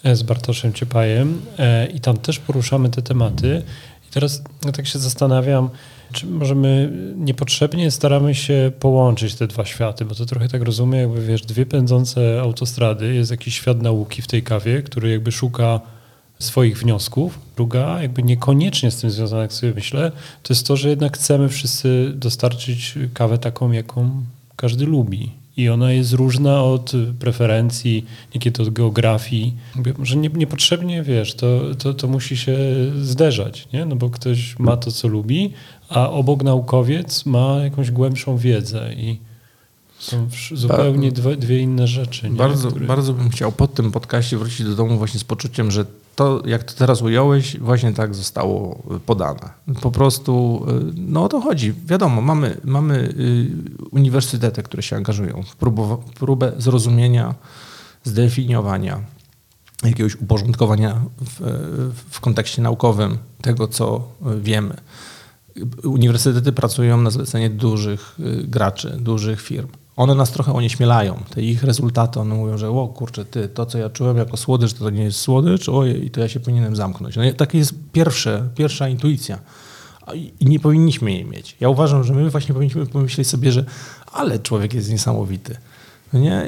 e, 0.04 0.16
z 0.16 0.24
Bartoszem 0.24 0.74
Ciepajem 0.74 1.42
e, 1.58 1.88
i 1.88 2.00
tam 2.00 2.18
też 2.18 2.40
poruszamy 2.40 2.90
te 2.90 3.02
tematy. 3.02 3.62
I 4.10 4.14
teraz 4.14 4.44
ja 4.66 4.72
tak 4.72 4.88
się 4.88 5.00
zastanawiam, 5.00 5.70
czy 6.14 6.26
możemy 6.28 6.92
niepotrzebnie 7.18 7.92
staramy 7.92 8.36
się 8.36 8.72
połączyć 8.80 9.36
te 9.36 9.48
dwa 9.48 9.66
światy, 9.66 10.06
bo 10.06 10.16
to 10.16 10.26
trochę 10.26 10.48
tak 10.48 10.62
rozumiem, 10.62 11.02
jakby 11.02 11.26
wiesz, 11.26 11.42
dwie 11.42 11.66
pędzące 11.66 12.42
autostrady, 12.42 13.14
jest 13.14 13.32
jakiś 13.32 13.56
świat 13.56 13.82
nauki 13.82 14.22
w 14.22 14.28
tej 14.28 14.44
kawie, 14.44 14.82
który 14.82 15.12
jakby 15.12 15.32
szuka 15.32 15.82
swoich 16.40 16.78
wniosków. 16.78 17.40
Druga, 17.56 18.02
jakby 18.02 18.24
niekoniecznie 18.24 18.92
z 18.92 18.98
tym 18.98 19.12
związana, 19.12 19.42
jak 19.42 19.54
sobie 19.54 19.74
myślę, 19.74 20.12
to 20.44 20.54
jest 20.54 20.68
to, 20.68 20.78
że 20.78 20.90
jednak 20.90 21.18
chcemy 21.18 21.50
wszyscy 21.50 22.12
dostarczyć 22.16 22.96
kawę 23.14 23.38
taką, 23.38 23.72
jaką 23.72 24.24
każdy 24.56 24.86
lubi. 24.86 25.32
I 25.58 25.70
ona 25.70 25.92
jest 25.92 26.14
różna 26.14 26.64
od 26.64 26.92
preferencji, 27.20 28.06
niekiedy 28.36 28.64
od 28.64 28.70
geografii. 28.70 29.56
Nie, 30.16 30.30
niepotrzebnie, 30.30 31.04
wiesz, 31.04 31.34
to, 31.36 31.62
to, 31.78 31.94
to 31.94 32.08
musi 32.08 32.38
się 32.38 32.58
zderzać, 33.02 33.68
nie? 33.74 33.86
No 33.86 33.96
bo 33.96 34.10
ktoś 34.10 34.60
ma 34.60 34.78
to, 34.78 34.92
co 34.92 35.08
lubi, 35.08 35.54
a 35.90 36.10
obok 36.10 36.44
naukowiec 36.44 37.26
ma 37.26 37.60
jakąś 37.64 37.92
głębszą 37.92 38.38
wiedzę 38.38 38.94
i 38.94 39.18
są 40.00 40.30
zupełnie 40.54 41.12
dwie, 41.12 41.36
dwie 41.38 41.60
inne 41.60 41.88
rzeczy. 41.88 42.30
Nie? 42.30 42.36
Bardzo, 42.36 42.70
Które- 42.70 42.88
bardzo 42.88 43.14
bym 43.14 43.30
chciał 43.30 43.52
po 43.52 43.68
tym 43.68 43.92
podcaście 43.92 44.38
wrócić 44.38 44.66
do 44.66 44.76
domu 44.76 44.98
właśnie 44.98 45.20
z 45.20 45.24
poczuciem, 45.24 45.72
że 45.72 45.86
to, 46.16 46.42
jak 46.46 46.64
to 46.64 46.74
teraz 46.74 47.02
ująłeś, 47.02 47.60
właśnie 47.60 47.94
tak 47.94 48.16
zostało 48.16 48.84
podane. 49.06 49.50
Po 49.82 49.92
prostu, 49.92 50.66
y, 50.70 50.94
no 50.96 51.24
o 51.24 51.30
to 51.30 51.42
chodzi. 51.42 51.74
Wiadomo, 51.86 52.22
mamy, 52.22 52.58
mamy 52.64 52.96
y, 52.96 53.52
uniwersytety, 53.92 54.64
które 54.64 54.84
się 54.84 54.96
angażują 54.96 55.44
w 55.44 55.56
próbę 56.20 56.52
zrozumienia, 56.58 57.36
zdefiniowania, 58.04 59.02
jakiegoś 59.84 60.16
uporządkowania 60.16 61.02
w, 61.22 61.40
w 62.10 62.20
kontekście 62.20 62.62
naukowym 62.62 63.18
tego, 63.42 63.68
co 63.68 64.08
wiemy. 64.42 64.76
Uniwersytety 65.84 66.52
pracują 66.52 67.02
na 67.02 67.10
zlecenie 67.10 67.50
dużych 67.50 68.16
y, 68.20 68.44
graczy, 68.48 68.98
dużych 69.00 69.42
firm. 69.42 69.68
One 70.02 70.16
nas 70.16 70.32
trochę 70.32 70.54
onieśmielają. 70.54 71.20
Te 71.30 71.42
ich 71.42 71.64
rezultaty, 71.64 72.20
one 72.20 72.36
mówią, 72.36 72.58
że 72.58 72.70
o 72.70 72.88
kurczę, 72.88 73.26
ty, 73.26 73.48
to 73.48 73.66
co 73.66 73.78
ja 73.78 73.90
czułem 73.90 74.18
jako 74.18 74.38
słodycz, 74.38 74.74
to, 74.74 74.80
to 74.80 74.90
nie 74.90 75.04
jest 75.04 75.20
słodycz, 75.20 75.70
ojej, 75.70 76.12
to 76.12 76.20
ja 76.20 76.30
się 76.30 76.40
powinienem 76.40 76.76
zamknąć. 76.76 77.16
No, 77.16 77.24
taka 77.38 77.58
jest 77.58 77.74
pierwsze, 77.92 78.50
pierwsza 78.56 78.88
intuicja. 78.88 79.40
I 80.40 80.46
nie 80.46 80.60
powinniśmy 80.60 81.12
jej 81.12 81.26
mieć. 81.26 81.56
Ja 81.60 81.70
uważam, 81.70 82.04
że 82.04 82.14
my 82.14 82.30
właśnie 82.30 82.54
powinniśmy 82.54 82.86
pomyśleć 82.86 83.28
sobie, 83.28 83.52
że 83.52 83.66
ale 84.12 84.40
człowiek 84.40 84.74
jest 84.74 84.92
niesamowity. 84.92 85.58
No 86.14 86.20
nie, 86.20 86.48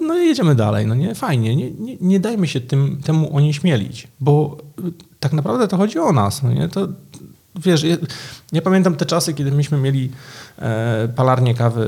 no 0.00 0.14
jedziemy 0.14 0.54
dalej, 0.54 0.86
no 0.86 0.94
nie, 0.94 1.14
fajnie, 1.14 1.56
nie, 1.56 1.70
nie, 1.70 1.96
nie 2.00 2.20
dajmy 2.20 2.48
się 2.48 2.60
tym, 2.60 3.00
temu 3.04 3.36
onieśmielić, 3.36 4.08
bo 4.20 4.56
y, 4.78 4.92
tak 5.20 5.32
naprawdę 5.32 5.68
to 5.68 5.76
chodzi 5.76 5.98
o 5.98 6.12
nas, 6.12 6.42
no 6.42 6.52
nie, 6.52 6.68
to 6.68 6.88
wiesz, 7.56 7.82
ja, 7.82 7.96
ja 8.52 8.62
pamiętam 8.62 8.96
te 8.96 9.06
czasy, 9.06 9.34
kiedy 9.34 9.52
myśmy 9.52 9.78
mieli 9.78 10.10
e, 10.58 11.08
palarnię 11.16 11.54
kawy 11.54 11.82
e, 11.82 11.86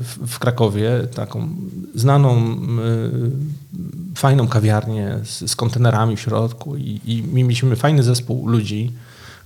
w, 0.00 0.18
w 0.26 0.38
Krakowie, 0.38 0.90
taką 1.14 1.48
znaną, 1.94 2.36
e, 2.36 2.56
fajną 4.14 4.48
kawiarnię 4.48 5.18
z, 5.24 5.50
z 5.50 5.56
kontenerami 5.56 6.16
w 6.16 6.20
środku 6.20 6.76
i, 6.76 7.00
i 7.04 7.22
mieliśmy 7.22 7.76
fajny 7.76 8.02
zespół 8.02 8.48
ludzi, 8.48 8.92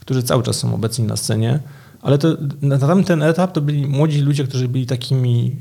którzy 0.00 0.22
cały 0.22 0.42
czas 0.42 0.56
są 0.56 0.74
obecni 0.74 1.04
na 1.04 1.16
scenie, 1.16 1.60
ale 2.02 2.18
to, 2.18 2.28
na 2.62 2.78
tamten 2.78 3.22
etap 3.22 3.52
to 3.52 3.60
byli 3.60 3.86
młodzi 3.86 4.20
ludzie, 4.20 4.44
którzy 4.44 4.68
byli 4.68 4.86
takimi 4.86 5.56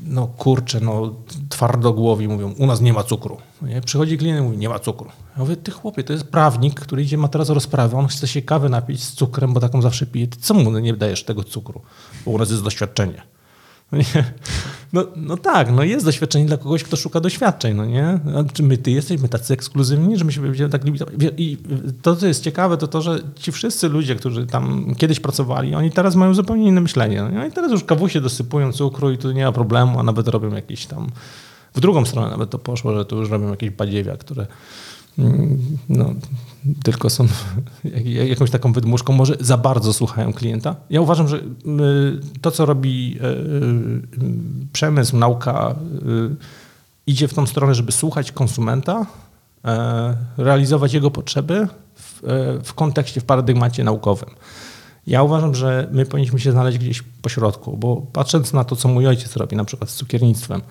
no 0.00 0.26
kurczę, 0.26 0.80
no 0.80 1.14
twardogłowi 1.48 2.28
mówią, 2.28 2.54
u 2.58 2.66
nas 2.66 2.80
nie 2.80 2.92
ma 2.92 3.02
cukru. 3.02 3.36
Nie? 3.62 3.80
Przychodzi 3.80 4.18
klient 4.18 4.40
i 4.40 4.42
mówi, 4.42 4.58
nie 4.58 4.68
ma 4.68 4.78
cukru. 4.78 5.08
Ja 5.36 5.42
mówię, 5.42 5.56
ty 5.56 5.70
chłopie, 5.70 6.04
to 6.04 6.12
jest 6.12 6.24
prawnik, 6.24 6.80
który 6.80 7.02
idzie, 7.02 7.18
ma 7.18 7.28
teraz 7.28 7.50
rozprawę, 7.50 7.96
on 7.96 8.06
chce 8.06 8.28
się 8.28 8.42
kawy 8.42 8.68
napić 8.68 9.04
z 9.04 9.12
cukrem, 9.12 9.54
bo 9.54 9.60
taką 9.60 9.82
zawsze 9.82 10.06
pije. 10.06 10.26
Ty 10.26 10.38
co 10.40 10.54
mu 10.54 10.78
nie 10.78 10.94
dajesz 10.94 11.24
tego 11.24 11.44
cukru? 11.44 11.80
Bo 12.24 12.30
u 12.30 12.38
nas 12.38 12.50
jest 12.50 12.62
doświadczenie. 12.62 13.22
No? 13.92 13.98
No, 14.92 15.06
no 15.16 15.36
tak, 15.36 15.72
no 15.72 15.82
jest 15.82 16.04
doświadczenie 16.04 16.46
dla 16.46 16.56
kogoś, 16.56 16.84
kto 16.84 16.96
szuka 16.96 17.20
doświadczeń, 17.20 17.76
no 17.76 17.86
nie? 17.86 18.20
Czy 18.52 18.62
my 18.62 18.78
ty 18.78 18.90
jesteśmy 18.90 19.28
tacy 19.28 19.54
ekskluzywni, 19.54 20.16
że 20.18 20.24
my 20.24 20.32
się 20.32 20.40
będziemy 20.40 20.70
tak 20.70 20.84
limitować? 20.84 21.14
I 21.36 21.56
to, 22.02 22.16
co 22.16 22.26
jest 22.26 22.42
ciekawe, 22.42 22.76
to 22.76 22.88
to, 22.88 23.02
że 23.02 23.18
ci 23.34 23.52
wszyscy 23.52 23.88
ludzie, 23.88 24.14
którzy 24.14 24.46
tam 24.46 24.94
kiedyś 24.98 25.20
pracowali, 25.20 25.74
oni 25.74 25.90
teraz 25.90 26.16
mają 26.16 26.34
zupełnie 26.34 26.68
inne 26.68 26.80
myślenie. 26.80 27.22
No 27.22 27.30
nie? 27.30 27.40
Oni 27.40 27.52
teraz 27.52 27.70
już 27.70 27.84
kawusie 27.84 28.20
dosypują 28.20 28.72
cukru 28.72 29.10
i 29.10 29.18
tu 29.18 29.32
nie 29.32 29.44
ma 29.44 29.52
problemu, 29.52 30.00
a 30.00 30.02
nawet 30.02 30.28
robią 30.28 30.54
jakieś 30.54 30.86
tam... 30.86 31.06
W 31.74 31.80
drugą 31.80 32.04
stronę 32.04 32.30
nawet 32.30 32.50
to 32.50 32.58
poszło, 32.58 32.94
że 32.94 33.04
tu 33.04 33.16
już 33.16 33.30
robią 33.30 33.50
jakieś 33.50 33.70
badziewia, 33.70 34.16
które 34.16 34.46
mm, 35.18 35.58
no, 35.88 36.14
tylko 36.82 37.10
są 37.10 37.26
jak- 37.84 38.06
jakąś 38.06 38.50
taką 38.50 38.72
wydmuszką, 38.72 39.12
może 39.12 39.36
za 39.40 39.56
bardzo 39.56 39.92
słuchają 39.92 40.32
klienta. 40.32 40.76
Ja 40.90 41.00
uważam, 41.00 41.28
że 41.28 41.36
y, 41.36 41.40
to, 42.40 42.50
co 42.50 42.66
robi 42.66 43.18
y, 43.20 43.26
y, 43.26 44.02
przemysł, 44.72 45.16
nauka, 45.16 45.74
idzie 47.06 47.28
w 47.28 47.34
tą 47.34 47.46
stronę, 47.46 47.74
żeby 47.74 47.92
słuchać 47.92 48.32
konsumenta, 48.32 49.06
realizować 50.36 50.92
jego 50.92 51.10
potrzeby 51.10 51.68
w, 52.64 52.72
kontekście, 52.74 53.20
w 53.20 53.24
paradygmacie 53.24 53.84
naukowym. 53.84 54.28
Ja 55.06 55.22
uważam, 55.22 55.54
że 55.54 55.88
my 55.92 56.06
powinniśmy 56.06 56.40
się 56.40 56.52
znaleźć 56.52 56.78
gdzieś 56.78 57.02
po 57.22 57.28
środku, 57.28 57.76
bo 57.76 57.96
patrząc 57.96 58.52
na 58.52 58.64
to, 58.64 58.76
co 58.76 58.88
mój 58.88 59.06
ojciec 59.06 59.36
robi, 59.36 59.56
na 59.56 59.64
przykład 59.64 59.90
z 59.90 59.94
cukiernictwem, 59.94 60.62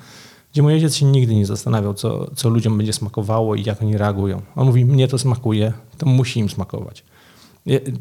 gdzie 0.58 0.64
mój 0.64 0.74
ojciec 0.74 0.96
się 0.96 1.06
nigdy 1.06 1.36
nie 1.36 1.46
zastanawiał, 1.46 1.94
co, 1.94 2.36
co 2.36 2.50
ludziom 2.50 2.78
będzie 2.78 2.94
smakowało 2.94 3.56
i 3.56 3.64
jak 3.64 3.82
oni 3.82 3.98
reagują. 3.98 4.42
On 4.56 4.68
mówi, 4.68 4.86
mnie 4.86 5.08
to 5.08 5.18
smakuje, 5.18 5.74
to 5.98 6.06
musi 6.06 6.40
im 6.40 6.50
smakować. 6.50 7.04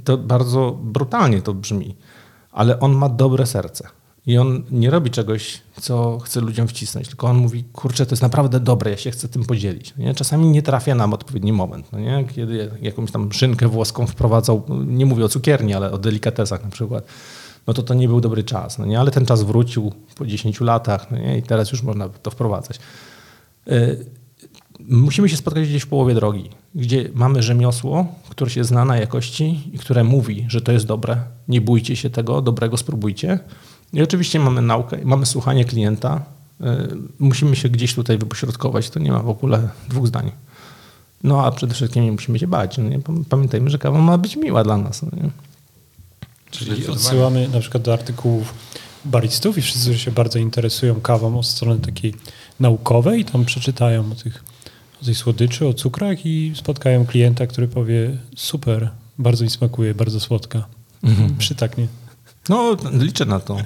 To 0.05 0.19
bardzo 0.19 0.79
brutalnie 0.83 1.43
to 1.43 1.55
brzmi, 1.55 1.97
ale 2.53 2.81
on 2.81 2.93
ma 2.93 3.09
dobre 3.09 3.47
serce. 3.47 3.89
I 4.27 4.39
on 4.39 4.63
nie 4.71 4.91
robi 4.91 5.11
czegoś, 5.11 5.61
co 5.81 6.19
chce 6.19 6.41
ludziom 6.41 6.69
wcisnąć, 6.69 7.09
tylko 7.09 7.27
on 7.27 7.37
mówi, 7.37 7.65
kurczę, 7.73 8.07
to 8.07 8.13
jest 8.13 8.23
naprawdę 8.23 8.61
dobre, 8.61 8.91
ja 8.91 8.97
się 8.97 9.11
chcę 9.11 9.29
tym 9.29 9.45
podzielić. 9.45 9.95
No 9.99 10.05
Nie? 10.05 10.15
Czasami 10.15 10.47
nie 10.47 10.63
trafia 10.63 10.95
nam 10.95 11.15
odpowiedni 11.15 11.53
moment. 11.53 11.93
No 11.93 11.99
nie? 11.99 12.25
Kiedy 12.35 12.71
jakąś 12.83 13.11
tam 13.11 13.33
szynkę 13.33 13.69
włoską 13.69 14.07
wprowadzał, 14.07 14.63
nie 14.87 15.07
mówię 15.07 15.25
o 15.25 15.29
cukierni, 15.29 15.75
ale 15.75 15.93
o 15.93 15.99
delikatesach 15.99 16.65
na 16.65 16.71
przykład, 16.71 17.05
no 17.67 17.75
to 17.75 17.83
to 17.83 17.95
nie 17.95 18.09
był 18.09 18.21
dobry 18.21 18.45
czas. 18.45 18.79
No 18.79 18.87
nie? 18.87 19.01
Ale 19.01 19.11
ten 19.11 19.27
czas 19.27 19.43
wrócił 19.43 19.93
po 20.15 20.27
10 20.27 20.61
latach 20.61 21.11
no 21.11 21.19
nie? 21.19 21.39
i 21.39 21.43
teraz 21.43 21.73
już 21.73 21.83
można 21.83 22.09
to 22.09 22.31
wprowadzać. 22.31 22.79
Y, 23.69 24.07
Musimy 24.89 25.29
się 25.29 25.37
spotkać 25.37 25.69
gdzieś 25.69 25.83
w 25.83 25.87
połowie 25.87 26.15
drogi, 26.15 26.51
gdzie 26.75 27.09
mamy 27.15 27.43
rzemiosło, 27.43 28.07
które 28.29 28.51
się 28.51 28.65
zna 28.65 28.85
na 28.85 28.97
jakości 28.97 29.71
i 29.73 29.79
które 29.79 30.05
mówi, 30.05 30.47
że 30.49 30.61
to 30.61 30.73
jest 30.73 30.87
dobre. 30.87 31.17
Nie 31.49 31.61
bójcie 31.61 31.97
się 31.97 32.11
tego, 32.11 32.43
dobrego 32.43 32.77
spróbujcie. 32.77 33.39
I 33.93 34.03
oczywiście 34.03 34.41
mamy 34.41 34.63
naukę, 34.63 34.99
mamy 35.05 35.27
słuchanie 35.27 35.65
klienta. 35.65 36.23
Y, 36.61 36.65
Musimy 37.19 37.57
się 37.57 37.69
gdzieś 37.69 37.95
tutaj 37.95 38.19
wypośrodkować, 38.19 38.91
to 38.91 38.99
nie 39.01 39.13
ma 39.13 39.19
w 39.19 39.29
ogóle 39.29 39.69
dwóch 39.89 40.07
zdań. 40.07 40.33
No 41.25 41.45
a 41.47 41.51
przede 41.51 41.75
wszystkim 41.75 42.05
nie 42.05 42.13
musimy 42.13 42.39
się 42.39 42.47
bać. 42.47 42.79
No 42.79 42.89
nie? 42.89 42.99
Pam- 42.99 43.25
Pamiętajmy, 43.25 43.71
że 43.71 43.79
kawa 43.79 43.99
ma 43.99 44.19
być 44.19 44.37
miła 44.37 44.65
dla 44.65 44.77
nas. 44.77 45.03
No 45.03 45.09
nie? 45.23 45.31
Czyli 46.51 46.87
odsyłamy 46.87 47.49
na 47.49 47.61
przykład 47.61 47.83
do 47.83 47.93
artykułów 47.93 48.55
baristów 49.05 49.59
i 49.59 49.63
wszyscy, 49.63 49.81
którzy 49.81 49.99
się 49.99 50.11
bardzo 50.11 50.39
interesują 50.39 51.01
kawą 51.01 51.39
od 51.39 51.47
strony 51.47 51.81
takiej 51.81 52.15
naukowej, 52.61 53.25
tam 53.25 53.45
przeczytają 53.45 54.13
o 54.13 54.15
tych, 54.15 54.45
o 55.03 55.05
tej 55.05 55.15
słodyczy, 55.15 55.67
o 55.67 55.75
cukrach 55.75 56.27
i 56.27 56.53
spotkają 56.57 57.07
klienta, 57.07 57.47
który 57.47 57.69
powie 57.69 58.19
super, 58.37 58.91
bardzo 59.19 59.45
mi 59.45 59.51
smakuje, 59.51 59.95
bardzo 59.95 60.21
słodka. 60.21 60.67
Przytaknie. 61.39 61.87
No, 62.49 62.77
liczę 62.93 63.25
na 63.25 63.41
to. 63.41 63.57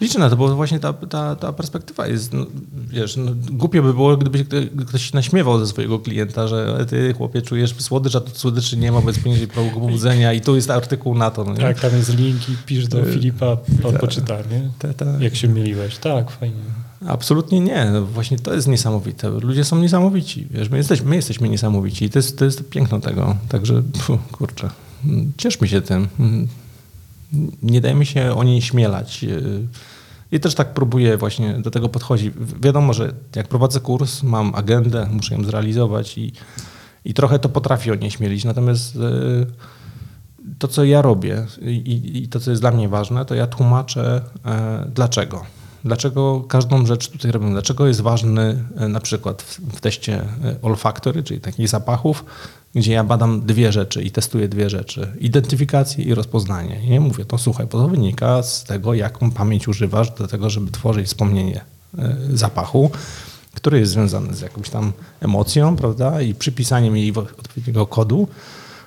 Liczę 0.00 0.18
na 0.18 0.30
to, 0.30 0.36
bo 0.36 0.56
właśnie 0.56 0.80
ta, 0.80 0.92
ta, 0.92 1.36
ta 1.36 1.52
perspektywa 1.52 2.06
jest, 2.06 2.32
no, 2.32 2.46
wiesz, 2.88 3.16
no, 3.16 3.32
głupio 3.52 3.82
by 3.82 3.94
było, 3.94 4.16
gdyby 4.16 4.44
ktoś 4.86 5.02
się 5.02 5.10
naśmiewał 5.16 5.58
ze 5.58 5.66
swojego 5.66 5.98
klienta, 5.98 6.48
że 6.48 6.76
"E, 6.80 6.86
ty 6.86 7.14
chłopie 7.14 7.42
czujesz 7.42 7.74
słodycz, 7.78 8.14
a 8.16 8.20
tu 8.20 8.30
słodyczy 8.38 8.76
nie 8.76 8.92
ma, 8.92 9.00
bo 9.00 9.08
jest 9.10 9.22
poniżej 9.22 9.48
progu 9.48 9.80
pobudzenia 9.80 10.32
i 10.32 10.40
tu 10.40 10.56
jest 10.56 10.70
artykuł 10.70 11.14
na 11.14 11.30
to. 11.30 11.44
No? 11.44 11.54
Tak, 11.54 11.80
tam 11.80 11.90
jest 11.96 12.14
link 12.18 12.48
i 12.48 12.52
pisz 12.66 12.88
do 12.88 13.00
Y, 13.08 13.12
Filipa, 13.12 13.46
on 13.84 13.92
tak. 13.92 14.00
poczyta, 14.00 14.36
nie? 14.36 14.70
Te- 14.78 14.94
te- 14.94 15.18
Jak 15.20 15.36
się 15.36 15.48
myliłeś. 15.48 15.96
Tak, 15.98 16.30
fajnie. 16.30 16.56
Absolutnie 17.06 17.60
nie. 17.60 17.90
No 17.92 18.02
Właśnie 18.06 18.38
to 18.38 18.54
jest 18.54 18.68
niesamowite. 18.68 19.30
Ludzie 19.30 19.64
są 19.64 19.78
niesamowici. 19.78 20.46
Wiesz, 20.50 20.68
my, 20.70 20.76
jesteśmy, 20.76 21.08
my 21.10 21.16
jesteśmy 21.16 21.48
niesamowici 21.48 22.04
i 22.04 22.10
to 22.10 22.18
jest, 22.18 22.38
to 22.38 22.44
jest 22.44 22.68
piękno 22.68 23.00
tego. 23.00 23.36
Także, 23.48 23.82
pfu, 23.92 24.18
kurczę, 24.32 24.70
mm, 25.04 25.32
cieszmy 25.36 25.68
się 25.68 25.80
tym. 25.80 26.08
Nie 27.62 27.80
dajmy 27.80 28.06
się 28.06 28.34
o 28.34 28.44
niej 28.44 28.62
śmielać. 28.62 29.22
Yy, 29.22 29.66
I 30.32 30.40
też 30.40 30.54
tak 30.54 30.74
próbuję 30.74 31.16
właśnie 31.16 31.54
do 31.54 31.70
tego 31.70 31.88
podchodzić. 31.88 32.30
Wi- 32.30 32.60
Wiadomo, 32.62 32.92
że 32.92 33.12
jak 33.36 33.48
prowadzę 33.48 33.80
kurs, 33.80 34.22
mam 34.22 34.54
agendę, 34.54 35.08
muszę 35.12 35.34
ją 35.34 35.44
zrealizować 35.44 36.18
i, 36.18 36.32
i 37.04 37.14
trochę 37.14 37.38
to 37.38 37.48
potrafię 37.48 37.92
o 37.92 37.94
niej 37.94 38.10
śmielić. 38.10 38.44
Natomiast 38.44 38.94
yy, 38.94 39.46
to, 40.58 40.68
co 40.68 40.84
ja 40.84 41.02
robię 41.02 41.46
i, 41.62 42.22
i 42.22 42.28
to, 42.28 42.40
co 42.40 42.50
jest 42.50 42.62
dla 42.62 42.70
mnie 42.70 42.88
ważne, 42.88 43.24
to 43.24 43.34
ja 43.34 43.46
tłumaczę, 43.46 44.22
e, 44.44 44.86
dlaczego. 44.94 45.44
Dlaczego 45.84 46.40
każdą 46.40 46.86
rzecz 46.86 47.08
tutaj 47.08 47.30
robimy? 47.30 47.52
Dlaczego 47.52 47.86
jest 47.86 48.00
ważny 48.00 48.64
e, 48.76 48.88
na 48.88 49.00
przykład 49.00 49.42
w, 49.42 49.80
teście 49.80 50.14
e, 50.44 50.56
olfactory, 50.62 51.22
czyli 51.22 51.40
takich 51.40 51.68
zapachów, 51.68 52.24
gdzie 52.76 52.92
ja 52.92 53.04
badam 53.04 53.46
dwie 53.46 53.72
rzeczy 53.72 54.02
i 54.02 54.10
testuję 54.10 54.48
dwie 54.48 54.70
rzeczy. 54.70 55.12
Identyfikację 55.20 56.04
i 56.04 56.14
rozpoznanie. 56.14 56.80
I 56.84 56.90
nie 56.90 57.00
mówię, 57.00 57.24
to 57.24 57.38
słuchaj, 57.38 57.66
bo 57.66 57.78
to 57.78 57.88
wynika 57.88 58.42
z 58.42 58.64
tego, 58.64 58.94
jaką 58.94 59.30
pamięć 59.30 59.68
używasz 59.68 60.10
do 60.10 60.28
tego, 60.28 60.50
żeby 60.50 60.70
tworzyć 60.70 61.06
wspomnienie 61.06 61.64
e, 61.98 62.16
zapachu, 62.30 62.90
który 63.54 63.78
jest 63.78 63.92
związany 63.92 64.34
z 64.34 64.40
jakąś 64.40 64.70
tam 64.70 64.92
emocją, 65.20 65.76
prawda, 65.76 66.20
i 66.22 66.34
przypisaniem 66.34 66.96
jej 66.96 67.10
odpowiedniego 67.16 67.86
kodu. 67.86 68.28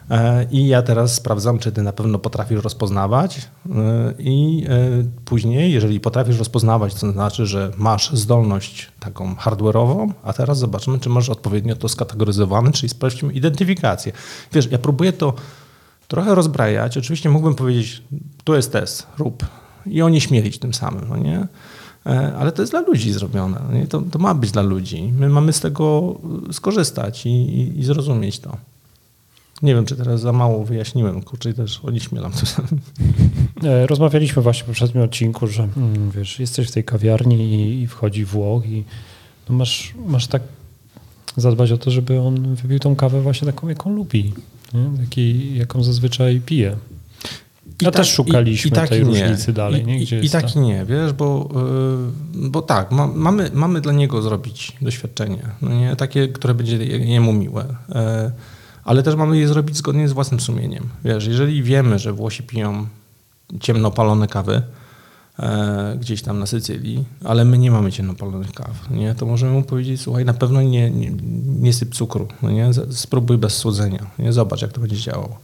E, 0.10 0.48
I 0.52 0.68
ja 0.68 0.82
teraz 0.82 1.14
sprawdzam, 1.14 1.60
czy 1.60 1.72
ty 1.72 1.84
na 1.84 1.94
pewno 1.94 2.20
potrafisz 2.20 2.64
rozpoznawać. 2.64 3.38
E, 3.38 4.14
I 4.20 4.66
e, 4.70 5.24
później, 5.26 5.74
jeżeli 5.74 6.00
potrafisz 6.00 6.38
rozpoznawać, 6.38 6.94
to 6.94 7.12
znaczy, 7.12 7.46
że 7.46 7.72
masz 7.78 8.12
zdolność 8.14 8.92
taką 9.00 9.36
hardware'ową, 9.36 10.12
a 10.24 10.34
teraz 10.34 10.60
zobaczymy, 10.60 11.00
czy 11.00 11.10
masz 11.10 11.30
odpowiednio 11.30 11.76
to 11.76 11.90
skategoryzowane, 11.90 12.72
czyli 12.72 12.90
sprawdźmy 12.90 13.34
identyfikację. 13.34 14.12
Wiesz, 14.54 14.72
ja 14.72 14.78
próbuję 14.78 15.14
to 15.14 15.34
trochę 16.08 16.36
rozbrajać. 16.36 16.98
Oczywiście 16.98 17.30
mógłbym 17.30 17.56
powiedzieć, 17.56 18.04
tu 18.44 18.56
jest 18.56 18.72
test, 18.72 19.08
rób. 19.18 19.46
I 19.86 20.02
oni 20.02 20.22
śmielić 20.22 20.60
tym 20.60 20.74
samym, 20.74 21.06
no 21.10 21.18
nie? 21.18 21.48
Ale 22.40 22.52
to 22.52 22.62
jest 22.62 22.72
dla 22.72 22.80
ludzi 22.80 23.12
zrobione. 23.12 23.62
No? 23.72 23.88
To, 23.90 24.02
to 24.02 24.20
ma 24.20 24.34
być 24.34 24.52
dla 24.52 24.62
ludzi. 24.62 25.14
My 25.20 25.30
mamy 25.30 25.54
z 25.54 25.60
tego 25.60 26.16
skorzystać 26.52 27.26
i, 27.26 27.30
i, 27.30 27.80
i 27.80 27.84
zrozumieć 27.84 28.40
to. 28.40 28.58
Nie 29.62 29.76
wiem, 29.76 29.86
czy 29.86 29.96
teraz 29.96 30.22
za 30.22 30.34
mało 30.34 30.66
wyjaśniłem, 30.66 31.24
kurczę, 31.24 31.54
też 31.54 31.80
oni 31.84 32.00
śmielam. 32.00 32.32
E, 33.64 33.88
rozmawialiśmy 33.88 34.42
właśnie 34.42 34.64
w 34.64 34.66
poprzednim 34.66 35.04
odcinku, 35.04 35.48
że 35.48 35.68
mm, 35.78 36.12
wiesz, 36.12 36.40
jesteś 36.40 36.68
w 36.68 36.72
tej 36.72 36.84
kawiarni 36.84 37.54
i, 37.54 37.82
i 37.82 37.88
wchodzi 37.88 38.26
Włoch 38.26 38.66
i 38.66 38.84
no 39.50 39.56
masz, 39.56 39.94
masz 40.08 40.28
tak 40.28 40.42
zadbać 41.38 41.72
o 41.72 41.78
to, 41.78 41.92
żeby 41.92 42.20
on 42.20 42.56
wypił 42.56 42.80
tą 42.80 42.96
kawę 42.96 43.22
właśnie 43.22 43.46
taką, 43.46 43.70
jaką 43.70 43.96
lubi, 43.96 44.34
nie? 44.74 45.06
Taki, 45.06 45.56
jaką 45.58 45.84
zazwyczaj 45.84 46.42
pije. 46.46 46.76
I 47.82 47.86
ja 47.86 47.92
tak, 47.92 48.02
też 48.02 48.14
szukaliśmy 48.14 48.70
i, 48.70 48.74
i 48.74 48.76
tak 48.76 48.90
tej 48.90 49.04
różnicy 49.04 49.54
dalej. 49.54 49.82
I, 49.82 49.86
nie? 49.86 50.00
Gdzie 50.00 50.20
i 50.20 50.30
tak 50.30 50.56
nie, 50.56 50.86
wiesz, 50.86 51.14
bo, 51.14 51.50
yy, 52.36 52.50
bo 52.50 52.62
tak, 52.62 52.92
ma, 52.92 53.08
mamy, 53.08 53.52
mamy 53.54 53.82
dla 53.82 53.94
niego 53.94 54.22
zrobić 54.22 54.78
doświadczenie, 54.82 55.42
no 55.62 55.74
nie? 55.74 55.96
takie, 55.96 56.28
które 56.28 56.54
będzie 56.54 56.78
jemu 56.86 57.34
miłe. 57.34 57.66
Yy, 57.90 57.96
ale 58.84 59.04
też 59.04 59.16
mamy 59.16 59.38
je 59.38 59.48
zrobić 59.48 59.78
zgodnie 59.78 60.10
z 60.10 60.14
własnym 60.14 60.40
sumieniem. 60.40 60.90
Wiesz, 61.04 61.28
jeżeli 61.28 61.64
wiemy, 61.64 62.00
że 62.00 62.14
Włosi 62.14 62.44
piją 62.44 62.88
ciemno 63.60 63.92
palone 63.92 64.28
kawy 64.28 64.62
e, 65.40 65.98
gdzieś 66.00 66.22
tam 66.22 66.40
na 66.40 66.46
Sycylii, 66.46 67.06
ale 67.24 67.46
my 67.46 67.58
nie 67.58 67.72
mamy 67.72 67.92
ciemno 67.92 68.14
palonych 68.14 68.52
kaw, 68.52 68.90
nie? 68.92 69.16
to 69.16 69.26
możemy 69.26 69.52
mu 69.52 69.64
powiedzieć, 69.64 70.02
słuchaj, 70.02 70.26
na 70.26 70.34
pewno 70.34 70.62
nie, 70.62 70.92
nie, 70.92 71.12
nie 71.60 71.74
syp 71.74 71.96
cukru, 71.96 72.28
no 72.42 72.52
nie? 72.52 72.70
spróbuj 72.90 73.38
bez 73.38 73.58
słodzenia, 73.58 74.06
nie? 74.20 74.34
zobacz 74.34 74.62
jak 74.62 74.72
to 74.72 74.82
będzie 74.82 74.98
działało. 74.98 75.40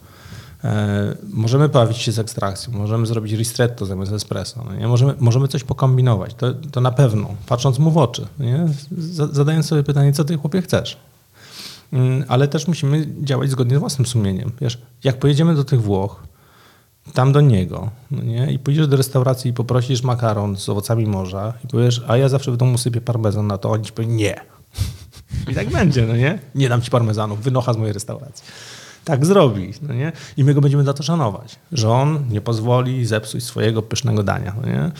E, 0.63 1.15
możemy 1.33 1.69
bawić 1.69 1.97
się 1.97 2.11
z 2.11 2.19
ekstrakcją, 2.19 2.73
możemy 2.73 3.05
zrobić 3.05 3.33
ristretto 3.33 3.85
zamiast 3.85 4.11
espresso, 4.11 4.63
no 4.65 4.75
nie? 4.75 4.87
Możemy, 4.87 5.13
możemy 5.19 5.47
coś 5.47 5.63
pokombinować, 5.63 6.33
to, 6.33 6.53
to 6.53 6.81
na 6.81 6.91
pewno, 6.91 7.29
patrząc 7.47 7.79
mu 7.79 7.91
w 7.91 7.97
oczy, 7.97 8.27
nie? 8.39 8.67
zadając 9.31 9.65
sobie 9.65 9.83
pytanie, 9.83 10.13
co 10.13 10.23
ty 10.23 10.37
chłopie 10.37 10.61
chcesz. 10.61 10.97
Mm, 11.95 12.25
ale 12.27 12.47
też 12.47 12.67
musimy 12.67 13.07
działać 13.21 13.49
zgodnie 13.49 13.75
z 13.77 13.79
własnym 13.79 14.05
sumieniem. 14.05 14.51
Wiesz, 14.61 14.81
jak 15.03 15.19
pojedziemy 15.19 15.55
do 15.55 15.63
tych 15.63 15.81
Włoch, 15.81 16.23
tam 17.13 17.31
do 17.31 17.41
niego, 17.41 17.91
no 18.11 18.23
nie? 18.23 18.51
i 18.51 18.59
pójdziesz 18.59 18.87
do 18.87 18.97
restauracji 18.97 19.51
i 19.51 19.53
poprosisz 19.53 20.03
makaron 20.03 20.57
z 20.57 20.69
owocami 20.69 21.05
morza 21.05 21.53
i 21.63 21.67
powiesz, 21.67 22.03
a 22.07 22.17
ja 22.17 22.29
zawsze 22.29 22.51
w 22.51 22.57
domu 22.57 22.77
sypię 22.77 23.01
parmezan 23.01 23.47
na 23.47 23.57
to, 23.57 23.71
oni 23.71 23.85
ci 23.85 23.91
powiedzą 23.91 24.13
nie. 24.13 24.35
I 25.51 25.55
tak 25.55 25.69
będzie, 25.69 26.05
no 26.05 26.15
nie? 26.15 26.39
Nie 26.55 26.69
dam 26.69 26.81
ci 26.81 26.91
parmezanu, 26.91 27.35
wynocha 27.35 27.73
z 27.73 27.77
mojej 27.77 27.93
restauracji. 27.93 28.45
Tak 29.03 29.25
zrobi, 29.25 29.73
no 29.81 29.93
nie? 29.93 30.11
I 30.37 30.43
my 30.43 30.53
go 30.53 30.61
będziemy 30.61 30.83
za 30.83 30.93
to 30.93 31.03
szanować, 31.03 31.55
że 31.71 31.89
on 31.89 32.25
nie 32.29 32.41
pozwoli 32.41 33.05
zepsuć 33.05 33.43
swojego 33.43 33.81
pysznego 33.81 34.23
dania, 34.23 34.55
no 34.61 34.67
nie? 34.67 34.91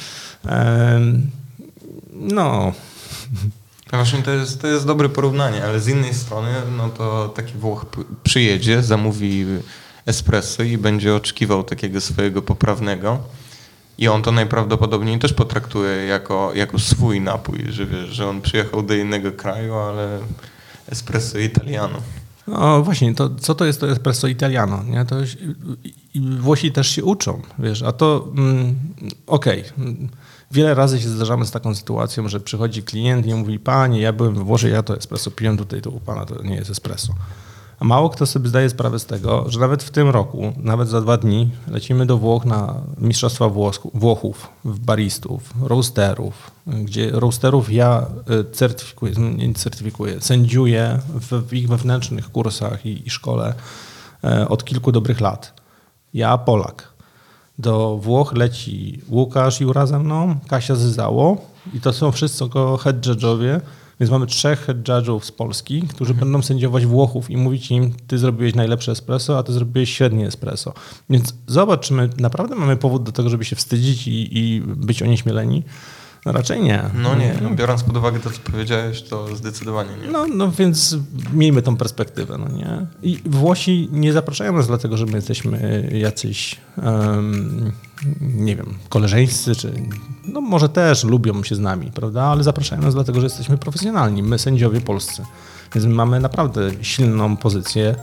Ehm, 0.52 1.22
no... 2.14 2.72
Właśnie 3.92 4.24
to 4.24 4.32
jest, 4.32 4.62
to 4.62 4.68
jest 4.68 4.86
dobre 4.86 5.10
porównanie, 5.10 5.64
ale 5.64 5.80
z 5.80 5.88
innej 5.88 6.14
strony, 6.14 6.50
no 6.78 6.90
to 6.90 7.30
taki 7.30 7.54
Włoch 7.54 7.86
przyjedzie, 8.24 8.84
zamówi 8.84 9.46
espresso 10.06 10.64
i 10.64 10.78
będzie 10.78 11.16
oczekiwał 11.16 11.64
takiego 11.64 12.02
swojego 12.02 12.42
poprawnego. 12.42 13.20
I 13.98 14.08
on 14.08 14.22
to 14.22 14.32
najprawdopodobniej 14.32 15.20
też 15.20 15.34
potraktuje 15.34 16.06
jako, 16.06 16.52
jako 16.56 16.80
swój 16.80 17.22
napój, 17.22 17.66
że 17.70 17.86
wiesz, 17.86 18.10
że 18.10 18.28
on 18.28 18.42
przyjechał 18.42 18.84
do 18.84 18.94
innego 18.94 19.32
kraju, 19.32 19.76
ale 19.76 20.20
espresso 20.88 21.38
italiano. 21.40 21.98
No 22.48 22.84
właśnie, 22.84 23.16
to, 23.16 23.30
co 23.36 23.56
to 23.56 23.66
jest 23.66 23.80
to 23.80 23.92
espresso 23.92 24.28
italiano? 24.28 24.84
Nie? 24.84 25.06
To 25.06 25.16
Włosi 26.40 26.72
też 26.72 26.90
się 26.90 27.04
uczą, 27.04 27.42
wiesz, 27.60 27.82
a 27.82 27.92
to 27.92 28.28
mm, 28.38 28.76
okej. 29.28 29.62
Okay 29.62 30.10
Wiele 30.56 30.74
razy 30.74 31.02
się 31.02 31.10
zdarzamy 31.10 31.46
z 31.46 31.52
taką 31.52 31.76
sytuacją, 31.76 32.28
że 32.28 32.40
przychodzi 32.40 32.84
klient 32.84 33.26
i 33.26 33.34
mówi, 33.34 33.60
panie, 33.60 34.02
ja 34.02 34.14
byłem 34.14 34.36
we 34.36 34.44
Włoszech, 34.44 34.72
ja 34.72 34.84
to 34.84 34.98
espresso 34.98 35.32
piłem 35.32 35.58
tutaj, 35.58 35.82
to 35.82 35.90
u 35.90 36.00
pana 36.00 36.26
to 36.26 36.44
nie 36.44 36.56
jest 36.56 36.70
espresso. 36.70 37.14
A 37.80 37.86
mało 37.86 38.10
kto 38.10 38.26
sobie 38.26 38.50
zdaje 38.50 38.70
sprawę 38.70 39.00
z 39.00 39.06
tego, 39.06 39.46
że 39.48 39.60
nawet 39.60 39.84
w 39.84 39.90
tym 39.90 40.10
roku, 40.10 40.54
nawet 40.58 40.90
za 40.90 41.02
dwa 41.02 41.18
dni, 41.18 41.52
lecimy 41.68 42.06
do 42.06 42.18
Włoch 42.18 42.46
na 42.46 42.76
Mistrzostwa 42.98 43.50
Włochów, 43.94 44.50
w 44.66 44.80
baristów, 44.80 45.54
roasterów, 45.62 46.52
gdzie 46.68 47.12
roasterów 47.12 47.74
ja 47.74 48.06
e, 48.30 48.52
certyfikuję, 48.52 49.14
nie 49.18 49.54
certyfikuję, 49.54 50.22
sędziuję 50.22 51.00
w, 51.32 51.54
ich 51.54 51.68
wewnętrznych 51.68 52.32
kursach 52.32 52.86
i, 52.86 53.08
i 53.08 53.10
szkole 53.10 53.54
e, 54.24 54.50
od 54.50 54.64
kilku 54.64 54.92
dobrych 54.92 55.22
lat. 55.22 55.54
Ja, 56.14 56.38
Polak 56.38 56.95
do 57.60 57.98
Włoch 57.98 58.34
leci 58.34 59.02
Łukasz 59.10 59.62
Jura 59.62 59.86
ze 59.86 60.00
mną, 60.00 60.36
Kasia 60.48 60.76
Zyzało 60.76 61.38
i 61.74 61.82
to 61.82 61.94
są 61.94 62.12
wszystko 62.12 62.78
head 62.78 63.02
judge'owie, 63.02 63.62
więc 64.00 64.12
mamy 64.12 64.28
trzech 64.28 64.66
head 64.66 64.78
judge'ów 64.78 65.24
z 65.24 65.32
Polski, 65.32 65.82
którzy 65.82 66.12
mhm. 66.12 66.32
będą 66.32 66.46
sędziować 66.46 66.86
Włochów 66.86 67.30
i 67.30 67.38
mówić 67.38 67.72
im, 67.72 67.94
ty 68.08 68.18
zrobiłeś 68.18 68.56
najlepsze 68.56 68.92
espresso, 68.92 69.38
a 69.38 69.44
ty 69.44 69.54
zrobiłeś 69.54 69.94
średnie 69.94 70.28
espresso. 70.28 70.74
Więc 71.10 71.34
zobacz, 71.48 71.88
czy 71.88 71.94
my 71.94 72.10
naprawdę 72.18 72.56
mamy 72.56 72.78
powód 72.78 73.04
do 73.04 73.12
tego, 73.12 73.30
żeby 73.30 73.46
się 73.46 73.56
wstydzić 73.56 74.08
i, 74.08 74.38
i 74.38 74.62
być 74.62 75.04
onieśmieleni. 75.04 75.64
No 76.26 76.32
raczej 76.32 76.62
nie. 76.62 76.84
No 76.94 77.16
nie, 77.16 77.36
no, 77.42 77.50
biorąc 77.50 77.84
pod 77.84 77.98
uwagę 77.98 78.20
to, 78.20 78.30
co 78.30 78.40
powiedziałeś, 78.52 79.02
to 79.02 79.36
zdecydowanie 79.36 79.90
nie. 80.04 80.12
No, 80.12 80.26
no 80.28 80.52
więc 80.52 80.98
miejmy 81.34 81.62
tą 81.62 81.78
perspektywę, 81.78 82.38
no 82.38 82.48
nie? 82.48 82.86
I 83.04 83.20
Włosi 83.26 83.90
nie 83.92 84.14
zapraszają 84.14 84.54
nas 84.54 84.68
dlatego, 84.68 84.98
że 84.98 85.06
my 85.06 85.12
jesteśmy 85.12 85.90
jacyś, 85.94 86.58
um, 86.84 87.72
nie 88.22 88.56
wiem, 88.56 88.74
koleżeńscy, 88.90 89.56
czy 89.56 89.74
no 90.28 90.42
może 90.42 90.70
też 90.70 91.04
lubią 91.04 91.44
się 91.44 91.56
z 91.56 91.60
nami, 91.60 91.92
prawda? 91.92 92.24
Ale 92.24 92.44
zapraszają 92.44 92.82
nas 92.82 92.94
dlatego, 92.94 93.20
że 93.20 93.26
jesteśmy 93.26 93.58
profesjonalni, 93.58 94.24
my 94.24 94.40
sędziowie 94.40 94.82
polscy. 94.82 95.24
Więc 95.76 95.88
my 95.88 95.94
mamy 95.94 96.20
naprawdę 96.20 96.72
silną 96.82 97.38
pozycję 97.38 97.96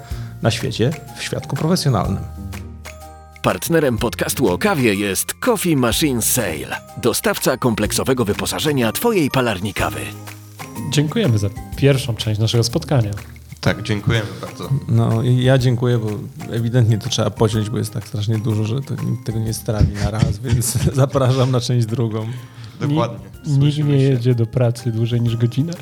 na 0.42 0.50
świecie, 0.50 0.90
w 1.18 1.22
świadku 1.22 1.56
profesjonalnym. 1.56 2.22
Partnerem 3.42 3.98
podcastu 3.98 4.48
o 4.48 4.58
kawie 4.58 4.94
jest 4.94 5.34
Coffee 5.34 5.76
Machine 5.76 6.22
Sale, 6.22 6.80
dostawca 6.96 7.56
kompleksowego 7.56 8.24
wyposażenia 8.24 8.92
Twojej 8.92 9.30
palarni 9.30 9.74
kawy. 9.74 10.00
Dziękujemy 10.90 11.38
za 11.38 11.48
pierwszą 11.76 12.14
część 12.14 12.40
naszego 12.40 12.64
spotkania. 12.64 13.10
Tak, 13.60 13.82
dziękujemy 13.82 14.26
bardzo. 14.40 14.70
No 14.88 15.22
ja 15.22 15.58
dziękuję, 15.58 15.98
bo 15.98 16.08
ewidentnie 16.52 16.98
to 16.98 17.08
trzeba 17.08 17.30
pociąć, 17.30 17.70
bo 17.70 17.78
jest 17.78 17.92
tak 17.92 18.08
strasznie 18.08 18.38
dużo, 18.38 18.64
że 18.64 18.80
to 18.80 18.94
nikt 18.94 19.26
tego 19.26 19.38
nie 19.38 19.54
strawi 19.54 19.94
na 19.94 20.10
raz, 20.10 20.38
więc 20.44 20.72
zapraszam 20.94 21.50
na 21.50 21.60
część 21.60 21.86
drugą. 21.86 22.26
Dokładnie. 22.80 23.26
Nikt 23.46 23.78
nie 23.78 23.96
jedzie 23.96 24.34
do 24.34 24.46
pracy 24.46 24.92
dłużej 24.92 25.20
niż 25.20 25.36
godzinę. 25.36 25.72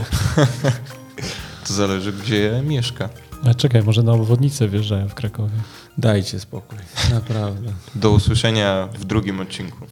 to 1.67 1.75
zależy, 1.75 2.13
gdzie 2.13 2.63
mieszka. 2.67 3.09
A 3.51 3.55
czekaj, 3.55 3.83
może 3.83 4.03
na 4.03 4.13
obwodnicę 4.13 4.69
wjeżdżają 4.69 5.09
w 5.09 5.15
Krakowie. 5.15 5.53
Dajcie 5.99 6.41
spokój, 6.41 6.79
naprawdę. 7.13 7.73
Do 7.95 8.11
usłyszenia 8.11 8.89
w 8.93 9.05
drugim 9.05 9.41
odcinku. 9.41 9.87